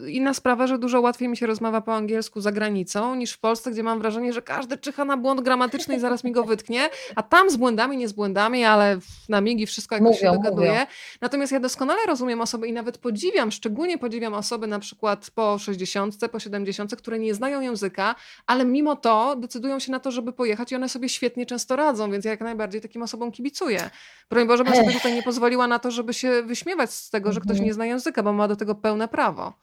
inna 0.08 0.34
sprawa, 0.34 0.68
że 0.68 0.78
dużo 0.78 1.02
łatwiej 1.02 1.28
mi 1.28 1.38
się 1.38 1.48
rozmawia 1.48 1.82
po 1.82 1.96
angielsku 1.96 2.42
za 2.42 2.52
granicą 2.52 3.16
niż 3.16 3.32
w 3.32 3.40
Polsce, 3.40 3.72
gdzie 3.72 3.84
mam 3.84 4.00
wrażenie, 4.00 4.34
że 4.34 4.42
każdy 4.42 4.78
czyha 4.78 5.06
na 5.06 5.18
błąd 5.18 5.42
gramatyczny 5.42 5.96
i 5.96 6.00
zaraz 6.00 6.24
mi 6.24 6.32
go 6.32 6.44
wytknie, 6.44 6.90
a 7.16 7.24
tam 7.24 7.50
z 7.50 7.56
błędami, 7.56 7.98
nie 7.98 8.08
z 8.08 8.14
błędami, 8.14 8.64
ale 8.64 9.00
na 9.30 9.42
migi 9.42 9.66
wszystko 9.66 9.96
jakoś 9.96 10.22
mówią, 10.22 10.32
się 10.32 10.38
dogaduje. 10.38 10.72
Mówią. 10.72 10.86
Natomiast 11.22 11.52
ja 11.52 11.60
doskonale 11.60 12.00
rozumiem 12.08 12.42
osoby 12.42 12.68
i 12.68 12.74
nawet 12.74 12.98
podziwiam, 12.98 13.52
szczególnie 13.52 13.98
podziwiam 13.98 14.34
osoby 14.34 14.68
na 14.68 14.80
przykład 14.80 15.32
po 15.36 15.58
60, 15.60 16.16
po 16.32 16.40
70, 16.40 16.96
które 16.96 17.20
nie 17.20 17.34
znają 17.34 17.62
języka, 17.62 18.16
ale 18.48 18.66
mimo 18.66 18.96
to 18.96 19.36
decydują 19.36 19.80
się 19.80 19.92
na 19.92 20.00
to, 20.00 20.12
żeby 20.12 20.34
pojechać 20.34 20.72
i 20.72 20.76
one 20.76 20.90
sobie 20.90 21.10
świetnie 21.10 21.46
często 21.46 21.76
radzą, 21.76 22.12
więc 22.12 22.26
ja 22.26 22.32
jak 22.32 22.42
najbardziej 22.42 22.82
takim 22.82 23.02
osobom 23.02 23.32
kibicuję. 23.32 23.90
Broń 24.30 24.48
Boże, 24.48 24.64
bym 24.64 24.76
sobie 24.76 24.94
tutaj 24.94 25.14
nie 25.14 25.24
pozwoliła 25.24 25.68
na 25.68 25.80
to, 25.80 25.92
żeby 25.92 26.14
się 26.14 26.44
wyśmiewać 26.44 26.94
z 26.94 27.10
tego, 27.10 27.32
że 27.32 27.42
ktoś 27.42 27.57
mhm. 27.60 27.68
nie 27.68 27.74
zna 27.74 27.86
języka, 27.86 28.24
bo 28.24 28.34
ma 28.34 28.48
do 28.48 28.56
tego 28.56 28.76
pełne 28.76 29.08
prawo 29.08 29.54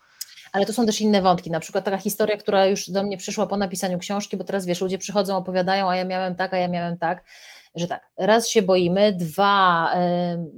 ale 0.55 0.67
to 0.67 0.73
są 0.73 0.87
też 0.87 1.01
inne 1.01 1.23
wątki, 1.23 1.51
na 1.51 1.61
przykład 1.61 1.85
taka 1.85 1.99
historia, 1.99 2.37
która 2.37 2.67
już 2.67 2.91
do 2.91 3.03
mnie 3.03 3.17
przyszła 3.17 3.47
po 3.47 3.57
napisaniu 3.57 3.99
książki, 3.99 4.37
bo 4.37 4.45
teraz 4.45 4.67
wiesz, 4.67 4.81
ludzie 4.81 4.99
przychodzą, 4.99 5.37
opowiadają, 5.37 5.91
a 5.91 5.97
ja 5.97 6.05
miałem 6.05 6.35
tak, 6.35 6.55
a 6.55 6.57
ja 6.57 6.69
miałem 6.69 6.99
tak, 6.99 7.25
że 7.75 7.89
tak, 7.89 8.11
raz 8.19 8.49
się 8.49 8.63
boimy, 8.63 9.13
dwa 9.13 9.91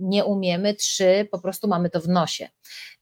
nie 0.00 0.24
umiemy, 0.24 0.74
trzy 0.74 1.28
po 1.30 1.38
prostu 1.38 1.68
mamy 1.68 1.90
to 1.90 2.00
w 2.00 2.08
nosie 2.08 2.48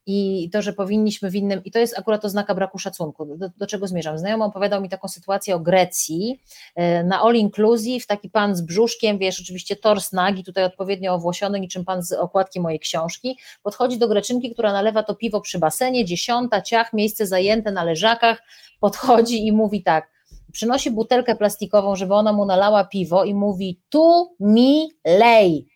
i 0.05 0.49
to, 0.53 0.61
że 0.61 0.73
powinniśmy 0.73 1.29
w 1.29 1.35
innym, 1.35 1.63
i 1.63 1.71
to 1.71 1.79
jest 1.79 1.99
akurat 1.99 2.25
oznaka 2.25 2.55
braku 2.55 2.79
szacunku. 2.79 3.25
Do, 3.25 3.49
do 3.57 3.67
czego 3.67 3.87
zmierzam? 3.87 4.19
Znajomy 4.19 4.43
opowiadał 4.43 4.81
mi 4.81 4.89
taką 4.89 5.07
sytuację 5.07 5.55
o 5.55 5.59
Grecji, 5.59 6.39
e, 6.75 7.03
na 7.03 7.21
all 7.21 7.35
inclusive, 7.35 8.05
taki 8.05 8.29
pan 8.29 8.55
z 8.55 8.61
brzuszkiem, 8.61 9.17
wiesz, 9.17 9.41
oczywiście 9.41 9.75
tors 9.75 10.11
nagi, 10.11 10.43
tutaj 10.43 10.63
odpowiednio 10.63 11.13
owłosiony, 11.13 11.59
niczym 11.59 11.85
pan 11.85 12.03
z 12.03 12.11
okładki 12.11 12.59
mojej 12.59 12.79
książki, 12.79 13.37
podchodzi 13.63 13.97
do 13.97 14.07
Greczynki, 14.07 14.53
która 14.53 14.73
nalewa 14.73 15.03
to 15.03 15.15
piwo 15.15 15.41
przy 15.41 15.59
basenie, 15.59 16.05
dziesiąta, 16.05 16.61
ciach, 16.61 16.93
miejsce 16.93 17.27
zajęte 17.27 17.71
na 17.71 17.83
leżakach, 17.83 18.43
podchodzi 18.79 19.47
i 19.47 19.51
mówi 19.51 19.83
tak, 19.83 20.09
przynosi 20.51 20.91
butelkę 20.91 21.35
plastikową, 21.35 21.95
żeby 21.95 22.13
ona 22.13 22.33
mu 22.33 22.45
nalała 22.45 22.83
piwo 22.83 23.23
i 23.23 23.33
mówi 23.33 23.79
tu 23.89 24.35
mi 24.39 24.91
lej. 25.05 25.67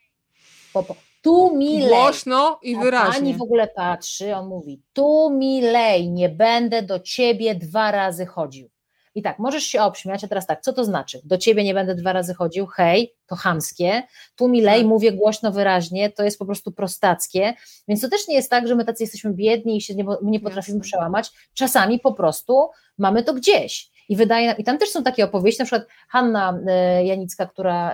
Po, 0.73 0.83
tu 1.21 1.57
mi 1.57 1.79
lej. 1.79 1.89
Głośno 1.89 2.59
i 2.61 2.77
wyraźnie. 2.77 3.13
Pani 3.13 3.33
w 3.33 3.41
ogóle 3.41 3.67
patrzy, 3.67 4.35
on 4.35 4.47
mówi, 4.47 4.81
tu 4.93 5.29
mi 5.29 5.61
lej, 5.61 6.09
nie 6.11 6.29
będę 6.29 6.83
do 6.83 6.99
ciebie 6.99 7.55
dwa 7.55 7.91
razy 7.91 8.25
chodził. 8.25 8.69
I 9.15 9.21
tak, 9.21 9.39
możesz 9.39 9.63
się 9.63 9.81
obśmiać, 9.81 10.23
a 10.23 10.27
teraz 10.27 10.47
tak, 10.47 10.61
co 10.61 10.73
to 10.73 10.85
znaczy? 10.85 11.21
Do 11.23 11.37
ciebie 11.37 11.63
nie 11.63 11.73
będę 11.73 11.95
dwa 11.95 12.13
razy 12.13 12.33
chodził, 12.33 12.65
hej, 12.65 13.15
to 13.27 13.35
chamskie, 13.35 14.03
tu 14.35 14.47
mi 14.47 14.61
lej, 14.61 14.79
tak. 14.79 14.87
mówię 14.87 15.11
głośno, 15.11 15.51
wyraźnie, 15.51 16.09
to 16.09 16.23
jest 16.23 16.39
po 16.39 16.45
prostu 16.45 16.71
prostackie, 16.71 17.53
więc 17.87 18.01
to 18.01 18.09
też 18.09 18.27
nie 18.27 18.35
jest 18.35 18.49
tak, 18.49 18.67
że 18.67 18.75
my 18.75 18.85
tacy 18.85 19.03
jesteśmy 19.03 19.33
biedni 19.33 19.77
i 19.77 19.81
się 19.81 19.95
nie, 19.95 20.05
nie 20.21 20.39
potrafimy 20.39 20.79
przełamać, 20.79 21.31
czasami 21.53 21.99
po 21.99 22.13
prostu 22.13 22.69
mamy 22.97 23.23
to 23.23 23.33
gdzieś 23.33 23.91
i 24.09 24.15
wydaje, 24.15 24.55
i 24.57 24.63
tam 24.63 24.77
też 24.77 24.89
są 24.89 25.03
takie 25.03 25.25
opowieści, 25.25 25.61
na 25.61 25.65
przykład 25.65 25.87
Hanna 26.07 26.59
e, 26.67 27.05
Janicka, 27.05 27.45
która 27.45 27.93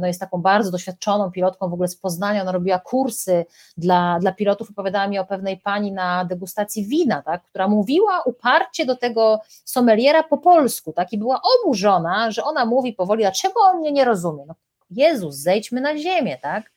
no 0.00 0.06
jest 0.06 0.20
taką 0.20 0.42
bardzo 0.42 0.70
doświadczoną 0.70 1.30
pilotką 1.30 1.68
w 1.68 1.72
ogóle 1.72 1.88
z 1.88 1.96
Poznania, 1.96 2.42
ona 2.42 2.52
robiła 2.52 2.78
kursy 2.78 3.44
dla, 3.76 4.18
dla 4.20 4.32
pilotów, 4.32 4.70
opowiadała 4.70 5.08
mi 5.08 5.18
o 5.18 5.24
pewnej 5.24 5.56
pani 5.56 5.92
na 5.92 6.24
degustacji 6.24 6.86
wina, 6.86 7.22
tak, 7.22 7.42
która 7.42 7.68
mówiła 7.68 8.22
uparcie 8.22 8.86
do 8.86 8.96
tego 8.96 9.40
sommeliera 9.64 10.22
po 10.22 10.38
polsku, 10.38 10.92
tak, 10.92 11.12
i 11.12 11.18
była 11.18 11.40
oburzona, 11.58 12.30
że 12.30 12.44
ona 12.44 12.66
mówi 12.66 12.92
powoli, 12.92 13.22
dlaczego 13.22 13.60
on 13.60 13.78
mnie 13.78 13.92
nie 13.92 14.04
rozumie, 14.04 14.44
no 14.46 14.54
Jezus, 14.90 15.34
zejdźmy 15.34 15.80
na 15.80 15.98
ziemię, 15.98 16.38
tak, 16.42 16.70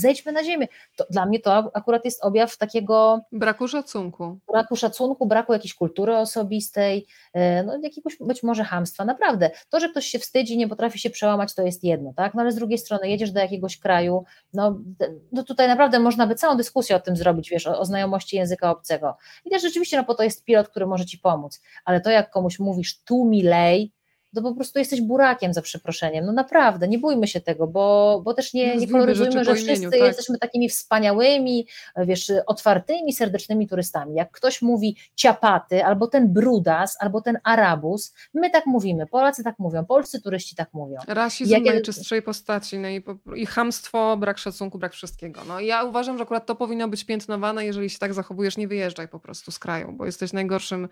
zejdźmy 0.00 0.32
na 0.32 0.44
ziemię. 0.44 0.68
To, 0.96 1.04
dla 1.10 1.26
mnie 1.26 1.40
to 1.40 1.70
akurat 1.74 2.04
jest 2.04 2.24
objaw 2.24 2.56
takiego 2.56 3.20
braku 3.32 3.68
szacunku. 3.68 4.38
Braku 4.52 4.76
szacunku, 4.76 5.26
braku 5.26 5.52
jakiejś 5.52 5.74
kultury 5.74 6.16
osobistej, 6.16 7.06
e, 7.34 7.62
no 7.62 7.78
jakiegoś 7.82 8.16
być 8.20 8.42
może 8.42 8.64
hamstwa. 8.64 9.04
Naprawdę, 9.04 9.50
to, 9.68 9.80
że 9.80 9.88
ktoś 9.88 10.06
się 10.06 10.18
wstydzi, 10.18 10.56
nie 10.56 10.68
potrafi 10.68 10.98
się 10.98 11.10
przełamać, 11.10 11.54
to 11.54 11.62
jest 11.62 11.84
jedno, 11.84 12.12
tak? 12.16 12.34
No 12.34 12.42
ale 12.42 12.52
z 12.52 12.56
drugiej 12.56 12.78
strony 12.78 13.08
jedziesz 13.10 13.30
do 13.30 13.40
jakiegoś 13.40 13.78
kraju, 13.78 14.24
no, 14.54 14.80
no 15.32 15.42
tutaj 15.42 15.68
naprawdę 15.68 15.98
można 15.98 16.26
by 16.26 16.34
całą 16.34 16.56
dyskusję 16.56 16.96
o 16.96 17.00
tym 17.00 17.16
zrobić, 17.16 17.50
wiesz, 17.50 17.66
o, 17.66 17.78
o 17.78 17.84
znajomości 17.84 18.36
języka 18.36 18.70
obcego. 18.70 19.16
I 19.44 19.50
też 19.50 19.62
rzeczywiście, 19.62 19.96
no 19.96 20.04
po 20.04 20.14
to 20.14 20.22
jest 20.22 20.44
pilot, 20.44 20.68
który 20.68 20.86
może 20.86 21.06
ci 21.06 21.18
pomóc, 21.18 21.60
ale 21.84 22.00
to 22.00 22.10
jak 22.10 22.30
komuś 22.30 22.58
mówisz 22.58 23.02
tu 23.02 23.24
mi 23.24 23.42
lej, 23.42 23.92
to 24.34 24.42
po 24.42 24.54
prostu 24.54 24.78
jesteś 24.78 25.00
burakiem 25.00 25.54
za 25.54 25.62
przeproszeniem. 25.62 26.26
No 26.26 26.32
naprawdę, 26.32 26.88
nie 26.88 26.98
bójmy 26.98 27.26
się 27.26 27.40
tego, 27.40 27.66
bo, 27.66 28.20
bo 28.24 28.34
też 28.34 28.54
nie, 28.54 28.76
nie 28.76 28.88
koloryzujmy, 28.88 29.44
że 29.44 29.54
wszyscy 29.54 29.72
imieniu, 29.72 29.90
tak. 29.90 30.00
jesteśmy 30.00 30.38
takimi 30.38 30.68
wspaniałymi, 30.68 31.66
wiesz, 31.96 32.32
otwartymi, 32.46 33.12
serdecznymi 33.12 33.68
turystami. 33.68 34.14
Jak 34.14 34.30
ktoś 34.30 34.62
mówi 34.62 34.96
ciapaty, 35.14 35.84
albo 35.84 36.06
ten 36.06 36.32
brudas, 36.32 36.96
albo 37.00 37.20
ten 37.20 37.38
arabus, 37.44 38.14
my 38.34 38.50
tak 38.50 38.66
mówimy, 38.66 39.06
Polacy 39.06 39.44
tak 39.44 39.58
mówią, 39.58 39.84
polscy 39.84 40.22
turyści 40.22 40.56
tak 40.56 40.68
mówią. 40.72 40.96
Rasizm 41.08 41.52
Jak... 41.52 41.64
najczystszej 41.64 42.22
postaci 42.22 42.78
no 42.78 42.88
i, 42.88 43.04
i 43.36 43.46
hamstwo, 43.46 44.16
brak 44.16 44.38
szacunku, 44.38 44.78
brak 44.78 44.92
wszystkiego. 44.92 45.40
No 45.48 45.60
ja 45.60 45.84
uważam, 45.84 46.18
że 46.18 46.22
akurat 46.22 46.46
to 46.46 46.54
powinno 46.54 46.88
być 46.88 47.04
piętnowane, 47.04 47.66
jeżeli 47.66 47.90
się 47.90 47.98
tak 47.98 48.14
zachowujesz, 48.14 48.56
nie 48.56 48.68
wyjeżdżaj 48.68 49.08
po 49.08 49.20
prostu 49.20 49.50
z 49.50 49.58
kraju, 49.58 49.92
bo 49.92 50.06
jesteś 50.06 50.32
najgorszym 50.32 50.88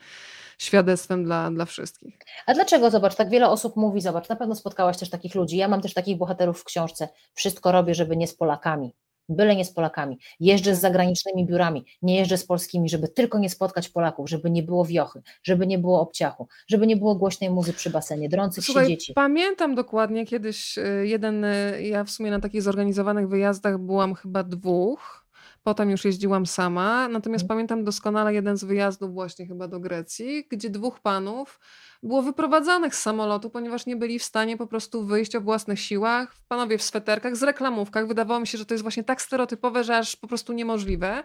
świadectwem 0.59 1.25
dla, 1.25 1.51
dla 1.51 1.65
wszystkich. 1.65 2.19
A 2.47 2.55
dlaczego, 2.55 2.91
zobacz, 2.91 3.15
tak 3.15 3.26
wiele 3.29 3.49
osób 3.49 3.77
mówi, 3.77 4.01
zobacz, 4.01 4.29
na 4.29 4.37
pewno 4.37 4.55
spotkałaś 4.55 4.99
też 4.99 5.11
takich 5.11 5.35
ludzi, 5.35 5.57
ja 5.57 5.69
mam 5.69 5.81
też 5.81 5.95
takich 5.95 6.17
bohaterów 6.17 6.61
w 6.61 6.65
książce, 6.65 7.09
wszystko 7.35 7.73
robię, 7.73 7.95
żeby 7.95 8.17
nie 8.17 8.27
z 8.27 8.35
Polakami, 8.37 8.95
byle 9.29 9.57
nie 9.57 9.65
z 9.65 9.73
Polakami. 9.73 10.19
Jeżdżę 10.41 10.77
z 10.77 10.81
zagranicznymi 10.81 11.47
biurami, 11.47 11.85
nie 12.03 12.17
jeżdżę 12.17 12.39
z 12.39 12.47
polskimi, 12.47 12.89
żeby 12.89 13.09
tylko 13.09 13.39
nie 13.39 13.51
spotkać 13.51 13.89
Polaków, 13.89 14.29
żeby 14.31 14.51
nie 14.51 14.63
było 14.63 14.85
wiochy, 14.85 15.23
żeby 15.43 15.67
nie 15.67 15.79
było 15.79 16.01
obciachu, 16.01 16.49
żeby 16.69 16.87
nie 16.87 16.97
było 16.97 17.15
głośnej 17.15 17.51
muzy 17.51 17.73
przy 17.73 17.91
basenie, 17.91 18.29
drących 18.29 18.65
Słuchaj, 18.65 18.85
się 18.85 18.91
dzieci. 18.91 19.13
Pamiętam 19.15 19.75
dokładnie 19.75 20.27
kiedyś 20.27 20.79
y, 20.79 21.07
jeden, 21.07 21.45
y, 21.45 21.83
ja 21.83 22.05
w 22.05 22.11
sumie 22.11 22.31
na 22.31 22.41
takich 22.41 22.63
zorganizowanych 22.63 23.29
wyjazdach 23.29 23.79
byłam 23.79 24.15
chyba 24.15 24.43
dwóch, 24.43 25.26
Potem 25.67 25.91
już 25.91 26.05
jeździłam 26.05 26.47
sama, 26.47 27.09
natomiast 27.09 27.43
mhm. 27.43 27.49
pamiętam 27.49 27.85
doskonale 27.85 28.35
jeden 28.35 28.57
z 28.57 28.65
wyjazdów 28.65 29.15
właśnie 29.15 29.47
chyba 29.47 29.69
do 29.69 29.81
Grecji, 29.81 30.47
gdzie 30.51 30.71
dwóch 30.71 31.01
panów 31.01 31.61
było 32.03 32.23
wyprowadzanych 32.23 32.95
z 32.95 33.03
samolotu, 33.03 33.51
ponieważ 33.51 33.87
nie 33.87 33.97
byli 33.97 34.19
w 34.19 34.25
stanie 34.25 34.57
po 34.57 34.67
prostu 34.67 35.07
wyjść 35.07 35.37
o 35.37 35.41
własnych 35.41 35.81
siłach. 35.81 36.37
Panowie 36.49 36.79
w 36.79 36.83
sweterkach, 36.83 37.37
z 37.37 37.43
reklamówkach. 37.43 38.07
Wydawało 38.09 38.41
mi 38.41 38.47
się, 38.47 38.59
że 38.59 38.67
to 38.67 38.75
jest 38.75 38.83
właśnie 38.83 39.05
tak 39.05 39.23
stereotypowe, 39.23 39.85
że 39.85 39.97
aż 39.97 40.17
po 40.17 40.27
prostu 40.27 40.53
niemożliwe. 40.53 41.25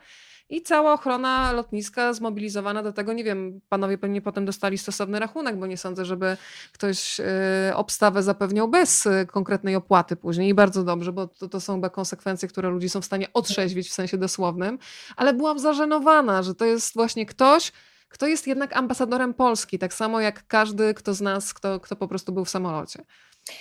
I 0.51 0.61
cała 0.61 0.93
ochrona 0.93 1.51
lotniska 1.51 2.13
zmobilizowana 2.13 2.83
do 2.83 2.93
tego, 2.93 3.13
nie 3.13 3.23
wiem, 3.23 3.61
panowie 3.69 3.97
pewnie 3.97 4.21
potem 4.21 4.45
dostali 4.45 4.77
stosowny 4.77 5.19
rachunek, 5.19 5.59
bo 5.59 5.67
nie 5.67 5.77
sądzę, 5.77 6.05
żeby 6.05 6.37
ktoś 6.73 7.19
y, 7.19 7.23
obstawę 7.75 8.23
zapewniał 8.23 8.67
bez 8.67 9.05
y, 9.05 9.27
konkretnej 9.31 9.75
opłaty 9.75 10.15
później. 10.15 10.49
I 10.49 10.53
bardzo 10.53 10.83
dobrze, 10.83 11.11
bo 11.13 11.27
to, 11.27 11.47
to 11.47 11.61
są 11.61 11.75
chyba 11.75 11.89
konsekwencje, 11.89 12.47
które 12.47 12.69
ludzi 12.69 12.89
są 12.89 13.01
w 13.01 13.05
stanie 13.05 13.33
otrzeźwić 13.33 13.89
w 13.89 13.93
sensie 13.93 14.17
dosłownym, 14.17 14.79
ale 15.15 15.33
byłam 15.33 15.59
zażenowana, 15.59 16.43
że 16.43 16.55
to 16.55 16.65
jest 16.65 16.93
właśnie 16.93 17.25
ktoś, 17.25 17.71
kto 18.09 18.27
jest 18.27 18.47
jednak 18.47 18.77
ambasadorem 18.77 19.33
Polski, 19.33 19.79
tak 19.79 19.93
samo 19.93 20.19
jak 20.19 20.47
każdy, 20.47 20.93
kto 20.93 21.13
z 21.13 21.21
nas, 21.21 21.53
kto, 21.53 21.79
kto 21.79 21.95
po 21.95 22.07
prostu 22.07 22.31
był 22.31 22.45
w 22.45 22.49
samolocie. 22.49 23.03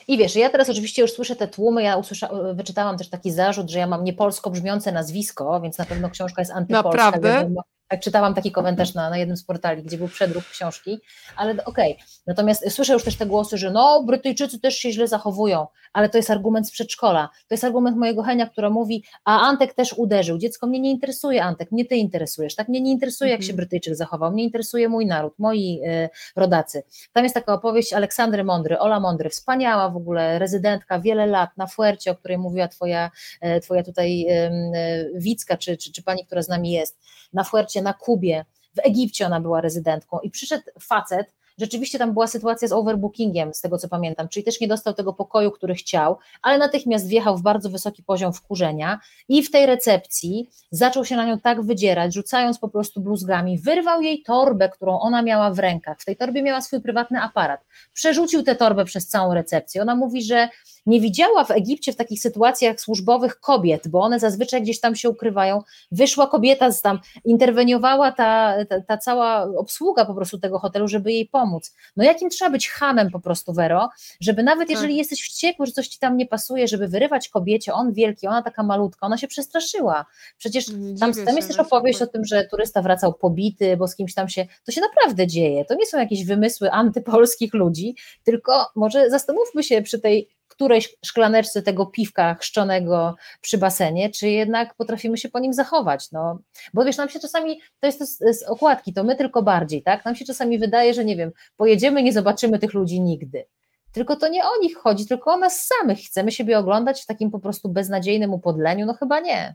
I 0.08 0.18
wiesz, 0.18 0.36
ja 0.36 0.50
teraz 0.50 0.68
oczywiście 0.68 1.02
już 1.02 1.12
słyszę 1.12 1.36
te 1.36 1.48
tłumy, 1.48 1.82
ja 1.82 1.96
usłysza, 1.96 2.30
wyczytałam 2.54 2.98
też 2.98 3.10
taki 3.10 3.32
zarzut, 3.32 3.70
że 3.70 3.78
ja 3.78 3.86
mam 3.86 4.04
niepolsko 4.04 4.50
brzmiące 4.50 4.92
nazwisko, 4.92 5.60
więc 5.60 5.78
na 5.78 5.84
pewno 5.84 6.10
książka 6.10 6.42
jest 6.42 6.52
antypolska. 6.52 7.04
Naprawdę? 7.04 7.50
Tak, 7.90 8.00
czytałam 8.00 8.34
taki 8.34 8.52
komentarz 8.52 8.94
na, 8.94 9.10
na 9.10 9.18
jednym 9.18 9.36
z 9.36 9.44
portali, 9.44 9.82
gdzie 9.82 9.98
był 9.98 10.08
przedruk 10.08 10.44
książki, 10.44 11.00
ale 11.36 11.52
okej. 11.64 11.92
Okay. 11.92 12.06
Natomiast 12.26 12.72
słyszę 12.72 12.92
już 12.92 13.04
też 13.04 13.16
te 13.16 13.26
głosy, 13.26 13.58
że 13.58 13.70
no, 13.70 14.02
Brytyjczycy 14.02 14.60
też 14.60 14.74
się 14.74 14.92
źle 14.92 15.08
zachowują, 15.08 15.66
ale 15.92 16.08
to 16.08 16.18
jest 16.18 16.30
argument 16.30 16.68
z 16.68 16.70
przedszkola. 16.70 17.28
To 17.48 17.54
jest 17.54 17.64
argument 17.64 17.96
mojego 17.96 18.22
Henia, 18.22 18.46
która 18.46 18.70
mówi, 18.70 19.04
a 19.24 19.40
Antek 19.40 19.74
też 19.74 19.92
uderzył. 19.92 20.38
Dziecko 20.38 20.66
mnie 20.66 20.80
nie 20.80 20.90
interesuje, 20.90 21.44
Antek, 21.44 21.72
mnie 21.72 21.84
ty 21.84 21.96
interesujesz. 21.96 22.54
Tak 22.54 22.68
mnie 22.68 22.80
nie 22.80 22.90
interesuje, 22.90 23.30
jak 23.30 23.40
się 23.40 23.52
mhm. 23.52 23.56
Brytyjczyk 23.56 23.96
zachował. 23.96 24.32
Mnie 24.32 24.44
interesuje 24.44 24.88
mój 24.88 25.06
naród, 25.06 25.34
moi 25.38 25.80
y, 25.84 26.08
rodacy. 26.36 26.82
Tam 27.12 27.24
jest 27.24 27.34
taka 27.34 27.52
opowieść 27.52 27.92
Aleksandry 27.92 28.44
Mądry, 28.44 28.78
Ola 28.78 29.00
Mądry, 29.00 29.30
wspaniała 29.30 29.90
w 29.90 29.96
ogóle 29.96 30.38
rezydentka, 30.38 31.00
wiele 31.00 31.26
lat 31.26 31.50
na 31.56 31.66
Fuercie, 31.66 32.10
o 32.10 32.14
której 32.14 32.38
mówiła 32.38 32.68
twoja, 32.68 33.10
y, 33.44 33.60
twoja 33.60 33.82
tutaj 33.82 34.26
y, 34.30 35.12
Wicka, 35.14 35.56
czy, 35.56 35.76
czy, 35.76 35.92
czy 35.92 36.02
pani, 36.02 36.26
która 36.26 36.42
z 36.42 36.48
nami 36.48 36.70
jest. 36.70 36.98
Na 37.32 37.44
Fuercie 37.44 37.79
na 37.82 37.94
Kubie, 37.94 38.44
w 38.76 38.78
Egipcie 38.78 39.26
ona 39.26 39.40
była 39.40 39.60
rezydentką 39.60 40.18
i 40.18 40.30
przyszedł 40.30 40.62
facet, 40.80 41.32
rzeczywiście 41.58 41.98
tam 41.98 42.12
była 42.12 42.26
sytuacja 42.26 42.68
z 42.68 42.72
overbookingiem, 42.72 43.54
z 43.54 43.60
tego 43.60 43.78
co 43.78 43.88
pamiętam, 43.88 44.28
czyli 44.28 44.44
też 44.44 44.60
nie 44.60 44.68
dostał 44.68 44.94
tego 44.94 45.12
pokoju, 45.12 45.50
który 45.50 45.74
chciał, 45.74 46.18
ale 46.42 46.58
natychmiast 46.58 47.08
wjechał 47.08 47.36
w 47.36 47.42
bardzo 47.42 47.70
wysoki 47.70 48.02
poziom 48.02 48.32
wkurzenia 48.32 49.00
i 49.28 49.42
w 49.42 49.50
tej 49.50 49.66
recepcji 49.66 50.50
zaczął 50.70 51.04
się 51.04 51.16
na 51.16 51.26
nią 51.26 51.38
tak 51.38 51.62
wydzierać, 51.62 52.14
rzucając 52.14 52.58
po 52.58 52.68
prostu 52.68 53.00
bluzgami, 53.00 53.58
wyrwał 53.58 54.02
jej 54.02 54.22
torbę, 54.22 54.68
którą 54.68 54.98
ona 54.98 55.22
miała 55.22 55.50
w 55.50 55.58
rękach, 55.58 56.00
w 56.00 56.04
tej 56.04 56.16
torbie 56.16 56.42
miała 56.42 56.60
swój 56.60 56.80
prywatny 56.80 57.20
aparat, 57.20 57.60
przerzucił 57.92 58.42
tę 58.42 58.56
torbę 58.56 58.84
przez 58.84 59.08
całą 59.08 59.34
recepcję, 59.34 59.82
ona 59.82 59.94
mówi, 59.94 60.22
że 60.22 60.48
nie 60.86 61.00
widziała 61.00 61.44
w 61.44 61.50
Egipcie 61.50 61.92
w 61.92 61.96
takich 61.96 62.20
sytuacjach 62.20 62.80
służbowych 62.80 63.40
kobiet, 63.40 63.88
bo 63.88 64.00
one 64.00 64.20
zazwyczaj 64.20 64.62
gdzieś 64.62 64.80
tam 64.80 64.96
się 64.96 65.08
ukrywają. 65.08 65.62
Wyszła 65.92 66.26
kobieta 66.26 66.72
z 66.72 66.82
tam, 66.82 66.98
interweniowała 67.24 68.12
ta, 68.12 68.54
ta, 68.68 68.80
ta 68.80 68.98
cała 68.98 69.42
obsługa 69.42 70.04
po 70.04 70.14
prostu 70.14 70.38
tego 70.38 70.58
hotelu, 70.58 70.88
żeby 70.88 71.12
jej 71.12 71.26
pomóc. 71.26 71.74
No 71.96 72.04
jakim 72.04 72.30
trzeba 72.30 72.50
być 72.50 72.68
hamem 72.68 73.10
po 73.10 73.20
prostu, 73.20 73.52
Wero, 73.52 73.88
żeby 74.20 74.42
nawet 74.42 74.68
tak. 74.68 74.76
jeżeli 74.76 74.96
jesteś 74.96 75.22
wściekły, 75.22 75.66
że 75.66 75.72
coś 75.72 75.88
ci 75.88 75.98
tam 75.98 76.16
nie 76.16 76.26
pasuje, 76.26 76.68
żeby 76.68 76.88
wyrywać 76.88 77.28
kobiecie, 77.28 77.72
on 77.72 77.92
wielki, 77.92 78.26
ona 78.26 78.42
taka 78.42 78.62
malutka, 78.62 79.06
ona 79.06 79.18
się 79.18 79.28
przestraszyła. 79.28 80.06
Przecież 80.38 80.66
tam, 81.00 81.12
tam 81.14 81.36
jest 81.36 81.48
też 81.48 81.58
opowieść 81.58 82.02
o 82.02 82.06
tym, 82.06 82.24
że 82.24 82.44
turysta 82.44 82.82
wracał 82.82 83.14
pobity, 83.14 83.76
bo 83.76 83.88
z 83.88 83.96
kimś 83.96 84.14
tam 84.14 84.28
się, 84.28 84.46
to 84.64 84.72
się 84.72 84.80
naprawdę 84.80 85.26
dzieje. 85.26 85.64
To 85.64 85.74
nie 85.74 85.86
są 85.86 85.98
jakieś 85.98 86.24
wymysły 86.24 86.70
antypolskich 86.70 87.54
ludzi, 87.54 87.94
tylko 88.24 88.66
może 88.76 89.10
zastanówmy 89.10 89.62
się 89.62 89.82
przy 89.82 89.98
tej 89.98 90.28
którejś 90.60 90.96
szklaneczce 91.04 91.62
tego 91.62 91.86
piwka 91.86 92.34
chrzczonego 92.34 93.16
przy 93.40 93.58
basenie, 93.58 94.10
czy 94.10 94.28
jednak 94.28 94.74
potrafimy 94.74 95.18
się 95.18 95.28
po 95.28 95.38
nim 95.38 95.52
zachować, 95.52 96.12
no, 96.12 96.38
bo 96.74 96.84
wiesz, 96.84 96.96
nam 96.96 97.08
się 97.08 97.20
czasami, 97.20 97.60
to 97.80 97.86
jest 97.86 97.98
to 97.98 98.06
z, 98.06 98.18
z 98.18 98.42
okładki, 98.42 98.92
to 98.92 99.04
my 99.04 99.16
tylko 99.16 99.42
bardziej, 99.42 99.82
tak, 99.82 100.04
nam 100.04 100.14
się 100.14 100.24
czasami 100.24 100.58
wydaje, 100.58 100.94
że 100.94 101.04
nie 101.04 101.16
wiem, 101.16 101.32
pojedziemy, 101.56 102.02
nie 102.02 102.12
zobaczymy 102.12 102.58
tych 102.58 102.74
ludzi 102.74 103.00
nigdy, 103.00 103.46
tylko 103.92 104.16
to 104.16 104.28
nie 104.28 104.44
o 104.44 104.60
nich 104.62 104.76
chodzi, 104.76 105.06
tylko 105.06 105.32
o 105.32 105.36
nas 105.36 105.66
samych, 105.66 105.98
chcemy 105.98 106.32
siebie 106.32 106.58
oglądać 106.58 107.02
w 107.02 107.06
takim 107.06 107.30
po 107.30 107.38
prostu 107.38 107.68
beznadziejnym 107.68 108.34
upodleniu, 108.34 108.86
no 108.86 108.94
chyba 108.94 109.20
nie. 109.20 109.54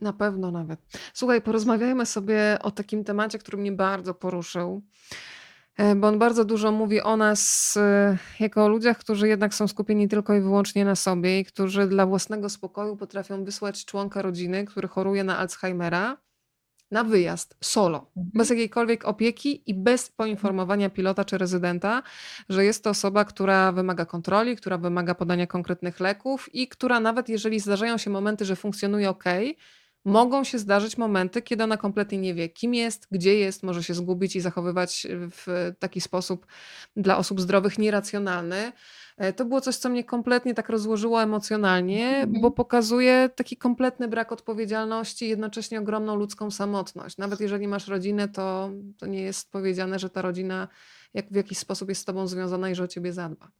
Na 0.00 0.12
pewno 0.12 0.50
nawet. 0.50 0.80
Słuchaj, 1.14 1.42
porozmawiajmy 1.42 2.06
sobie 2.06 2.58
o 2.62 2.70
takim 2.70 3.04
temacie, 3.04 3.38
który 3.38 3.58
mnie 3.58 3.72
bardzo 3.72 4.14
poruszył. 4.14 4.82
E, 5.76 5.94
bo 5.94 6.08
on 6.08 6.18
bardzo 6.18 6.44
dużo 6.44 6.72
mówi 6.72 7.00
o 7.00 7.16
nas 7.16 7.74
e, 7.76 8.18
jako 8.40 8.64
o 8.64 8.68
ludziach, 8.68 8.98
którzy 8.98 9.28
jednak 9.28 9.54
są 9.54 9.68
skupieni 9.68 10.08
tylko 10.08 10.34
i 10.34 10.40
wyłącznie 10.40 10.84
na 10.84 10.94
sobie 10.94 11.40
i 11.40 11.44
którzy 11.44 11.86
dla 11.86 12.06
własnego 12.06 12.48
spokoju 12.48 12.96
potrafią 12.96 13.44
wysłać 13.44 13.84
członka 13.84 14.22
rodziny, 14.22 14.64
który 14.64 14.88
choruje 14.88 15.24
na 15.24 15.38
Alzheimera, 15.38 16.16
na 16.90 17.04
wyjazd 17.04 17.56
solo, 17.60 17.98
mhm. 17.98 18.30
bez 18.34 18.50
jakiejkolwiek 18.50 19.04
opieki 19.04 19.70
i 19.70 19.74
bez 19.74 20.10
poinformowania 20.10 20.90
pilota 20.90 21.24
czy 21.24 21.38
rezydenta, 21.38 22.02
że 22.48 22.64
jest 22.64 22.84
to 22.84 22.90
osoba, 22.90 23.24
która 23.24 23.72
wymaga 23.72 24.04
kontroli, 24.04 24.56
która 24.56 24.78
wymaga 24.78 25.14
podania 25.14 25.46
konkretnych 25.46 26.00
leków 26.00 26.54
i 26.54 26.68
która 26.68 27.00
nawet 27.00 27.28
jeżeli 27.28 27.60
zdarzają 27.60 27.98
się 27.98 28.10
momenty, 28.10 28.44
że 28.44 28.56
funkcjonuje 28.56 29.10
ok, 29.10 29.24
mogą 30.06 30.44
się 30.44 30.58
zdarzyć 30.58 30.98
momenty, 30.98 31.42
kiedy 31.42 31.64
ona 31.64 31.76
kompletnie 31.76 32.18
nie 32.18 32.34
wie, 32.34 32.48
kim 32.48 32.74
jest, 32.74 33.06
gdzie 33.10 33.38
jest, 33.38 33.62
może 33.62 33.82
się 33.82 33.94
zgubić 33.94 34.36
i 34.36 34.40
zachowywać 34.40 35.06
w 35.10 35.72
taki 35.78 36.00
sposób 36.00 36.46
dla 36.96 37.18
osób 37.18 37.40
zdrowych 37.40 37.78
nieracjonalny. 37.78 38.72
E, 39.16 39.32
to 39.32 39.44
było 39.44 39.60
coś, 39.60 39.76
co 39.76 39.88
mnie 39.88 40.04
kompletnie 40.04 40.54
tak 40.54 40.68
rozłożyło 40.68 41.22
emocjonalnie, 41.22 42.08
mhm. 42.08 42.40
bo 42.40 42.50
pokazuje 42.50 43.30
taki 43.36 43.56
kompletny 43.56 44.08
brak 44.08 44.32
odpowiedzialności, 44.32 45.28
jednocześnie 45.28 45.78
ogromną 45.78 46.16
ludzką 46.16 46.50
samotność. 46.50 47.16
Nawet 47.18 47.40
jeżeli 47.40 47.68
masz 47.68 47.88
rodzinę, 47.88 48.28
to, 48.28 48.70
to 48.98 49.06
nie 49.06 49.22
jest 49.22 49.50
powiedziane, 49.50 49.98
że 49.98 50.10
ta 50.10 50.22
rodzina 50.22 50.68
jak, 51.14 51.30
w 51.30 51.34
jakiś 51.34 51.58
sposób 51.58 51.88
jest 51.88 52.00
z 52.00 52.04
tobą 52.04 52.26
związana 52.26 52.70
i 52.70 52.74
że 52.74 52.84
o 52.84 52.88
ciebie 52.88 53.12
zadba. 53.12 53.50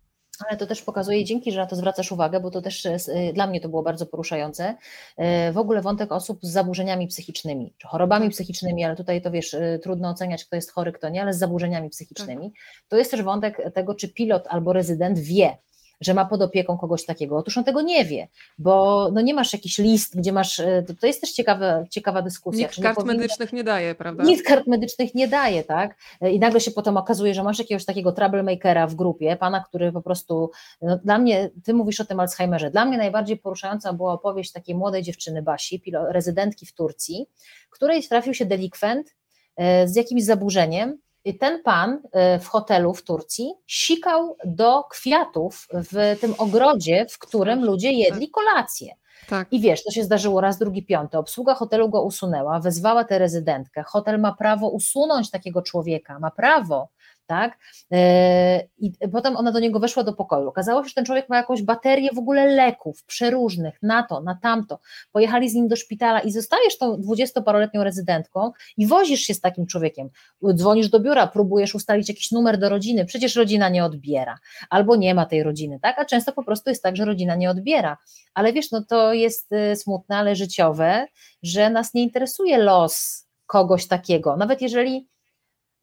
Ale 0.49 0.57
to 0.57 0.67
też 0.67 0.83
pokazuje, 0.83 1.25
dzięki, 1.25 1.53
że 1.53 1.61
na 1.61 1.67
to 1.67 1.77
zwracasz 1.77 2.13
uwagę, 2.13 2.41
bo 2.41 2.51
to 2.51 2.63
też 2.63 2.87
e, 2.87 2.99
dla 3.33 3.47
mnie 3.47 3.61
to 3.61 3.69
było 3.69 3.83
bardzo 3.83 4.07
poruszające. 4.07 4.75
E, 5.17 5.53
w 5.53 5.59
ogóle 5.59 5.83
wątek 5.83 6.13
osób 6.13 6.39
z 6.43 6.51
zaburzeniami 6.53 7.09
psychicznymi, 7.09 7.75
czy 7.79 7.89
chorobami 7.89 8.27
tak. 8.27 8.33
psychicznymi, 8.33 8.85
ale 8.85 8.97
tutaj 8.97 9.23
to 9.23 9.31
wiesz, 9.31 9.57
trudno 9.83 10.11
oceniać, 10.11 10.45
kto 10.45 10.57
jest 10.57 10.73
chory, 10.73 10.93
kto 10.93 11.09
nie, 11.09 11.23
ale 11.23 11.35
z 11.35 11.39
zaburzeniami 11.39 11.91
psychicznymi. 11.91 12.51
Tak. 12.51 12.61
To 12.89 12.97
jest 12.97 13.11
też 13.11 13.23
wątek 13.23 13.73
tego, 13.75 13.95
czy 13.95 14.09
pilot 14.09 14.47
albo 14.49 14.73
rezydent 14.73 15.19
wie, 15.19 15.57
że 16.01 16.15
ma 16.15 16.25
pod 16.25 16.43
opieką 16.43 16.79
kogoś 16.79 17.05
takiego. 17.05 17.37
Otóż 17.37 17.59
on 17.59 17.65
tego 17.65 17.83
nie 17.83 18.05
wie, 18.05 18.29
bo 18.59 19.09
no 19.13 19.21
nie 19.21 19.35
masz 19.35 19.53
jakiś 19.53 19.79
list, 19.79 20.17
gdzie 20.17 20.33
masz, 20.33 20.61
e, 20.61 20.83
to, 20.87 20.95
to 20.95 21.07
jest 21.07 21.21
też 21.21 21.33
ciekawa, 21.33 21.85
ciekawa 21.91 22.23
dyskusja. 22.23 22.67
Nikt 22.67 22.83
kart 22.83 22.97
powinno, 22.97 23.15
medycznych 23.15 23.53
nie 23.53 23.65
daje, 23.65 23.95
prawda? 23.95 24.25
Nikt 24.25 24.47
kart 24.47 24.67
medycznych 24.67 25.15
nie 25.15 25.29
daje, 25.29 25.65
tak? 25.65 25.97
E, 26.21 26.31
I 26.33 26.39
nagle 26.39 26.61
się 26.61 26.71
potem 26.71 26.97
okazuje, 26.97 27.35
że 27.35 27.43
masz 27.43 27.59
jakiegoś 27.59 27.85
takiego 27.85 28.13
troublemakera 28.13 28.87
w 28.87 28.95
grupie, 28.95 29.37
pana, 29.37 29.65
który 29.69 29.93
po 29.93 30.03
prostu, 30.03 30.51
no 30.83 30.97
dla 30.97 31.19
mnie, 31.19 31.51
ty 31.65 31.75
mówisz 31.75 32.01
o 32.01 32.05
tym 32.05 32.21
Alzheimerze, 32.21 32.71
dla 32.71 32.85
mnie 32.85 32.99
najbardziej 32.99 33.37
poruszająca 33.37 33.93
była 33.93 34.13
opowieść 34.13 34.53
takiej 34.53 34.75
młodej 34.75 35.03
dziewczyny 35.03 35.43
Basi, 35.43 35.83
rezydentki 36.09 36.67
w 36.67 36.73
Turcji, 36.73 37.27
której 37.71 38.03
trafił 38.03 38.35
się 38.35 38.47
delikwent 38.47 39.15
e, 39.57 39.89
z 39.89 39.97
jakimś 39.97 40.25
zaburzeniem, 40.25 40.99
ten 41.35 41.63
pan 41.63 42.03
e, 42.13 42.39
w 42.39 42.47
hotelu 42.47 42.95
w 42.95 43.03
Turcji 43.03 43.55
sikał 43.67 44.37
do 44.45 44.85
kwiatów 44.85 45.69
w 45.73 46.21
tym 46.21 46.35
ogrodzie, 46.39 47.07
w 47.11 47.19
którym 47.19 47.65
ludzie 47.65 47.93
jedli 47.93 48.31
kolację. 48.31 48.95
Tak. 49.29 49.53
I 49.53 49.61
wiesz, 49.61 49.85
to 49.85 49.91
się 49.91 50.05
zdarzyło 50.05 50.41
raz, 50.41 50.59
drugi, 50.59 50.83
piąty. 50.83 51.19
Obsługa 51.19 51.55
hotelu 51.55 51.89
go 51.89 52.03
usunęła, 52.03 52.61
wezwała 52.61 53.05
tę 53.05 53.19
rezydentkę. 53.19 53.83
Hotel 53.83 54.21
ma 54.21 54.33
prawo 54.33 54.69
usunąć 54.69 55.31
takiego 55.31 55.63
człowieka, 55.63 56.19
ma 56.19 56.31
prawo 56.31 56.89
tak? 57.27 57.59
E, 57.93 58.69
I 58.79 58.93
potem 59.13 59.37
ona 59.37 59.53
do 59.53 59.61
niego 59.61 59.81
weszła 59.81 60.03
do 60.05 60.13
pokoju. 60.13 60.49
Okazało 60.49 60.83
się, 60.83 60.89
że 60.89 60.95
ten 60.95 61.05
człowiek 61.05 61.29
ma 61.29 61.37
jakąś 61.37 61.63
baterię 61.63 62.11
w 62.15 62.19
ogóle 62.19 62.47
leków 62.47 63.05
przeróżnych, 63.05 63.79
na 63.83 64.03
to, 64.03 64.21
na 64.21 64.39
tamto. 64.43 64.79
Pojechali 65.13 65.51
z 65.51 65.55
nim 65.55 65.69
do 65.69 65.77
szpitala 65.77 66.21
i 66.21 66.33
zostajesz 66.33 66.79
tą 66.79 67.01
dwudziestoparoletnią 67.01 67.85
rezydentką 67.85 68.53
i 68.77 68.87
wozisz 68.87 69.21
się 69.21 69.35
z 69.35 69.41
takim 69.41 69.67
człowiekiem. 69.67 70.09
Dzwonisz 70.55 70.89
do 70.89 71.01
biura, 71.01 71.27
próbujesz 71.27 71.75
ustalić 71.75 72.09
jakiś 72.09 72.31
numer 72.31 72.59
do 72.59 72.69
rodziny, 72.69 73.05
przecież 73.05 73.37
rodzina 73.37 73.69
nie 73.69 73.85
odbiera, 73.85 74.39
albo 74.71 74.97
nie 74.97 75.15
ma 75.15 75.27
tej 75.27 75.43
rodziny, 75.43 75.79
tak? 75.83 75.99
A 75.99 76.05
często 76.05 76.33
po 76.33 76.45
prostu 76.45 76.71
jest 76.71 76.83
tak, 76.83 76.97
że 76.97 77.05
rodzina 77.05 77.37
nie 77.37 77.51
odbiera. 77.51 77.99
Ale 78.35 78.53
wiesz, 78.53 78.71
no 78.71 78.85
to 78.85 79.13
jest 79.13 79.53
y, 79.53 79.77
smutne, 79.77 80.17
ale 80.17 80.37
życiowe, 80.37 81.07
że 81.43 81.71
nas 81.71 81.95
nie 81.95 82.03
interesuje 82.03 82.59
los 82.59 83.27
kogoś 83.47 83.87
takiego. 83.87 84.37
Nawet 84.37 84.63
jeżeli 84.63 85.09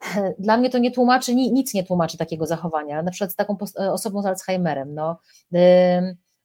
dla 0.40 0.58
mnie 0.58 0.70
to 0.70 0.78
nie 0.78 0.92
tłumaczy, 0.92 1.36
nic 1.36 1.74
nie 1.74 1.84
tłumaczy 1.84 2.18
takiego 2.18 2.46
zachowania, 2.46 3.04
na 3.04 3.12
przykład 3.12 3.32
z 3.32 3.36
taką 3.36 3.58
e, 3.80 3.92
osobą 3.92 4.22
z 4.22 4.26
Alzheimerem, 4.26 4.94
no, 4.94 5.20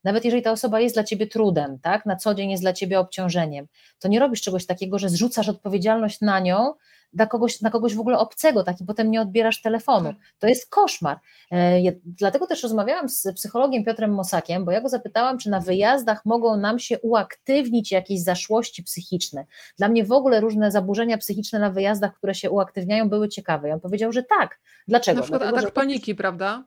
nawet 0.04 0.24
jeżeli 0.24 0.42
ta 0.42 0.52
osoba 0.52 0.80
jest 0.80 0.96
dla 0.96 1.04
ciebie 1.04 1.26
trudem, 1.26 1.78
tak, 1.82 2.06
na 2.06 2.16
co 2.16 2.34
dzień 2.34 2.50
jest 2.50 2.62
dla 2.62 2.72
ciebie 2.72 3.00
obciążeniem, 3.00 3.66
to 3.98 4.08
nie 4.08 4.20
robisz 4.20 4.40
czegoś 4.40 4.66
takiego, 4.66 4.98
że 4.98 5.08
zrzucasz 5.08 5.48
odpowiedzialność 5.48 6.20
na 6.20 6.40
nią, 6.40 6.74
dla 7.12 7.26
kogoś, 7.26 7.60
na 7.60 7.70
kogoś 7.70 7.94
w 7.94 8.00
ogóle 8.00 8.18
obcego, 8.18 8.64
tak 8.64 8.80
i 8.80 8.84
potem 8.84 9.10
nie 9.10 9.20
odbierasz 9.20 9.62
telefonu. 9.62 10.08
Tak. 10.08 10.16
To 10.38 10.46
jest 10.46 10.70
koszmar. 10.70 11.18
E, 11.50 11.80
ja, 11.80 11.92
dlatego 12.04 12.46
też 12.46 12.62
rozmawiałam 12.62 13.08
z 13.08 13.32
psychologiem 13.34 13.84
Piotrem 13.84 14.14
Mosakiem, 14.14 14.64
bo 14.64 14.70
ja 14.70 14.80
go 14.80 14.88
zapytałam, 14.88 15.38
czy 15.38 15.50
na 15.50 15.60
wyjazdach 15.60 16.24
mogą 16.24 16.56
nam 16.56 16.78
się 16.78 16.98
uaktywnić 16.98 17.92
jakieś 17.92 18.22
zaszłości 18.22 18.82
psychiczne. 18.82 19.46
Dla 19.78 19.88
mnie 19.88 20.04
w 20.04 20.12
ogóle 20.12 20.40
różne 20.40 20.70
zaburzenia 20.70 21.18
psychiczne 21.18 21.58
na 21.58 21.70
wyjazdach, 21.70 22.14
które 22.14 22.34
się 22.34 22.50
uaktywniają, 22.50 23.08
były 23.08 23.28
ciekawe. 23.28 23.68
I 23.68 23.72
on 23.72 23.80
powiedział, 23.80 24.12
że 24.12 24.22
tak. 24.22 24.60
Dlaczego? 24.88 25.16
Na 25.16 25.22
przykład 25.22 25.42
Dlatego, 25.42 25.58
atak 25.58 25.74
paniki, 25.74 26.14
prawda? 26.14 26.64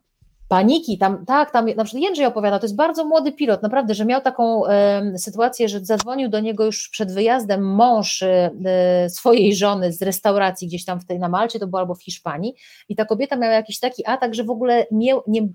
Paniki, 0.52 0.98
tam, 0.98 1.26
tak, 1.26 1.52
tam 1.52 1.66
na 1.66 1.84
przykład 1.84 2.04
Jędrzej 2.04 2.26
opowiada, 2.26 2.60
to 2.60 2.66
jest 2.66 2.76
bardzo 2.76 3.06
młody 3.06 3.32
pilot, 3.32 3.64
naprawdę, 3.64 3.94
że 3.94 4.06
miał 4.06 4.22
taką 4.22 4.66
e, 4.68 5.18
sytuację, 5.18 5.70
że 5.70 5.86
zadzwonił 5.86 6.30
do 6.30 6.40
niego 6.40 6.66
już 6.66 6.90
przed 6.90 7.14
wyjazdem 7.14 7.76
mąż 7.76 8.24
e, 8.24 9.10
swojej 9.10 9.56
żony 9.56 9.94
z 9.94 10.02
restauracji 10.02 10.68
gdzieś 10.68 10.86
tam 10.86 11.00
w 11.00 11.06
tej, 11.06 11.20
na 11.20 11.30
Malcie, 11.30 11.60
to 11.60 11.68
było 11.68 11.80
albo 11.80 11.96
w 11.96 12.04
Hiszpanii 12.04 12.54
i 12.90 12.96
ta 12.96 13.06
kobieta 13.06 13.36
miała 13.36 13.54
jakiś 13.54 13.80
taki 13.80 14.08
atak, 14.08 14.36
że 14.36 14.44
w 14.44 14.50
ogóle 14.50 14.86
miał, 14.92 15.24
nie, 15.28 15.48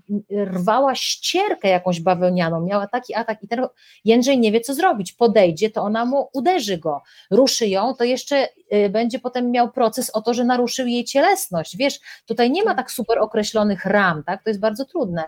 rwała 0.45 0.95
ścierkę 0.95 1.67
jakąś 1.67 2.01
bawełnianą, 2.01 2.61
miała 2.61 2.87
taki 2.87 3.15
atak 3.15 3.43
i 3.43 3.47
ten 3.47 3.67
Jędrzej 4.05 4.39
nie 4.39 4.51
wie 4.51 4.61
co 4.61 4.73
zrobić, 4.73 5.11
podejdzie, 5.11 5.69
to 5.69 5.81
ona 5.81 6.05
mu 6.05 6.29
uderzy 6.33 6.77
go, 6.77 7.01
ruszy 7.31 7.67
ją, 7.67 7.93
to 7.93 8.03
jeszcze 8.03 8.47
e, 8.69 8.89
będzie 8.89 9.19
potem 9.19 9.51
miał 9.51 9.71
proces 9.71 10.09
o 10.09 10.21
to, 10.21 10.33
że 10.33 10.43
naruszył 10.43 10.87
jej 10.87 11.03
cielesność, 11.05 11.77
wiesz, 11.77 11.99
tutaj 12.25 12.51
nie 12.51 12.63
ma 12.63 12.69
tak. 12.71 12.77
tak 12.77 12.91
super 12.91 13.19
określonych 13.19 13.85
ram, 13.85 14.23
tak, 14.23 14.43
to 14.43 14.49
jest 14.49 14.59
bardzo 14.59 14.86
trudne. 14.87 15.23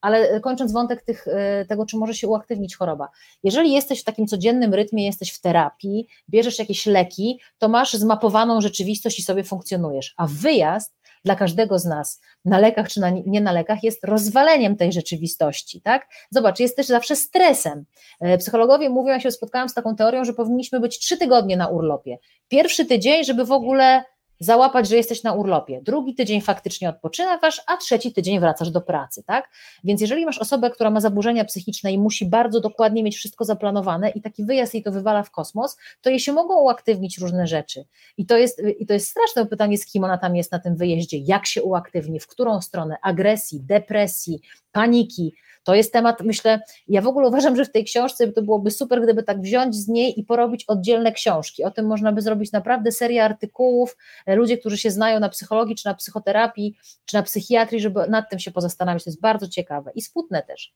Ale 0.00 0.40
kończąc 0.40 0.72
wątek 0.72 1.02
tych, 1.02 1.28
e, 1.28 1.64
tego, 1.64 1.86
czy 1.86 1.96
może 1.96 2.14
się 2.14 2.28
uaktywnić 2.28 2.76
choroba. 2.76 3.08
Jeżeli 3.42 3.72
jesteś 3.72 4.00
w 4.00 4.04
takim 4.04 4.26
codziennym 4.26 4.74
rytmie, 4.74 5.06
jesteś 5.06 5.32
w 5.32 5.40
terapii, 5.40 6.08
bierzesz 6.30 6.58
jakieś 6.58 6.86
leki, 6.86 7.40
to 7.58 7.68
masz 7.68 7.92
zmapowaną 7.92 8.60
rzeczywistość 8.60 9.18
i 9.18 9.22
sobie 9.22 9.44
funkcjonujesz. 9.44 10.14
A 10.16 10.26
wyjazd 10.26 10.98
dla 11.24 11.36
każdego 11.36 11.78
z 11.78 11.84
nas 11.84 12.20
na 12.44 12.58
lekach 12.58 12.88
czy 12.88 13.00
na, 13.00 13.10
nie 13.10 13.40
na 13.40 13.52
lekach 13.52 13.82
jest 13.82 14.04
rozwaleniem 14.04 14.76
tej 14.76 14.92
rzeczywistości, 14.92 15.80
tak? 15.80 16.08
Zobacz, 16.30 16.60
jest 16.60 16.76
też 16.76 16.86
zawsze 16.86 17.16
stresem. 17.16 17.84
E, 18.20 18.38
psychologowie 18.38 18.90
mówią, 18.90 19.08
ja 19.08 19.20
się 19.20 19.30
spotkałam 19.30 19.68
z 19.68 19.74
taką 19.74 19.96
teorią, 19.96 20.24
że 20.24 20.32
powinniśmy 20.32 20.80
być 20.80 20.98
trzy 20.98 21.16
tygodnie 21.16 21.56
na 21.56 21.68
urlopie. 21.68 22.18
Pierwszy 22.48 22.86
tydzień, 22.86 23.24
żeby 23.24 23.44
w 23.44 23.52
ogóle 23.52 24.04
załapać, 24.40 24.88
że 24.88 24.96
jesteś 24.96 25.22
na 25.22 25.32
urlopie. 25.32 25.80
Drugi 25.82 26.14
tydzień 26.14 26.40
faktycznie 26.40 26.88
odpoczywasz, 26.88 27.62
a 27.66 27.76
trzeci 27.76 28.12
tydzień 28.12 28.40
wracasz 28.40 28.70
do 28.70 28.80
pracy, 28.80 29.22
tak? 29.26 29.50
Więc 29.84 30.00
jeżeli 30.00 30.26
masz 30.26 30.38
osobę, 30.38 30.70
która 30.70 30.90
ma 30.90 31.00
zaburzenia 31.00 31.44
psychiczne 31.44 31.92
i 31.92 31.98
musi 31.98 32.26
bardzo 32.26 32.60
dokładnie 32.60 33.02
mieć 33.02 33.16
wszystko 33.16 33.44
zaplanowane 33.44 34.10
i 34.10 34.22
taki 34.22 34.44
wyjazd 34.44 34.74
jej 34.74 34.82
to 34.82 34.92
wywala 34.92 35.22
w 35.22 35.30
kosmos, 35.30 35.76
to 36.00 36.10
jej 36.10 36.20
się 36.20 36.32
mogą 36.32 36.60
uaktywnić 36.60 37.18
różne 37.18 37.46
rzeczy. 37.46 37.84
I 38.16 38.26
to 38.26 38.36
jest, 38.36 38.62
i 38.78 38.86
to 38.86 38.94
jest 38.94 39.08
straszne 39.08 39.46
pytanie, 39.46 39.78
z 39.78 39.86
kim 39.86 40.04
ona 40.04 40.18
tam 40.18 40.36
jest 40.36 40.52
na 40.52 40.58
tym 40.58 40.76
wyjeździe, 40.76 41.18
jak 41.18 41.46
się 41.46 41.62
uaktywni, 41.62 42.20
w 42.20 42.26
którą 42.26 42.60
stronę 42.60 42.96
agresji, 43.02 43.60
depresji, 43.60 44.40
paniki. 44.78 45.34
To 45.64 45.74
jest 45.74 45.92
temat, 45.92 46.20
myślę, 46.20 46.60
ja 46.88 47.02
w 47.02 47.06
ogóle 47.06 47.28
uważam, 47.28 47.56
że 47.56 47.64
w 47.64 47.72
tej 47.72 47.84
książce 47.84 48.32
to 48.32 48.42
byłoby 48.42 48.70
super, 48.70 49.02
gdyby 49.02 49.22
tak 49.22 49.40
wziąć 49.40 49.76
z 49.76 49.88
niej 49.88 50.20
i 50.20 50.24
porobić 50.24 50.64
oddzielne 50.64 51.12
książki. 51.12 51.64
O 51.64 51.70
tym 51.70 51.86
można 51.86 52.12
by 52.12 52.22
zrobić 52.22 52.52
naprawdę 52.52 52.92
serię 52.92 53.24
artykułów. 53.24 53.96
Ludzie, 54.26 54.58
którzy 54.58 54.78
się 54.78 54.90
znają 54.90 55.20
na 55.20 55.28
psychologii, 55.28 55.76
czy 55.76 55.86
na 55.86 55.94
psychoterapii, 55.94 56.76
czy 57.04 57.16
na 57.16 57.22
psychiatrii, 57.22 57.80
żeby 57.80 58.08
nad 58.08 58.30
tym 58.30 58.38
się 58.38 58.50
pozastanawiać. 58.50 59.04
To 59.04 59.10
jest 59.10 59.20
bardzo 59.20 59.48
ciekawe 59.48 59.90
i 59.94 60.02
smutne 60.02 60.42
też. 60.42 60.74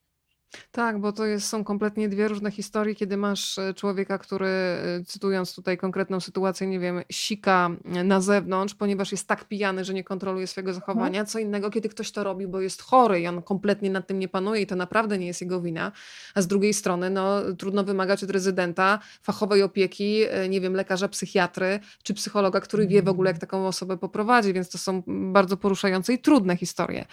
Tak, 0.72 1.00
bo 1.00 1.12
to 1.12 1.26
jest, 1.26 1.48
są 1.48 1.64
kompletnie 1.64 2.08
dwie 2.08 2.28
różne 2.28 2.50
historie, 2.50 2.94
kiedy 2.94 3.16
masz 3.16 3.58
e, 3.58 3.74
człowieka, 3.74 4.18
który, 4.18 4.46
e, 4.46 5.04
cytując 5.06 5.54
tutaj 5.54 5.78
konkretną 5.78 6.20
sytuację, 6.20 6.66
nie 6.66 6.80
wiem, 6.80 7.00
sika 7.10 7.70
e, 7.94 8.04
na 8.04 8.20
zewnątrz, 8.20 8.74
ponieważ 8.74 9.12
jest 9.12 9.28
tak 9.28 9.44
pijany, 9.44 9.84
że 9.84 9.94
nie 9.94 10.04
kontroluje 10.04 10.46
swojego 10.46 10.70
mhm. 10.70 10.80
zachowania. 10.80 11.24
Co 11.24 11.38
innego, 11.38 11.70
kiedy 11.70 11.88
ktoś 11.88 12.12
to 12.12 12.24
robi, 12.24 12.46
bo 12.46 12.60
jest 12.60 12.82
chory 12.82 13.20
i 13.20 13.26
on 13.26 13.42
kompletnie 13.42 13.90
nad 13.90 14.06
tym 14.06 14.18
nie 14.18 14.28
panuje 14.28 14.62
i 14.62 14.66
to 14.66 14.76
naprawdę 14.76 15.18
nie 15.18 15.26
jest 15.26 15.40
jego 15.40 15.60
wina. 15.60 15.92
A 16.34 16.42
z 16.42 16.46
drugiej 16.46 16.74
strony, 16.74 17.10
no, 17.10 17.40
trudno 17.58 17.84
wymagać 17.84 18.24
od 18.24 18.30
rezydenta 18.30 18.98
fachowej 19.22 19.62
opieki, 19.62 20.24
nie 20.48 20.60
wiem, 20.60 20.74
lekarza 20.74 21.08
psychiatry 21.08 21.80
czy 22.02 22.14
psychologa, 22.14 22.60
który 22.60 22.86
wie 22.86 23.02
w 23.02 23.08
ogóle, 23.08 23.30
jak 23.30 23.38
taką 23.38 23.66
osobę 23.66 23.96
poprowadzi, 23.96 24.52
więc 24.52 24.70
to 24.70 24.78
są 24.78 25.02
bardzo 25.06 25.56
poruszające 25.56 26.12
i 26.12 26.18
trudne 26.18 26.56
historie. 26.56 27.04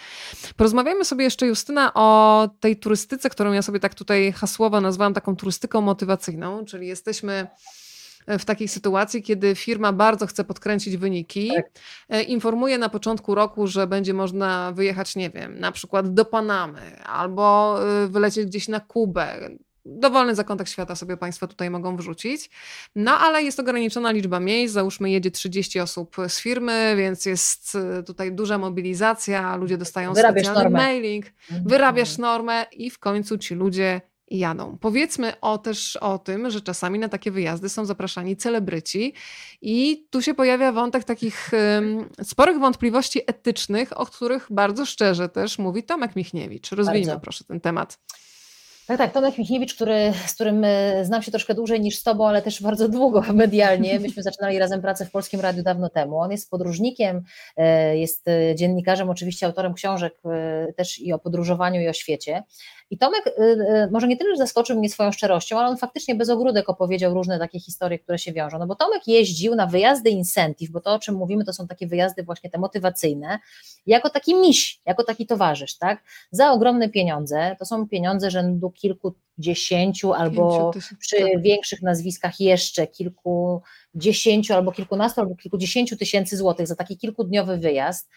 Porozmawiajmy 0.58 1.06
sobie 1.06 1.24
jeszcze, 1.24 1.48
Justyna, 1.48 1.92
o 1.94 2.50
tej 2.60 2.76
turystyce, 2.76 3.29
którą 3.30 3.52
ja 3.52 3.62
sobie 3.62 3.80
tak 3.80 3.96
tutaj 3.96 4.32
hasłowo 4.32 4.82
nazwałam 4.82 5.14
taką 5.14 5.36
turystyką 5.36 5.82
motywacyjną, 5.82 6.66
czyli 6.66 6.88
jesteśmy 6.88 7.48
w 8.28 8.46
takiej 8.46 8.68
sytuacji, 8.68 9.24
kiedy 9.24 9.56
firma 9.56 9.94
bardzo 9.94 10.28
chce 10.28 10.44
podkręcić 10.44 10.98
wyniki, 10.98 11.52
tak. 11.56 11.70
E, 12.10 12.24
informuje 12.24 12.78
na 12.78 12.90
początku 12.90 13.36
roku, 13.36 13.68
że 13.68 13.88
będzie 13.88 14.14
można 14.14 14.72
wyjechać, 14.72 15.16
nie 15.16 15.30
wiem, 15.30 15.60
na 15.60 15.72
przykład 15.72 16.14
do 16.14 16.26
Panamy 16.26 17.04
albo 17.04 17.78
e, 18.04 18.08
wylecieć 18.08 18.46
gdzieś 18.46 18.68
na 18.68 18.80
Kubę, 18.80 19.50
dowolny 19.90 20.36
zakątek 20.36 20.68
świata 20.68 20.96
sobie 20.96 21.18
Państwo 21.18 21.48
tutaj 21.48 21.70
mogą 21.70 21.98
wrzucić. 21.98 22.50
No 22.96 23.12
ale 23.12 23.44
jest 23.44 23.60
ograniczona 23.60 24.12
liczba 24.12 24.40
miejsc, 24.40 24.74
załóżmy 24.74 25.12
jedzie 25.12 25.32
30 25.32 25.80
osób 25.80 26.16
z 26.28 26.40
firmy, 26.40 26.94
więc 26.98 27.26
jest 27.26 27.78
y, 28.00 28.04
tutaj 28.04 28.32
duża 28.32 28.58
mobilizacja, 28.58 29.56
ludzie 29.56 29.78
dostają 29.78 30.14
wyrabiasz 30.14 30.46
specjalny 30.46 30.64
normę. 30.64 30.80
mailing, 30.80 31.26
mhm. 31.26 31.68
wyrabiasz 31.68 32.18
normę 32.18 32.66
i 32.72 32.90
w 32.90 33.00
końcu 33.00 33.38
ci 33.38 33.56
ludzie 33.56 34.02
jadą. 34.32 34.78
Powiedzmy 34.82 35.40
o, 35.42 35.58
też 35.58 35.96
o 35.96 36.18
tym, 36.18 36.50
że 36.50 36.62
czasami 36.62 37.00
na 37.00 37.10
takie 37.10 37.32
wyjazdy 37.32 37.70
są 37.70 37.86
zapraszani 37.86 38.38
celebryci 38.38 39.14
i 39.62 40.08
tu 40.10 40.22
się 40.22 40.34
pojawia 40.34 40.72
wątek 40.72 41.04
takich 41.04 41.52
um, 41.54 42.10
sporych 42.24 42.60
wątpliwości 42.60 43.22
etycznych, 43.28 44.00
o 44.00 44.06
których 44.06 44.48
bardzo 44.50 44.86
szczerze 44.86 45.30
też 45.30 45.60
mówi 45.60 45.84
Tomek 45.84 46.16
Michniewicz. 46.16 46.72
Rozwijmy 46.72 47.08
bardzo. 47.08 47.22
proszę 47.22 47.44
ten 47.44 47.62
temat. 47.62 48.00
Tak, 48.90 48.98
tak, 48.98 49.12
Tomek 49.12 49.38
Michniewicz, 49.38 49.76
który, 49.76 50.14
z 50.26 50.34
którym 50.34 50.64
e, 50.64 51.06
znam 51.06 51.22
się 51.22 51.32
troszkę 51.32 51.54
dłużej 51.54 51.82
niż 51.82 51.98
z 51.98 52.04
Tobą, 52.04 52.28
ale 52.28 52.42
też 52.42 52.62
bardzo 52.62 52.90
długo 52.90 53.22
medialnie. 53.34 54.00
Myśmy 54.00 54.24
zaczynali 54.24 54.60
razem 54.60 54.82
pracę 54.82 55.06
w 55.06 55.12
Polskim 55.12 55.40
Radiu 55.40 55.64
dawno 55.64 55.90
temu. 55.90 56.20
On 56.20 56.32
jest 56.32 56.50
podróżnikiem, 56.50 57.24
e, 57.58 57.98
jest 57.98 58.28
e, 58.28 58.56
dziennikarzem, 58.56 59.10
oczywiście 59.10 59.46
autorem 59.46 59.74
książek 59.74 60.14
też 60.76 61.00
i 61.00 61.14
o 61.14 61.20
podróżowaniu 61.20 61.82
i 61.82 61.88
o 61.88 61.94
świecie. 61.94 62.44
I 62.92 62.98
Tomek 62.98 63.28
y, 63.28 63.42
y, 63.42 63.92
może 63.92 64.08
nie 64.08 64.18
tyle, 64.18 64.30
że 64.30 64.38
zaskoczył 64.38 64.80
mnie 64.80 64.90
swoją 64.90 65.12
szczerością, 65.12 65.60
ale 65.60 65.68
on 65.68 65.78
faktycznie 65.78 66.16
bez 66.16 66.30
ogródek 66.30 66.70
opowiedział 66.70 67.14
różne 67.14 67.40
takie 67.40 67.60
historie, 67.60 68.00
które 68.00 68.20
się 68.20 68.34
wiążą. 68.34 68.60
No 68.60 68.68
bo 68.68 68.76
Tomek 68.76 69.08
jeździł 69.08 69.56
na 69.56 69.68
wyjazdy 69.68 70.10
incentive, 70.10 70.72
bo 70.72 70.82
to 70.82 70.94
o 70.94 71.00
czym 71.00 71.16
mówimy 71.16 71.46
to 71.46 71.54
są 71.54 71.68
takie 71.68 71.88
wyjazdy 71.88 72.24
właśnie 72.24 72.50
te 72.50 72.58
motywacyjne, 72.58 73.40
jako 73.86 74.10
taki 74.10 74.36
miś, 74.36 74.82
jako 74.86 75.04
taki 75.04 75.28
towarzysz, 75.28 75.78
tak? 75.78 76.04
Za 76.32 76.52
ogromne 76.52 76.90
pieniądze, 76.90 77.56
to 77.60 77.66
są 77.66 77.88
pieniądze 77.88 78.32
rzędu 78.32 78.72
kilkudziesięciu 78.72 80.14
albo 80.14 80.72
przy 81.00 81.18
tak. 81.18 81.42
większych 81.42 81.82
nazwiskach 81.82 82.40
jeszcze 82.40 82.88
kilkudziesięciu 83.94 84.54
albo 84.54 84.72
kilkunastu 84.72 85.22
albo 85.22 85.36
kilkudziesięciu 85.36 85.98
tysięcy 85.98 86.38
złotych 86.38 86.68
za 86.68 86.76
taki 86.76 86.98
kilkudniowy 86.98 87.58
wyjazd. 87.58 88.10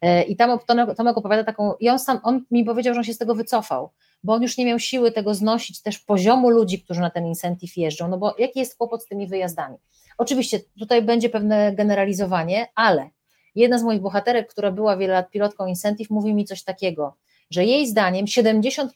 E, 0.00 0.22
I 0.22 0.36
tam 0.36 0.58
Tomek 0.96 1.18
opowiada 1.18 1.44
taką, 1.44 1.74
i 1.80 1.88
on 1.88 1.98
sam, 1.98 2.20
on 2.22 2.44
mi 2.50 2.64
powiedział, 2.64 2.94
że 2.94 3.00
on 3.00 3.04
się 3.04 3.14
z 3.14 3.18
tego 3.18 3.34
wycofał, 3.34 3.90
bo 4.24 4.34
on 4.34 4.42
już 4.42 4.58
nie 4.58 4.66
miał 4.66 4.78
siły 4.78 5.12
tego 5.12 5.34
znosić, 5.34 5.82
też 5.82 5.98
poziomu 5.98 6.50
ludzi, 6.50 6.82
którzy 6.82 7.00
na 7.00 7.10
ten 7.10 7.26
incentive 7.26 7.76
jeżdżą, 7.76 8.08
no 8.08 8.18
bo 8.18 8.34
jaki 8.38 8.58
jest 8.58 8.76
kłopot 8.76 9.02
z 9.02 9.06
tymi 9.06 9.26
wyjazdami? 9.26 9.76
Oczywiście 10.18 10.60
tutaj 10.78 11.02
będzie 11.02 11.28
pewne 11.28 11.74
generalizowanie, 11.74 12.66
ale 12.74 13.10
jedna 13.54 13.78
z 13.78 13.82
moich 13.82 14.00
bohaterek, 14.00 14.50
która 14.50 14.72
była 14.72 14.96
wiele 14.96 15.12
lat 15.14 15.30
pilotką 15.30 15.66
incentive, 15.66 16.10
mówi 16.10 16.34
mi 16.34 16.44
coś 16.44 16.62
takiego, 16.64 17.16
że 17.50 17.64
jej 17.64 17.86
zdaniem 17.86 18.26
70% 18.26 18.88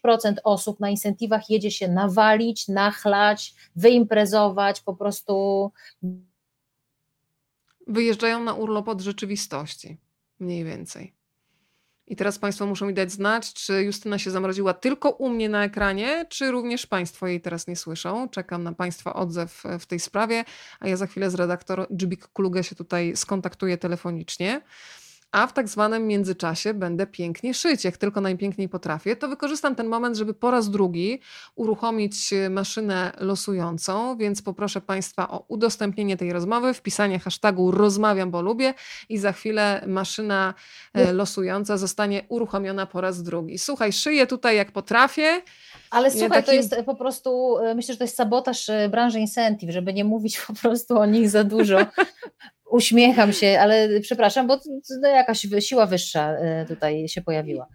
osób 0.44 0.80
na 0.80 0.88
incentive'ach 0.88 1.42
jedzie 1.48 1.70
się 1.70 1.88
nawalić, 1.88 2.68
nachlać, 2.68 3.54
wyimprezować, 3.76 4.80
po 4.80 4.94
prostu. 4.94 5.72
Wyjeżdżają 7.86 8.44
na 8.44 8.54
urlop 8.54 8.88
od 8.88 9.00
rzeczywistości, 9.00 9.98
mniej 10.40 10.64
więcej. 10.64 11.14
I 12.06 12.16
teraz 12.16 12.38
Państwo 12.38 12.66
muszą 12.66 12.86
mi 12.86 12.94
dać 12.94 13.12
znać, 13.12 13.52
czy 13.52 13.82
Justyna 13.82 14.18
się 14.18 14.30
zamroziła 14.30 14.74
tylko 14.74 15.10
u 15.10 15.28
mnie 15.28 15.48
na 15.48 15.64
ekranie, 15.64 16.26
czy 16.28 16.50
również 16.50 16.86
Państwo 16.86 17.26
jej 17.26 17.40
teraz 17.40 17.66
nie 17.66 17.76
słyszą. 17.76 18.28
Czekam 18.28 18.62
na 18.62 18.72
Państwa 18.72 19.14
odzew 19.14 19.62
w 19.80 19.86
tej 19.86 20.00
sprawie, 20.00 20.44
a 20.80 20.88
ja 20.88 20.96
za 20.96 21.06
chwilę 21.06 21.30
z 21.30 21.34
redaktor 21.34 21.86
Dżibik 21.96 22.28
Klugę 22.28 22.64
się 22.64 22.74
tutaj 22.74 23.16
skontaktuję 23.16 23.78
telefonicznie 23.78 24.60
a 25.32 25.46
w 25.46 25.52
tak 25.52 25.68
zwanym 25.68 26.06
międzyczasie 26.06 26.74
będę 26.74 27.06
pięknie 27.06 27.54
szyć. 27.54 27.84
Jak 27.84 27.96
tylko 27.96 28.20
najpiękniej 28.20 28.68
potrafię, 28.68 29.16
to 29.16 29.28
wykorzystam 29.28 29.74
ten 29.74 29.86
moment, 29.86 30.16
żeby 30.16 30.34
po 30.34 30.50
raz 30.50 30.70
drugi 30.70 31.20
uruchomić 31.54 32.32
e, 32.32 32.50
maszynę 32.50 33.12
losującą, 33.18 34.16
więc 34.16 34.42
poproszę 34.42 34.80
Państwa 34.80 35.30
o 35.30 35.44
udostępnienie 35.48 36.16
tej 36.16 36.32
rozmowy, 36.32 36.74
wpisanie 36.74 37.18
hashtagu 37.18 37.70
rozmawiam, 37.70 38.30
bo 38.30 38.42
lubię 38.42 38.74
i 39.08 39.18
za 39.18 39.32
chwilę 39.32 39.84
maszyna 39.86 40.54
e, 40.94 41.12
losująca 41.12 41.76
zostanie 41.76 42.22
uruchomiona 42.28 42.86
po 42.86 43.00
raz 43.00 43.22
drugi. 43.22 43.58
Słuchaj, 43.58 43.92
szyję 43.92 44.26
tutaj 44.26 44.56
jak 44.56 44.72
potrafię. 44.72 45.42
Ale 45.90 46.10
słuchaj, 46.10 46.28
takim... 46.28 46.44
to 46.44 46.52
jest 46.52 46.76
po 46.86 46.94
prostu, 46.94 47.58
e, 47.58 47.74
myślę, 47.74 47.94
że 47.94 47.98
to 47.98 48.04
jest 48.04 48.16
sabotaż 48.16 48.70
branży 48.90 49.20
incentive, 49.20 49.70
żeby 49.70 49.92
nie 49.92 50.04
mówić 50.04 50.40
po 50.46 50.52
prostu 50.52 50.98
o 50.98 51.06
nich 51.06 51.30
za 51.30 51.44
dużo, 51.44 51.78
Uśmiecham 52.72 53.32
się, 53.32 53.58
ale 53.60 54.00
przepraszam, 54.00 54.46
bo 54.46 54.60
jakaś 55.02 55.46
siła 55.60 55.86
wyższa 55.86 56.32
e, 56.32 56.66
tutaj 56.66 57.08
się 57.08 57.22
pojawiła. 57.22 57.66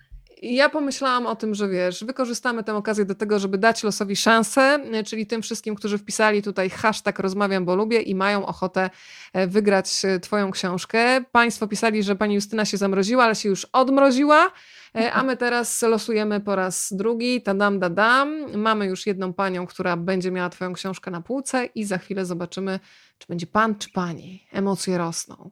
Ja 0.42 0.70
pomyślałam 0.70 1.26
o 1.26 1.36
tym, 1.36 1.56
że 1.56 1.70
wiesz, 1.70 2.04
wykorzystamy 2.04 2.64
tę 2.64 2.76
okazję 2.76 3.06
do 3.06 3.16
tego, 3.16 3.40
żeby 3.40 3.58
dać 3.58 3.84
losowi 3.84 4.16
szansę, 4.16 4.62
e, 4.62 5.04
czyli 5.04 5.28
tym 5.28 5.42
wszystkim, 5.42 5.76
którzy 5.76 5.98
wpisali 5.98 6.42
tutaj 6.42 6.70
hashtag 6.70 7.20
rozmawiam, 7.20 7.66
bo 7.66 7.76
lubię 7.76 8.02
i 8.02 8.16
mają 8.16 8.46
ochotę 8.46 8.90
e, 9.34 9.48
wygrać 9.48 10.02
Twoją 10.22 10.52
książkę. 10.52 11.22
Państwo 11.32 11.68
pisali, 11.68 12.04
że 12.04 12.16
pani 12.16 12.36
Justyna 12.36 12.66
się 12.66 12.78
zamroziła, 12.78 13.24
ale 13.24 13.36
się 13.36 13.50
już 13.50 13.66
odmroziła. 13.66 14.52
E, 14.96 15.14
a 15.14 15.24
my 15.24 15.38
teraz 15.38 15.82
losujemy 15.82 16.40
po 16.40 16.56
raz 16.56 16.94
drugi. 16.94 17.42
Tadam, 17.42 17.80
dadam. 17.80 18.58
Mamy 18.58 18.86
już 18.86 19.08
jedną 19.08 19.34
panią, 19.34 19.68
która 19.68 19.98
będzie 19.98 20.32
miała 20.32 20.50
Twoją 20.50 20.74
książkę 20.74 21.12
na 21.12 21.22
półce, 21.22 21.66
i 21.66 21.84
za 21.84 21.98
chwilę 21.98 22.26
zobaczymy, 22.26 22.80
czy 23.18 23.28
będzie 23.28 23.48
pan, 23.48 23.76
czy 23.76 23.90
pani. 23.92 24.48
Emocje 24.52 24.98
rosną. 24.98 25.52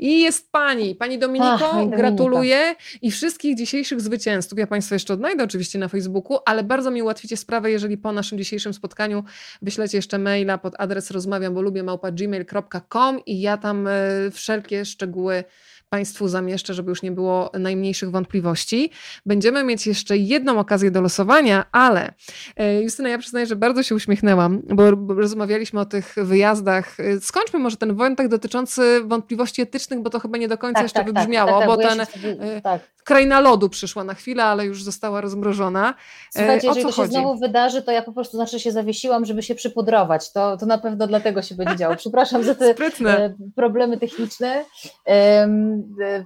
I 0.00 0.20
jest 0.20 0.52
pani. 0.52 0.94
Pani 0.94 1.18
Dominiko, 1.18 1.70
Ach, 1.72 1.88
gratuluję 1.88 2.74
i 3.02 3.10
wszystkich 3.10 3.56
dzisiejszych 3.56 4.00
zwycięzców. 4.00 4.58
Ja 4.58 4.66
Państwa 4.66 4.94
jeszcze 4.94 5.14
odnajdę 5.14 5.44
oczywiście 5.44 5.78
na 5.78 5.88
Facebooku, 5.88 6.38
ale 6.46 6.64
bardzo 6.64 6.90
mi 6.90 7.02
ułatwicie 7.02 7.36
sprawę, 7.36 7.70
jeżeli 7.70 7.98
po 7.98 8.12
naszym 8.12 8.38
dzisiejszym 8.38 8.74
spotkaniu 8.74 9.24
wyślecie 9.62 9.98
jeszcze 9.98 10.18
maila 10.18 10.58
pod 10.58 10.74
adres 10.78 11.10
rozmawiam, 11.10 11.54
bo 11.54 11.62
lubię 11.62 11.82
małpa 11.82 12.10
gmail.com 12.10 13.20
i 13.26 13.40
ja 13.40 13.56
tam 13.56 13.86
e, 13.86 13.90
wszelkie 14.32 14.84
szczegóły 14.84 15.44
Państwu 15.90 16.28
zamieszczę, 16.28 16.74
żeby 16.74 16.90
już 16.90 17.02
nie 17.02 17.12
było 17.12 17.50
najmniejszych 17.58 18.10
wątpliwości. 18.10 18.90
Będziemy 19.26 19.64
mieć 19.64 19.86
jeszcze 19.86 20.16
jedną 20.16 20.58
okazję 20.58 20.90
do 20.90 21.00
losowania, 21.00 21.64
ale 21.72 22.12
e, 22.56 22.82
Justyna, 22.82 23.08
ja 23.08 23.18
przyznaję, 23.18 23.46
że 23.46 23.56
bardzo 23.56 23.82
się 23.82 23.94
uśmiechnęłam, 23.94 24.62
bo 24.64 24.90
rozmawialiśmy 25.14 25.80
o 25.80 25.84
tych 25.84 26.14
wyjazdach. 26.16 27.00
E, 27.00 27.20
skończmy 27.20 27.58
może 27.58 27.76
ten 27.76 27.94
wątek 27.94 28.28
dotyczący 28.28 29.00
wątpliwości 29.04 29.62
etycznych, 29.62 30.00
bo 30.00 30.10
to 30.10 30.20
chyba 30.20 30.38
nie 30.38 30.48
do 30.48 30.58
końca 30.58 30.74
tak, 30.74 30.82
jeszcze 30.82 30.98
tak, 30.98 31.06
tak 31.06 31.14
wybrzmiało, 31.14 31.50
tak, 31.50 31.60
tak, 31.60 31.68
bo, 31.68 31.76
ten 31.76 32.00
e, 32.00 32.60
tak. 32.60 32.82
kraina 33.04 33.40
lodu 33.40 33.68
przyszła 33.68 34.04
na 34.04 34.14
chwilę, 34.14 34.44
ale 34.44 34.66
już 34.66 34.82
została 34.82 35.20
rozmrożona. 35.20 35.94
Słuchajcie, 36.30 36.66
jeżeli 36.66 36.86
to 36.86 36.92
się 36.92 36.96
chodzi? 36.96 37.12
znowu 37.12 37.38
wydarzy, 37.38 37.82
to 37.82 37.92
ja 37.92 38.02
po 38.02 38.12
prostu 38.12 38.36
znaczy 38.36 38.60
się 38.60 38.72
zawiesiłam, 38.72 39.24
żeby 39.24 39.42
się 39.42 39.54
przypudrować. 39.54 40.32
To, 40.32 40.56
to 40.56 40.66
na 40.66 40.78
pewno 40.78 41.06
dlatego 41.06 41.42
się 41.42 41.54
będzie 41.54 41.76
działo. 41.76 41.96
Przepraszam 41.96 42.44
za 42.44 42.54
te 42.54 42.72
Sprytne. 42.72 43.34
problemy 43.56 43.98
techniczne. 43.98 44.64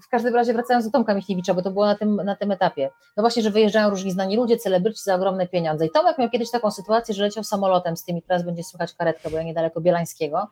W 0.05 0.09
każdym 0.09 0.35
razie 0.35 0.52
wracając 0.52 0.85
do 0.85 0.90
Tomka 0.90 1.14
Michniewicza, 1.14 1.55
bo 1.55 1.62
to 1.62 1.70
było 1.70 1.86
na 1.86 1.94
tym, 1.94 2.16
na 2.16 2.36
tym 2.36 2.51
etapie. 2.51 2.90
No 3.16 3.22
właśnie, 3.22 3.43
że 3.43 3.51
wyjeżdżają 3.51 3.90
różni 3.90 4.10
znani 4.10 4.36
ludzie, 4.36 4.56
celebryci 4.56 5.02
za 5.05 5.14
ogromne 5.14 5.48
pieniądze. 5.48 5.86
I 5.86 5.90
Tomek 5.90 6.18
miał 6.18 6.31
kiedyś 6.31 6.51
taką 6.51 6.70
sytuację, 6.70 7.14
że 7.14 7.22
leciał 7.22 7.44
samolotem 7.44 7.97
z 7.97 8.05
tymi, 8.05 8.22
teraz 8.22 8.44
będzie 8.44 8.64
słychać 8.64 8.94
karetkę, 8.94 9.31
bo 9.31 9.36
ja 9.36 9.43
niedaleko 9.43 9.81
Bielańskiego. 9.81 10.48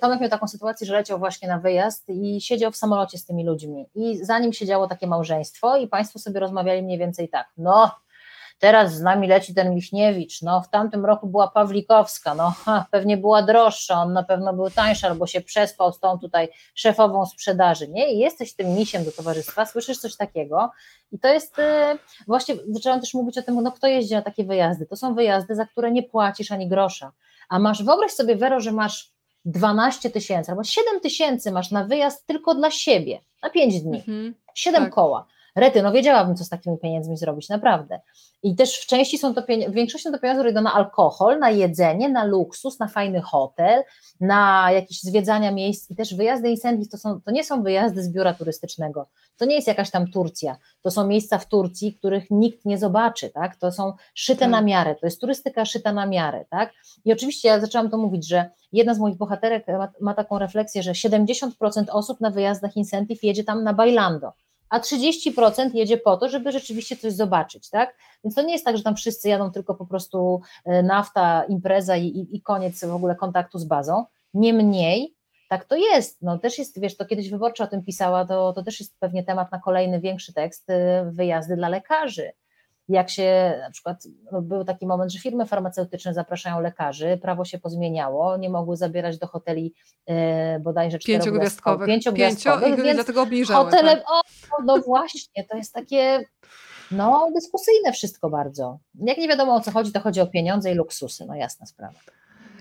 Tomek 0.00 0.20
miał 0.20 0.30
taką 0.30 0.48
sytuację, 0.48 0.86
że 0.86 0.92
leciał 0.92 1.18
właśnie 1.18 1.48
na 1.48 1.58
wyjazd 1.58 2.08
i 2.08 2.40
siedział 2.40 2.70
w 2.70 2.76
samolocie 2.76 3.18
z 3.18 3.26
tymi 3.26 3.44
ludźmi. 3.44 3.86
I 3.94 4.24
za 4.24 4.38
nim 4.38 4.52
siedziało 4.52 4.88
takie 4.88 5.06
małżeństwo 5.06 5.76
i 5.76 5.88
państwo 5.88 6.18
sobie 6.18 6.40
rozmawiali 6.40 6.82
mniej 6.82 6.98
więcej 6.98 7.28
tak, 7.28 7.46
no 7.56 7.90
Teraz 8.60 8.94
z 8.94 9.00
nami 9.00 9.28
leci 9.28 9.54
ten 9.54 9.74
Michniewicz, 9.74 10.42
no 10.42 10.60
w 10.60 10.68
tamtym 10.68 11.06
roku 11.06 11.26
była 11.26 11.48
Pawlikowska, 11.48 12.34
no 12.34 12.54
pewnie 12.90 13.16
była 13.16 13.42
droższa, 13.42 13.94
on 13.94 14.12
na 14.12 14.22
pewno 14.22 14.52
był 14.52 14.70
tańszy, 14.70 15.06
albo 15.06 15.26
się 15.26 15.40
przespał 15.40 15.92
z 15.92 16.00
tą 16.00 16.18
tutaj 16.18 16.48
szefową 16.74 17.26
sprzedaży, 17.26 17.88
nie? 17.88 18.12
I 18.12 18.18
jesteś 18.18 18.54
tym 18.54 18.74
misiem 18.74 19.04
do 19.04 19.12
towarzystwa, 19.12 19.66
słyszysz 19.66 19.98
coś 19.98 20.16
takiego. 20.16 20.70
I 21.12 21.18
to 21.18 21.28
jest, 21.28 21.58
yy, 21.58 21.64
właśnie 22.26 22.54
zaczęłam 22.68 23.00
też 23.00 23.14
mówić 23.14 23.38
o 23.38 23.42
tym, 23.42 23.62
no 23.62 23.72
kto 23.72 23.86
jeździ 23.86 24.14
na 24.14 24.22
takie 24.22 24.44
wyjazdy, 24.44 24.86
to 24.86 24.96
są 24.96 25.14
wyjazdy, 25.14 25.54
za 25.54 25.66
które 25.66 25.90
nie 25.90 26.02
płacisz 26.02 26.52
ani 26.52 26.68
grosza, 26.68 27.12
a 27.48 27.58
masz, 27.58 27.82
wyobraź 27.82 28.12
sobie 28.12 28.36
Wero, 28.36 28.60
że 28.60 28.72
masz 28.72 29.12
12 29.44 30.10
tysięcy 30.10 30.50
albo 30.50 30.64
7 30.64 31.00
tysięcy 31.00 31.52
masz 31.52 31.70
na 31.70 31.84
wyjazd 31.84 32.26
tylko 32.26 32.54
dla 32.54 32.70
siebie, 32.70 33.20
na 33.42 33.50
5 33.50 33.80
dni, 33.80 33.98
mhm, 33.98 34.34
7 34.54 34.84
tak. 34.84 34.94
koła, 34.94 35.26
Rety, 35.56 35.82
no 35.82 35.92
wiedziałabym, 35.92 36.36
co 36.36 36.44
z 36.44 36.48
takimi 36.48 36.78
pieniędzmi 36.78 37.16
zrobić, 37.16 37.48
naprawdę. 37.48 38.00
I 38.42 38.56
też 38.56 38.80
w 38.80 38.86
części 38.86 39.18
są 39.18 39.34
to 39.34 39.42
pieniądze, 39.42 39.70
w 39.70 39.74
większości 39.74 40.04
są 40.04 40.12
to 40.12 40.18
pieniądze, 40.18 40.40
które 40.40 40.50
idą 40.50 40.60
na 40.60 40.74
alkohol, 40.74 41.38
na 41.38 41.50
jedzenie, 41.50 42.08
na 42.08 42.24
luksus, 42.24 42.78
na 42.78 42.88
fajny 42.88 43.20
hotel, 43.20 43.82
na 44.20 44.72
jakieś 44.72 45.02
zwiedzania 45.02 45.50
miejsc 45.50 45.90
i 45.90 45.96
też 45.96 46.14
wyjazdy 46.14 46.50
incentive 46.50 46.88
to, 46.88 46.98
są, 46.98 47.20
to 47.20 47.30
nie 47.30 47.44
są 47.44 47.62
wyjazdy 47.62 48.02
z 48.02 48.12
biura 48.12 48.34
turystycznego, 48.34 49.08
to 49.36 49.44
nie 49.44 49.54
jest 49.54 49.68
jakaś 49.68 49.90
tam 49.90 50.10
Turcja, 50.10 50.56
to 50.82 50.90
są 50.90 51.06
miejsca 51.06 51.38
w 51.38 51.48
Turcji, 51.48 51.94
których 51.94 52.30
nikt 52.30 52.64
nie 52.64 52.78
zobaczy, 52.78 53.30
tak? 53.30 53.56
To 53.56 53.72
są 53.72 53.92
szyte 54.14 54.40
tak. 54.40 54.50
na 54.50 54.60
miarę, 54.62 54.94
to 54.94 55.06
jest 55.06 55.20
turystyka 55.20 55.64
szyta 55.64 55.92
na 55.92 56.06
miarę, 56.06 56.44
tak? 56.50 56.72
I 57.04 57.12
oczywiście 57.12 57.48
ja 57.48 57.60
zaczęłam 57.60 57.90
to 57.90 57.98
mówić, 57.98 58.28
że 58.28 58.50
jedna 58.72 58.94
z 58.94 58.98
moich 58.98 59.16
bohaterek 59.16 59.68
ma, 59.68 59.92
ma 60.00 60.14
taką 60.14 60.38
refleksję, 60.38 60.82
że 60.82 60.92
70% 60.92 61.50
osób 61.90 62.20
na 62.20 62.30
wyjazdach 62.30 62.76
incentive 62.76 63.22
jedzie 63.22 63.44
tam 63.44 63.64
na 63.64 63.74
bailando 63.74 64.32
a 64.70 64.78
30% 64.78 65.74
jedzie 65.74 65.96
po 65.96 66.16
to, 66.16 66.28
żeby 66.28 66.52
rzeczywiście 66.52 66.96
coś 66.96 67.12
zobaczyć, 67.12 67.70
tak? 67.70 67.96
Więc 68.24 68.34
to 68.34 68.42
nie 68.42 68.52
jest 68.52 68.64
tak, 68.64 68.76
że 68.76 68.82
tam 68.82 68.96
wszyscy 68.96 69.28
jadą 69.28 69.50
tylko 69.50 69.74
po 69.74 69.86
prostu 69.86 70.40
e, 70.64 70.82
nafta, 70.82 71.44
impreza 71.44 71.96
i, 71.96 72.06
i, 72.06 72.36
i 72.36 72.42
koniec 72.42 72.84
w 72.84 72.94
ogóle 72.94 73.14
kontaktu 73.14 73.58
z 73.58 73.64
bazą. 73.64 74.04
Niemniej, 74.34 75.14
tak 75.48 75.64
to 75.64 75.76
jest. 75.76 76.22
No 76.22 76.38
też 76.38 76.58
jest, 76.58 76.80
wiesz, 76.80 76.96
to 76.96 77.04
kiedyś 77.04 77.30
wyborcza 77.30 77.64
o 77.64 77.66
tym 77.66 77.84
pisała, 77.84 78.24
to, 78.24 78.52
to 78.52 78.62
też 78.62 78.80
jest 78.80 78.98
pewnie 78.98 79.24
temat 79.24 79.52
na 79.52 79.58
kolejny 79.58 80.00
większy 80.00 80.32
tekst, 80.32 80.70
e, 80.70 81.10
wyjazdy 81.12 81.56
dla 81.56 81.68
lekarzy 81.68 82.32
jak 82.90 83.10
się 83.10 83.58
na 83.60 83.70
przykład 83.70 84.04
no 84.32 84.42
był 84.42 84.64
taki 84.64 84.86
moment, 84.86 85.12
że 85.12 85.18
firmy 85.18 85.46
farmaceutyczne 85.46 86.14
zapraszają 86.14 86.60
lekarzy, 86.60 87.18
prawo 87.22 87.44
się 87.44 87.58
pozmieniało, 87.58 88.36
nie 88.36 88.50
mogły 88.50 88.76
zabierać 88.76 89.18
do 89.18 89.26
hoteli 89.26 89.74
e, 90.06 90.60
bodajże 90.60 90.98
pięciogwiazdkowych, 90.98 91.86
pięciogwiazdkowych 91.86 92.68
Pięcio, 92.68 92.82
więc 92.82 92.96
dlatego 92.96 93.22
obniżały. 93.22 93.64
Hotele, 93.64 93.96
tak. 93.96 94.04
o, 94.10 94.22
no 94.64 94.78
właśnie, 94.78 95.44
to 95.44 95.56
jest 95.56 95.74
takie 95.74 96.20
no 96.90 97.28
dyskusyjne 97.34 97.92
wszystko 97.92 98.30
bardzo. 98.30 98.78
Jak 98.94 99.18
nie 99.18 99.28
wiadomo 99.28 99.54
o 99.54 99.60
co 99.60 99.70
chodzi, 99.70 99.92
to 99.92 100.00
chodzi 100.00 100.20
o 100.20 100.26
pieniądze 100.26 100.72
i 100.72 100.74
luksusy, 100.74 101.24
no 101.26 101.34
jasna 101.34 101.66
sprawa. 101.66 101.98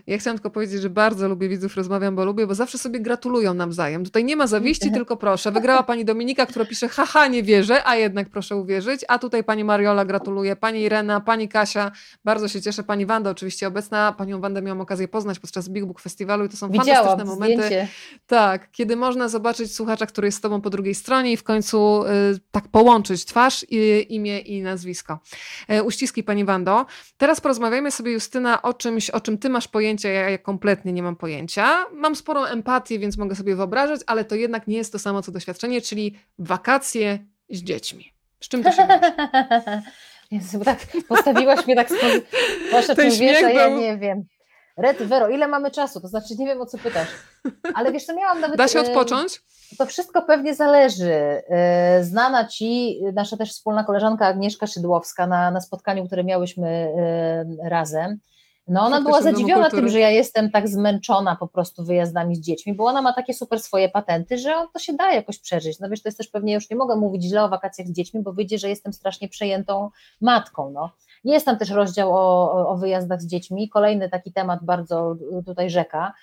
Ja 0.09 0.17
chciałam 0.17 0.37
tylko 0.37 0.49
powiedzieć, 0.49 0.81
że 0.81 0.89
bardzo 0.89 1.27
lubię 1.27 1.49
widzów, 1.49 1.75
rozmawiam, 1.75 2.15
bo 2.15 2.25
lubię, 2.25 2.47
bo 2.47 2.55
zawsze 2.55 2.77
sobie 2.77 2.99
gratulują 2.99 3.53
nawzajem. 3.53 4.05
Tutaj 4.05 4.23
nie 4.23 4.35
ma 4.35 4.47
zawiści, 4.47 4.91
tylko 4.97 5.17
proszę. 5.17 5.51
Wygrała 5.51 5.83
pani 5.83 6.05
Dominika, 6.05 6.45
która 6.45 6.65
pisze, 6.65 6.87
haha, 6.87 7.27
nie 7.27 7.43
wierzę, 7.43 7.87
a 7.87 7.95
jednak 7.95 8.29
proszę 8.29 8.55
uwierzyć. 8.55 9.05
A 9.07 9.19
tutaj 9.19 9.43
pani 9.43 9.63
Mariola 9.63 10.05
gratuluje, 10.05 10.55
pani 10.55 10.81
Irena, 10.81 11.21
pani 11.21 11.49
Kasia, 11.49 11.91
bardzo 12.25 12.47
się 12.47 12.61
cieszę, 12.61 12.83
pani 12.83 13.05
Wanda 13.05 13.29
oczywiście 13.29 13.67
obecna. 13.67 14.11
Panią 14.17 14.41
Wandę 14.41 14.61
miałam 14.61 14.81
okazję 14.81 15.07
poznać 15.07 15.39
podczas 15.39 15.69
Big 15.69 15.85
Book 15.85 16.01
Festiwalu 16.01 16.45
i 16.45 16.49
to 16.49 16.57
są 16.57 16.69
Widziałam, 16.69 17.05
fantastyczne 17.05 17.25
momenty. 17.25 17.65
Zdjęcie. 17.65 17.87
Tak, 18.27 18.71
kiedy 18.71 18.95
można 18.95 19.29
zobaczyć 19.29 19.75
słuchacza, 19.75 20.05
który 20.05 20.27
jest 20.27 20.37
z 20.37 20.41
tobą 20.41 20.61
po 20.61 20.69
drugiej 20.69 20.95
stronie 20.95 21.31
i 21.31 21.37
w 21.37 21.43
końcu 21.43 22.03
y, 22.03 22.07
tak 22.51 22.67
połączyć 22.67 23.25
twarz, 23.25 23.63
y, 23.63 24.01
imię 24.01 24.39
i 24.39 24.61
nazwisko. 24.61 25.19
Y, 25.73 25.83
uściski 25.83 26.23
pani 26.23 26.45
Wando. 26.45 26.85
Teraz 27.17 27.41
porozmawiajmy 27.41 27.91
sobie 27.91 28.11
Justyna 28.11 28.61
o 28.61 28.73
czymś, 28.73 29.09
o 29.09 29.21
czym 29.21 29.37
ty 29.37 29.49
masz 29.49 29.67
pojęcie 29.67 29.98
pojęcia, 30.01 30.29
ja 30.29 30.37
kompletnie 30.37 30.93
nie 30.93 31.03
mam 31.03 31.15
pojęcia. 31.15 31.85
Mam 31.93 32.15
sporą 32.15 32.45
empatię, 32.45 32.99
więc 32.99 33.17
mogę 33.17 33.35
sobie 33.35 33.55
wyobrażać, 33.55 34.01
ale 34.07 34.25
to 34.25 34.35
jednak 34.35 34.67
nie 34.67 34.77
jest 34.77 34.91
to 34.91 34.99
samo 34.99 35.21
co 35.21 35.31
doświadczenie, 35.31 35.81
czyli 35.81 36.19
wakacje 36.39 37.19
z 37.49 37.63
dziećmi. 37.63 38.13
Z 38.39 38.47
czym 38.47 38.63
to 38.63 38.71
się 38.71 38.87
Jezu, 40.31 40.59
tak 40.59 40.79
postawiłaś 41.07 41.65
mnie 41.65 41.75
tak 41.75 41.89
sposób. 41.89 42.25
Wasza 42.71 42.95
czym 42.95 43.11
wiesz, 43.11 43.43
a 43.43 43.49
ja 43.49 43.69
nie 43.69 43.97
wiem. 43.97 44.23
Red 44.77 44.97
Vero, 44.97 45.29
ile 45.29 45.47
mamy 45.47 45.71
czasu? 45.71 46.01
To 46.01 46.07
znaczy 46.07 46.35
nie 46.39 46.45
wiem 46.45 46.61
o 46.61 46.65
co 46.65 46.77
pytasz. 46.77 47.07
Ale 47.73 47.91
wiesz, 47.91 48.05
co 48.05 48.15
miałam 48.15 48.41
nawet. 48.41 48.57
Da 48.63 48.67
się 48.67 48.79
odpocząć? 48.79 49.41
To 49.77 49.85
wszystko 49.85 50.21
pewnie 50.21 50.55
zależy. 50.55 51.13
E, 51.49 52.03
znana 52.03 52.47
ci 52.47 52.99
nasza 53.13 53.37
też 53.37 53.49
wspólna 53.51 53.83
koleżanka 53.83 54.27
Agnieszka 54.27 54.67
Szydłowska 54.67 55.27
na, 55.27 55.51
na 55.51 55.61
spotkaniu, 55.61 56.07
które 56.07 56.23
miałyśmy 56.23 56.93
razem 57.63 58.19
no 58.69 58.81
ona 58.81 59.01
była 59.01 59.21
zadziwiona 59.21 59.69
tym, 59.69 59.89
że 59.89 59.99
ja 59.99 60.09
jestem 60.09 60.51
tak 60.51 60.67
zmęczona 60.67 61.35
po 61.35 61.47
prostu 61.47 61.83
wyjazdami 61.83 62.35
z 62.35 62.39
dziećmi, 62.39 62.73
bo 62.73 62.85
ona 62.85 63.01
ma 63.01 63.13
takie 63.13 63.33
super 63.33 63.59
swoje 63.59 63.89
patenty, 63.89 64.37
że 64.37 64.53
to 64.73 64.79
się 64.79 64.93
da 64.93 65.13
jakoś 65.13 65.39
przeżyć. 65.39 65.79
No 65.79 65.89
wiesz, 65.89 66.01
to 66.01 66.07
jest 66.09 66.17
też 66.17 66.27
pewnie, 66.27 66.53
już 66.53 66.69
nie 66.69 66.75
mogę 66.75 66.95
mówić 66.95 67.23
źle 67.23 67.43
o 67.43 67.49
wakacjach 67.49 67.87
z 67.87 67.91
dziećmi, 67.91 68.21
bo 68.21 68.33
wyjdzie, 68.33 68.57
że 68.57 68.69
jestem 68.69 68.93
strasznie 68.93 69.29
przejętą 69.29 69.89
matką, 70.21 70.71
no. 70.71 70.91
Jest 71.23 71.45
tam 71.45 71.57
też 71.57 71.69
rozdział 71.69 72.15
o, 72.15 72.51
o 72.69 72.77
wyjazdach 72.77 73.21
z 73.21 73.27
dziećmi, 73.27 73.69
kolejny 73.69 74.09
taki 74.09 74.33
temat 74.33 74.59
bardzo 74.63 75.15
tutaj 75.45 75.69
rzeka, 75.69 76.13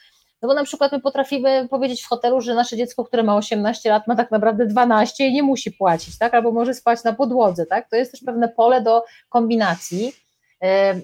no 0.43 0.49
bo 0.49 0.55
na 0.55 0.65
przykład 0.65 0.93
my 0.93 1.01
potrafimy 1.01 1.69
powiedzieć 1.69 2.03
w 2.03 2.09
hotelu, 2.09 2.41
że 2.41 2.55
nasze 2.55 2.77
dziecko, 2.77 3.05
które 3.05 3.23
ma 3.23 3.37
18 3.37 3.91
lat, 3.91 4.07
ma 4.07 4.17
tak 4.17 4.31
naprawdę 4.31 4.67
12 4.67 5.27
i 5.27 5.33
nie 5.33 5.43
musi 5.43 5.73
płacić, 5.73 6.19
tak? 6.19 6.35
Albo 6.35 6.53
może 6.53 6.75
spać 6.75 7.05
na 7.05 7.13
podłodze, 7.13 7.67
tak? 7.67 7.91
To 7.91 7.97
jest 7.97 8.11
też 8.11 8.21
pewne 8.27 8.49
pole 8.49 8.83
do 8.83 9.05
kombinacji. 9.29 10.13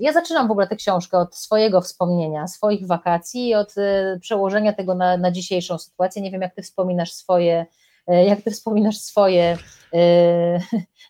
Ja 0.00 0.12
zaczynam 0.12 0.48
w 0.48 0.50
ogóle 0.50 0.66
tę 0.66 0.76
książkę 0.76 1.18
od 1.18 1.36
swojego 1.36 1.80
wspomnienia, 1.80 2.46
swoich 2.46 2.86
wakacji 2.86 3.48
i 3.48 3.54
od 3.54 3.78
e, 3.78 4.18
przełożenia 4.20 4.72
tego 4.72 4.94
na, 4.94 5.16
na 5.16 5.30
dzisiejszą 5.30 5.78
sytuację. 5.78 6.22
Nie 6.22 6.30
wiem, 6.30 6.42
jak 6.42 6.54
ty 6.54 6.62
wspominasz 6.62 7.12
swoje, 7.12 7.66
e, 8.06 8.24
jak 8.24 8.42
ty 8.42 8.50
wspominasz 8.50 8.98
swoje. 8.98 9.58
E, 9.94 10.60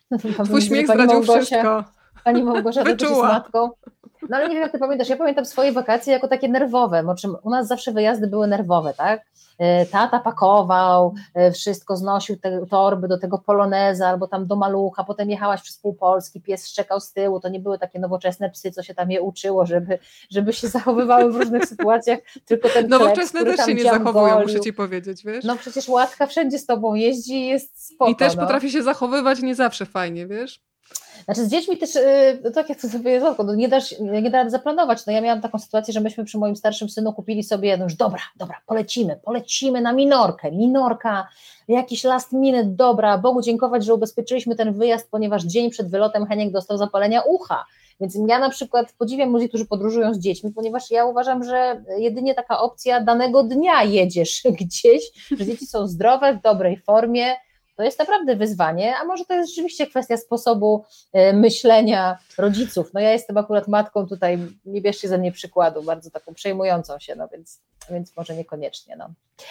Twój 0.45 0.61
śmiech 0.61 0.87
zdradził 0.87 1.07
Małgosia, 1.07 1.41
wszystko. 1.41 1.83
Pani 2.23 2.43
Małgorzata 2.43 2.95
też 2.95 3.09
jest 3.09 3.21
matką. 3.21 3.69
No 4.29 4.37
ale 4.37 4.47
nie 4.47 4.53
wiem, 4.53 4.63
jak 4.63 4.71
ty 4.71 4.79
pamiętasz, 4.79 5.09
ja 5.09 5.17
pamiętam 5.17 5.45
swoje 5.45 5.71
wakacje 5.71 6.13
jako 6.13 6.27
takie 6.27 6.47
nerwowe, 6.47 7.03
bo 7.03 7.15
czym 7.15 7.35
u 7.43 7.49
nas 7.49 7.67
zawsze 7.67 7.91
wyjazdy 7.91 8.27
były 8.27 8.47
nerwowe, 8.47 8.93
tak? 8.93 9.25
E, 9.59 9.85
tata 9.85 10.19
pakował, 10.19 11.13
e, 11.33 11.51
wszystko 11.51 11.97
znosił 11.97 12.37
te 12.37 12.65
torby 12.65 13.07
do 13.07 13.17
tego 13.17 13.37
poloneza 13.37 14.07
albo 14.07 14.27
tam 14.27 14.47
do 14.47 14.55
malucha, 14.55 15.03
potem 15.03 15.29
jechałaś 15.29 15.61
przez 15.61 15.77
pół 15.77 15.93
Polski, 15.93 16.41
pies 16.41 16.67
szczekał 16.67 16.99
z 16.99 17.13
tyłu, 17.13 17.39
to 17.39 17.49
nie 17.49 17.59
były 17.59 17.79
takie 17.79 17.99
nowoczesne 17.99 18.49
psy, 18.49 18.71
co 18.71 18.83
się 18.83 18.93
tam 18.93 19.11
je 19.11 19.21
uczyło, 19.21 19.65
żeby, 19.65 19.99
żeby 20.29 20.53
się 20.53 20.67
zachowywały 20.67 21.31
w 21.31 21.35
różnych 21.35 21.65
sytuacjach, 21.65 22.19
tylko 22.45 22.69
ten 22.69 22.87
Nowoczesne 22.87 23.43
też 23.43 23.65
się 23.65 23.73
nie 23.73 23.83
zachowują, 23.83 24.41
muszę 24.41 24.59
ci 24.59 24.73
powiedzieć, 24.73 25.23
wiesz? 25.23 25.45
No 25.45 25.55
przecież 25.55 25.89
łatka 25.89 26.27
wszędzie 26.27 26.59
z 26.59 26.65
tobą 26.65 26.93
jeździ 26.93 27.33
i 27.33 27.47
jest 27.47 27.87
spoko. 27.87 28.11
I 28.11 28.15
też 28.15 28.35
no. 28.35 28.41
potrafi 28.41 28.71
się 28.71 28.83
zachowywać 28.83 29.41
nie 29.41 29.55
zawsze 29.55 29.85
fajnie, 29.85 30.27
wiesz? 30.27 30.59
Znaczy 31.25 31.45
z 31.45 31.49
dziećmi 31.49 31.77
też, 31.77 31.95
yy, 31.95 32.51
tak 32.51 32.69
jak 32.69 32.81
to 32.81 32.89
sobie 32.89 33.19
rzadko, 33.19 33.43
no 33.43 33.55
nie, 33.55 33.69
da, 33.69 33.79
nie 33.99 34.29
da 34.29 34.49
zaplanować. 34.49 35.05
No 35.05 35.13
ja 35.13 35.21
miałam 35.21 35.41
taką 35.41 35.59
sytuację, 35.59 35.93
że 35.93 36.01
myśmy 36.01 36.25
przy 36.25 36.37
moim 36.37 36.55
starszym 36.55 36.89
synu 36.89 37.13
kupili 37.13 37.43
sobie, 37.43 37.77
no 37.77 37.83
już 37.83 37.95
dobra, 37.95 38.21
dobra, 38.35 38.61
polecimy, 38.65 39.19
polecimy 39.23 39.81
na 39.81 39.93
minorkę, 39.93 40.51
minorka, 40.51 41.27
jakiś 41.67 42.03
last 42.03 42.31
minute, 42.31 42.65
dobra, 42.65 43.17
Bogu 43.17 43.41
dziękować, 43.41 43.85
że 43.85 43.93
ubezpieczyliśmy 43.93 44.55
ten 44.55 44.73
wyjazd, 44.73 45.11
ponieważ 45.11 45.43
dzień 45.43 45.69
przed 45.69 45.91
wylotem 45.91 46.25
Heniek 46.25 46.51
dostał 46.51 46.77
zapalenia 46.77 47.21
ucha. 47.21 47.65
Więc 47.99 48.17
ja 48.27 48.39
na 48.39 48.49
przykład 48.49 48.93
podziwiam 48.97 49.31
ludzi, 49.31 49.49
którzy 49.49 49.65
podróżują 49.65 50.13
z 50.13 50.19
dziećmi, 50.19 50.51
ponieważ 50.51 50.91
ja 50.91 51.05
uważam, 51.05 51.43
że 51.43 51.83
jedynie 51.97 52.35
taka 52.35 52.59
opcja 52.59 53.01
danego 53.01 53.43
dnia 53.43 53.83
jedziesz 53.83 54.43
gdzieś, 54.61 55.03
że 55.37 55.45
dzieci 55.45 55.65
są 55.65 55.87
zdrowe, 55.87 56.33
w 56.33 56.41
dobrej 56.41 56.77
formie, 56.77 57.25
to 57.75 57.83
jest 57.83 57.99
naprawdę 57.99 58.35
wyzwanie, 58.35 58.95
a 58.95 59.05
może 59.05 59.25
to 59.25 59.33
jest 59.33 59.49
rzeczywiście 59.49 59.87
kwestia 59.87 60.17
sposobu 60.17 60.83
e, 61.13 61.33
myślenia 61.33 62.17
rodziców. 62.37 62.93
No 62.93 62.99
ja 62.99 63.11
jestem 63.11 63.37
akurat 63.37 63.67
matką 63.67 64.07
tutaj, 64.07 64.37
nie 64.65 64.81
bierzcie 64.81 65.07
ze 65.07 65.17
mnie 65.17 65.31
przykładu, 65.31 65.83
bardzo 65.83 66.11
taką 66.11 66.33
przejmującą 66.33 66.99
się, 66.99 67.15
no 67.15 67.27
więc, 67.27 67.61
więc 67.89 68.17
może 68.17 68.35
niekoniecznie. 68.35 68.95
No. 68.95 69.09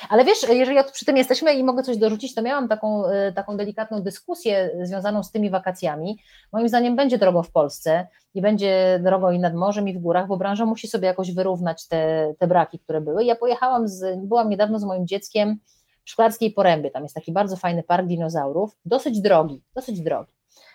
Ale 0.09 0.25
wiesz, 0.25 0.43
jeżeli 0.49 0.77
przy 0.93 1.05
tym 1.05 1.17
jesteśmy 1.17 1.55
i 1.55 1.65
mogę 1.65 1.83
coś 1.83 1.97
dorzucić, 1.97 2.35
to 2.35 2.43
miałam 2.43 2.69
taką, 2.69 3.07
e, 3.07 3.33
taką 3.33 3.57
delikatną 3.57 4.03
dyskusję 4.03 4.71
związaną 4.83 5.23
z 5.23 5.31
tymi 5.31 5.51
wakacjami. 5.51 6.19
Moim 6.53 6.69
zdaniem 6.69 6.97
będzie 6.97 7.19
drogo 7.19 7.43
w 7.43 7.51
Polsce 7.51 8.07
i 8.35 8.43
będzie 8.43 9.01
drogo 9.03 9.31
i 9.31 9.39
nad 9.39 9.55
morzem 9.55 9.89
i 9.89 9.95
w 9.95 9.99
górach, 9.99 10.27
bo 10.27 10.37
branża 10.37 10.67
musi 10.67 10.89
sobie 10.89 11.07
jakoś 11.07 11.35
wyrównać 11.35 11.89
te, 11.89 12.35
te 12.39 12.47
braki, 12.47 12.79
które 12.79 13.01
były. 13.01 13.25
Ja 13.25 13.37
pojechałam, 13.37 13.89
z, 13.89 14.27
byłam 14.27 14.49
niedawno 14.49 14.79
z 14.79 14.85
moim 14.85 15.07
dzieckiem 15.07 15.59
Szklarskiej 16.05 16.53
Porębie, 16.53 16.91
tam 16.91 17.03
jest 17.03 17.15
taki 17.15 17.33
bardzo 17.33 17.57
fajny 17.57 17.83
park 17.83 18.07
dinozaurów, 18.07 18.77
dosyć 18.85 19.21
drogi, 19.21 19.63
dosyć 19.75 20.01
drogi. 20.01 20.33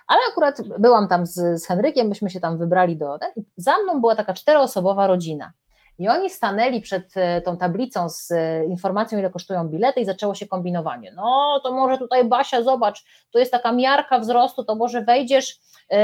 Ale 0.08 0.20
akurat 0.32 0.62
byłam 0.80 1.08
tam 1.08 1.26
z, 1.26 1.62
z 1.62 1.68
Henrykiem, 1.68 2.08
myśmy 2.08 2.30
się 2.30 2.40
tam 2.40 2.58
wybrali 2.58 2.98
do. 2.98 3.20
Za 3.58 3.78
mną 3.78 4.02
była 4.02 4.16
taka 4.16 4.34
czteroosobowa 4.34 5.08
rodzina. 5.08 5.52
I 6.00 6.10
oni 6.10 6.30
stanęli 6.30 6.82
przed 6.82 7.18
e, 7.18 7.42
tą 7.42 7.58
tablicą 7.58 8.10
z 8.10 8.32
e, 8.32 8.66
informacją, 8.66 9.20
ile 9.20 9.30
kosztują 9.30 9.68
bilety, 9.68 10.00
i 10.00 10.06
zaczęło 10.06 10.36
się 10.36 10.48
kombinowanie. 10.48 11.14
No, 11.16 11.60
to 11.64 11.72
może 11.72 11.98
tutaj 11.98 12.26
Basia, 12.26 12.62
zobacz, 12.62 13.04
tu 13.32 13.40
jest 13.40 13.52
taka 13.52 13.72
miarka 13.72 14.20
wzrostu, 14.20 14.64
to 14.64 14.76
może 14.76 15.02
wejdziesz 15.02 15.60
yy, 15.92 15.98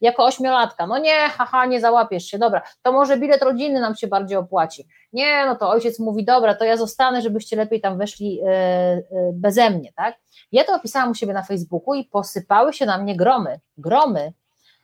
jako 0.00 0.24
ośmiolatka. 0.24 0.86
No 0.86 0.98
nie, 0.98 1.28
haha, 1.28 1.66
nie 1.66 1.80
załapiesz 1.80 2.24
się, 2.24 2.38
dobra, 2.38 2.62
to 2.82 2.92
może 2.92 3.16
bilet 3.16 3.42
rodzinny 3.42 3.80
nam 3.80 3.94
się 3.94 4.06
bardziej 4.06 4.38
opłaci. 4.38 4.86
Nie, 5.12 5.46
no 5.46 5.56
to 5.56 5.70
ojciec 5.70 5.98
mówi, 5.98 6.24
dobra, 6.24 6.54
to 6.54 6.64
ja 6.64 6.76
zostanę, 6.76 7.22
żebyście 7.22 7.56
lepiej 7.56 7.80
tam 7.80 7.98
weszli 7.98 8.34
yy, 8.34 8.44
yy, 8.44 9.30
beze 9.32 9.70
mnie, 9.70 9.92
tak? 9.96 10.16
Ja 10.52 10.64
to 10.64 10.74
opisałam 10.74 11.10
u 11.10 11.14
siebie 11.14 11.32
na 11.32 11.42
Facebooku 11.42 11.94
i 11.94 12.04
posypały 12.04 12.72
się 12.72 12.86
na 12.86 12.98
mnie 12.98 13.16
gromy, 13.16 13.60
gromy, 13.78 14.32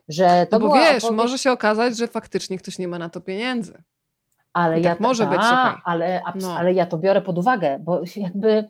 że 0.08 0.46
to 0.50 0.58
no 0.58 0.68
bo 0.68 0.74
wiesz, 0.74 1.10
może 1.10 1.38
się 1.38 1.52
okazać, 1.52 1.96
że 1.96 2.08
faktycznie 2.08 2.58
ktoś 2.58 2.78
nie 2.78 2.88
ma 2.88 2.98
na 2.98 3.08
to 3.08 3.20
pieniędzy. 3.20 3.82
Ale 4.56 4.80
ja, 4.80 4.96
może 5.00 5.24
ta, 5.24 5.30
być, 5.30 5.40
słuchaj. 5.40 5.74
Ale, 5.84 6.22
no. 6.34 6.56
ale 6.56 6.72
ja 6.72 6.86
to 6.86 6.98
biorę 6.98 7.22
pod 7.22 7.38
uwagę, 7.38 7.78
bo 7.80 8.00
jakby 8.16 8.68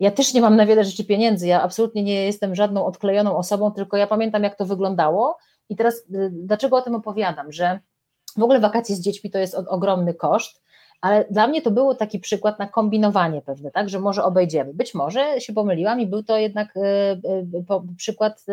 ja 0.00 0.10
też 0.10 0.34
nie 0.34 0.40
mam 0.40 0.56
na 0.56 0.66
wiele 0.66 0.84
rzeczy 0.84 1.04
pieniędzy, 1.04 1.46
ja 1.46 1.62
absolutnie 1.62 2.02
nie 2.02 2.24
jestem 2.24 2.54
żadną 2.54 2.86
odklejoną 2.86 3.36
osobą, 3.36 3.70
tylko 3.70 3.96
ja 3.96 4.06
pamiętam 4.06 4.42
jak 4.42 4.56
to 4.56 4.66
wyglądało 4.66 5.38
i 5.68 5.76
teraz 5.76 5.94
y, 5.94 6.30
dlaczego 6.32 6.76
o 6.76 6.82
tym 6.82 6.94
opowiadam, 6.94 7.52
że 7.52 7.80
w 8.36 8.42
ogóle 8.42 8.60
wakacje 8.60 8.96
z 8.96 9.00
dziećmi 9.00 9.30
to 9.30 9.38
jest 9.38 9.54
ogromny 9.54 10.14
koszt, 10.14 10.63
ale 11.04 11.24
dla 11.30 11.46
mnie 11.46 11.62
to 11.62 11.70
był 11.70 11.94
taki 11.94 12.18
przykład 12.18 12.58
na 12.58 12.66
kombinowanie 12.66 13.42
pewne, 13.42 13.70
tak, 13.70 13.88
że 13.88 14.00
może 14.00 14.24
obejdziemy. 14.24 14.74
Być 14.74 14.94
może 14.94 15.40
się 15.40 15.52
pomyliłam 15.52 16.00
i 16.00 16.06
był 16.06 16.22
to 16.22 16.38
jednak 16.38 16.76
y, 16.76 16.80
y, 16.80 17.96
przykład 17.96 18.44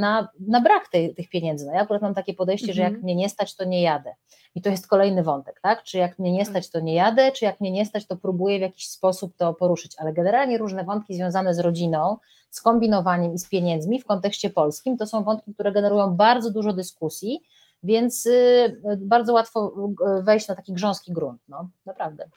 na, 0.00 0.28
na 0.48 0.60
brak 0.60 0.88
tej, 0.88 1.14
tych 1.14 1.28
pieniędzy. 1.28 1.66
No 1.66 1.72
ja 1.72 1.80
akurat 1.80 2.02
mam 2.02 2.14
takie 2.14 2.34
podejście, 2.34 2.72
że 2.72 2.82
jak 2.82 2.88
mhm. 2.88 3.04
mnie 3.04 3.14
nie 3.14 3.28
stać, 3.28 3.56
to 3.56 3.64
nie 3.64 3.82
jadę. 3.82 4.14
I 4.54 4.62
to 4.62 4.70
jest 4.70 4.86
kolejny 4.86 5.22
wątek, 5.22 5.60
tak? 5.62 5.82
Czy 5.82 5.98
jak 5.98 6.18
mnie 6.18 6.32
nie 6.32 6.44
stać, 6.46 6.70
to 6.70 6.80
nie 6.80 6.94
jadę, 6.94 7.32
czy 7.32 7.44
jak 7.44 7.60
mnie 7.60 7.70
nie 7.70 7.86
stać, 7.86 8.06
to 8.06 8.16
próbuję 8.16 8.58
w 8.58 8.62
jakiś 8.62 8.88
sposób 8.88 9.36
to 9.36 9.54
poruszyć. 9.54 9.92
Ale 9.98 10.12
generalnie 10.12 10.58
różne 10.58 10.84
wątki 10.84 11.14
związane 11.14 11.54
z 11.54 11.58
rodziną, 11.58 12.16
z 12.50 12.60
kombinowaniem 12.60 13.34
i 13.34 13.38
z 13.38 13.48
pieniędzmi 13.48 14.00
w 14.00 14.04
kontekście 14.04 14.50
polskim 14.50 14.98
to 14.98 15.06
są 15.06 15.24
wątki, 15.24 15.54
które 15.54 15.72
generują 15.72 16.16
bardzo 16.16 16.50
dużo 16.50 16.72
dyskusji, 16.72 17.42
więc 17.82 18.26
y, 18.26 18.80
bardzo 18.98 19.32
łatwo 19.32 19.72
y, 20.18 20.22
wejść 20.22 20.48
na 20.48 20.54
taki 20.54 20.72
grząski 20.72 21.12
grunt, 21.12 21.42
no 21.48 21.70
naprawdę. 21.86 22.28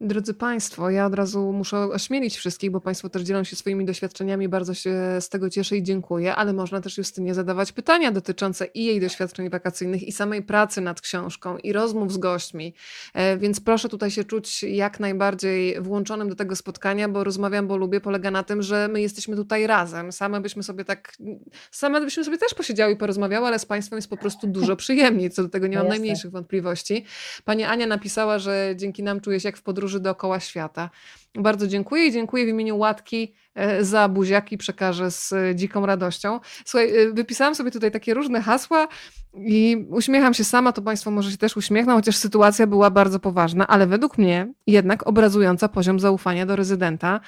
Drodzy 0.00 0.34
Państwo, 0.34 0.90
ja 0.90 1.06
od 1.06 1.14
razu 1.14 1.52
muszę 1.52 1.78
ośmielić 1.78 2.36
wszystkich, 2.36 2.70
bo 2.70 2.80
Państwo 2.80 3.08
też 3.08 3.22
dzielą 3.22 3.44
się 3.44 3.56
swoimi 3.56 3.84
doświadczeniami, 3.84 4.48
bardzo 4.48 4.74
się 4.74 4.94
z 5.20 5.28
tego 5.28 5.50
cieszę 5.50 5.76
i 5.76 5.82
dziękuję, 5.82 6.34
ale 6.34 6.52
można 6.52 6.80
też 6.80 6.98
Justynie 6.98 7.34
zadawać 7.34 7.72
pytania 7.72 8.12
dotyczące 8.12 8.66
i 8.66 8.84
jej 8.84 9.00
doświadczeń 9.00 9.50
wakacyjnych, 9.50 10.02
i 10.02 10.12
samej 10.12 10.42
pracy 10.42 10.80
nad 10.80 11.00
książką, 11.00 11.58
i 11.58 11.72
rozmów 11.72 12.12
z 12.12 12.18
gośćmi, 12.18 12.74
e, 13.14 13.38
więc 13.38 13.60
proszę 13.60 13.88
tutaj 13.88 14.10
się 14.10 14.24
czuć 14.24 14.62
jak 14.62 15.00
najbardziej 15.00 15.80
włączonym 15.80 16.28
do 16.28 16.34
tego 16.34 16.56
spotkania, 16.56 17.08
bo 17.08 17.24
rozmawiam, 17.24 17.68
bo 17.68 17.76
lubię, 17.76 18.00
polega 18.00 18.30
na 18.30 18.42
tym, 18.42 18.62
że 18.62 18.88
my 18.88 19.00
jesteśmy 19.00 19.36
tutaj 19.36 19.66
razem, 19.66 20.12
same 20.12 20.40
byśmy 20.40 20.62
sobie 20.62 20.84
tak, 20.84 21.16
same 21.70 22.00
byśmy 22.00 22.24
sobie 22.24 22.38
też 22.38 22.54
posiedziały 22.54 22.92
i 22.92 22.96
porozmawiały, 22.96 23.46
ale 23.46 23.58
z 23.58 23.66
Państwem 23.66 23.96
jest 23.96 24.10
po 24.10 24.16
prostu 24.16 24.46
dużo 24.46 24.76
przyjemniej, 24.86 25.30
co 25.30 25.42
do 25.42 25.48
tego 25.48 25.66
nie 25.66 25.76
mam 25.76 25.86
no 25.86 25.90
najmniejszych 25.90 26.30
wątpliwości. 26.30 27.04
Pani 27.44 27.64
Ania 27.64 27.86
napisała, 27.86 28.38
że 28.38 28.72
dzięki 28.76 29.02
nam 29.02 29.20
czuje 29.20 29.40
się 29.40 29.48
jak 29.48 29.56
w 29.56 29.62
podróży 29.62 29.87
podróży 29.88 30.00
dookoła 30.00 30.40
świata. 30.40 30.90
Bardzo 31.34 31.66
dziękuję 31.66 32.06
i 32.06 32.12
dziękuję 32.12 32.44
w 32.44 32.48
imieniu 32.48 32.78
Łatki 32.78 33.34
e, 33.54 33.84
za 33.84 34.08
buziaki, 34.08 34.58
przekażę 34.58 35.10
z 35.10 35.32
e, 35.32 35.54
dziką 35.54 35.86
radością. 35.86 36.40
Słuchaj, 36.64 36.96
e, 36.96 37.12
wypisałam 37.12 37.54
sobie 37.54 37.70
tutaj 37.70 37.90
takie 37.90 38.14
różne 38.14 38.42
hasła 38.42 38.88
i 39.34 39.86
uśmiecham 39.90 40.34
się 40.34 40.44
sama, 40.44 40.72
to 40.72 40.82
Państwo 40.82 41.10
może 41.10 41.30
się 41.30 41.36
też 41.36 41.56
uśmiechną, 41.56 41.94
chociaż 41.94 42.16
sytuacja 42.16 42.66
była 42.66 42.90
bardzo 42.90 43.20
poważna, 43.20 43.66
ale 43.66 43.86
według 43.86 44.18
mnie 44.18 44.52
jednak 44.66 45.06
obrazująca 45.06 45.68
poziom 45.68 46.00
zaufania 46.00 46.46
do 46.46 46.56
rezydenta. 46.56 47.20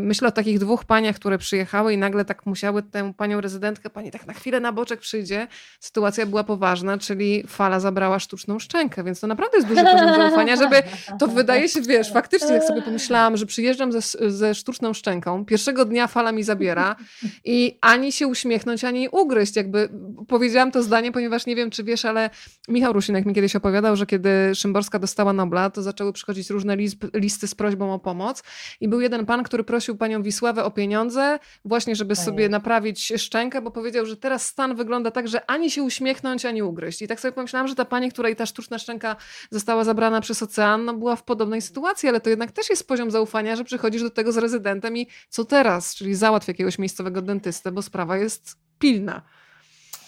Myślę 0.00 0.28
o 0.28 0.30
takich 0.30 0.58
dwóch 0.58 0.84
paniach, 0.84 1.16
które 1.16 1.38
przyjechały 1.38 1.92
i 1.92 1.98
nagle 1.98 2.24
tak 2.24 2.46
musiały 2.46 2.82
tę 2.82 3.12
panią 3.16 3.40
rezydentkę, 3.40 3.90
pani 3.90 4.10
tak 4.10 4.26
na 4.26 4.32
chwilę 4.32 4.60
na 4.60 4.72
boczek 4.72 5.00
przyjdzie. 5.00 5.46
Sytuacja 5.80 6.26
była 6.26 6.44
poważna, 6.44 6.98
czyli 6.98 7.44
fala 7.46 7.80
zabrała 7.80 8.18
sztuczną 8.18 8.58
szczękę, 8.58 9.04
więc 9.04 9.20
to 9.20 9.26
naprawdę 9.26 9.56
jest 9.56 9.68
duży 9.68 9.82
poziom 9.84 10.14
zaufania, 10.14 10.56
żeby 10.56 10.82
to 11.18 11.28
wydaje 11.28 11.68
się, 11.68 11.80
wiesz, 11.80 12.12
faktycznie 12.12 12.52
jak 12.52 12.64
sobie 12.64 12.82
pomyślałam, 12.82 13.19
że 13.34 13.46
przyjeżdżam 13.46 13.92
ze, 13.92 14.00
ze 14.30 14.54
sztuczną 14.54 14.92
szczęką, 14.92 15.44
pierwszego 15.44 15.84
dnia 15.84 16.06
fala 16.06 16.32
mi 16.32 16.42
zabiera 16.42 16.96
i 17.44 17.78
ani 17.80 18.12
się 18.12 18.26
uśmiechnąć, 18.26 18.84
ani 18.84 19.08
ugryźć. 19.08 19.56
Jakby 19.56 19.88
powiedziałam 20.28 20.70
to 20.70 20.82
zdanie, 20.82 21.12
ponieważ 21.12 21.46
nie 21.46 21.56
wiem, 21.56 21.70
czy 21.70 21.84
wiesz, 21.84 22.04
ale 22.04 22.30
Michał 22.68 22.92
Rusinek 22.92 23.26
mi 23.26 23.34
kiedyś 23.34 23.56
opowiadał, 23.56 23.96
że 23.96 24.06
kiedy 24.06 24.54
Szymborska 24.54 24.98
dostała 24.98 25.32
Nobla, 25.32 25.70
to 25.70 25.82
zaczęły 25.82 26.12
przychodzić 26.12 26.50
różne 26.50 26.76
listy 27.14 27.48
z 27.48 27.54
prośbą 27.54 27.94
o 27.94 27.98
pomoc 27.98 28.42
i 28.80 28.88
był 28.88 29.00
jeden 29.00 29.26
pan, 29.26 29.42
który 29.42 29.64
prosił 29.64 29.96
panią 29.96 30.22
Wisławę 30.22 30.64
o 30.64 30.70
pieniądze, 30.70 31.38
właśnie 31.64 31.96
żeby 31.96 32.16
sobie 32.16 32.48
naprawić 32.48 33.12
szczękę, 33.16 33.62
bo 33.62 33.70
powiedział, 33.70 34.06
że 34.06 34.16
teraz 34.16 34.46
stan 34.46 34.76
wygląda 34.76 35.10
tak, 35.10 35.28
że 35.28 35.50
ani 35.50 35.70
się 35.70 35.82
uśmiechnąć, 35.82 36.44
ani 36.44 36.62
ugryźć. 36.62 37.02
I 37.02 37.08
tak 37.08 37.20
sobie 37.20 37.32
pomyślałam, 37.32 37.68
że 37.68 37.74
ta 37.74 37.84
pani, 37.84 38.10
której 38.10 38.36
ta 38.36 38.46
sztuczna 38.46 38.78
szczęka 38.78 39.16
została 39.50 39.84
zabrana 39.84 40.20
przez 40.20 40.42
ocean, 40.42 40.84
no 40.84 40.94
była 40.94 41.16
w 41.16 41.22
podobnej 41.22 41.62
sytuacji, 41.62 42.08
ale 42.08 42.20
to 42.20 42.30
jednak 42.30 42.52
też 42.52 42.70
jest 42.70 42.88
poziom 42.88 43.09
zaufania, 43.10 43.56
że 43.56 43.64
przychodzisz 43.64 44.02
do 44.02 44.10
tego 44.10 44.32
z 44.32 44.36
rezydentem 44.36 44.96
i 44.96 45.06
co 45.28 45.44
teraz? 45.44 45.94
Czyli 45.94 46.14
załatw 46.14 46.48
jakiegoś 46.48 46.78
miejscowego 46.78 47.22
dentystę, 47.22 47.72
bo 47.72 47.82
sprawa 47.82 48.16
jest 48.16 48.56
pilna. 48.78 49.22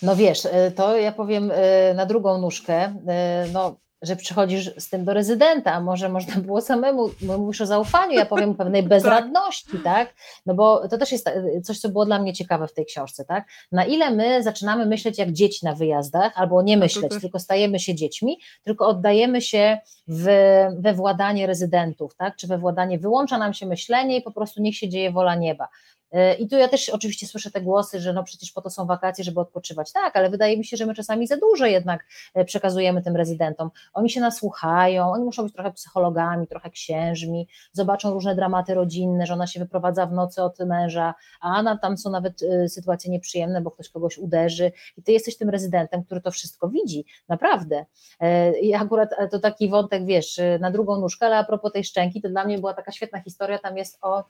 No 0.02 0.16
wiesz, 0.16 0.44
y, 0.44 0.72
to 0.76 0.96
ja 0.96 1.12
powiem 1.12 1.50
y, 1.50 1.94
na 1.94 2.06
drugą 2.06 2.38
nóżkę, 2.38 2.88
y, 2.88 3.52
no 3.52 3.76
że 4.02 4.16
przychodzisz 4.16 4.70
z 4.78 4.88
tym 4.90 5.04
do 5.04 5.14
rezydenta, 5.14 5.72
a 5.72 5.80
może 5.80 6.08
można 6.08 6.34
było 6.40 6.60
samemu, 6.60 7.10
mówisz 7.38 7.60
o 7.60 7.66
zaufaniu, 7.66 8.12
ja 8.12 8.26
powiem 8.26 8.54
pewnej 8.54 8.82
tak. 8.82 8.88
bezradności, 8.88 9.78
tak? 9.84 10.14
No 10.46 10.54
bo 10.54 10.88
to 10.88 10.98
też 10.98 11.12
jest 11.12 11.30
coś, 11.64 11.78
co 11.78 11.88
było 11.88 12.06
dla 12.06 12.18
mnie 12.18 12.32
ciekawe 12.32 12.68
w 12.68 12.74
tej 12.74 12.86
książce, 12.86 13.24
tak? 13.24 13.44
Na 13.72 13.84
ile 13.84 14.10
my 14.10 14.42
zaczynamy 14.42 14.86
myśleć 14.86 15.18
jak 15.18 15.32
dzieci 15.32 15.66
na 15.66 15.74
wyjazdach, 15.74 16.32
albo 16.34 16.62
nie 16.62 16.76
myśleć, 16.76 17.12
tylko 17.20 17.38
stajemy 17.38 17.78
się 17.78 17.94
dziećmi, 17.94 18.38
tylko 18.62 18.86
oddajemy 18.86 19.40
się 19.40 19.78
w, 20.08 20.26
we 20.78 20.94
władanie 20.94 21.46
rezydentów, 21.46 22.14
tak? 22.16 22.36
Czy 22.36 22.46
we 22.46 22.58
władanie, 22.58 22.98
wyłącza 22.98 23.38
nam 23.38 23.54
się 23.54 23.66
myślenie 23.66 24.18
i 24.18 24.22
po 24.22 24.32
prostu 24.32 24.62
niech 24.62 24.76
się 24.76 24.88
dzieje 24.88 25.10
wola 25.10 25.34
nieba. 25.34 25.68
E, 26.12 26.34
I 26.34 26.48
tu 26.48 26.56
ja 26.56 26.68
też 26.68 26.88
oczywiście 26.88 27.26
słyszę 27.26 27.50
te 27.50 27.60
głosy, 27.60 28.00
że 28.00 28.12
no 28.12 28.24
przecież 28.24 28.52
po 28.52 28.60
to 28.60 28.70
są 28.70 28.86
wakacje, 28.86 29.24
żeby 29.24 29.40
odpoczywać. 29.40 29.92
Tak, 29.92 30.16
ale 30.16 30.30
wydaje 30.30 30.58
mi 30.58 30.64
się, 30.64 30.76
że 30.76 30.86
my 30.86 30.94
czasami 30.94 31.26
za 31.26 31.36
dużo 31.36 31.66
jednak 31.66 32.06
e, 32.34 32.44
przekazujemy 32.44 33.02
tym 33.02 33.16
rezydentom. 33.16 33.70
Oni 33.94 34.10
się 34.10 34.20
nasłuchają, 34.20 35.12
oni 35.12 35.24
muszą 35.24 35.42
być 35.42 35.52
trochę 35.52 35.72
psychologami, 35.72 36.46
trochę 36.46 36.70
księżmi, 36.70 37.48
zobaczą 37.72 38.10
różne 38.10 38.34
dramaty 38.34 38.74
rodzinne, 38.74 39.26
że 39.26 39.34
ona 39.34 39.46
się 39.46 39.60
wyprowadza 39.60 40.06
w 40.06 40.12
nocy 40.12 40.42
od 40.42 40.58
męża, 40.58 41.14
a 41.40 41.76
tam 41.82 41.98
są 41.98 42.10
nawet 42.10 42.42
e, 42.42 42.68
sytuacje 42.68 43.10
nieprzyjemne, 43.10 43.60
bo 43.60 43.70
ktoś 43.70 43.88
kogoś 43.88 44.18
uderzy 44.18 44.72
i 44.96 45.02
ty 45.02 45.12
jesteś 45.12 45.36
tym 45.36 45.50
rezydentem, 45.50 46.04
który 46.04 46.20
to 46.20 46.30
wszystko 46.30 46.68
widzi, 46.68 47.04
naprawdę. 47.28 47.84
I 48.62 48.74
akurat 48.74 49.10
to 49.30 49.38
taki 49.38 49.68
wątek, 49.68 50.06
wiesz, 50.06 50.40
na 50.60 50.70
drugą 50.70 51.00
nóżkę, 51.00 51.26
ale 51.26 51.36
a 51.36 51.44
propos 51.44 51.72
tej 51.72 51.84
szczęki, 51.84 52.22
to 52.22 52.28
dla 52.28 52.44
mnie 52.44 52.58
była 52.58 52.74
taka 52.74 52.92
świetna 52.92 53.20
historia, 53.20 53.58
tam 53.58 53.76
jest 53.76 53.98
o 54.02 54.24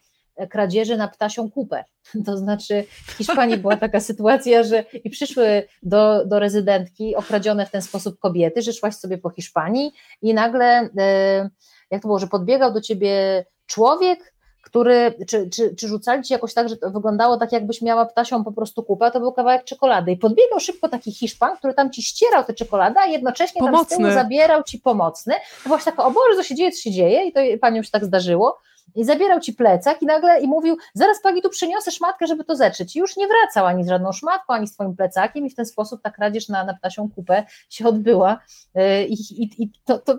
kradzieży 0.50 0.96
na 0.96 1.08
ptasią 1.08 1.50
kupę. 1.50 1.84
To 2.26 2.36
znaczy 2.36 2.84
w 3.06 3.12
Hiszpanii 3.12 3.56
była 3.56 3.76
taka 3.76 4.00
sytuacja, 4.10 4.62
że 4.62 4.84
i 5.04 5.10
przyszły 5.10 5.68
do, 5.82 6.24
do 6.26 6.38
rezydentki 6.38 7.16
okradzione 7.16 7.66
w 7.66 7.70
ten 7.70 7.82
sposób 7.82 8.18
kobiety, 8.18 8.62
że 8.62 8.72
szłaś 8.72 8.94
sobie 8.94 9.18
po 9.18 9.30
Hiszpanii 9.30 9.92
i 10.22 10.34
nagle, 10.34 10.88
e, 10.98 11.50
jak 11.90 12.02
to 12.02 12.08
było, 12.08 12.18
że 12.18 12.26
podbiegał 12.26 12.72
do 12.72 12.80
ciebie 12.80 13.44
człowiek, 13.66 14.32
który, 14.62 15.14
czy, 15.28 15.50
czy, 15.50 15.74
czy 15.76 15.88
rzucali 15.88 16.22
ci 16.22 16.32
jakoś 16.32 16.54
tak, 16.54 16.68
że 16.68 16.76
to 16.76 16.90
wyglądało 16.90 17.36
tak, 17.36 17.52
jakbyś 17.52 17.82
miała 17.82 18.06
ptasią 18.06 18.44
po 18.44 18.52
prostu 18.52 18.82
kupę, 18.82 19.10
to 19.10 19.20
był 19.20 19.32
kawałek 19.32 19.64
czekolady. 19.64 20.12
I 20.12 20.16
podbiegał 20.16 20.60
szybko 20.60 20.88
taki 20.88 21.12
Hiszpan, 21.12 21.56
który 21.56 21.74
tam 21.74 21.90
ci 21.90 22.02
ścierał 22.02 22.44
tę 22.44 22.54
czekoladę, 22.54 23.00
a 23.00 23.06
jednocześnie 23.06 23.60
pomocny. 23.60 23.88
tam 23.88 23.98
z 23.98 23.98
tyłu 23.98 24.22
zabierał 24.22 24.62
ci 24.62 24.78
pomocny. 24.78 25.34
To 25.62 25.68
właśnie 25.68 25.92
taka, 25.92 26.04
o 26.04 26.10
Boże, 26.10 26.36
co 26.36 26.42
się 26.42 26.54
dzieje, 26.54 26.72
co 26.72 26.80
się 26.80 26.90
dzieje? 26.90 27.24
I 27.24 27.32
to 27.32 27.40
panią 27.60 27.82
się 27.82 27.90
tak 27.90 28.04
zdarzyło 28.04 28.58
i 28.94 29.04
zabierał 29.04 29.40
ci 29.40 29.52
plecak 29.52 30.02
i 30.02 30.06
nagle 30.06 30.40
i 30.40 30.48
mówił, 30.48 30.76
zaraz 30.94 31.22
pani 31.22 31.42
tu 31.42 31.50
przyniosę 31.50 31.90
szmatkę, 31.90 32.26
żeby 32.26 32.44
to 32.44 32.56
zetrzeć. 32.56 32.96
I 32.96 32.98
już 32.98 33.16
nie 33.16 33.26
wracał 33.26 33.66
ani 33.66 33.84
z 33.84 33.88
żadną 33.88 34.12
szmatką, 34.12 34.54
ani 34.54 34.66
z 34.66 34.74
twoim 34.74 34.96
plecakiem 34.96 35.46
i 35.46 35.50
w 35.50 35.54
ten 35.54 35.66
sposób 35.66 36.02
ta 36.02 36.10
kradzież 36.10 36.48
na, 36.48 36.64
na 36.64 36.74
ptasią 36.74 37.10
kupę 37.10 37.44
się 37.70 37.86
odbyła. 37.86 38.38
Y, 38.76 39.06
i, 39.06 39.42
i, 39.42 39.62
i 39.62 39.70
to, 39.84 39.98
to, 39.98 40.18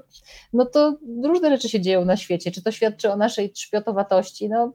no 0.54 0.66
to 0.66 0.98
różne 1.24 1.50
rzeczy 1.50 1.70
się 1.70 1.82
dzieją 1.82 2.06
na 2.06 2.18
świecie, 2.18 2.52
czy 2.52 2.64
to 2.64 2.72
świadczy 2.72 3.12
o 3.12 3.18
naszej 3.18 3.52
trzpiotowatości, 3.52 4.50
no 4.50 4.74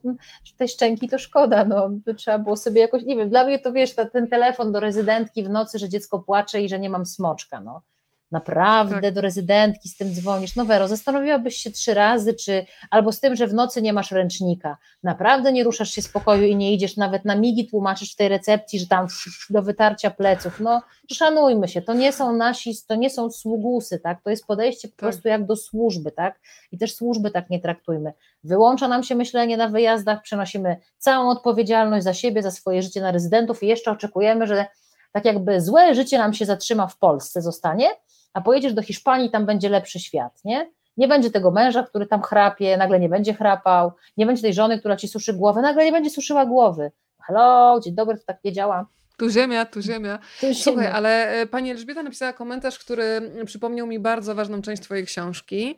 tej 0.56 0.68
szczęki 0.68 1.08
to 1.08 1.18
szkoda, 1.18 1.64
no. 1.64 1.90
Trzeba 2.16 2.38
było 2.38 2.56
sobie 2.56 2.80
jakoś, 2.80 3.02
nie 3.02 3.16
wiem, 3.16 3.28
dla 3.28 3.44
mnie 3.44 3.58
to 3.58 3.72
wiesz, 3.72 3.94
ta, 3.94 4.04
ten 4.04 4.28
telefon 4.28 4.72
do 4.72 4.80
rezydentki 4.80 5.44
w 5.44 5.50
nocy, 5.50 5.78
że 5.78 5.88
dziecko 5.88 6.18
płacze 6.18 6.62
i 6.62 6.68
że 6.68 6.78
nie 6.78 6.90
mam 6.90 7.06
smoczka, 7.06 7.60
no 7.60 7.82
Naprawdę 8.30 9.02
tak. 9.02 9.14
do 9.14 9.20
rezydentki 9.20 9.88
z 9.88 9.96
tym 9.96 10.14
dzwonisz. 10.14 10.56
No 10.56 10.64
Wero, 10.64 10.88
zastanowiłabyś 10.88 11.56
się 11.56 11.70
trzy 11.70 11.94
razy, 11.94 12.34
czy 12.34 12.66
albo 12.90 13.12
z 13.12 13.20
tym, 13.20 13.36
że 13.36 13.46
w 13.46 13.54
nocy 13.54 13.82
nie 13.82 13.92
masz 13.92 14.10
ręcznika. 14.10 14.76
Naprawdę 15.02 15.52
nie 15.52 15.64
ruszasz 15.64 15.90
się 15.90 16.02
z 16.02 16.08
pokoju 16.08 16.44
i 16.46 16.56
nie 16.56 16.74
idziesz 16.74 16.96
nawet 16.96 17.24
na 17.24 17.36
migi, 17.36 17.68
tłumaczysz 17.68 18.12
w 18.12 18.16
tej 18.16 18.28
recepcji, 18.28 18.78
że 18.78 18.86
tam 18.86 19.06
do 19.50 19.62
wytarcia 19.62 20.10
pleców. 20.10 20.60
No 20.60 20.82
szanujmy 21.12 21.68
się, 21.68 21.82
to 21.82 21.94
nie 21.94 22.12
są 22.12 22.32
nasi, 22.32 22.74
to 22.86 22.94
nie 22.94 23.10
są 23.10 23.30
sługusy, 23.30 23.98
tak? 23.98 24.22
To 24.22 24.30
jest 24.30 24.46
podejście 24.46 24.88
po 24.88 24.92
tak. 24.92 24.98
prostu 24.98 25.28
jak 25.28 25.46
do 25.46 25.56
służby, 25.56 26.12
tak? 26.12 26.40
I 26.72 26.78
też 26.78 26.94
służby 26.94 27.30
tak 27.30 27.50
nie 27.50 27.60
traktujmy. 27.60 28.12
Wyłącza 28.44 28.88
nam 28.88 29.02
się 29.02 29.14
myślenie 29.14 29.56
na 29.56 29.68
wyjazdach, 29.68 30.22
przenosimy 30.22 30.76
całą 30.98 31.30
odpowiedzialność 31.30 32.04
za 32.04 32.14
siebie, 32.14 32.42
za 32.42 32.50
swoje 32.50 32.82
życie 32.82 33.00
na 33.00 33.12
rezydentów 33.12 33.62
i 33.62 33.66
jeszcze 33.66 33.90
oczekujemy, 33.90 34.46
że 34.46 34.66
tak 35.12 35.24
jakby 35.24 35.60
złe 35.60 35.94
życie 35.94 36.18
nam 36.18 36.34
się 36.34 36.44
zatrzyma 36.44 36.86
w 36.86 36.98
Polsce, 36.98 37.42
zostanie, 37.42 37.88
a 38.32 38.40
pojedziesz 38.40 38.74
do 38.74 38.82
Hiszpanii, 38.82 39.30
tam 39.30 39.46
będzie 39.46 39.68
lepszy 39.68 40.00
świat, 40.00 40.40
nie? 40.44 40.70
Nie 40.96 41.08
będzie 41.08 41.30
tego 41.30 41.50
męża, 41.50 41.82
który 41.82 42.06
tam 42.06 42.22
chrapie, 42.22 42.76
nagle 42.76 43.00
nie 43.00 43.08
będzie 43.08 43.34
chrapał, 43.34 43.92
nie 44.16 44.26
będzie 44.26 44.42
tej 44.42 44.54
żony, 44.54 44.78
która 44.78 44.96
ci 44.96 45.08
suszy 45.08 45.34
głowę, 45.34 45.62
nagle 45.62 45.84
nie 45.84 45.92
będzie 45.92 46.10
suszyła 46.10 46.46
głowy. 46.46 46.90
Hello, 47.22 47.80
dzień 47.84 47.94
dobry, 47.94 48.18
to 48.18 48.24
tak 48.26 48.44
nie 48.44 48.52
działa. 48.52 48.86
Tu 49.16 49.30
ziemia, 49.30 49.64
tu 49.64 49.80
ziemia. 49.82 50.18
Tu 50.40 50.54
Słuchaj, 50.54 50.84
ziemia. 50.84 50.92
ale 50.92 51.30
e, 51.30 51.46
pani 51.46 51.70
Elżbieta 51.70 52.02
napisała 52.02 52.32
komentarz, 52.32 52.78
który 52.78 53.32
przypomniał 53.46 53.86
mi 53.86 53.98
bardzo 53.98 54.34
ważną 54.34 54.62
część 54.62 54.82
twojej 54.82 55.06
książki, 55.06 55.76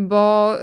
bo... 0.00 0.54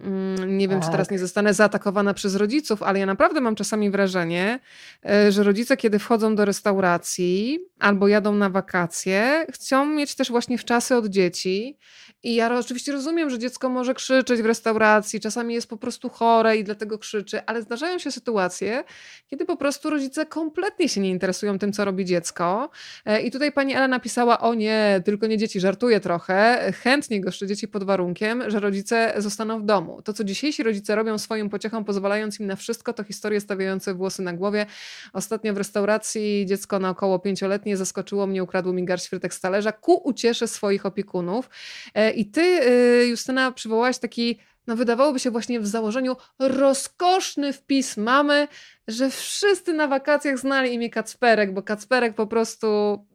Mm, 0.00 0.58
nie 0.58 0.68
wiem, 0.68 0.80
tak. 0.80 0.86
czy 0.86 0.92
teraz 0.92 1.10
nie 1.10 1.18
zostanę 1.18 1.54
zaatakowana 1.54 2.14
przez 2.14 2.36
rodziców, 2.36 2.82
ale 2.82 2.98
ja 2.98 3.06
naprawdę 3.06 3.40
mam 3.40 3.54
czasami 3.54 3.90
wrażenie, 3.90 4.60
e, 5.06 5.32
że 5.32 5.42
rodzice, 5.42 5.76
kiedy 5.76 5.98
wchodzą 5.98 6.34
do 6.34 6.44
restauracji 6.44 7.58
albo 7.78 8.08
jadą 8.08 8.34
na 8.34 8.50
wakacje, 8.50 9.46
chcą 9.52 9.86
mieć 9.86 10.14
też 10.14 10.30
właśnie 10.30 10.58
w 10.58 10.64
czasy 10.64 10.96
od 10.96 11.06
dzieci 11.06 11.78
i 12.22 12.34
ja 12.34 12.58
oczywiście 12.58 12.92
rozumiem, 12.92 13.30
że 13.30 13.38
dziecko 13.38 13.68
może 13.68 13.94
krzyczeć 13.94 14.42
w 14.42 14.46
restauracji, 14.46 15.20
czasami 15.20 15.54
jest 15.54 15.68
po 15.68 15.76
prostu 15.76 16.08
chore 16.08 16.56
i 16.56 16.64
dlatego 16.64 16.98
krzyczy, 16.98 17.44
ale 17.46 17.62
zdarzają 17.62 17.98
się 17.98 18.12
sytuacje, 18.12 18.84
kiedy 19.26 19.44
po 19.44 19.56
prostu 19.56 19.90
rodzice 19.90 20.26
kompletnie 20.26 20.88
się 20.88 21.00
nie 21.00 21.10
interesują 21.10 21.58
tym, 21.58 21.72
co 21.72 21.84
robi 21.84 22.04
dziecko. 22.04 22.70
E, 23.04 23.20
I 23.20 23.30
tutaj 23.30 23.52
pani 23.52 23.74
Ela 23.74 23.88
napisała: 23.88 24.40
O 24.40 24.54
nie, 24.54 25.02
tylko 25.04 25.26
nie 25.26 25.38
dzieci, 25.38 25.60
żartuję 25.60 26.00
trochę. 26.00 26.72
Chętnie 26.82 27.20
goszczę 27.20 27.46
dzieci 27.46 27.68
pod 27.68 27.84
warunkiem, 27.84 28.50
że 28.50 28.60
rodzice 28.60 29.14
zostaną 29.16 29.60
w 29.60 29.64
domu. 29.64 29.87
To, 30.04 30.12
co 30.12 30.24
dzisiejsi 30.24 30.62
rodzice 30.62 30.94
robią 30.94 31.18
swoją 31.18 31.48
pociechą, 31.48 31.84
pozwalając 31.84 32.40
im 32.40 32.46
na 32.46 32.56
wszystko, 32.56 32.92
to 32.92 33.04
historie 33.04 33.40
stawiające 33.40 33.94
włosy 33.94 34.22
na 34.22 34.32
głowie. 34.32 34.66
Ostatnio 35.12 35.54
w 35.54 35.56
restauracji 35.56 36.46
dziecko 36.46 36.78
na 36.78 36.90
około 36.90 37.18
pięcioletnie 37.18 37.76
zaskoczyło 37.76 38.26
mnie, 38.26 38.42
ukradło 38.42 38.72
mi 38.72 38.84
garść 38.84 39.08
frytek 39.08 39.34
z 39.34 39.40
talerza 39.40 39.72
ku 39.72 39.94
uciesze 39.94 40.48
swoich 40.48 40.86
opiekunów. 40.86 41.50
E, 41.94 42.10
i 42.10 42.26
ty, 42.26 42.40
y, 42.40 43.06
Justyna, 43.06 43.52
przywołałaś 43.52 43.98
taki, 43.98 44.38
no 44.68 44.76
wydawałoby 44.76 45.18
się 45.18 45.30
właśnie 45.30 45.60
w 45.60 45.66
założeniu, 45.66 46.16
rozkoszny 46.38 47.52
wpis 47.52 47.96
mamy, 47.96 48.48
że 48.88 49.10
wszyscy 49.10 49.72
na 49.72 49.88
wakacjach 49.88 50.38
znali 50.38 50.74
imię 50.74 50.90
Kacperek, 50.90 51.54
bo 51.54 51.62
Kacperek 51.62 52.14
po 52.14 52.26
prostu, 52.26 52.66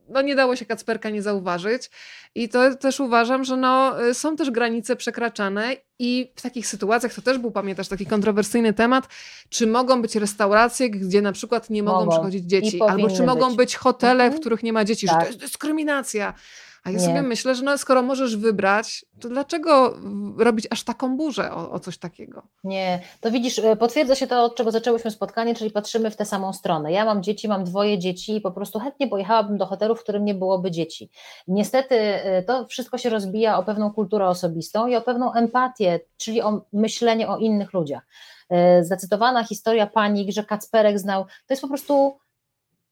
no 0.09 0.21
nie 0.21 0.35
dało 0.35 0.55
się 0.55 0.65
Kacperka 0.65 1.09
nie 1.09 1.21
zauważyć. 1.21 1.89
I 2.35 2.49
to 2.49 2.75
też 2.75 2.99
uważam, 2.99 3.43
że 3.43 3.57
no, 3.57 4.03
y, 4.09 4.13
są 4.13 4.35
też 4.35 4.51
granice 4.51 4.95
przekraczane 4.95 5.75
i 5.99 6.31
w 6.35 6.41
takich 6.41 6.67
sytuacjach, 6.67 7.13
to 7.13 7.21
też 7.21 7.37
był, 7.37 7.51
pamiętasz, 7.51 7.87
taki 7.87 8.05
kontrowersyjny 8.05 8.73
temat, 8.73 9.07
czy 9.49 9.67
mogą 9.67 10.01
być 10.01 10.15
restauracje, 10.15 10.89
gdzie 10.89 11.21
na 11.21 11.31
przykład 11.31 11.69
nie 11.69 11.83
mogą, 11.83 11.99
mogą. 11.99 12.11
przychodzić 12.11 12.45
dzieci, 12.45 12.81
albo 12.81 13.09
czy 13.09 13.23
mogą 13.23 13.47
być, 13.47 13.57
być 13.57 13.75
hotele, 13.75 14.23
w 14.23 14.25
mhm. 14.25 14.39
których 14.39 14.63
nie 14.63 14.73
ma 14.73 14.85
dzieci, 14.85 15.07
tak. 15.07 15.15
że 15.15 15.21
to 15.21 15.27
jest 15.27 15.39
dyskryminacja. 15.39 16.33
A 16.83 16.89
ja 16.89 16.97
nie. 16.97 17.05
sobie 17.05 17.21
myślę, 17.21 17.55
że 17.55 17.63
no, 17.63 17.77
skoro 17.77 18.01
możesz 18.01 18.37
wybrać, 18.37 19.05
to 19.19 19.29
dlaczego 19.29 19.97
robić 20.37 20.67
aż 20.69 20.83
taką 20.83 21.17
burzę 21.17 21.51
o, 21.51 21.71
o, 21.71 21.79
coś 21.79 21.97
takiego? 21.97 22.47
Nie, 22.63 23.01
to 23.21 23.31
widzisz, 23.31 23.59
e, 23.59 23.75
potwierdza 23.75 24.15
się 24.15 24.27
to, 24.27 24.43
od 24.43 24.55
czego 24.55 24.71
zaczęłyśmy 24.71 25.11
spotkanie, 25.11 25.55
czyli 25.55 25.71
patrzymy 25.71 26.11
w 26.11 26.15
tę 26.15 26.25
samą 26.25 26.53
stronę. 26.53 26.91
Ja 26.91 27.05
mam 27.05 27.23
dzieci, 27.23 27.47
mam 27.47 27.63
dwoje 27.63 27.99
dzieci 27.99 28.35
i 28.35 28.41
po 28.41 28.51
prostu 28.51 28.79
chętnie 28.79 29.07
pojechałabym 29.07 29.57
do 29.57 29.65
hotelu, 29.65 29.95
w 29.95 30.03
którym 30.03 30.25
nie 30.25 30.33
byłoby 30.33 30.71
dzieci. 30.71 31.09
Niestety 31.47 31.95
e, 31.95 32.43
to 32.43 32.67
wszystko 32.67 32.97
się 32.97 33.09
rozbija 33.09 33.57
o 33.57 33.63
pewną 33.63 33.91
kulturę 33.91 34.27
osobistą 34.27 34.87
i 34.87 34.95
o 34.95 35.01
pewną 35.01 35.33
empatię, 35.33 35.99
czyli 36.17 36.41
o 36.41 36.65
myślenie 36.73 37.27
o 37.27 37.37
innych 37.37 37.73
ludziach. 37.73 38.03
E, 38.49 38.83
zacytowana 38.83 39.43
historia 39.43 39.87
pani, 39.87 40.31
że 40.31 40.43
Kacperek 40.43 40.99
znał, 40.99 41.23
to 41.25 41.53
jest 41.53 41.61
po 41.61 41.67
prostu 41.67 42.17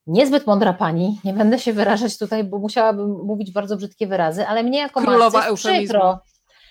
niezbyt 0.06 0.46
mądra 0.46 0.72
pani, 0.72 1.20
nie 1.24 1.32
będę 1.32 1.58
się 1.58 1.72
wyrażać 1.72 2.18
tutaj, 2.18 2.44
bo 2.44 2.58
musiałabym 2.58 3.10
mówić 3.10 3.52
bardzo 3.52 3.76
brzydkie 3.76 4.06
wyrazy, 4.06 4.46
ale 4.46 4.62
mnie 4.62 4.78
jako 4.78 5.00
Królowa 5.00 5.54
przykro, 5.54 6.20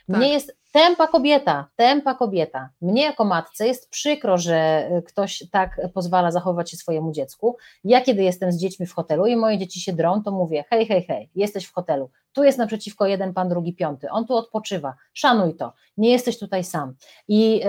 tak. 0.08 0.18
mnie 0.18 0.30
jest 0.30 0.61
Tempa 0.72 1.08
kobieta, 1.08 1.70
tempa 1.76 2.16
kobieta. 2.16 2.70
Mnie 2.82 3.04
jako 3.04 3.26
matce 3.26 3.68
jest 3.68 3.90
przykro, 3.90 4.38
że 4.38 4.90
y, 4.98 5.02
ktoś 5.02 5.44
tak 5.52 5.82
pozwala 5.94 6.32
zachować 6.32 6.72
się 6.72 6.78
swojemu 6.78 7.12
dziecku. 7.12 7.58
Ja 7.84 8.02
kiedy 8.02 8.24
jestem 8.24 8.52
z 8.52 8.58
dziećmi 8.58 8.86
w 8.86 8.94
hotelu 8.94 9.26
i 9.26 9.36
moje 9.36 9.58
dzieci 9.58 9.82
się 9.82 9.94
drą, 9.94 10.24
to 10.24 10.32
mówię 10.32 10.64
hej, 10.70 10.86
hej, 10.86 11.04
hej, 11.04 11.30
jesteś 11.36 11.66
w 11.66 11.74
hotelu, 11.74 12.10
tu 12.34 12.44
jest 12.44 12.58
naprzeciwko 12.58 13.06
jeden 13.06 13.34
pan, 13.34 13.50
drugi, 13.50 13.74
piąty, 13.74 14.10
on 14.10 14.26
tu 14.26 14.36
odpoczywa, 14.36 14.94
szanuj 15.14 15.56
to, 15.56 15.74
nie 15.98 16.12
jesteś 16.12 16.40
tutaj 16.40 16.64
sam. 16.64 16.94
I 17.28 17.52
yy, 17.52 17.64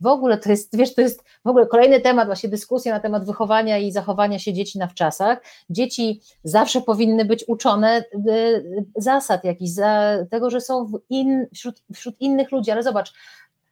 w 0.00 0.06
ogóle 0.06 0.38
to 0.38 0.50
jest, 0.50 0.76
wiesz, 0.76 0.94
to 0.94 1.00
jest 1.00 1.24
w 1.44 1.48
ogóle 1.48 1.66
kolejny 1.66 2.00
temat, 2.00 2.26
właśnie 2.26 2.48
dyskusja 2.48 2.94
na 2.94 3.00
temat 3.00 3.26
wychowania 3.26 3.78
i 3.78 3.92
zachowania 3.92 4.38
się 4.38 4.52
dzieci 4.52 4.78
na 4.78 4.86
wczasach. 4.86 5.42
Dzieci 5.70 6.20
zawsze 6.44 6.80
powinny 6.80 7.24
być 7.24 7.44
uczone 7.48 8.04
yy, 8.26 8.84
zasad 8.96 9.44
jakichś, 9.44 9.70
za 9.70 10.16
tego, 10.30 10.50
że 10.50 10.60
są 10.60 10.92
in, 11.10 11.46
wśród, 11.54 11.82
wśród 11.94 12.20
innych 12.20 12.29
innych 12.30 12.52
ludzi, 12.52 12.70
ale 12.70 12.82
zobacz, 12.82 13.12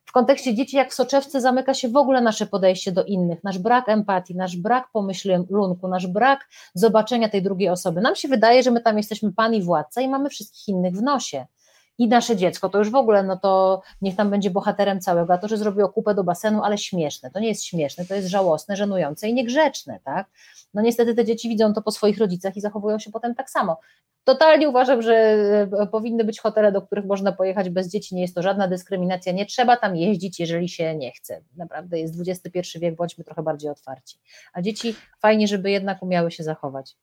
w 0.09 0.13
kontekście 0.13 0.55
dzieci, 0.55 0.77
jak 0.77 0.91
w 0.91 0.95
soczewce, 0.95 1.41
zamyka 1.41 1.75
się 1.75 1.89
w 1.89 1.97
ogóle 1.97 2.21
nasze 2.21 2.47
podejście 2.47 2.93
do 2.93 3.05
innych, 3.05 3.45
nasz 3.45 3.59
brak 3.59 3.89
empatii, 3.89 4.37
nasz 4.37 4.57
brak 4.57 4.89
pomyślunku, 4.93 5.89
nasz 5.89 6.07
brak 6.07 6.49
zobaczenia 6.75 7.29
tej 7.29 7.43
drugiej 7.43 7.69
osoby. 7.69 8.01
Nam 8.01 8.17
się 8.17 8.29
wydaje, 8.29 8.63
że 8.63 8.71
my 8.71 8.81
tam 8.81 8.97
jesteśmy 8.97 9.33
pan 9.33 9.55
i 9.55 9.63
władca 9.63 10.01
i 10.01 10.09
mamy 10.09 10.29
wszystkich 10.29 10.69
innych 10.69 10.95
w 10.95 11.03
nosie. 11.03 11.47
I 11.99 12.09
nasze 12.09 12.37
dziecko 12.37 12.69
to 12.69 12.79
już 12.79 12.91
w 12.91 12.95
ogóle, 12.95 13.23
no 13.23 13.37
to 13.37 13.83
niech 14.03 14.17
tam 14.17 14.31
będzie 14.31 14.51
bohaterem 14.51 15.01
całego, 15.01 15.33
a 15.33 15.39
to, 15.39 15.49
że 15.49 15.57
zrobiło 15.57 15.89
kupę 15.89 16.15
do 16.15 16.25
basenu, 16.25 16.63
ale 16.63 16.79
śmieszne, 16.79 17.31
to 17.31 17.41
nie 17.41 17.49
jest 17.49 17.65
śmieszne, 17.65 18.05
to 18.05 18.15
jest 18.15 18.29
żałosne, 18.29 18.77
żenujące 18.77 19.29
i 19.29 19.35
niegrzeczne, 19.35 20.01
tak? 20.05 20.27
No 20.75 20.83
niestety 20.83 21.15
te 21.15 21.25
dzieci 21.25 21.49
widzą 21.49 21.75
to 21.75 21.83
po 21.83 21.91
swoich 21.91 22.19
rodzicach 22.19 22.57
i 22.57 22.61
zachowują 22.61 22.99
się 22.99 23.11
potem 23.11 23.35
tak 23.35 23.51
samo. 23.51 23.77
Totalnie 24.25 24.69
uważam, 24.69 25.03
że 25.03 25.15
e, 25.81 25.87
powinny 25.87 26.25
być 26.25 26.41
hotele, 26.41 26.73
do 26.73 26.83
których 26.83 27.05
można 27.05 27.33
pojechać 27.33 27.71
bez 27.71 27.89
dzieci, 27.89 28.15
nie 28.15 28.23
jest 28.23 28.35
to 28.35 28.43
żadna 28.43 28.69
dyskryminacja, 28.69 29.33
nie 29.33 29.47
trzeba 29.47 29.77
tam 29.77 29.97
jeździć, 29.97 30.41
jeżeli 30.41 30.69
się 30.69 30.97
nie 30.97 31.13
chce. 31.13 31.41
Naprawdę 31.57 31.99
jest 31.99 32.15
XXI 32.29 32.79
wiek, 32.79 32.97
bądźmy 32.97 33.25
trochę 33.25 33.43
bardziej 33.43 33.71
otwarci. 33.71 34.19
A 34.53 34.63
dzieci 34.63 34.95
fajnie, 35.21 35.49
żeby 35.49 35.71
jednak 35.71 36.03
umiały 36.03 36.31
się 36.31 36.43
zachować. 36.43 36.97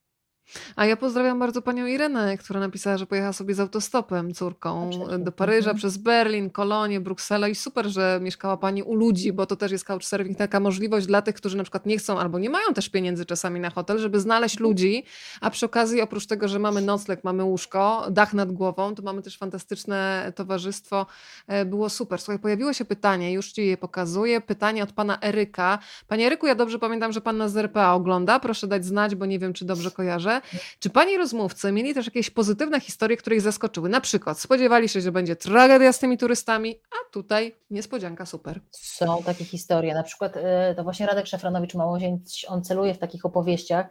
A 0.75 0.85
ja 0.85 0.97
pozdrawiam 0.97 1.39
bardzo 1.39 1.61
panią 1.61 1.85
Irenę, 1.85 2.37
która 2.37 2.59
napisała, 2.59 2.97
że 2.97 3.05
pojechała 3.05 3.33
sobie 3.33 3.55
z 3.55 3.59
autostopem 3.59 4.33
córką 4.33 4.89
do 5.19 5.31
Paryża 5.31 5.57
mhm. 5.57 5.77
przez 5.77 5.97
Berlin, 5.97 6.49
Kolonię, 6.49 6.99
Brukselę 6.99 7.51
i 7.51 7.55
super, 7.55 7.87
że 7.87 8.19
mieszkała 8.21 8.57
pani 8.57 8.83
u 8.83 8.95
ludzi, 8.95 9.33
bo 9.33 9.45
to 9.45 9.55
też 9.55 9.71
jest 9.71 9.85
couchsurfing, 9.85 10.37
taka 10.37 10.59
możliwość 10.59 11.07
dla 11.07 11.21
tych, 11.21 11.35
którzy 11.35 11.57
na 11.57 11.63
przykład 11.63 11.85
nie 11.85 11.97
chcą 11.97 12.19
albo 12.19 12.39
nie 12.39 12.49
mają 12.49 12.73
też 12.73 12.89
pieniędzy 12.89 13.25
czasami 13.25 13.59
na 13.59 13.69
hotel, 13.69 13.99
żeby 13.99 14.19
znaleźć 14.19 14.55
mhm. 14.55 14.69
ludzi, 14.69 15.03
a 15.41 15.49
przy 15.49 15.65
okazji 15.65 16.01
oprócz 16.01 16.25
tego, 16.25 16.47
że 16.47 16.59
mamy 16.59 16.81
nocleg, 16.81 17.23
mamy 17.23 17.43
łóżko, 17.43 18.07
dach 18.11 18.33
nad 18.33 18.51
głową, 18.51 18.95
to 18.95 19.03
mamy 19.03 19.21
też 19.21 19.37
fantastyczne 19.37 20.31
towarzystwo. 20.35 21.05
E, 21.47 21.65
było 21.65 21.89
super. 21.89 22.21
Słuchaj, 22.21 22.39
pojawiło 22.39 22.73
się 22.73 22.85
pytanie, 22.85 23.33
już 23.33 23.51
ci 23.51 23.65
je 23.65 23.77
pokazuję, 23.77 24.41
pytanie 24.41 24.83
od 24.83 24.91
pana 24.91 25.17
Eryka. 25.21 25.79
Panie 26.07 26.27
Eryku, 26.27 26.47
ja 26.47 26.55
dobrze 26.55 26.79
pamiętam, 26.79 27.11
że 27.11 27.21
pan 27.21 27.37
nas 27.37 27.51
z 27.51 27.57
RPA 27.57 27.93
ogląda, 27.93 28.39
proszę 28.39 28.67
dać 28.67 28.85
znać, 28.85 29.15
bo 29.15 29.25
nie 29.25 29.39
wiem, 29.39 29.53
czy 29.53 29.65
dobrze 29.65 29.91
kojarzę. 29.91 30.34
Czy 30.79 30.89
pani 30.89 31.17
rozmówcy 31.17 31.71
mieli 31.71 31.93
też 31.93 32.05
jakieś 32.05 32.29
pozytywne 32.29 32.79
historie, 32.79 33.17
które 33.17 33.35
ich 33.35 33.41
zaskoczyły? 33.41 33.89
Na 33.89 34.01
przykład 34.01 34.39
spodziewali 34.39 34.89
się, 34.89 35.01
że 35.01 35.11
będzie 35.11 35.35
tragedia 35.35 35.93
z 35.93 35.99
tymi 35.99 36.17
turystami, 36.17 36.79
a 36.91 37.13
tutaj 37.13 37.55
niespodzianka 37.69 38.25
super. 38.25 38.59
Są 38.71 39.23
takie 39.23 39.45
historie. 39.45 39.93
Na 39.93 40.03
przykład 40.03 40.37
y, 40.37 40.41
to 40.75 40.83
właśnie 40.83 41.05
Radek 41.05 41.27
Szafranowicz 41.27 41.75
Małozień, 41.75 42.19
on 42.47 42.63
celuje 42.63 42.93
w 42.93 42.97
takich 42.97 43.25
opowieściach. 43.25 43.87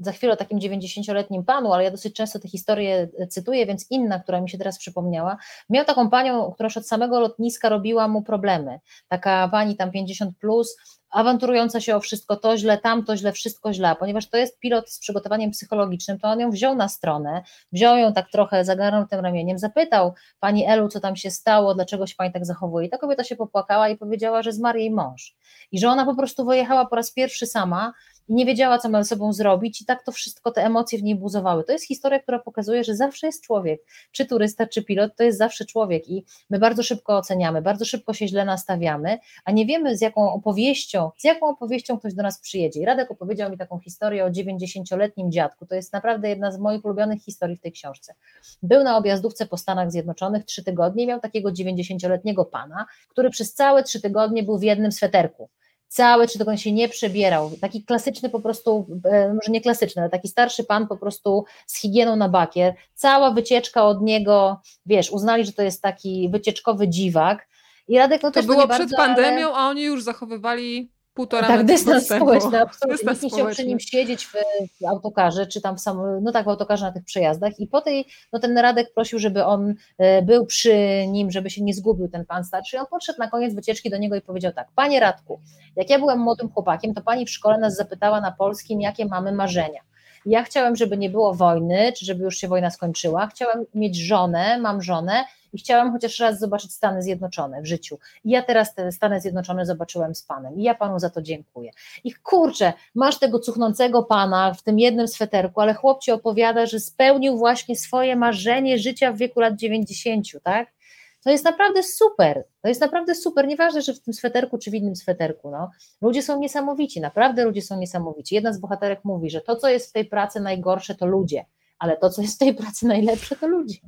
Za 0.00 0.12
chwilę 0.12 0.32
o 0.32 0.36
takim 0.36 0.58
90-letnim 0.58 1.44
panu, 1.44 1.72
ale 1.72 1.84
ja 1.84 1.90
dosyć 1.90 2.14
często 2.14 2.38
te 2.38 2.48
historie 2.48 3.08
cytuję, 3.30 3.66
więc 3.66 3.86
inna, 3.90 4.20
która 4.20 4.40
mi 4.40 4.50
się 4.50 4.58
teraz 4.58 4.78
przypomniała, 4.78 5.36
miał 5.70 5.84
taką 5.84 6.10
panią, 6.10 6.52
która 6.52 6.66
już 6.66 6.76
od 6.76 6.88
samego 6.88 7.20
lotniska 7.20 7.68
robiła 7.68 8.08
mu 8.08 8.22
problemy. 8.22 8.80
Taka 9.08 9.48
pani 9.48 9.76
tam 9.76 9.90
50 9.90 10.38
plus, 10.38 10.76
awanturująca 11.10 11.80
się 11.80 11.96
o 11.96 12.00
wszystko 12.00 12.36
to 12.36 12.56
źle, 12.56 12.78
tamto 12.78 13.16
źle, 13.16 13.32
wszystko 13.32 13.72
źle, 13.72 13.96
ponieważ 13.98 14.28
to 14.28 14.36
jest 14.36 14.58
pilot 14.58 14.90
z 14.90 14.98
przygotowaniem 14.98 15.50
psychologicznym, 15.50 16.18
to 16.18 16.28
on 16.28 16.40
ją 16.40 16.50
wziął 16.50 16.74
na 16.74 16.88
stronę, 16.88 17.42
wziął 17.72 17.96
ją 17.96 18.12
tak 18.12 18.30
trochę, 18.30 18.64
zagarnął 18.64 19.06
tym 19.06 19.20
ramieniem, 19.20 19.58
zapytał 19.58 20.14
pani 20.40 20.66
Elu, 20.66 20.88
co 20.88 21.00
tam 21.00 21.16
się 21.16 21.30
stało, 21.30 21.74
dlaczego 21.74 22.06
się 22.06 22.14
pani 22.16 22.32
tak 22.32 22.46
zachowuje. 22.46 22.86
I 22.86 22.90
ta 22.90 22.98
kobieta 22.98 23.24
się 23.24 23.36
popłakała 23.36 23.88
i 23.88 23.96
powiedziała, 23.96 24.42
że 24.42 24.52
zmarł 24.52 24.78
jej 24.78 24.90
mąż 24.90 25.36
i 25.72 25.78
że 25.78 25.88
ona 25.88 26.04
po 26.04 26.14
prostu 26.14 26.44
wyjechała 26.44 26.86
po 26.86 26.96
raz 26.96 27.12
pierwszy 27.12 27.46
sama 27.46 27.92
i 28.28 28.34
nie 28.34 28.46
wiedziała, 28.46 28.78
co 28.78 28.88
ma 28.88 29.02
ze 29.02 29.08
sobą 29.08 29.32
zrobić, 29.32 29.82
i 29.82 29.84
tak 29.84 30.02
to 30.02 30.12
wszystko, 30.12 30.50
te 30.50 30.64
emocje 30.64 30.98
w 30.98 31.02
niej 31.02 31.14
buzowały. 31.14 31.64
To 31.64 31.72
jest 31.72 31.86
historia, 31.86 32.18
która 32.18 32.38
pokazuje, 32.38 32.84
że 32.84 32.96
zawsze 32.96 33.26
jest 33.26 33.42
człowiek, 33.44 33.80
czy 34.12 34.26
turysta, 34.26 34.66
czy 34.66 34.84
pilot, 34.84 35.16
to 35.16 35.24
jest 35.24 35.38
zawsze 35.38 35.64
człowiek 35.64 36.08
i 36.08 36.24
my 36.50 36.58
bardzo 36.58 36.82
szybko 36.82 37.16
oceniamy, 37.16 37.62
bardzo 37.62 37.84
szybko 37.84 38.12
się 38.14 38.28
źle 38.28 38.44
nastawiamy, 38.44 39.18
a 39.44 39.52
nie 39.52 39.66
wiemy, 39.66 39.96
z 39.96 40.00
jaką 40.00 40.32
opowieścią, 40.32 41.10
z 41.18 41.24
jaką 41.24 41.48
opowieścią 41.48 41.98
ktoś 41.98 42.14
do 42.14 42.22
nas 42.22 42.40
przyjedzie. 42.40 42.80
I 42.80 42.84
Radek 42.84 43.10
opowiedział 43.10 43.50
mi 43.50 43.58
taką 43.58 43.78
historię 43.78 44.24
o 44.24 44.30
90-letnim 44.30 45.30
dziadku. 45.30 45.66
To 45.66 45.74
jest 45.74 45.92
naprawdę 45.92 46.28
jedna 46.28 46.52
z 46.52 46.58
moich 46.58 46.84
ulubionych 46.84 47.22
historii 47.22 47.56
w 47.56 47.60
tej 47.60 47.72
książce. 47.72 48.14
Był 48.62 48.84
na 48.84 48.96
objazdówce 48.96 49.46
po 49.46 49.56
Stanach 49.56 49.92
Zjednoczonych 49.92 50.44
trzy 50.44 50.64
tygodnie 50.64 51.04
i 51.04 51.06
miał 51.06 51.20
takiego 51.20 51.50
90-letniego 51.50 52.44
pana, 52.44 52.86
który 53.08 53.30
przez 53.30 53.54
całe 53.54 53.82
trzy 53.82 54.00
tygodnie 54.00 54.42
był 54.42 54.58
w 54.58 54.62
jednym 54.62 54.92
sweterku 54.92 55.48
całe 55.88 56.28
czy 56.28 56.46
on 56.46 56.56
się 56.56 56.72
nie 56.72 56.88
przebierał. 56.88 57.50
Taki 57.60 57.84
klasyczny 57.84 58.30
po 58.30 58.40
prostu, 58.40 58.86
e, 59.04 59.34
może 59.34 59.52
nie 59.52 59.60
klasyczny, 59.60 60.02
ale 60.02 60.10
taki 60.10 60.28
starszy 60.28 60.64
pan 60.64 60.88
po 60.88 60.96
prostu 60.96 61.44
z 61.66 61.80
higieną 61.80 62.16
na 62.16 62.28
bakier. 62.28 62.74
Cała 62.94 63.30
wycieczka 63.30 63.84
od 63.84 64.02
niego, 64.02 64.60
wiesz, 64.86 65.10
uznali, 65.10 65.44
że 65.44 65.52
to 65.52 65.62
jest 65.62 65.82
taki 65.82 66.28
wycieczkowy 66.30 66.88
dziwak. 66.88 67.48
I 67.88 67.98
Radek 67.98 68.22
no 68.22 68.30
to 68.30 68.42
było 68.42 68.68
przed 68.68 68.78
bardzo, 68.78 68.96
pandemią, 68.96 69.46
ale... 69.46 69.56
a 69.56 69.68
oni 69.68 69.82
już 69.82 70.02
zachowywali 70.02 70.90
półtora 71.18 71.46
Tak, 71.48 71.66
dystans 71.66 72.06
społeczny, 72.06 72.60
absolutnie. 72.60 72.96
Dystans 72.96 73.22
Nikt 73.22 73.36
nie 73.36 73.42
chciał 73.42 73.52
przy 73.52 73.66
nim 73.66 73.80
siedzieć 73.80 74.26
w, 74.26 74.32
w 74.80 74.84
autokarze, 74.84 75.46
czy 75.46 75.60
tam 75.60 75.76
w 75.76 75.80
sam, 75.80 76.22
no 76.22 76.32
tak, 76.32 76.44
w 76.44 76.48
autokarze 76.48 76.86
na 76.86 76.92
tych 76.92 77.04
przejazdach 77.04 77.60
i 77.60 77.66
po 77.66 77.80
tej, 77.80 78.06
no 78.32 78.38
ten 78.38 78.58
Radek 78.58 78.94
prosił, 78.94 79.18
żeby 79.18 79.44
on 79.44 79.74
e, 79.98 80.22
był 80.22 80.46
przy 80.46 81.04
nim, 81.08 81.30
żeby 81.30 81.50
się 81.50 81.62
nie 81.62 81.74
zgubił 81.74 82.08
ten 82.08 82.26
pan 82.26 82.44
starszy 82.44 82.76
i 82.76 82.78
on 82.78 82.86
podszedł 82.90 83.18
na 83.18 83.30
koniec 83.30 83.54
wycieczki 83.54 83.90
do 83.90 83.98
niego 83.98 84.16
i 84.16 84.20
powiedział 84.20 84.52
tak, 84.52 84.68
panie 84.74 85.00
Radku, 85.00 85.40
jak 85.76 85.90
ja 85.90 85.98
byłem 85.98 86.18
młodym 86.18 86.48
chłopakiem, 86.50 86.94
to 86.94 87.02
pani 87.02 87.26
w 87.26 87.30
szkole 87.30 87.58
nas 87.58 87.76
zapytała 87.76 88.20
na 88.20 88.32
polskim, 88.32 88.80
jakie 88.80 89.06
mamy 89.06 89.32
marzenia. 89.32 89.87
Ja 90.26 90.42
chciałem, 90.42 90.76
żeby 90.76 90.96
nie 90.96 91.10
było 91.10 91.34
wojny, 91.34 91.92
czy 91.92 92.06
żeby 92.06 92.24
już 92.24 92.36
się 92.36 92.48
wojna 92.48 92.70
skończyła. 92.70 93.26
Chciałem 93.26 93.64
mieć 93.74 93.96
żonę, 93.96 94.58
mam 94.58 94.82
żonę 94.82 95.24
i 95.52 95.58
chciałam 95.58 95.92
chociaż 95.92 96.18
raz 96.18 96.38
zobaczyć 96.38 96.72
Stany 96.72 97.02
Zjednoczone 97.02 97.62
w 97.62 97.66
życiu. 97.66 97.98
I 98.24 98.30
ja 98.30 98.42
teraz 98.42 98.74
te 98.74 98.92
Stany 98.92 99.20
Zjednoczone 99.20 99.66
zobaczyłem 99.66 100.14
z 100.14 100.22
panem 100.22 100.58
i 100.58 100.62
ja 100.62 100.74
panu 100.74 100.98
za 100.98 101.10
to 101.10 101.22
dziękuję. 101.22 101.70
I 102.04 102.12
kurczę, 102.14 102.72
masz 102.94 103.18
tego 103.18 103.38
cuchnącego 103.38 104.02
pana 104.02 104.54
w 104.54 104.62
tym 104.62 104.78
jednym 104.78 105.08
sweterku, 105.08 105.60
ale 105.60 105.74
chłop 105.74 106.02
ci 106.02 106.10
opowiada, 106.12 106.66
że 106.66 106.80
spełnił 106.80 107.38
właśnie 107.38 107.76
swoje 107.76 108.16
marzenie 108.16 108.78
życia 108.78 109.12
w 109.12 109.16
wieku 109.16 109.40
lat 109.40 109.56
90, 109.56 110.26
tak? 110.42 110.77
To 111.24 111.30
jest 111.30 111.44
naprawdę 111.44 111.82
super. 111.82 112.44
To 112.62 112.68
jest 112.68 112.80
naprawdę 112.80 113.14
super. 113.14 113.46
Nieważne, 113.46 113.82
że 113.82 113.94
w 113.94 114.00
tym 114.00 114.14
sweterku 114.14 114.58
czy 114.58 114.70
w 114.70 114.74
innym 114.74 114.96
sweterku. 114.96 115.50
No. 115.50 115.70
Ludzie 116.00 116.22
są 116.22 116.38
niesamowici, 116.40 117.00
naprawdę 117.00 117.44
ludzie 117.44 117.62
są 117.62 117.78
niesamowici. 117.78 118.34
Jedna 118.34 118.52
z 118.52 118.58
bohaterek 118.58 119.00
mówi, 119.04 119.30
że 119.30 119.40
to, 119.40 119.56
co 119.56 119.68
jest 119.68 119.90
w 119.90 119.92
tej 119.92 120.04
pracy 120.04 120.40
najgorsze, 120.40 120.94
to 120.94 121.06
ludzie, 121.06 121.44
ale 121.78 121.96
to, 121.96 122.10
co 122.10 122.22
jest 122.22 122.34
w 122.34 122.38
tej 122.38 122.54
pracy 122.54 122.86
najlepsze, 122.86 123.36
to 123.36 123.48
ludzie. 123.48 123.78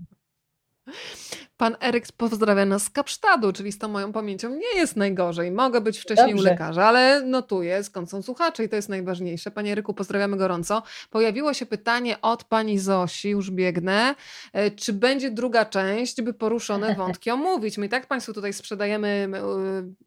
Pan 1.61 1.77
Eryk 1.81 2.07
pozdrawia 2.17 2.65
nas 2.65 2.83
z 2.83 2.91
Kapsztadu, 2.91 3.53
czyli 3.53 3.73
z 3.73 3.79
tą 3.79 3.89
moją 3.89 4.13
pamięcią 4.13 4.51
nie 4.51 4.75
jest 4.77 4.97
najgorzej. 4.97 5.51
Mogę 5.51 5.81
być 5.81 5.99
wcześniej 5.99 6.31
Dobrze. 6.31 6.43
u 6.43 6.53
lekarza, 6.53 6.87
ale 6.87 7.23
notuję 7.23 7.85
skąd 7.85 8.11
są 8.11 8.23
słuchacze 8.23 8.65
i 8.65 8.69
to 8.69 8.77
jest 8.77 8.89
najważniejsze. 8.89 9.51
Panie 9.51 9.73
Eryku, 9.73 9.95
pozdrawiamy 9.95 10.37
gorąco. 10.37 10.83
Pojawiło 11.11 11.55
się 11.55 11.67
pytanie 11.67 12.21
od 12.21 12.45
pani 12.45 12.79
Zosi, 12.79 13.29
już 13.29 13.51
biegnę, 13.51 14.15
e, 14.53 14.71
czy 14.71 14.93
będzie 14.93 15.31
druga 15.31 15.65
część, 15.65 16.23
by 16.23 16.35
poruszone 16.35 16.95
wątki 16.99 17.31
omówić. 17.31 17.79
My 17.79 17.87
i 17.87 17.89
tak 17.89 18.07
Państwu 18.07 18.33
tutaj 18.33 18.53
sprzedajemy 18.53 19.09
e, 19.09 19.39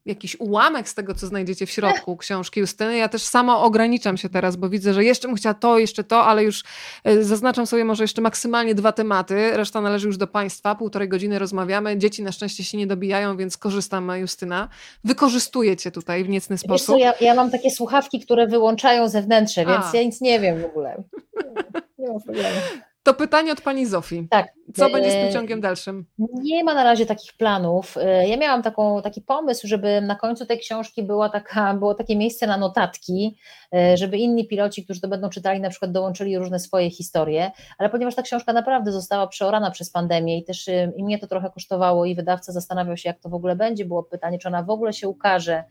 jakiś 0.05 0.39
ułamek 0.39 0.89
z 0.89 0.93
tego, 0.93 1.15
co 1.15 1.27
znajdziecie 1.27 1.65
w 1.65 1.71
środku 1.71 2.17
książki 2.23 2.59
Justyny. 2.59 2.97
Ja 2.97 3.09
też 3.09 3.23
sama 3.23 3.59
ograniczam 3.59 4.17
się 4.17 4.29
teraz, 4.29 4.55
bo 4.55 4.69
widzę, 4.69 4.93
że 4.93 5.03
jeszcze 5.03 5.27
bym 5.27 5.37
chciała 5.37 5.53
to, 5.53 5.79
jeszcze 5.79 6.03
to, 6.03 6.25
ale 6.25 6.43
już 6.43 6.63
e, 7.03 7.23
zaznaczam 7.23 7.67
sobie 7.67 7.85
może 7.85 8.03
jeszcze 8.03 8.21
maksymalnie 8.21 8.75
dwa 8.75 8.91
tematy. 8.91 9.57
Reszta 9.57 9.81
należy 9.81 10.07
już 10.07 10.17
do 10.17 10.27
Państwa. 10.27 10.75
Półtorej 10.75 11.09
godziny 11.09 11.42
rozmawiamy. 11.43 11.97
Dzieci 11.97 12.23
na 12.23 12.31
szczęście 12.31 12.63
się 12.63 12.77
nie 12.77 12.87
dobijają, 12.87 13.37
więc 13.37 13.57
korzystam, 13.57 14.11
Justyna. 14.15 14.69
Wykorzystuję 15.03 15.77
cię 15.77 15.91
tutaj 15.91 16.23
w 16.23 16.29
niecny 16.29 16.57
sposób. 16.57 16.87
Co, 16.87 16.97
ja, 16.97 17.13
ja 17.21 17.35
mam 17.35 17.51
takie 17.51 17.71
słuchawki, 17.71 18.19
które 18.19 18.47
wyłączają 18.47 19.09
zewnętrzne, 19.09 19.65
więc 19.65 19.85
A. 19.93 19.97
ja 19.97 20.03
nic 20.03 20.21
nie 20.21 20.39
wiem 20.39 20.61
w 20.61 20.65
ogóle. 20.65 21.03
Nie, 21.43 21.81
nie 22.07 22.13
ma 22.13 22.19
problemu. 22.19 22.59
To 23.03 23.13
pytanie 23.13 23.51
od 23.51 23.61
pani 23.61 23.85
Zofii. 23.85 24.27
Tak. 24.29 24.47
Co 24.75 24.89
będzie 24.89 25.11
z 25.11 25.13
tym 25.13 25.27
e, 25.27 25.33
ciągiem 25.33 25.61
dalszym? 25.61 26.05
Nie 26.33 26.63
ma 26.63 26.73
na 26.73 26.83
razie 26.83 27.05
takich 27.05 27.33
planów. 27.33 27.97
E, 27.97 28.27
ja 28.27 28.37
miałam 28.37 28.61
taką, 28.63 29.01
taki 29.01 29.21
pomysł, 29.21 29.67
żeby 29.67 30.01
na 30.01 30.15
końcu 30.15 30.45
tej 30.45 30.59
książki 30.59 31.03
była 31.03 31.29
taka, 31.29 31.73
było 31.73 31.95
takie 31.95 32.15
miejsce 32.15 32.47
na 32.47 32.57
notatki, 32.57 33.37
e, 33.75 33.97
żeby 33.97 34.17
inni 34.17 34.47
piloci, 34.47 34.83
którzy 34.83 35.01
to 35.01 35.07
będą 35.07 35.29
czytali, 35.29 35.61
na 35.61 35.69
przykład 35.69 35.91
dołączyli 35.91 36.37
różne 36.37 36.59
swoje 36.59 36.89
historie, 36.89 37.51
ale 37.77 37.89
ponieważ 37.89 38.15
ta 38.15 38.21
książka 38.21 38.53
naprawdę 38.53 38.91
została 38.91 39.27
przeorana 39.27 39.71
przez 39.71 39.91
pandemię 39.91 40.37
i 40.37 40.43
też 40.43 40.69
i 40.97 41.03
mnie 41.03 41.19
to 41.19 41.27
trochę 41.27 41.49
kosztowało 41.49 42.05
i 42.05 42.15
wydawca 42.15 42.51
zastanawiał 42.51 42.97
się, 42.97 43.09
jak 43.09 43.19
to 43.19 43.29
w 43.29 43.33
ogóle 43.33 43.55
będzie, 43.55 43.85
było 43.85 44.03
pytanie, 44.03 44.39
czy 44.39 44.47
ona 44.47 44.63
w 44.63 44.69
ogóle 44.69 44.93
się 44.93 45.07
ukaże, 45.07 45.63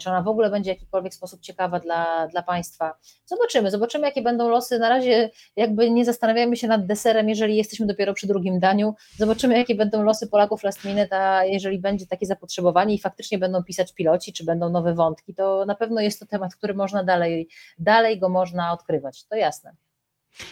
czy 0.00 0.10
ona 0.10 0.22
w 0.22 0.28
ogóle 0.28 0.50
będzie 0.50 0.70
w 0.70 0.74
jakikolwiek 0.76 1.14
sposób 1.14 1.40
ciekawa 1.40 1.80
dla, 1.80 2.26
dla 2.26 2.42
Państwa. 2.42 2.94
Zobaczymy, 3.26 3.70
zobaczymy, 3.70 4.06
jakie 4.06 4.22
będą 4.22 4.48
losy. 4.48 4.78
Na 4.78 4.88
razie 4.88 5.30
jakby 5.56 5.90
nie 5.90 6.04
zastanawiamy 6.04 6.56
się 6.56 6.68
nad 6.68 6.86
deserem, 6.86 7.28
jeżeli 7.28 7.56
jesteśmy 7.56 7.86
dopiero 7.86 8.14
przy 8.14 8.26
drugim 8.26 8.60
daniu. 8.60 8.94
Zobaczymy, 9.16 9.58
jakie 9.58 9.74
będą 9.74 10.02
losy 10.02 10.26
Polaków 10.26 10.62
last 10.62 10.84
minute, 10.84 11.20
a 11.20 11.44
jeżeli 11.44 11.78
będzie 11.78 12.06
takie 12.06 12.26
zapotrzebowanie 12.26 12.94
i 12.94 12.98
faktycznie 12.98 13.38
będą 13.38 13.64
pisać 13.64 13.94
piloci, 13.94 14.32
czy 14.32 14.44
będą 14.44 14.68
nowe 14.68 14.94
wątki, 14.94 15.34
to 15.34 15.64
na 15.66 15.74
pewno 15.74 16.00
jest 16.00 16.20
to 16.20 16.26
temat, 16.26 16.54
który 16.54 16.74
można 16.74 17.04
dalej, 17.04 17.48
dalej 17.78 18.18
go 18.18 18.28
można 18.28 18.72
odkrywać, 18.72 19.24
to 19.24 19.36
jasne. 19.36 19.85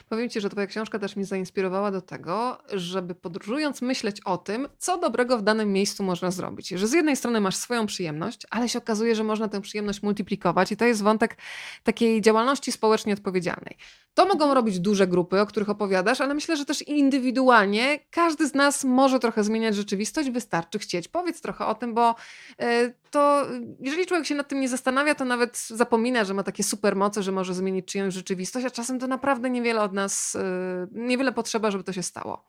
Powiem 0.08 0.28
Ci, 0.28 0.40
że 0.40 0.50
Twoja 0.50 0.66
książka 0.66 0.98
też 0.98 1.16
mnie 1.16 1.24
zainspirowała 1.24 1.90
do 1.90 2.02
tego, 2.02 2.58
żeby 2.72 3.14
podróżując 3.14 3.82
myśleć 3.82 4.20
o 4.20 4.38
tym, 4.38 4.68
co 4.78 4.98
dobrego 4.98 5.38
w 5.38 5.42
danym 5.42 5.72
miejscu 5.72 6.02
można 6.02 6.30
zrobić. 6.30 6.68
Że 6.68 6.88
z 6.88 6.92
jednej 6.92 7.16
strony 7.16 7.40
masz 7.40 7.56
swoją 7.56 7.86
przyjemność, 7.86 8.42
ale 8.50 8.68
się 8.68 8.78
okazuje, 8.78 9.14
że 9.14 9.24
można 9.24 9.48
tę 9.48 9.60
przyjemność 9.60 10.02
multiplikować 10.02 10.72
i 10.72 10.76
to 10.76 10.84
jest 10.84 11.02
wątek 11.02 11.36
takiej 11.84 12.20
działalności 12.20 12.72
społecznie 12.72 13.12
odpowiedzialnej. 13.12 13.76
To 14.14 14.26
mogą 14.26 14.54
robić 14.54 14.80
duże 14.80 15.06
grupy, 15.06 15.40
o 15.40 15.46
których 15.46 15.70
opowiadasz, 15.70 16.20
ale 16.20 16.34
myślę, 16.34 16.56
że 16.56 16.64
też 16.64 16.82
indywidualnie 16.82 18.00
każdy 18.10 18.48
z 18.48 18.54
nas 18.54 18.84
może 18.84 19.18
trochę 19.18 19.44
zmieniać 19.44 19.76
rzeczywistość, 19.76 20.30
wystarczy 20.30 20.78
chcieć. 20.78 21.08
Powiedz 21.08 21.40
trochę 21.40 21.66
o 21.66 21.74
tym, 21.74 21.94
bo 21.94 22.14
e, 22.60 22.92
to 23.10 23.46
jeżeli 23.80 24.06
człowiek 24.06 24.26
się 24.26 24.34
nad 24.34 24.48
tym 24.48 24.60
nie 24.60 24.68
zastanawia, 24.68 25.14
to 25.14 25.24
nawet 25.24 25.58
zapomina, 25.58 26.24
że 26.24 26.34
ma 26.34 26.42
takie 26.42 26.62
supermoce, 26.62 27.22
że 27.22 27.32
może 27.32 27.54
zmienić 27.54 27.86
czyjąś 27.86 28.14
rzeczywistość, 28.14 28.66
a 28.66 28.70
czasem 28.70 28.98
to 28.98 29.06
naprawdę 29.06 29.50
niewiele 29.50 29.73
od 29.82 29.92
nas, 29.92 30.36
e, 30.36 30.86
niewiele 30.92 31.32
potrzeba, 31.32 31.70
żeby 31.70 31.84
to 31.84 31.92
się 31.92 32.02
stało. 32.02 32.44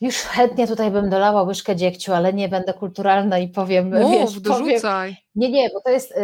Już 0.00 0.16
chętnie 0.16 0.66
tutaj 0.66 0.90
bym 0.90 1.10
dolała 1.10 1.42
łyżkę 1.42 1.76
dziegciu, 1.76 2.12
ale 2.12 2.32
nie 2.32 2.48
będę 2.48 2.74
kulturalna 2.74 3.38
i 3.38 3.48
powiem. 3.48 4.00
Mów, 4.00 4.12
wiesz, 4.12 4.40
dorzucaj. 4.40 5.10
Powiem, 5.10 5.16
nie, 5.34 5.50
nie, 5.50 5.70
bo 5.74 5.80
to 5.80 5.90
jest, 5.90 6.10
y, 6.10 6.14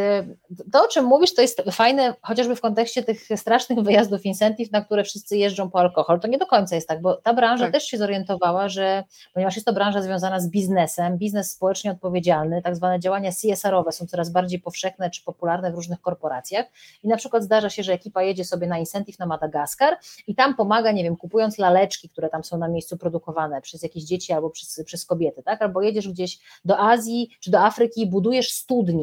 to 0.72 0.84
o 0.84 0.88
czym 0.88 1.04
mówisz, 1.04 1.34
to 1.34 1.42
jest 1.42 1.62
fajne, 1.72 2.14
chociażby 2.22 2.56
w 2.56 2.60
kontekście 2.60 3.02
tych 3.02 3.28
strasznych 3.36 3.78
wyjazdów 3.78 4.26
incentive, 4.26 4.72
na 4.72 4.84
które 4.84 5.04
wszyscy 5.04 5.36
jeżdżą 5.36 5.70
po 5.70 5.80
alkohol. 5.80 6.20
To 6.20 6.28
nie 6.28 6.38
do 6.38 6.46
końca 6.46 6.74
jest 6.74 6.88
tak, 6.88 7.02
bo 7.02 7.14
ta 7.14 7.34
branża 7.34 7.64
tak. 7.64 7.72
też 7.72 7.84
się 7.84 7.98
zorientowała, 7.98 8.68
że 8.68 9.04
ponieważ 9.34 9.54
jest 9.54 9.66
to 9.66 9.72
branża 9.72 10.02
związana 10.02 10.40
z 10.40 10.48
biznesem, 10.48 11.18
biznes 11.18 11.52
społecznie 11.52 11.90
odpowiedzialny, 11.90 12.62
tak 12.62 12.76
zwane 12.76 13.00
działania 13.00 13.30
CSR-owe 13.32 13.92
są 13.92 14.06
coraz 14.06 14.30
bardziej 14.30 14.60
powszechne 14.60 15.10
czy 15.10 15.24
popularne 15.24 15.72
w 15.72 15.74
różnych 15.74 16.00
korporacjach 16.00 16.66
i 17.02 17.08
na 17.08 17.16
przykład 17.16 17.42
zdarza 17.42 17.70
się, 17.70 17.82
że 17.82 17.92
ekipa 17.92 18.22
jedzie 18.22 18.44
sobie 18.44 18.66
na 18.66 18.78
incentive 18.78 19.18
na 19.18 19.26
Madagaskar 19.26 19.96
i 20.26 20.34
tam 20.34 20.54
pomaga, 20.54 20.92
nie 20.92 21.02
wiem, 21.02 21.16
kupując 21.16 21.58
laleczki, 21.58 22.08
które 22.08 22.28
tam 22.28 22.44
są 22.44 22.58
na 22.58 22.68
miejscu 22.68 22.96
produkowane 22.96 23.60
przez 23.60 23.82
jakieś 23.82 24.04
dzieci 24.04 24.32
albo 24.32 24.50
przez, 24.50 24.82
przez 24.84 25.04
kobiety, 25.04 25.42
tak? 25.42 25.62
Albo 25.62 25.82
jedziesz 25.82 26.08
gdzieś 26.08 26.38
do 26.64 26.78
Azji 26.78 27.30
czy 27.40 27.50
do 27.50 27.60
Afryki 27.60 28.02
i 28.02 28.06
budujesz 28.06 28.52
studnie 28.52 28.95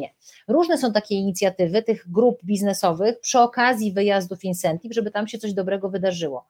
Różne 0.48 0.78
są 0.78 0.92
takie 0.92 1.14
inicjatywy 1.14 1.82
tych 1.82 2.10
grup 2.10 2.44
biznesowych 2.44 3.20
przy 3.20 3.40
okazji 3.40 3.92
wyjazdów 3.92 4.44
incentive, 4.44 4.94
żeby 4.94 5.10
tam 5.10 5.28
się 5.28 5.38
coś 5.38 5.54
dobrego 5.54 5.88
wydarzyło. 5.88 6.46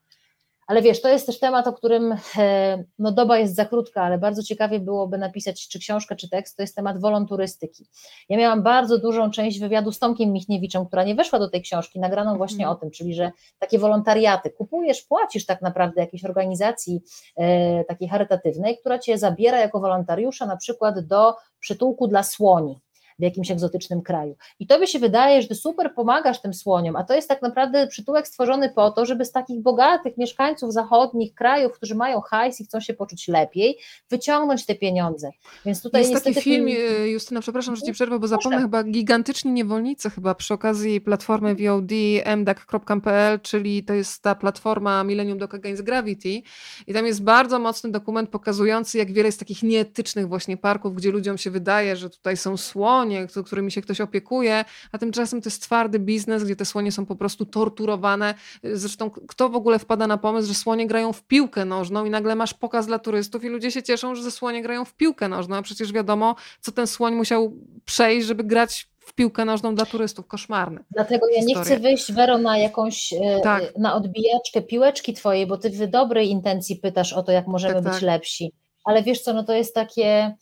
Ale 0.66 0.82
wiesz, 0.82 1.00
to 1.00 1.08
jest 1.08 1.26
też 1.26 1.38
temat, 1.38 1.66
o 1.66 1.72
którym 1.72 2.16
e, 2.38 2.84
no 2.98 3.12
doba 3.12 3.38
jest 3.38 3.54
za 3.54 3.64
krótka, 3.64 4.02
ale 4.02 4.18
bardzo 4.18 4.42
ciekawie 4.42 4.80
byłoby 4.80 5.18
napisać 5.18 5.68
czy 5.68 5.78
książkę, 5.78 6.16
czy 6.16 6.28
tekst, 6.28 6.56
to 6.56 6.62
jest 6.62 6.76
temat 6.76 7.00
wolonturystyki. 7.00 7.86
Ja 8.28 8.38
miałam 8.38 8.62
bardzo 8.62 8.98
dużą 8.98 9.30
część 9.30 9.60
wywiadu 9.60 9.92
z 9.92 9.98
Tomkiem 9.98 10.32
Michniewiczem, 10.32 10.86
która 10.86 11.04
nie 11.04 11.14
weszła 11.14 11.38
do 11.38 11.50
tej 11.50 11.62
książki, 11.62 12.00
nagraną 12.00 12.36
właśnie 12.36 12.64
mm. 12.64 12.76
o 12.76 12.80
tym, 12.80 12.90
czyli 12.90 13.14
że 13.14 13.32
takie 13.58 13.78
wolontariaty, 13.78 14.50
kupujesz, 14.50 15.02
płacisz 15.02 15.46
tak 15.46 15.62
naprawdę 15.62 16.00
jakiejś 16.00 16.24
organizacji 16.24 17.02
e, 17.36 17.84
takiej 17.84 18.08
charytatywnej, 18.08 18.78
która 18.78 18.98
cię 18.98 19.18
zabiera 19.18 19.58
jako 19.58 19.80
wolontariusza 19.80 20.46
na 20.46 20.56
przykład 20.56 21.06
do 21.06 21.34
przytułku 21.60 22.08
dla 22.08 22.22
słoni 22.22 22.80
w 23.18 23.22
jakimś 23.22 23.50
egzotycznym 23.50 24.02
kraju. 24.02 24.36
I 24.58 24.66
tobie 24.66 24.86
się 24.86 24.98
wydaje, 24.98 25.42
że 25.42 25.48
ty 25.48 25.54
super 25.54 25.94
pomagasz 25.94 26.40
tym 26.40 26.54
słoniom, 26.54 26.96
a 26.96 27.04
to 27.04 27.14
jest 27.14 27.28
tak 27.28 27.42
naprawdę 27.42 27.86
przytułek 27.86 28.28
stworzony 28.28 28.72
po 28.74 28.90
to, 28.90 29.06
żeby 29.06 29.24
z 29.24 29.32
takich 29.32 29.62
bogatych 29.62 30.16
mieszkańców 30.16 30.72
zachodnich 30.72 31.34
krajów, 31.34 31.72
którzy 31.72 31.94
mają 31.94 32.20
hajs 32.20 32.60
i 32.60 32.64
chcą 32.64 32.80
się 32.80 32.94
poczuć 32.94 33.28
lepiej, 33.28 33.78
wyciągnąć 34.10 34.66
te 34.66 34.74
pieniądze. 34.74 35.30
Więc 35.66 35.82
tutaj 35.82 36.00
jest 36.00 36.12
niestety... 36.12 36.34
taki 36.34 36.44
film, 36.44 36.68
e, 36.68 37.08
Justyna, 37.08 37.40
przepraszam, 37.40 37.76
że 37.76 37.82
ci 37.82 37.92
przerwę, 37.92 38.18
bo 38.18 38.28
zapomnę 38.28 38.60
chyba 38.60 38.84
Gigantyczni 38.84 39.52
Niewolnicy 39.52 40.10
chyba 40.10 40.34
przy 40.34 40.54
okazji 40.54 41.00
platformy 41.00 41.54
VOD 41.54 41.92
mdac.pl, 42.36 43.40
czyli 43.40 43.84
to 43.84 43.94
jest 43.94 44.22
ta 44.22 44.34
platforma 44.34 45.04
Millennium 45.04 45.38
Dock 45.38 45.54
Against 45.54 45.82
Gravity 45.82 46.42
i 46.86 46.94
tam 46.94 47.06
jest 47.06 47.22
bardzo 47.22 47.58
mocny 47.58 47.90
dokument 47.90 48.30
pokazujący, 48.30 48.98
jak 48.98 49.12
wiele 49.12 49.28
jest 49.28 49.38
takich 49.38 49.62
nieetycznych 49.62 50.28
właśnie 50.28 50.56
parków, 50.56 50.94
gdzie 50.94 51.10
ludziom 51.10 51.38
się 51.38 51.50
wydaje, 51.50 51.96
że 51.96 52.10
tutaj 52.10 52.36
są 52.36 52.56
słonie, 52.56 53.03
którymi 53.46 53.72
się 53.72 53.82
ktoś 53.82 54.00
opiekuje, 54.00 54.64
a 54.92 54.98
tymczasem 54.98 55.42
to 55.42 55.48
jest 55.48 55.62
twardy 55.62 55.98
biznes, 55.98 56.44
gdzie 56.44 56.56
te 56.56 56.64
słonie 56.64 56.92
są 56.92 57.06
po 57.06 57.16
prostu 57.16 57.46
torturowane. 57.46 58.34
Zresztą 58.62 59.10
kto 59.10 59.48
w 59.48 59.56
ogóle 59.56 59.78
wpada 59.78 60.06
na 60.06 60.18
pomysł, 60.18 60.48
że 60.48 60.54
słonie 60.54 60.86
grają 60.86 61.12
w 61.12 61.22
piłkę 61.22 61.64
nożną 61.64 62.04
i 62.04 62.10
nagle 62.10 62.34
masz 62.34 62.54
pokaz 62.54 62.86
dla 62.86 62.98
turystów 62.98 63.44
i 63.44 63.48
ludzie 63.48 63.70
się 63.70 63.82
cieszą, 63.82 64.14
że 64.14 64.22
ze 64.22 64.30
słonie 64.30 64.62
grają 64.62 64.84
w 64.84 64.94
piłkę 64.94 65.28
nożną, 65.28 65.56
a 65.56 65.62
przecież 65.62 65.92
wiadomo, 65.92 66.34
co 66.60 66.72
ten 66.72 66.86
słoń 66.86 67.14
musiał 67.14 67.52
przejść, 67.84 68.26
żeby 68.26 68.44
grać 68.44 68.88
w 69.04 69.14
piłkę 69.14 69.44
nożną 69.44 69.74
dla 69.74 69.86
turystów. 69.86 70.26
Koszmarne. 70.26 70.80
Dlatego 70.90 71.26
ja 71.36 71.44
nie 71.44 71.54
chcę 71.54 71.78
wyjść, 71.78 72.12
Wero, 72.12 72.38
na 72.38 72.58
jakąś, 72.58 73.12
e, 73.12 73.40
tak. 73.42 73.78
na 73.78 73.94
odbijaczkę 73.94 74.62
piłeczki 74.62 75.14
twojej, 75.14 75.46
bo 75.46 75.56
ty 75.56 75.70
w 75.70 75.86
dobrej 75.86 76.30
intencji 76.30 76.76
pytasz 76.76 77.12
o 77.12 77.22
to, 77.22 77.32
jak 77.32 77.46
możemy 77.46 77.74
tak, 77.74 77.84
być 77.84 77.92
tak. 77.92 78.02
lepsi. 78.02 78.52
Ale 78.84 79.02
wiesz 79.02 79.20
co, 79.20 79.32
no 79.32 79.44
to 79.44 79.52
jest 79.52 79.74
takie 79.74 80.34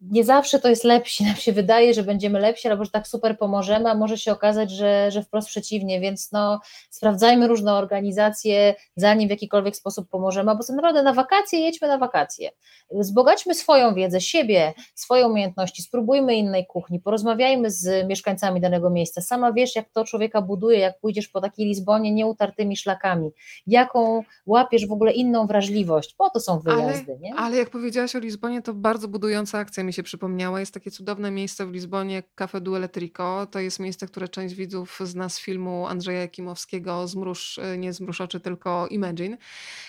nie 0.00 0.24
zawsze 0.24 0.58
to 0.58 0.68
jest 0.68 0.84
lepsi, 0.84 1.24
nam 1.24 1.36
się 1.36 1.52
wydaje, 1.52 1.94
że 1.94 2.02
będziemy 2.02 2.40
lepsi, 2.40 2.68
albo 2.68 2.84
że 2.84 2.90
tak 2.90 3.08
super 3.08 3.38
pomożemy, 3.38 3.90
a 3.90 3.94
może 3.94 4.18
się 4.18 4.32
okazać, 4.32 4.70
że, 4.70 5.10
że 5.10 5.22
wprost 5.22 5.48
przeciwnie, 5.48 6.00
więc 6.00 6.32
no, 6.32 6.60
sprawdzajmy 6.90 7.48
różne 7.48 7.74
organizacje, 7.74 8.74
zanim 8.96 9.28
w 9.28 9.30
jakikolwiek 9.30 9.76
sposób 9.76 10.08
pomożemy, 10.08 10.56
bo 10.56 10.62
co 10.62 10.72
naprawdę 10.74 11.02
na 11.02 11.12
wakacje 11.12 11.60
jedźmy 11.60 11.88
na 11.88 11.98
wakacje, 11.98 12.50
wzbogaćmy 12.90 13.54
swoją 13.54 13.94
wiedzę, 13.94 14.20
siebie, 14.20 14.72
swoje 14.94 15.26
umiejętności, 15.26 15.82
spróbujmy 15.82 16.34
innej 16.34 16.66
kuchni, 16.66 17.00
porozmawiajmy 17.00 17.70
z 17.70 18.08
mieszkańcami 18.08 18.60
danego 18.60 18.90
miejsca, 18.90 19.20
sama 19.20 19.52
wiesz, 19.52 19.76
jak 19.76 19.90
to 19.90 20.04
człowieka 20.04 20.42
buduje, 20.42 20.78
jak 20.78 21.00
pójdziesz 21.00 21.28
po 21.28 21.40
takiej 21.40 21.66
Lizbonie 21.66 22.12
nieutartymi 22.12 22.76
szlakami, 22.76 23.30
jaką 23.66 24.22
łapiesz 24.46 24.86
w 24.86 24.92
ogóle 24.92 25.12
inną 25.12 25.46
wrażliwość, 25.46 26.14
po 26.14 26.30
to 26.30 26.40
są 26.40 26.60
wyjazdy, 26.60 27.12
ale, 27.12 27.20
nie? 27.20 27.34
Ale 27.34 27.56
jak 27.56 27.70
powiedziałaś 27.70 28.16
o 28.16 28.18
Lizbonie, 28.18 28.62
to 28.62 28.74
bardzo 28.74 29.08
budująca 29.52 29.58
akcja 29.58 29.84
mi 29.84 29.92
się 29.92 30.02
przypomniała. 30.02 30.60
Jest 30.60 30.74
takie 30.74 30.90
cudowne 30.90 31.30
miejsce 31.30 31.66
w 31.66 31.72
Lizbonie, 31.72 32.22
Cafe 32.34 32.60
du 32.60 32.74
Elettrico. 32.76 33.46
To 33.50 33.58
jest 33.58 33.80
miejsce, 33.80 34.06
które 34.06 34.28
część 34.28 34.54
widzów 34.54 34.98
zna 35.04 35.28
z 35.28 35.40
filmu 35.40 35.86
Andrzeja 35.86 36.20
Jakimowskiego 36.20 37.08
Zmruż, 37.08 37.58
e, 37.58 37.78
nie 37.78 37.92
Zmruż 37.92 38.20
oczy, 38.20 38.40
tylko 38.40 38.86
Imagine. 38.90 39.36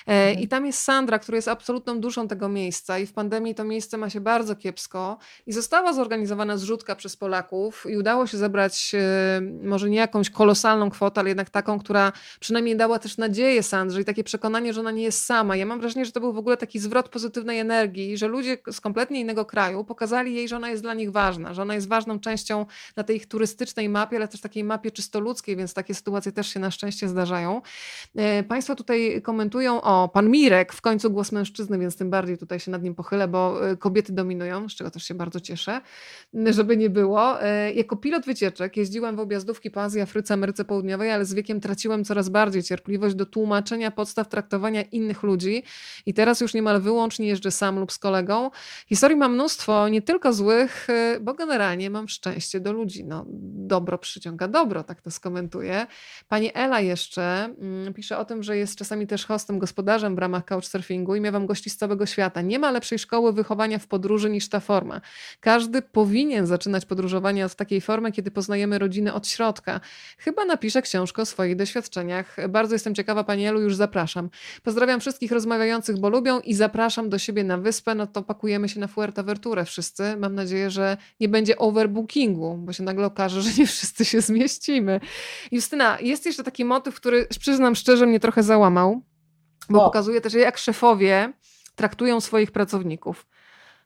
E, 0.07 0.11
mhm. 0.11 0.39
I 0.39 0.47
tam 0.47 0.65
jest 0.65 0.79
Sandra, 0.83 1.19
która 1.19 1.35
jest 1.35 1.47
absolutną 1.47 1.99
duszą 1.99 2.27
tego 2.27 2.49
miejsca 2.49 2.99
i 2.99 3.05
w 3.05 3.13
pandemii 3.13 3.55
to 3.55 3.63
miejsce 3.63 3.97
ma 3.97 4.09
się 4.09 4.21
bardzo 4.21 4.55
kiepsko 4.55 5.17
i 5.45 5.53
została 5.53 5.93
zorganizowana 5.93 6.57
zrzutka 6.57 6.95
przez 6.95 7.17
Polaków 7.17 7.85
i 7.89 7.97
udało 7.97 8.27
się 8.27 8.37
zebrać 8.37 8.91
e, 8.95 9.41
może 9.63 9.89
nie 9.89 9.97
jakąś 9.97 10.29
kolosalną 10.29 10.89
kwotę, 10.89 11.19
ale 11.19 11.29
jednak 11.29 11.49
taką, 11.49 11.79
która 11.79 12.11
przynajmniej 12.39 12.77
dała 12.77 12.99
też 12.99 13.17
nadzieję 13.17 13.63
Sandrze 13.63 14.01
i 14.01 14.05
takie 14.05 14.23
przekonanie, 14.23 14.73
że 14.73 14.79
ona 14.79 14.91
nie 14.91 15.03
jest 15.03 15.25
sama. 15.25 15.55
Ja 15.55 15.65
mam 15.65 15.79
wrażenie, 15.79 16.05
że 16.05 16.11
to 16.11 16.19
był 16.19 16.33
w 16.33 16.37
ogóle 16.37 16.57
taki 16.57 16.79
zwrot 16.79 17.09
pozytywnej 17.09 17.59
energii, 17.59 18.17
że 18.17 18.27
ludzie 18.27 18.57
z 18.71 18.81
kompletnie 18.81 19.19
innego 19.19 19.45
kraju 19.53 19.83
pokazali 19.83 20.33
jej, 20.33 20.47
że 20.47 20.55
ona 20.55 20.69
jest 20.69 20.83
dla 20.83 20.93
nich 20.93 21.11
ważna, 21.11 21.53
że 21.53 21.61
ona 21.61 21.75
jest 21.75 21.87
ważną 21.87 22.19
częścią 22.19 22.65
na 22.95 23.03
tej 23.03 23.15
ich 23.15 23.25
turystycznej 23.25 23.89
mapie, 23.89 24.17
ale 24.17 24.27
też 24.27 24.41
takiej 24.41 24.63
mapie 24.63 24.91
czysto 24.91 25.19
ludzkiej, 25.19 25.55
więc 25.55 25.73
takie 25.73 25.93
sytuacje 25.93 26.31
też 26.31 26.47
się 26.47 26.59
na 26.59 26.71
szczęście 26.71 27.09
zdarzają. 27.09 27.61
E, 28.15 28.43
państwo 28.43 28.75
tutaj 28.75 29.21
komentują, 29.21 29.81
o, 29.81 30.09
pan 30.09 30.29
Mirek, 30.29 30.73
w 30.73 30.81
końcu 30.81 31.11
głos 31.11 31.31
mężczyzny, 31.31 31.79
więc 31.79 31.97
tym 31.97 32.09
bardziej 32.09 32.37
tutaj 32.37 32.59
się 32.59 32.71
nad 32.71 32.83
nim 32.83 32.95
pochylę, 32.95 33.27
bo 33.27 33.69
e, 33.69 33.77
kobiety 33.77 34.13
dominują, 34.13 34.69
z 34.69 34.75
czego 34.75 34.91
też 34.91 35.03
się 35.03 35.13
bardzo 35.13 35.39
cieszę, 35.39 35.81
żeby 36.33 36.77
nie 36.77 36.89
było. 36.89 37.43
E, 37.43 37.73
jako 37.73 37.95
pilot 37.95 38.25
wycieczek 38.25 38.77
jeździłam 38.77 39.15
w 39.15 39.19
objazdówki 39.19 39.71
po 39.71 39.81
Azji, 39.81 40.01
Afryce, 40.01 40.33
Ameryce 40.33 40.65
Południowej, 40.65 41.11
ale 41.11 41.25
z 41.25 41.33
wiekiem 41.33 41.61
traciłem 41.61 42.03
coraz 42.03 42.29
bardziej 42.29 42.63
cierpliwość 42.63 43.15
do 43.15 43.25
tłumaczenia 43.25 43.91
podstaw 43.91 44.27
traktowania 44.27 44.81
innych 44.81 45.23
ludzi 45.23 45.63
i 46.05 46.13
teraz 46.13 46.41
już 46.41 46.53
niemal 46.53 46.81
wyłącznie 46.81 47.27
jeżdżę 47.27 47.51
sam 47.51 47.79
lub 47.79 47.91
z 47.91 47.99
kolegą. 47.99 48.51
Historii 48.87 49.17
mam 49.17 49.33
mnóstwo, 49.33 49.42
nie 49.91 50.01
tylko 50.01 50.33
złych, 50.33 50.89
y, 50.89 51.19
bo 51.19 51.33
generalnie 51.33 51.89
mam 51.89 52.07
szczęście 52.07 52.59
do 52.59 52.73
ludzi. 52.73 53.05
No, 53.05 53.25
dobro 53.67 53.97
przyciąga 53.97 54.47
dobro, 54.47 54.83
tak 54.83 55.01
to 55.01 55.11
skomentuję. 55.11 55.87
Pani 56.27 56.51
Ela 56.53 56.79
jeszcze 56.79 57.23
mm, 57.43 57.93
pisze 57.93 58.17
o 58.17 58.25
tym, 58.25 58.43
że 58.43 58.57
jest 58.57 58.77
czasami 58.77 59.07
też 59.07 59.25
hostem, 59.25 59.59
gospodarzem 59.59 60.15
w 60.15 60.19
ramach 60.19 60.45
couchsurfingu 60.45 61.15
i 61.15 61.21
miewam 61.21 61.45
gości 61.45 61.69
z 61.69 61.77
całego 61.77 62.05
świata. 62.05 62.41
Nie 62.41 62.59
ma 62.59 62.71
lepszej 62.71 62.99
szkoły 62.99 63.33
wychowania 63.33 63.79
w 63.79 63.87
podróży 63.87 64.29
niż 64.29 64.49
ta 64.49 64.59
forma. 64.59 65.01
Każdy 65.39 65.81
powinien 65.81 66.47
zaczynać 66.47 66.85
podróżowanie 66.85 67.45
od 67.45 67.55
takiej 67.55 67.81
formy, 67.81 68.11
kiedy 68.11 68.31
poznajemy 68.31 68.79
rodziny 68.79 69.13
od 69.13 69.27
środka. 69.27 69.79
Chyba 70.17 70.45
napiszę 70.45 70.81
książkę 70.81 71.21
o 71.21 71.25
swoich 71.25 71.55
doświadczeniach. 71.55 72.49
Bardzo 72.49 72.75
jestem 72.75 72.95
ciekawa, 72.95 73.23
Pani 73.23 73.47
Elu, 73.47 73.61
już 73.61 73.75
zapraszam. 73.75 74.29
Pozdrawiam 74.63 74.99
wszystkich 74.99 75.31
rozmawiających, 75.31 75.99
bo 75.99 76.09
lubią 76.09 76.39
i 76.39 76.53
zapraszam 76.53 77.09
do 77.09 77.17
siebie 77.17 77.43
na 77.43 77.57
wyspę. 77.57 77.95
No 77.95 78.07
to 78.07 78.23
pakujemy 78.23 78.69
się 78.69 78.79
na 78.79 78.87
Fuerteventurę 79.33 79.65
wszyscy. 79.65 80.17
Mam 80.17 80.35
nadzieję, 80.35 80.69
że 80.69 80.97
nie 81.19 81.29
będzie 81.29 81.57
overbookingu, 81.57 82.57
bo 82.57 82.73
się 82.73 82.83
nagle 82.83 83.05
okaże, 83.05 83.41
że 83.41 83.49
nie 83.59 83.67
wszyscy 83.67 84.05
się 84.05 84.21
zmieścimy. 84.21 84.99
Justyna, 85.51 85.97
jest 86.01 86.25
jeszcze 86.25 86.43
taki 86.43 86.65
motyw, 86.65 86.95
który 86.95 87.27
przyznam 87.39 87.75
szczerze 87.75 88.05
mnie 88.05 88.19
trochę 88.19 88.43
załamał, 88.43 89.01
bo 89.69 89.81
o. 89.81 89.85
pokazuje 89.85 90.21
też, 90.21 90.33
jak 90.33 90.57
szefowie 90.57 91.33
traktują 91.75 92.21
swoich 92.21 92.51
pracowników. 92.51 93.25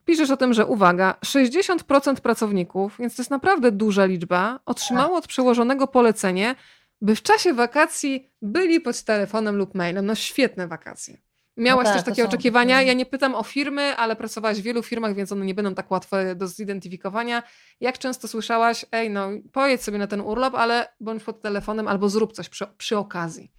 Piszesz 0.05 0.31
o 0.31 0.37
tym, 0.37 0.53
że 0.53 0.65
uwaga, 0.65 1.15
60% 1.25 2.15
pracowników, 2.15 2.95
więc 2.99 3.15
to 3.15 3.21
jest 3.21 3.31
naprawdę 3.31 3.71
duża 3.71 4.05
liczba, 4.05 4.59
otrzymało 4.65 5.17
od 5.17 5.27
przełożonego 5.27 5.87
polecenie, 5.87 6.55
by 7.01 7.15
w 7.15 7.21
czasie 7.21 7.53
wakacji 7.53 8.31
byli 8.41 8.79
pod 8.79 9.03
telefonem 9.03 9.55
lub 9.55 9.75
mailem. 9.75 10.05
No 10.05 10.15
świetne 10.15 10.67
wakacje. 10.67 11.17
Miałaś 11.57 11.85
no 11.85 11.93
tak, 11.93 12.03
też 12.03 12.15
takie 12.15 12.25
oczekiwania. 12.25 12.81
Ja 12.81 12.93
nie 12.93 13.05
pytam 13.05 13.35
o 13.35 13.43
firmy, 13.43 13.81
ale 13.81 14.15
pracowałaś 14.15 14.57
w 14.57 14.63
wielu 14.63 14.84
firmach, 14.84 15.15
więc 15.15 15.31
one 15.31 15.45
nie 15.45 15.53
będą 15.53 15.75
tak 15.75 15.91
łatwe 15.91 16.35
do 16.35 16.47
zidentyfikowania. 16.47 17.43
Jak 17.79 17.97
często 17.97 18.27
słyszałaś, 18.27 18.85
ej, 18.91 19.09
no 19.09 19.29
pojedź 19.53 19.84
sobie 19.84 19.97
na 19.97 20.07
ten 20.07 20.21
urlop, 20.21 20.55
ale 20.55 20.88
bądź 20.99 21.23
pod 21.23 21.41
telefonem 21.41 21.88
albo 21.88 22.09
zrób 22.09 22.34
coś 22.34 22.49
przy, 22.49 22.65
przy 22.77 22.97
okazji. 22.97 23.51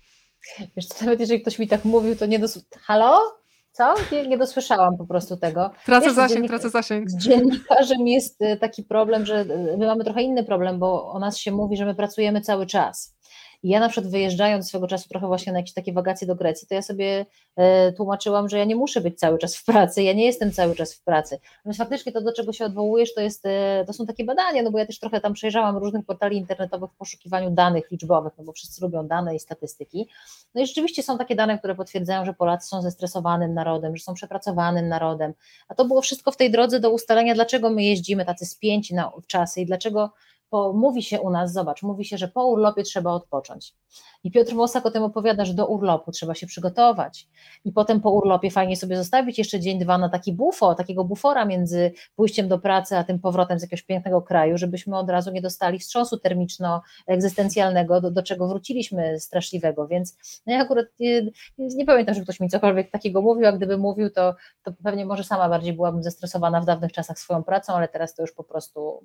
Wiesz, 0.77 0.89
to 0.89 1.05
nawet 1.05 1.21
jeżeli 1.21 1.41
ktoś 1.41 1.59
mi 1.59 1.69
tak 1.69 1.85
mówił, 1.85 2.17
to 2.17 2.27
nie 2.27 2.39
dos... 2.39 2.67
Halo? 2.81 3.39
Co? 3.73 3.95
Nie, 4.13 4.27
nie 4.27 4.39
dosłyszałam 4.39 4.97
po 4.97 5.07
prostu 5.07 5.37
tego. 5.37 5.71
Tracę 5.85 6.07
Wiesz, 6.07 6.15
zasięg, 6.15 6.37
dziennik... 6.37 6.51
tracę 6.51 6.71
zasięg. 6.71 7.11
Z 7.11 7.17
dziennikarzem 7.17 8.07
jest 8.07 8.43
y, 8.43 8.57
taki 8.57 8.83
problem, 8.83 9.27
że 9.27 9.41
y, 9.41 9.77
my 9.79 9.87
mamy 9.87 10.05
trochę 10.05 10.23
inny 10.23 10.45
problem, 10.45 10.79
bo 10.79 11.13
o 11.13 11.19
nas 11.19 11.39
się 11.39 11.53
mówi, 11.53 11.77
że 11.77 11.87
my 11.87 11.95
pracujemy 11.95 12.41
cały 12.41 12.67
czas. 12.67 13.18
Ja 13.63 13.81
na 13.81 13.89
przykład 13.89 14.13
wyjeżdżając 14.13 14.69
swego 14.69 14.87
czasu 14.87 15.09
trochę 15.09 15.27
właśnie 15.27 15.53
na 15.53 15.59
jakieś 15.59 15.75
takie 15.75 15.93
wakacje 15.93 16.27
do 16.27 16.35
Grecji, 16.35 16.69
to 16.69 16.75
ja 16.75 16.83
sobie 16.83 17.27
e, 17.57 17.93
tłumaczyłam, 17.93 18.49
że 18.49 18.59
ja 18.59 18.65
nie 18.65 18.77
muszę 18.77 19.01
być 19.01 19.19
cały 19.19 19.39
czas 19.39 19.57
w 19.57 19.65
pracy, 19.65 20.03
ja 20.03 20.13
nie 20.13 20.25
jestem 20.25 20.53
cały 20.53 20.75
czas 20.75 20.95
w 20.95 21.05
pracy. 21.05 21.39
Więc 21.65 21.77
faktycznie 21.79 22.13
to, 22.13 22.21
do 22.21 22.33
czego 22.33 22.53
się 22.53 22.65
odwołujesz, 22.65 23.15
to, 23.15 23.21
jest, 23.21 23.47
e, 23.47 23.85
to 23.87 23.93
są 23.93 24.07
takie 24.07 24.25
badania, 24.25 24.63
no 24.63 24.71
bo 24.71 24.79
ja 24.79 24.87
też 24.87 24.99
trochę 24.99 25.21
tam 25.21 25.33
przejrzałam 25.33 25.77
różnych 25.77 26.07
portali 26.07 26.37
internetowych 26.37 26.91
w 26.91 26.97
poszukiwaniu 26.97 27.51
danych 27.51 27.91
liczbowych, 27.91 28.33
no 28.39 28.45
bo 28.45 28.53
wszyscy 28.53 28.83
lubią 28.83 29.07
dane 29.07 29.35
i 29.37 29.41
statystyki. 29.41 30.09
No 30.55 30.63
i 30.63 30.67
rzeczywiście 30.67 31.03
są 31.03 31.19
takie 31.19 31.37
dane, 31.37 31.59
które 31.59 31.75
potwierdzają, 31.75 32.25
że 32.25 32.35
Polacy 32.35 32.69
są 32.69 32.83
zestresowanym 32.83 33.55
narodem, 33.55 33.97
że 33.97 34.03
są 34.03 34.15
przepracowanym 34.15 34.89
narodem, 34.89 35.33
a 35.69 35.75
to 35.75 35.85
było 35.85 36.03
wszystko 36.03 36.33
w 36.33 36.37
tej 36.37 36.51
drodze 36.51 36.81
do 36.81 36.91
ustalenia, 36.91 37.35
dlaczego 37.35 37.71
my 37.71 37.83
jeździmy 37.83 38.25
tacy 38.25 38.47
spięci 38.47 38.95
na 38.95 39.13
czasy 39.27 39.61
i 39.61 39.67
dlaczego 39.67 40.11
bo 40.51 40.73
mówi 40.73 41.03
się 41.03 41.21
u 41.21 41.31
nas, 41.31 41.53
zobacz, 41.53 41.83
mówi 41.83 42.05
się, 42.05 42.19
że 42.19 42.29
po 42.29 42.47
urlopie 42.47 42.83
trzeba 42.83 43.13
odpocząć. 43.13 43.75
I 44.25 44.31
Piotr 44.31 44.55
Mosak 44.55 44.87
o 44.87 44.91
tym 44.91 45.03
opowiada, 45.03 45.45
że 45.45 45.55
do 45.55 45.67
urlopu 45.67 46.13
trzeba 46.13 46.35
się 46.35 46.47
przygotować. 46.47 47.29
I 47.65 47.73
potem 47.73 48.01
po 48.01 48.11
urlopie 48.11 48.51
fajnie 48.51 48.77
sobie 48.77 48.97
zostawić 48.97 49.39
jeszcze 49.39 49.61
dzień, 49.61 49.79
dwa 49.79 49.99
na 49.99 50.09
taki 50.09 50.33
bufo, 50.33 50.75
takiego 50.75 51.05
bufora 51.05 51.45
między 51.45 51.93
pójściem 52.17 52.49
do 52.49 52.59
pracy, 52.59 52.97
a 52.97 53.05
tym 53.05 53.19
powrotem 53.19 53.59
z 53.59 53.63
jakiegoś 53.63 53.83
pięknego 53.83 54.23
kraju, 54.23 54.59
żebyśmy 54.59 54.99
od 54.99 55.11
razu 55.11 55.31
nie 55.31 55.43
dostali 55.43 55.79
wstrząsu 55.79 56.19
termiczno-egzystencjalnego, 56.19 58.01
do, 58.01 58.11
do 58.11 58.23
czego 58.23 58.49
wróciliśmy 58.49 59.21
straszliwego. 59.21 59.89
Więc 59.89 60.17
no 60.47 60.53
ja 60.53 60.61
akurat 60.61 60.87
nie, 61.01 61.31
nie 61.59 61.87
pamiętam, 61.87 62.15
że 62.15 62.21
ktoś 62.21 62.41
mi 62.41 62.49
cokolwiek 62.49 62.91
takiego 62.91 63.23
mówił, 63.23 63.47
a 63.47 63.53
gdyby 63.53 63.79
mówił, 63.79 64.11
to, 64.11 64.35
to 64.63 64.73
pewnie 64.85 65.07
może 65.07 65.25
sama 65.25 65.49
bardziej 65.49 65.73
byłabym 65.73 66.03
zestresowana 66.03 66.61
w 66.61 66.65
dawnych 66.65 66.93
czasach 66.93 67.19
swoją 67.19 67.45
pracą, 67.45 67.73
ale 67.73 67.89
teraz 67.89 68.15
to 68.15 68.23
już 68.23 68.33
po 68.33 68.45
prostu 68.45 69.03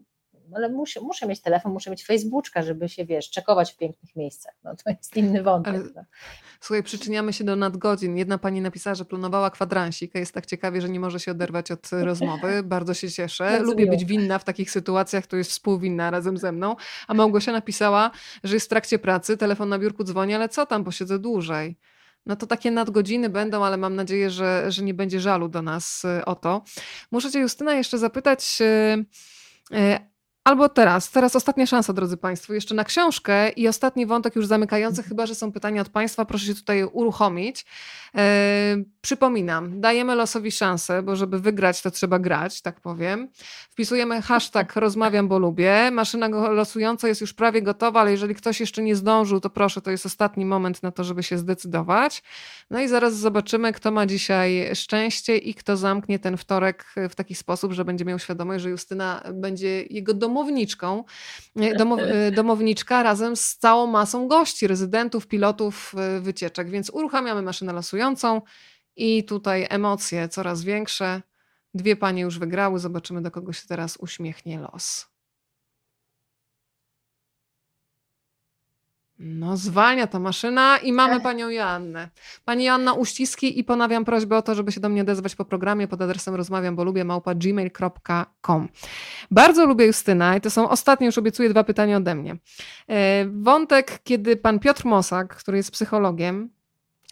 ale 0.56 0.70
muszę, 0.70 1.02
muszę 1.02 1.28
mieć 1.28 1.42
telefon, 1.42 1.72
muszę 1.72 1.92
mieć 1.92 2.06
Facebooka, 2.06 2.64
żeby 2.64 2.90
się, 2.90 3.06
wiesz, 3.06 3.30
czekować 3.30 3.74
w 3.74 3.78
pięknych 3.78 4.16
miejscach. 4.16 4.54
No 4.64 4.76
to 4.76 4.90
jest 4.90 5.18
inny 5.18 5.44
wątek. 5.44 5.74
Ale, 5.74 5.84
no. 5.96 6.04
Słuchaj, 6.62 6.84
przyczyniamy 6.84 7.34
się 7.34 7.44
do 7.44 7.56
nadgodzin. 7.56 8.18
Jedna 8.18 8.38
pani 8.38 8.62
napisała, 8.62 8.96
że 8.96 9.06
planowała 9.06 9.50
kwadransik, 9.50 10.16
a 10.16 10.20
jest 10.20 10.34
tak 10.34 10.46
ciekawie, 10.46 10.82
że 10.82 10.90
nie 10.90 11.00
może 11.00 11.20
się 11.20 11.32
oderwać 11.32 11.72
od 11.72 11.90
rozmowy. 12.10 12.64
Bardzo 12.64 12.94
się 12.94 13.12
cieszę. 13.12 13.60
Lubię 13.60 13.88
być 13.88 14.06
winna 14.06 14.40
w 14.40 14.44
takich 14.44 14.72
sytuacjach, 14.72 15.28
to 15.28 15.38
jest 15.38 15.52
współwinna 15.52 16.12
razem 16.12 16.38
ze 16.38 16.52
mną. 16.52 16.76
A 17.08 17.14
Małgosia 17.14 17.52
napisała, 17.52 18.12
że 18.44 18.56
jest 18.56 18.66
w 18.66 18.70
trakcie 18.70 19.00
pracy, 19.00 19.38
telefon 19.38 19.70
na 19.70 19.80
biurku 19.80 20.04
dzwoni, 20.04 20.34
ale 20.34 20.50
co 20.50 20.66
tam, 20.66 20.84
posiedzę 20.84 21.20
dłużej. 21.20 21.78
No 22.26 22.36
to 22.36 22.48
takie 22.48 22.72
nadgodziny 22.72 23.30
będą, 23.30 23.66
ale 23.66 23.78
mam 23.78 23.96
nadzieję, 23.96 24.30
że, 24.30 24.72
że 24.72 24.84
nie 24.84 24.94
będzie 24.94 25.20
żalu 25.20 25.50
do 25.50 25.62
nas 25.62 26.06
y, 26.06 26.26
o 26.26 26.36
to. 26.36 26.64
Muszę 27.12 27.32
Cię, 27.32 27.40
Justyna, 27.40 27.74
jeszcze 27.74 27.98
zapytać. 27.98 28.58
Albo 30.44 30.70
teraz, 30.70 31.12
teraz 31.12 31.36
ostatnia 31.36 31.66
szansa, 31.66 31.94
drodzy 31.94 32.18
Państwo, 32.18 32.54
jeszcze 32.54 32.76
na 32.76 32.84
książkę 32.84 33.50
i 33.50 33.68
ostatni 33.68 34.06
wątek 34.06 34.36
już 34.36 34.46
zamykający, 34.46 35.00
mhm. 35.00 35.10
chyba 35.10 35.26
że 35.26 35.36
są 35.36 35.52
pytania 35.52 35.82
od 35.82 35.90
Państwa, 35.90 36.26
proszę 36.26 36.46
się 36.46 36.56
tutaj 36.56 36.84
uruchomić. 36.84 37.66
Yy, 38.14 38.22
przypominam, 39.02 39.82
dajemy 39.82 40.16
losowi 40.16 40.52
szansę, 40.52 41.04
bo 41.04 41.16
żeby 41.16 41.40
wygrać, 41.40 41.82
to 41.82 41.92
trzeba 41.92 42.20
grać, 42.20 42.62
tak 42.62 42.82
powiem. 42.82 43.30
Wpisujemy 43.70 44.22
hashtag 44.22 44.76
rozmawiam, 44.86 45.28
bo 45.28 45.40
lubię. 45.40 45.92
Maszyna 45.92 46.28
losująca 46.28 47.08
jest 47.08 47.22
już 47.22 47.34
prawie 47.34 47.62
gotowa, 47.62 48.02
ale 48.02 48.12
jeżeli 48.12 48.36
ktoś 48.36 48.60
jeszcze 48.60 48.82
nie 48.82 48.96
zdążył, 48.96 49.40
to 49.40 49.50
proszę, 49.50 49.82
to 49.82 49.92
jest 49.92 50.06
ostatni 50.06 50.46
moment 50.46 50.84
na 50.84 50.92
to, 50.92 51.04
żeby 51.04 51.24
się 51.24 51.38
zdecydować. 51.38 52.24
No 52.70 52.82
i 52.82 52.88
zaraz 52.88 53.16
zobaczymy, 53.16 53.74
kto 53.74 53.92
ma 53.92 54.06
dzisiaj 54.06 54.70
szczęście 54.76 55.38
i 55.38 55.54
kto 55.54 55.78
zamknie 55.78 56.20
ten 56.20 56.38
wtorek 56.38 56.86
w 57.10 57.16
taki 57.16 57.36
sposób, 57.36 57.74
że 57.74 57.86
będzie 57.86 58.06
miał 58.06 58.20
świadomość, 58.20 58.64
że 58.64 58.70
Justyna 58.70 59.24
będzie 59.34 59.84
jego 59.84 60.14
domowniczką. 60.34 61.04
Domow, 61.78 62.00
domowniczka 62.36 63.04
razem 63.04 63.36
z 63.36 63.58
całą 63.58 63.88
masą 63.88 64.28
gości, 64.28 64.68
rezydentów, 64.68 65.28
pilotów 65.28 65.94
wycieczek, 66.22 66.70
więc 66.70 66.90
uruchamiamy 66.90 67.42
maszynę 67.42 67.74
losującą 67.74 68.42
i 68.96 69.24
tutaj 69.24 69.68
emocje 69.70 70.30
coraz 70.30 70.64
większe. 70.64 71.22
Dwie 71.74 71.96
panie 71.96 72.22
już 72.22 72.40
wygrały, 72.40 72.80
zobaczymy 72.80 73.22
do 73.22 73.32
kogo 73.32 73.54
się 73.54 73.68
teraz 73.68 73.98
uśmiechnie 73.98 74.60
los. 74.60 75.13
No, 79.26 79.58
zwalnia 79.58 80.08
ta 80.08 80.20
maszyna 80.20 80.78
i 80.78 80.94
mamy 80.94 81.22
panią 81.22 81.50
Joannę. 81.50 82.10
Pani 82.46 82.64
Joanna 82.64 82.94
uściski 82.94 83.60
i 83.60 83.64
ponawiam 83.64 84.06
prośbę 84.06 84.38
o 84.38 84.42
to, 84.42 84.56
żeby 84.56 84.72
się 84.72 84.80
do 84.80 84.90
mnie 84.90 85.02
odezwać 85.02 85.36
po 85.36 85.46
programie 85.46 85.88
pod 85.88 86.02
adresem 86.02 86.36
rozmawiam, 86.36 86.76
bo 86.76 86.84
lubię 86.84 87.04
małpa 87.04 87.36
gmail.com. 87.36 88.70
Bardzo 89.32 89.66
lubię 89.66 89.86
Justyna 89.86 90.38
i 90.38 90.42
to 90.42 90.50
są 90.50 90.70
ostatnie, 90.70 91.06
już 91.06 91.18
obiecuję, 91.18 91.50
dwa 91.50 91.64
pytania 91.64 91.98
ode 91.98 92.16
mnie. 92.16 92.38
E, 92.90 93.26
wątek, 93.26 94.00
kiedy 94.04 94.38
pan 94.38 94.60
Piotr 94.60 94.86
Mosak, 94.86 95.36
który 95.36 95.58
jest 95.58 95.72
psychologiem, 95.72 96.50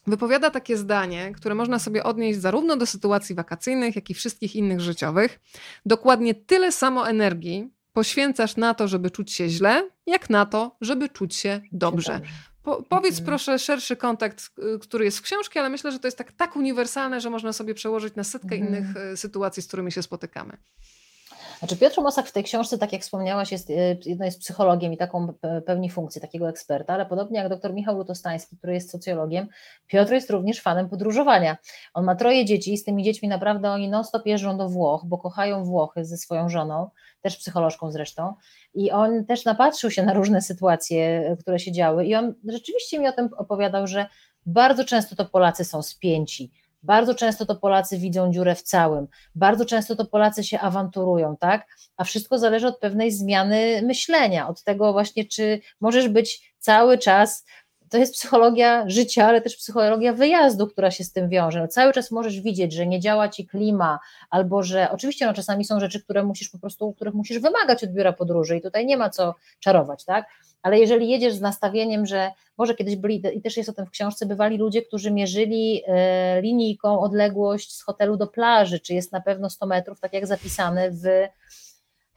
wypowiada 0.08 0.50
takie 0.50 0.78
zdanie, 0.78 1.32
które 1.36 1.56
można 1.56 1.80
sobie 1.80 2.04
odnieść 2.04 2.40
zarówno 2.40 2.78
do 2.78 2.86
sytuacji 2.86 3.36
wakacyjnych, 3.36 3.96
jak 3.96 4.10
i 4.10 4.14
wszystkich 4.14 4.56
innych 4.56 4.82
życiowych. 4.82 5.40
Dokładnie 5.86 6.36
tyle 6.36 6.72
samo 6.72 7.10
energii 7.10 7.70
poświęcasz 7.94 8.58
na 8.58 8.74
to, 8.74 8.88
żeby 8.88 9.12
czuć 9.12 9.32
się 9.32 9.50
źle, 9.50 9.90
jak 10.06 10.30
na 10.30 10.46
to, 10.46 10.78
żeby 10.82 11.10
czuć 11.10 11.36
się 11.36 11.62
dobrze. 11.72 12.22
Po, 12.64 12.84
powiedz 12.84 13.12
mhm. 13.12 13.26
proszę 13.26 13.60
szerszy 13.60 13.96
kontekst, 13.96 14.60
y, 14.76 14.80
który 14.80 15.06
jest 15.06 15.18
w 15.18 15.22
książce, 15.22 15.60
ale 15.60 15.70
myślę, 15.70 15.92
że 15.92 16.00
to 16.00 16.08
jest 16.08 16.18
tak, 16.18 16.32
tak 16.32 16.56
uniwersalne, 16.56 17.22
że 17.22 17.30
można 17.30 17.54
sobie 17.54 17.74
przełożyć 17.74 18.16
na 18.16 18.24
setkę 18.24 18.56
mhm. 18.56 18.68
innych 18.68 18.98
y, 19.14 19.18
sytuacji, 19.18 19.64
z 19.64 19.68
którymi 19.68 19.92
się 19.92 20.04
spotykamy. 20.04 20.58
Znaczy 21.62 21.78
Piotr 21.78 22.02
Mosak 22.02 22.28
w 22.28 22.32
tej 22.32 22.44
książce, 22.44 22.78
tak 22.78 22.94
jak 22.94 23.02
wspomniałaś, 23.02 23.52
jest, 23.52 23.70
y, 23.70 23.98
no 24.20 24.26
jest 24.26 24.40
psychologiem 24.40 24.94
i 24.94 24.98
taką 24.98 25.34
pełni 25.66 25.90
funkcję 25.90 26.22
takiego 26.22 26.50
eksperta, 26.50 26.94
ale 26.94 27.06
podobnie 27.06 27.40
jak 27.40 27.50
dr 27.50 27.74
Michał 27.74 27.98
Lutostański, 27.98 28.58
który 28.58 28.74
jest 28.74 28.92
socjologiem, 28.92 29.48
Piotr 29.88 30.14
jest 30.14 30.30
również 30.30 30.62
fanem 30.62 30.90
podróżowania. 30.90 31.58
On 31.94 32.06
ma 32.06 32.16
troje 32.16 32.46
dzieci 32.46 32.74
i 32.74 32.78
z 32.78 32.84
tymi 32.84 33.04
dziećmi 33.04 33.30
naprawdę 33.30 33.72
oni 33.72 33.90
non-stop 33.90 34.26
jeżdżą 34.26 34.58
do 34.58 34.70
Włoch, 34.70 35.02
bo 35.06 35.18
kochają 35.18 35.64
Włochy 35.64 36.06
ze 36.06 36.18
swoją 36.18 36.50
żoną, 36.50 36.90
też 37.22 37.38
psycholożką 37.38 37.92
zresztą. 37.92 38.34
I 38.74 38.92
on 38.92 39.26
też 39.26 39.46
napatrzył 39.46 39.92
się 39.92 40.04
na 40.04 40.14
różne 40.14 40.42
sytuacje, 40.42 41.36
które 41.40 41.60
się 41.60 41.72
działy. 41.72 42.06
I 42.06 42.16
on 42.16 42.34
rzeczywiście 42.48 43.00
mi 43.00 43.08
o 43.08 43.12
tym 43.12 43.30
opowiadał, 43.38 43.88
że 43.88 44.06
bardzo 44.46 44.86
często 44.86 45.16
to 45.16 45.26
Polacy 45.26 45.66
są 45.66 45.82
spięci, 45.82 46.52
bardzo 46.84 47.16
często 47.16 47.46
to 47.46 47.56
Polacy 47.56 47.98
widzą 47.98 48.32
dziurę 48.32 48.56
w 48.56 48.62
całym, 48.62 49.08
bardzo 49.36 49.66
często 49.66 49.96
to 49.96 50.06
Polacy 50.06 50.44
się 50.44 50.60
awanturują, 50.60 51.38
tak? 51.38 51.68
A 51.98 52.04
wszystko 52.04 52.40
zależy 52.40 52.68
od 52.68 52.80
pewnej 52.80 53.12
zmiany 53.12 53.82
myślenia, 53.86 54.48
od 54.48 54.64
tego 54.64 54.94
właśnie, 54.94 55.26
czy 55.26 55.60
możesz 55.82 56.10
być 56.10 56.54
cały 56.60 56.98
czas 56.98 57.46
to 57.92 57.98
jest 57.98 58.14
psychologia 58.14 58.84
życia, 58.90 59.26
ale 59.26 59.42
też 59.42 59.56
psychologia 59.56 60.14
wyjazdu, 60.14 60.68
która 60.68 60.92
się 60.92 61.04
z 61.04 61.12
tym 61.12 61.30
wiąże. 61.30 61.60
No, 61.60 61.68
cały 61.68 61.94
czas 61.94 62.12
możesz 62.12 62.42
widzieć, 62.42 62.74
że 62.74 62.88
nie 62.88 63.00
działa 63.00 63.30
ci 63.30 63.48
klima, 63.48 64.00
albo 64.30 64.64
że 64.64 64.92
oczywiście 64.92 65.26
no, 65.26 65.34
czasami 65.34 65.66
są 65.66 65.80
rzeczy, 65.80 66.04
które 66.04 66.24
musisz 66.24 66.50
po 66.50 66.60
prostu, 66.60 66.94
których 66.94 67.14
musisz 67.14 67.40
wymagać 67.40 67.84
od 67.84 67.90
biura 67.90 68.14
podróży 68.14 68.58
i 68.58 68.62
tutaj 68.62 68.86
nie 68.86 68.98
ma 68.98 69.10
co 69.10 69.36
czarować, 69.60 70.06
tak? 70.06 70.26
Ale 70.62 70.80
jeżeli 70.80 71.10
jedziesz 71.10 71.34
z 71.34 71.42
nastawieniem, 71.42 72.06
że 72.06 72.32
może 72.58 72.76
kiedyś 72.76 72.96
byli, 72.96 73.22
i 73.34 73.42
też 73.42 73.58
jest 73.58 73.70
o 73.70 73.74
tym 73.74 73.86
w 73.86 73.90
książce, 73.90 74.26
bywali 74.26 74.58
ludzie, 74.58 74.82
którzy 74.82 75.12
mierzyli 75.12 75.84
e, 75.88 76.42
linijką 76.42 77.00
odległość 77.00 77.76
z 77.76 77.82
hotelu 77.82 78.18
do 78.18 78.28
plaży, 78.28 78.80
czy 78.80 78.94
jest 78.94 79.12
na 79.12 79.22
pewno 79.22 79.50
100 79.50 79.66
metrów, 79.66 80.00
tak 80.00 80.14
jak 80.14 80.28
zapisane 80.28 80.92
w 80.92 81.06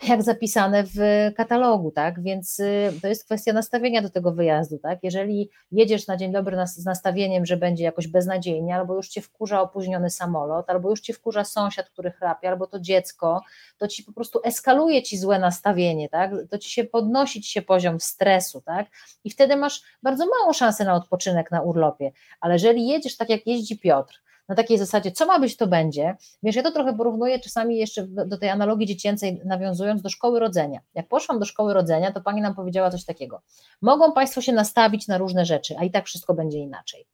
jak 0.09 0.23
zapisane 0.23 0.85
w 0.85 0.99
katalogu, 1.37 1.91
tak? 1.91 2.23
Więc 2.23 2.61
y, 2.61 2.93
to 3.03 3.09
jest 3.09 3.25
kwestia 3.25 3.53
nastawienia 3.53 4.03
do 4.03 4.11
tego 4.11 4.33
wyjazdu, 4.33 4.79
tak? 4.79 4.99
Jeżeli 5.03 5.51
jedziesz 5.73 6.07
na 6.07 6.17
dzień 6.17 6.33
dobry 6.33 6.57
z 6.67 6.85
nastawieniem, 6.85 7.47
że 7.47 7.57
będzie 7.57 7.85
jakoś 7.85 8.09
beznadziejnie, 8.09 8.75
albo 8.75 8.95
już 8.95 9.09
cię 9.09 9.21
wkurza 9.21 9.61
opóźniony 9.61 10.11
samolot, 10.11 10.71
albo 10.71 10.91
już 10.91 11.01
cię 11.01 11.13
wkurza 11.13 11.45
sąsiad, 11.45 11.91
który 11.91 12.11
chrapie, 12.11 12.49
albo 12.49 12.67
to 12.67 12.81
dziecko, 12.81 13.43
to 13.79 13.89
ci 13.89 14.03
po 14.03 14.13
prostu 14.13 14.41
eskaluje 14.45 15.03
ci 15.03 15.19
złe 15.19 15.39
nastawienie, 15.39 16.09
tak? 16.09 16.31
To 16.51 16.59
ci 16.59 16.71
się 16.71 16.85
podnosi 16.85 17.43
ci 17.43 17.53
się 17.53 17.63
poziom 17.63 18.01
stresu, 18.01 18.61
tak? 18.61 18.87
I 19.25 19.31
wtedy 19.31 19.57
masz 19.57 19.83
bardzo 20.03 20.27
małą 20.27 20.53
szansę 20.53 20.85
na 20.85 20.95
odpoczynek 20.95 21.51
na 21.51 21.61
urlopie. 21.61 22.13
Ale 22.41 22.55
jeżeli 22.55 22.89
jedziesz 22.89 23.17
tak 23.17 23.31
jak 23.31 23.47
jeździ 23.47 23.79
Piotr, 23.79 24.24
na 24.49 24.55
takiej 24.55 24.79
zasadzie, 24.79 25.13
co 25.13 25.27
ma 25.27 25.39
być, 25.39 25.57
to 25.57 25.67
będzie. 25.67 26.17
Wiesz, 26.43 26.57
ja 26.57 26.63
to 26.63 26.73
trochę 26.73 26.97
porównuję 26.97 27.41
czasami 27.41 27.77
jeszcze 27.77 28.07
do 28.07 28.39
tej 28.39 28.49
analogii 28.49 28.87
dziecięcej, 28.87 29.41
nawiązując 29.45 30.03
do 30.03 30.09
szkoły 30.09 30.41
rodzenia. 30.41 30.81
Jak 30.95 31.09
poszłam 31.09 31.39
do 31.39 31.45
szkoły 31.45 31.75
rodzenia, 31.75 32.13
to 32.13 32.21
pani 32.21 32.41
nam 32.41 32.55
powiedziała 32.55 32.91
coś 32.91 33.05
takiego. 33.05 33.43
Mogą 33.83 34.13
Państwo 34.13 34.41
się 34.41 34.53
nastawić 34.53 35.09
na 35.09 35.19
różne 35.19 35.45
rzeczy, 35.45 35.75
a 35.79 35.85
i 35.85 35.91
tak 35.91 36.07
wszystko 36.07 36.35
będzie 36.35 36.59
inaczej. 36.59 37.07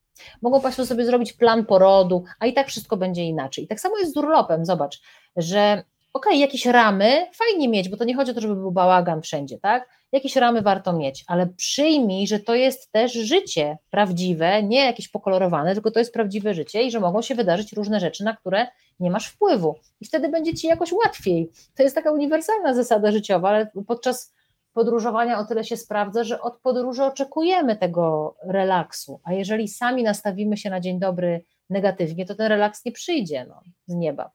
Mogą 0.43 0.61
Państwo 0.61 0.86
sobie 0.86 1.07
zrobić 1.07 1.32
plan 1.32 1.66
porodu, 1.66 2.24
a 2.39 2.47
i 2.47 2.55
tak 2.55 2.69
wszystko 2.69 2.97
będzie 2.97 3.24
inaczej. 3.24 3.65
I 3.65 3.69
tak 3.69 3.81
samo 3.81 3.98
jest 3.98 4.15
z 4.15 4.16
urlopem, 4.16 4.65
zobacz, 4.65 5.01
że 5.36 5.85
okej, 6.12 6.32
okay, 6.32 6.41
jakieś 6.41 6.66
ramy 6.66 7.27
fajnie 7.35 7.69
mieć, 7.69 7.89
bo 7.89 7.97
to 7.97 8.05
nie 8.05 8.16
chodzi 8.16 8.31
o 8.31 8.35
to, 8.35 8.41
żeby 8.41 8.57
był 8.57 8.73
bałagan 8.73 9.23
wszędzie, 9.23 9.59
tak? 9.59 9.89
Jakieś 10.12 10.37
ramy 10.37 10.62
warto 10.62 10.93
mieć, 10.93 11.24
ale 11.27 11.47
przyjmij, 11.47 12.27
że 12.27 12.41
to 12.41 12.55
jest 12.55 12.93
też 12.93 13.12
życie 13.12 13.78
prawdziwe, 13.91 14.62
nie 14.62 14.85
jakieś 14.85 15.09
pokolorowane, 15.09 15.74
tylko 15.74 15.91
to 15.91 15.99
jest 15.99 16.12
prawdziwe 16.12 16.55
życie 16.55 16.82
i 16.82 16.91
że 16.91 17.01
mogą 17.01 17.23
się 17.23 17.35
wydarzyć 17.35 17.73
różne 17.73 18.01
rzeczy, 18.01 18.24
na 18.24 18.37
które 18.37 18.66
nie 19.01 19.11
masz 19.11 19.27
wpływu. 19.27 19.77
I 20.01 20.05
wtedy 20.05 20.28
będzie 20.28 20.55
ci 20.55 20.66
jakoś 20.66 20.93
łatwiej. 20.93 21.51
To 21.77 21.82
jest 21.82 21.95
taka 21.95 22.12
uniwersalna 22.12 22.74
zasada 22.74 23.12
życiowa, 23.12 23.49
ale 23.49 23.70
podczas 23.87 24.35
podróżowania 24.73 25.39
o 25.39 25.45
tyle 25.45 25.65
się 25.65 25.77
sprawdza, 25.77 26.24
że 26.24 26.41
od 26.41 26.61
podróży 26.61 27.05
oczekujemy 27.05 27.77
tego 27.77 28.37
relaksu, 28.45 29.20
a 29.24 29.32
jeżeli 29.32 29.69
sami 29.69 30.03
nastawimy 30.03 30.57
się 30.57 30.70
na 30.70 30.81
dzień 30.81 30.99
dobry 30.99 31.45
negatywnie, 31.70 32.27
to 32.27 32.35
ten 32.35 32.47
relaks 32.47 32.85
nie 32.85 32.93
przyjdzie 32.93 33.47
no, 33.49 33.61
z 33.87 33.95
nieba. 33.95 34.31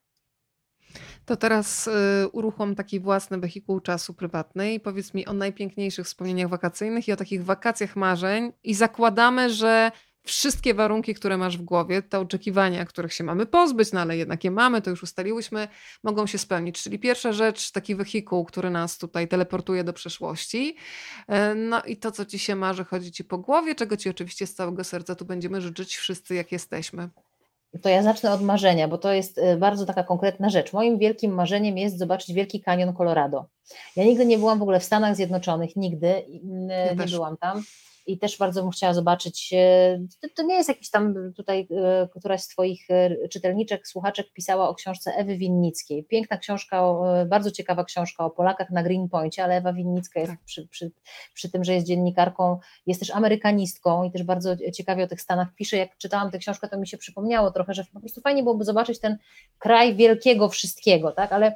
To 1.26 1.36
teraz 1.36 1.88
y, 1.88 1.92
uruchom 2.32 2.76
taki 2.76 3.00
własny 3.00 3.38
wehikuł 3.38 3.80
czasu 3.80 4.14
prywatny 4.14 4.74
i 4.74 4.80
powiedz 4.80 5.14
mi 5.14 5.26
o 5.26 5.34
najpiękniejszych 5.34 6.06
wspomnieniach 6.06 6.50
wakacyjnych 6.50 7.08
i 7.08 7.12
o 7.12 7.16
takich 7.16 7.46
wakacjach 7.46 7.96
marzeń 7.96 8.52
i 8.64 8.74
zakładamy, 8.74 9.50
że 9.50 9.92
wszystkie 10.26 10.74
warunki, 10.74 11.14
które 11.14 11.38
masz 11.38 11.58
w 11.58 11.62
głowie, 11.62 12.02
te 12.02 12.20
oczekiwania, 12.20 12.86
których 12.86 13.14
się 13.14 13.24
mamy 13.24 13.46
pozbyć, 13.46 13.92
no 13.92 14.02
ale 14.02 14.18
jednak 14.18 14.44
je 14.44 14.52
mamy, 14.52 14.82
to 14.82 14.90
już 14.90 15.04
ustaliłyśmy, 15.04 15.68
mogą 16.04 16.28
się 16.28 16.38
spełnić. 16.38 16.84
Czyli 16.84 17.00
pierwsza 17.00 17.34
rzecz, 17.34 17.72
taki 17.72 17.96
wehikuł, 17.96 18.46
który 18.46 18.70
nas 18.70 18.98
tutaj 18.98 19.28
teleportuje 19.28 19.84
do 19.84 19.94
przeszłości. 19.94 20.76
E, 21.28 21.56
no 21.56 21.84
i 21.84 21.98
to, 21.98 22.12
co 22.12 22.26
ci 22.26 22.40
się 22.40 22.56
marzy, 22.56 22.84
chodzi 22.84 23.12
ci 23.12 23.24
po 23.24 23.38
głowie, 23.38 23.76
czego 23.76 23.98
ci 23.98 24.10
oczywiście 24.10 24.48
z 24.48 24.56
całego 24.56 24.84
serca 24.84 25.16
tu 25.16 25.26
będziemy 25.26 25.62
życzyć 25.62 25.96
wszyscy, 25.96 26.36
jak 26.36 26.52
jesteśmy. 26.52 27.10
To 27.82 27.90
ja 27.90 28.04
zacznę 28.04 28.32
od 28.32 28.42
marzenia, 28.42 28.88
bo 28.88 28.98
to 28.98 29.14
jest 29.14 29.38
y, 29.38 29.58
bardzo 29.58 29.86
taka 29.86 30.04
konkretna 30.04 30.50
rzecz. 30.50 30.74
Moim 30.74 30.98
wielkim 30.98 31.34
marzeniem 31.34 31.78
jest 31.78 31.98
zobaczyć 31.98 32.34
Wielki 32.36 32.62
Kanion 32.62 32.94
Colorado. 32.94 33.46
Ja 33.96 34.04
nigdy 34.04 34.26
nie 34.26 34.38
byłam 34.38 34.60
w 34.60 34.62
ogóle 34.62 34.80
w 34.80 34.84
Stanach 34.84 35.16
Zjednoczonych, 35.16 35.76
nigdy 35.76 36.08
ja 36.08 36.92
nie 36.92 36.98
też. 36.98 37.12
byłam 37.12 37.38
tam. 37.38 37.64
I 38.08 38.20
też 38.20 38.38
bardzo 38.38 38.62
bym 38.62 38.72
chciała 38.72 38.94
zobaczyć. 38.94 39.54
E, 39.54 40.00
to, 40.22 40.28
to, 40.36 40.44
nie 40.44 40.56
jest 40.56 40.70
jakiś 40.70 40.90
tam 40.90 41.34
tutaj 41.36 41.68
e, 41.72 42.08
któraś 42.20 42.42
z 42.42 42.48
Twoich 42.48 42.92
e, 42.92 43.28
czytelniczek, 43.28 43.88
słuchaczek 43.88 44.32
pisała 44.34 44.70
o 44.70 44.76
książce 44.76 45.12
Ewy 45.12 45.38
Winnickiej. 45.38 46.04
Piękna 46.04 46.38
książka, 46.38 46.84
bardzo 47.28 47.52
ciekawa 47.52 47.84
książka 47.84 48.26
o 48.26 48.30
Polakach 48.30 48.70
na 48.70 48.84
Greenpointie, 48.84 49.44
ale 49.44 49.56
Ewa 49.56 49.74
Winnicka 49.74 50.20
jest 50.20 50.32
tak. 50.32 50.44
przy, 50.46 50.68
przy, 50.68 50.92
przy 51.34 51.52
tym, 51.52 51.64
że 51.64 51.74
jest 51.74 51.88
dziennikarką, 51.88 52.60
jest 52.88 53.00
też 53.00 53.12
amerykanistką 53.12 54.04
i 54.04 54.12
też 54.12 54.24
bardzo 54.24 54.56
ciekawie 54.74 55.04
o 55.04 55.08
tych 55.08 55.22
Stanach 55.22 55.48
pisze. 55.56 55.78
Jak 55.78 55.98
czytałam 55.98 56.32
tę 56.32 56.38
książkę, 56.38 56.68
to 56.70 56.78
mi 56.78 56.88
się 56.88 56.98
przypomniało 56.98 57.52
trochę, 57.52 57.74
że 57.74 57.84
po 57.94 58.00
prostu 58.00 58.22
fajnie 58.22 58.44
byłoby 58.44 58.64
zobaczyć 58.64 59.00
ten 59.00 59.18
kraj 59.60 59.96
wielkiego 59.96 60.50
wszystkiego, 60.50 61.12
tak? 61.12 61.32
Ale 61.32 61.56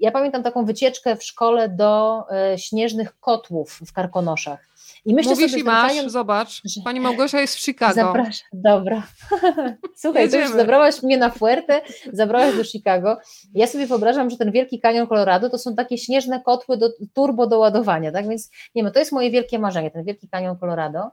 ja 0.00 0.10
pamiętam 0.10 0.42
taką 0.42 0.64
wycieczkę 0.64 1.16
w 1.16 1.24
szkole 1.24 1.68
do 1.68 2.22
śnieżnych 2.56 3.20
kotłów 3.20 3.80
w 3.86 3.92
Karkonoszach. 3.92 4.70
I 5.04 5.14
myślę 5.14 5.32
Mówisz 5.32 5.50
sobie, 5.50 5.62
i 5.62 5.64
masz, 5.64 5.92
panią, 5.92 6.08
zobacz, 6.08 6.62
że... 6.64 6.80
pani 6.84 7.00
Małgosia 7.00 7.40
jest 7.40 7.56
w 7.56 7.60
Chicago. 7.60 7.94
Zapraszam, 7.94 8.48
dobra. 8.52 9.02
Słuchaj, 9.96 10.30
to 10.30 10.36
już 10.36 10.50
zabrałaś 10.50 11.02
mnie 11.02 11.18
na 11.18 11.30
Fuerte, 11.30 11.80
zabrałaś 12.12 12.56
do 12.56 12.64
Chicago. 12.64 13.18
Ja 13.54 13.66
sobie 13.66 13.86
wyobrażam, 13.86 14.30
że 14.30 14.36
ten 14.36 14.52
Wielki 14.52 14.80
Kanion 14.80 15.06
Colorado 15.06 15.50
to 15.50 15.58
są 15.58 15.74
takie 15.74 15.98
śnieżne 15.98 16.40
kotły 16.40 16.76
do 16.76 16.90
turbo 17.14 17.46
do 17.46 17.58
ładowania, 17.58 18.12
tak 18.12 18.28
więc 18.28 18.50
nie 18.74 18.82
wiem, 18.82 18.92
to 18.92 18.98
jest 18.98 19.12
moje 19.12 19.30
wielkie 19.30 19.58
marzenie, 19.58 19.90
ten 19.90 20.04
Wielki 20.04 20.28
Kanion 20.28 20.58
Colorado 20.58 21.10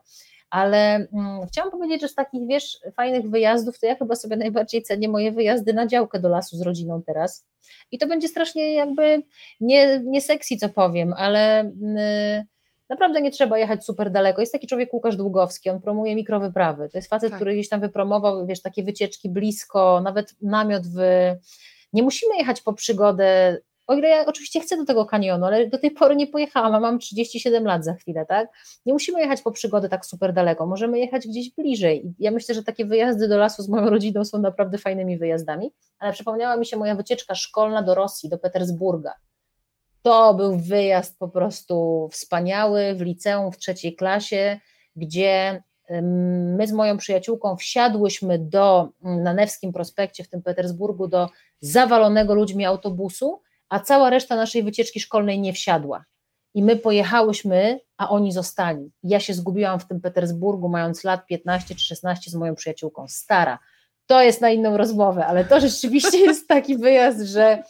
ale 0.50 0.96
mm, 0.96 1.48
chciałam 1.48 1.72
powiedzieć, 1.72 2.02
że 2.02 2.08
z 2.08 2.16
takich, 2.16 2.48
wiesz, 2.48 2.80
fajnych 2.96 3.30
wyjazdów, 3.30 3.80
to 3.80 3.86
ja 3.86 3.96
chyba 3.96 4.16
sobie 4.16 4.38
najbardziej 4.38 4.84
cenię 4.84 5.10
moje 5.10 5.32
wyjazdy 5.32 5.74
na 5.74 5.88
działkę 5.88 6.20
do 6.20 6.30
lasu 6.30 6.58
z 6.58 6.62
rodziną 6.62 7.02
teraz. 7.06 7.46
I 7.92 7.98
to 7.98 8.08
będzie 8.08 8.28
strasznie 8.28 8.74
jakby 8.74 9.24
nie, 9.60 10.02
nie 10.06 10.22
sexy, 10.22 10.58
co 10.58 10.70
powiem, 10.70 11.14
ale. 11.18 11.72
Yy, 11.82 12.57
Naprawdę 12.90 13.22
nie 13.22 13.32
trzeba 13.32 13.58
jechać 13.58 13.86
super 13.86 14.12
daleko. 14.12 14.42
Jest 14.42 14.54
taki 14.54 14.68
człowiek 14.68 14.94
Łukasz 14.94 15.16
Długowski, 15.16 15.70
on 15.70 15.82
promuje 15.82 16.16
mikrowyprawy. 16.16 16.90
To 16.90 16.98
jest 16.98 17.10
facet, 17.10 17.30
tak. 17.30 17.38
który 17.38 17.54
gdzieś 17.54 17.70
tam 17.70 17.82
wypromował, 17.82 18.46
wiesz, 18.46 18.62
takie 18.62 18.84
wycieczki 18.84 19.30
blisko, 19.30 20.02
nawet 20.04 20.36
namiot 20.42 20.84
w... 20.88 21.00
Nie 21.94 22.04
musimy 22.04 22.38
jechać 22.38 22.62
po 22.62 22.74
przygodę, 22.74 23.58
o 23.88 23.94
ile 23.94 24.10
ja 24.10 24.26
oczywiście 24.26 24.60
chcę 24.60 24.78
do 24.78 24.86
tego 24.86 25.06
kanionu, 25.06 25.46
ale 25.46 25.68
do 25.68 25.78
tej 25.78 25.92
pory 25.92 26.16
nie 26.16 26.28
pojechałam, 26.28 26.76
a 26.76 26.80
mam 26.80 27.00
37 27.00 27.66
lat 27.66 27.86
za 27.86 27.94
chwilę, 27.94 28.26
tak? 28.26 28.50
Nie 28.86 28.94
musimy 28.94 29.20
jechać 29.20 29.42
po 29.42 29.52
przygodę 29.52 29.90
tak 29.90 30.06
super 30.06 30.34
daleko, 30.34 30.66
możemy 30.66 31.00
jechać 31.00 31.28
gdzieś 31.28 31.56
bliżej. 31.56 32.06
I 32.08 32.14
ja 32.20 32.32
myślę, 32.32 32.56
że 32.56 32.64
takie 32.64 32.86
wyjazdy 32.86 33.28
do 33.28 33.38
lasu 33.38 33.64
z 33.64 33.70
moją 33.70 33.90
rodziną 33.90 34.26
są 34.26 34.40
naprawdę 34.40 34.78
fajnymi 34.78 35.18
wyjazdami, 35.18 35.72
ale 36.00 36.14
przypomniała 36.14 36.58
mi 36.58 36.66
się 36.66 36.78
moja 36.78 36.96
wycieczka 36.96 37.36
szkolna 37.36 37.82
do 37.82 37.96
Rosji, 37.96 38.30
do 38.30 38.38
Petersburga. 38.38 39.14
To 40.02 40.34
był 40.34 40.58
wyjazd 40.58 41.20
po 41.20 41.28
prostu 41.28 42.08
wspaniały 42.12 42.96
w 42.96 43.02
liceum 43.02 43.52
w 43.52 43.58
trzeciej 43.58 43.96
klasie, 43.96 44.60
gdzie 44.96 45.64
my 46.58 46.68
z 46.68 46.72
moją 46.72 46.98
przyjaciółką 46.98 47.58
wsiadłyśmy 47.58 48.40
do, 48.40 48.90
na 49.02 49.34
Newskim 49.34 49.74
Prospekcie 49.74 50.24
w 50.24 50.30
tym 50.30 50.42
Petersburgu 50.42 51.08
do 51.08 51.30
zawalonego 51.62 52.36
ludźmi 52.36 52.66
autobusu, 52.66 53.42
a 53.70 53.80
cała 53.80 54.10
reszta 54.10 54.36
naszej 54.36 54.64
wycieczki 54.64 55.00
szkolnej 55.00 55.40
nie 55.40 55.54
wsiadła. 55.54 56.06
I 56.54 56.64
my 56.64 56.76
pojechałyśmy, 56.76 57.80
a 57.98 58.10
oni 58.10 58.32
zostali. 58.32 58.92
Ja 59.04 59.20
się 59.20 59.34
zgubiłam 59.34 59.80
w 59.80 59.88
tym 59.88 60.02
Petersburgu, 60.02 60.70
mając 60.70 61.04
lat 61.04 61.26
15 61.26 61.76
czy 61.76 61.86
16 61.86 62.32
z 62.32 62.36
moją 62.36 62.56
przyjaciółką, 62.56 63.08
stara, 63.08 63.60
to 64.08 64.22
jest 64.22 64.42
na 64.42 64.50
inną 64.50 64.78
rozmowę, 64.78 65.26
ale 65.26 65.46
to 65.46 65.60
rzeczywiście 65.60 66.18
jest 66.18 66.48
taki 66.48 66.78
wyjazd, 66.78 67.22
że 67.22 67.64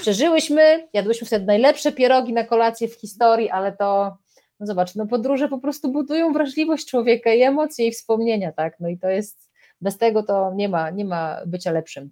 przeżyłyśmy, 0.00 0.88
jadłyśmy 0.92 1.26
wtedy 1.26 1.46
najlepsze 1.46 1.92
pierogi 1.92 2.32
na 2.32 2.44
kolację 2.44 2.88
w 2.88 2.94
historii, 2.94 3.50
ale 3.50 3.72
to, 3.72 4.16
no 4.60 4.66
zobacz, 4.66 4.94
no 4.94 5.06
podróże 5.06 5.48
po 5.48 5.58
prostu 5.58 5.92
budują 5.92 6.32
wrażliwość 6.32 6.86
człowieka 6.86 7.32
i 7.32 7.42
emocje 7.42 7.86
i 7.86 7.92
wspomnienia, 7.92 8.52
tak, 8.52 8.80
no 8.80 8.88
i 8.88 8.98
to 8.98 9.08
jest, 9.08 9.50
bez 9.80 9.98
tego 9.98 10.22
to 10.22 10.52
nie 10.54 10.68
ma, 10.68 10.90
nie 10.90 11.04
ma 11.04 11.40
bycia 11.46 11.72
lepszym. 11.72 12.10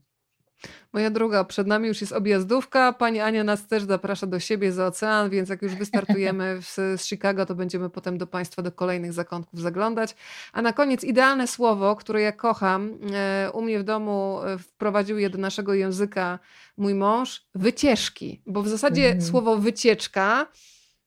Moja 0.92 1.10
druga, 1.10 1.44
przed 1.44 1.66
nami 1.66 1.88
już 1.88 2.00
jest 2.00 2.12
objazdówka. 2.12 2.92
Pani 2.92 3.20
Ania 3.20 3.44
nas 3.44 3.66
też 3.66 3.82
zaprasza 3.82 4.26
do 4.26 4.40
siebie 4.40 4.72
za 4.72 4.86
ocean, 4.86 5.30
więc 5.30 5.48
jak 5.48 5.62
już 5.62 5.74
wystartujemy 5.74 6.58
z, 6.74 7.00
z 7.00 7.06
Chicago, 7.06 7.46
to 7.46 7.54
będziemy 7.54 7.90
potem 7.90 8.18
do 8.18 8.26
Państwa 8.26 8.62
do 8.62 8.72
kolejnych 8.72 9.12
zakątków 9.12 9.60
zaglądać. 9.60 10.16
A 10.52 10.62
na 10.62 10.72
koniec 10.72 11.04
idealne 11.04 11.46
słowo, 11.46 11.96
które 11.96 12.20
ja 12.20 12.32
kocham. 12.32 12.98
E, 13.14 13.50
u 13.52 13.62
mnie 13.62 13.78
w 13.78 13.82
domu 13.82 14.40
e, 14.44 14.58
wprowadził 14.58 15.18
je 15.18 15.30
do 15.30 15.38
naszego 15.38 15.74
języka 15.74 16.38
mój 16.76 16.94
mąż. 16.94 17.42
Wycieczki, 17.54 18.42
bo 18.46 18.62
w 18.62 18.68
zasadzie 18.68 19.10
mm. 19.10 19.22
słowo 19.22 19.56
wycieczka 19.56 20.46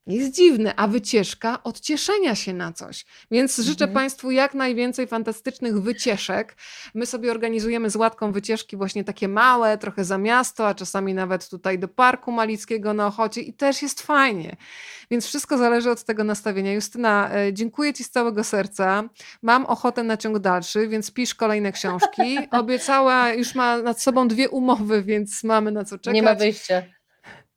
jest 0.08 0.36
dziwne, 0.36 0.76
a 0.76 0.88
wycieczka 0.88 1.64
od 1.64 1.80
cieszenia 1.80 2.36
się 2.36 2.54
na 2.54 2.74
coś. 2.74 3.06
Więc 3.32 3.58
życzę 3.58 3.86
mhm. 3.86 3.94
Państwu 3.94 4.32
jak 4.32 4.54
najwięcej 4.54 5.08
fantastycznych 5.08 5.82
wycieczek. 5.82 6.56
My 6.94 7.06
sobie 7.06 7.32
organizujemy 7.32 7.90
z 7.90 7.96
Łatką 7.96 8.32
wycieczki 8.32 8.78
właśnie 8.78 9.04
takie 9.04 9.28
małe, 9.28 9.78
trochę 9.78 10.06
za 10.06 10.18
miasto, 10.18 10.68
a 10.68 10.74
czasami 10.74 11.14
nawet 11.14 11.50
tutaj 11.50 11.80
do 11.80 11.88
Parku 11.88 12.32
Malickiego 12.32 12.94
na 12.94 13.08
Ochocie 13.08 13.42
i 13.42 13.54
też 13.54 13.82
jest 13.82 14.02
fajnie. 14.02 14.56
Więc 15.12 15.26
wszystko 15.26 15.58
zależy 15.58 15.92
od 15.92 16.04
tego 16.04 16.24
nastawienia. 16.24 16.74
Justyna, 16.74 17.30
e, 17.34 17.54
dziękuję 17.54 17.94
Ci 17.94 18.04
z 18.04 18.10
całego 18.10 18.44
serca. 18.44 19.04
Mam 19.42 19.66
ochotę 19.66 20.04
na 20.04 20.18
ciąg 20.18 20.40
dalszy, 20.40 20.88
więc 20.88 21.12
pisz 21.12 21.36
kolejne 21.36 21.72
książki. 21.72 22.38
Obiecała, 22.52 23.34
już 23.34 23.56
ma 23.56 23.78
nad 23.78 24.02
sobą 24.02 24.28
dwie 24.28 24.50
umowy, 24.50 25.04
więc 25.04 25.44
mamy 25.44 25.72
na 25.72 25.86
co 25.86 25.98
czekać. 25.98 26.16
Nie 26.16 26.24
ma 26.24 26.36
wyjścia. 26.36 26.84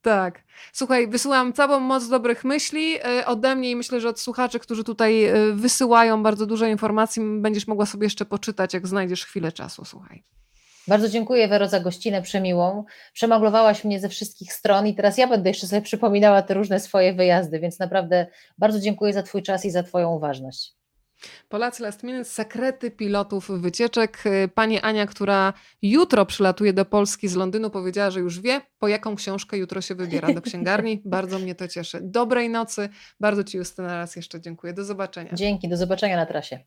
Tak. 0.07 0.43
Słuchaj, 0.73 1.07
wysyłam 1.07 1.53
całą 1.53 1.79
moc 1.79 2.09
dobrych 2.09 2.43
myśli 2.43 2.95
e, 2.95 3.25
ode 3.25 3.55
mnie 3.55 3.71
i 3.71 3.75
myślę, 3.75 3.99
że 3.99 4.09
od 4.09 4.19
słuchaczy, 4.19 4.59
którzy 4.59 4.83
tutaj 4.83 5.25
e, 5.25 5.33
wysyłają 5.53 6.23
bardzo 6.23 6.45
dużo 6.45 6.65
informacji, 6.65 7.21
będziesz 7.39 7.67
mogła 7.67 7.85
sobie 7.85 8.05
jeszcze 8.05 8.25
poczytać, 8.25 8.73
jak 8.73 8.87
znajdziesz 8.87 9.25
chwilę 9.25 9.51
czasu. 9.51 9.85
Słuchaj. 9.85 10.23
Bardzo 10.87 11.09
dziękuję 11.09 11.47
Wero 11.47 11.67
za 11.69 11.79
gościnę 11.79 12.21
przemiłą. 12.21 12.83
Przemaglowałaś 13.13 13.83
mnie 13.83 13.99
ze 13.99 14.09
wszystkich 14.09 14.53
stron 14.53 14.87
i 14.87 14.95
teraz 14.95 15.17
ja 15.17 15.27
będę 15.27 15.49
jeszcze 15.49 15.67
sobie 15.67 15.81
przypominała 15.81 16.41
te 16.41 16.53
różne 16.53 16.79
swoje 16.79 17.13
wyjazdy, 17.13 17.59
więc 17.59 17.79
naprawdę 17.79 18.27
bardzo 18.57 18.79
dziękuję 18.79 19.13
za 19.13 19.23
Twój 19.23 19.43
czas 19.43 19.65
i 19.65 19.71
za 19.71 19.83
Twoją 19.83 20.11
uważność. 20.11 20.76
Polacy 21.49 21.83
Last 21.83 22.03
Minute, 22.03 22.25
sekrety 22.25 22.91
pilotów 22.91 23.51
wycieczek. 23.61 24.23
Pani 24.53 24.79
Ania, 24.79 25.05
która 25.05 25.53
jutro 25.81 26.25
przylatuje 26.25 26.73
do 26.73 26.85
Polski 26.85 27.27
z 27.27 27.35
Londynu, 27.35 27.69
powiedziała, 27.69 28.11
że 28.11 28.19
już 28.19 28.39
wie, 28.39 28.61
po 28.79 28.87
jaką 28.87 29.15
książkę 29.15 29.57
jutro 29.57 29.81
się 29.81 29.95
wybiera 29.95 30.33
do 30.33 30.41
księgarni. 30.41 31.01
Bardzo 31.05 31.39
mnie 31.39 31.55
to 31.55 31.67
cieszy. 31.67 31.99
Dobrej 32.01 32.49
nocy. 32.49 32.89
Bardzo 33.19 33.43
Ci 33.43 33.57
Justyna 33.57 33.95
raz 33.95 34.15
jeszcze 34.15 34.41
dziękuję. 34.41 34.73
Do 34.73 34.83
zobaczenia. 34.83 35.31
Dzięki, 35.33 35.69
do 35.69 35.77
zobaczenia 35.77 36.15
na 36.15 36.25
trasie. 36.25 36.59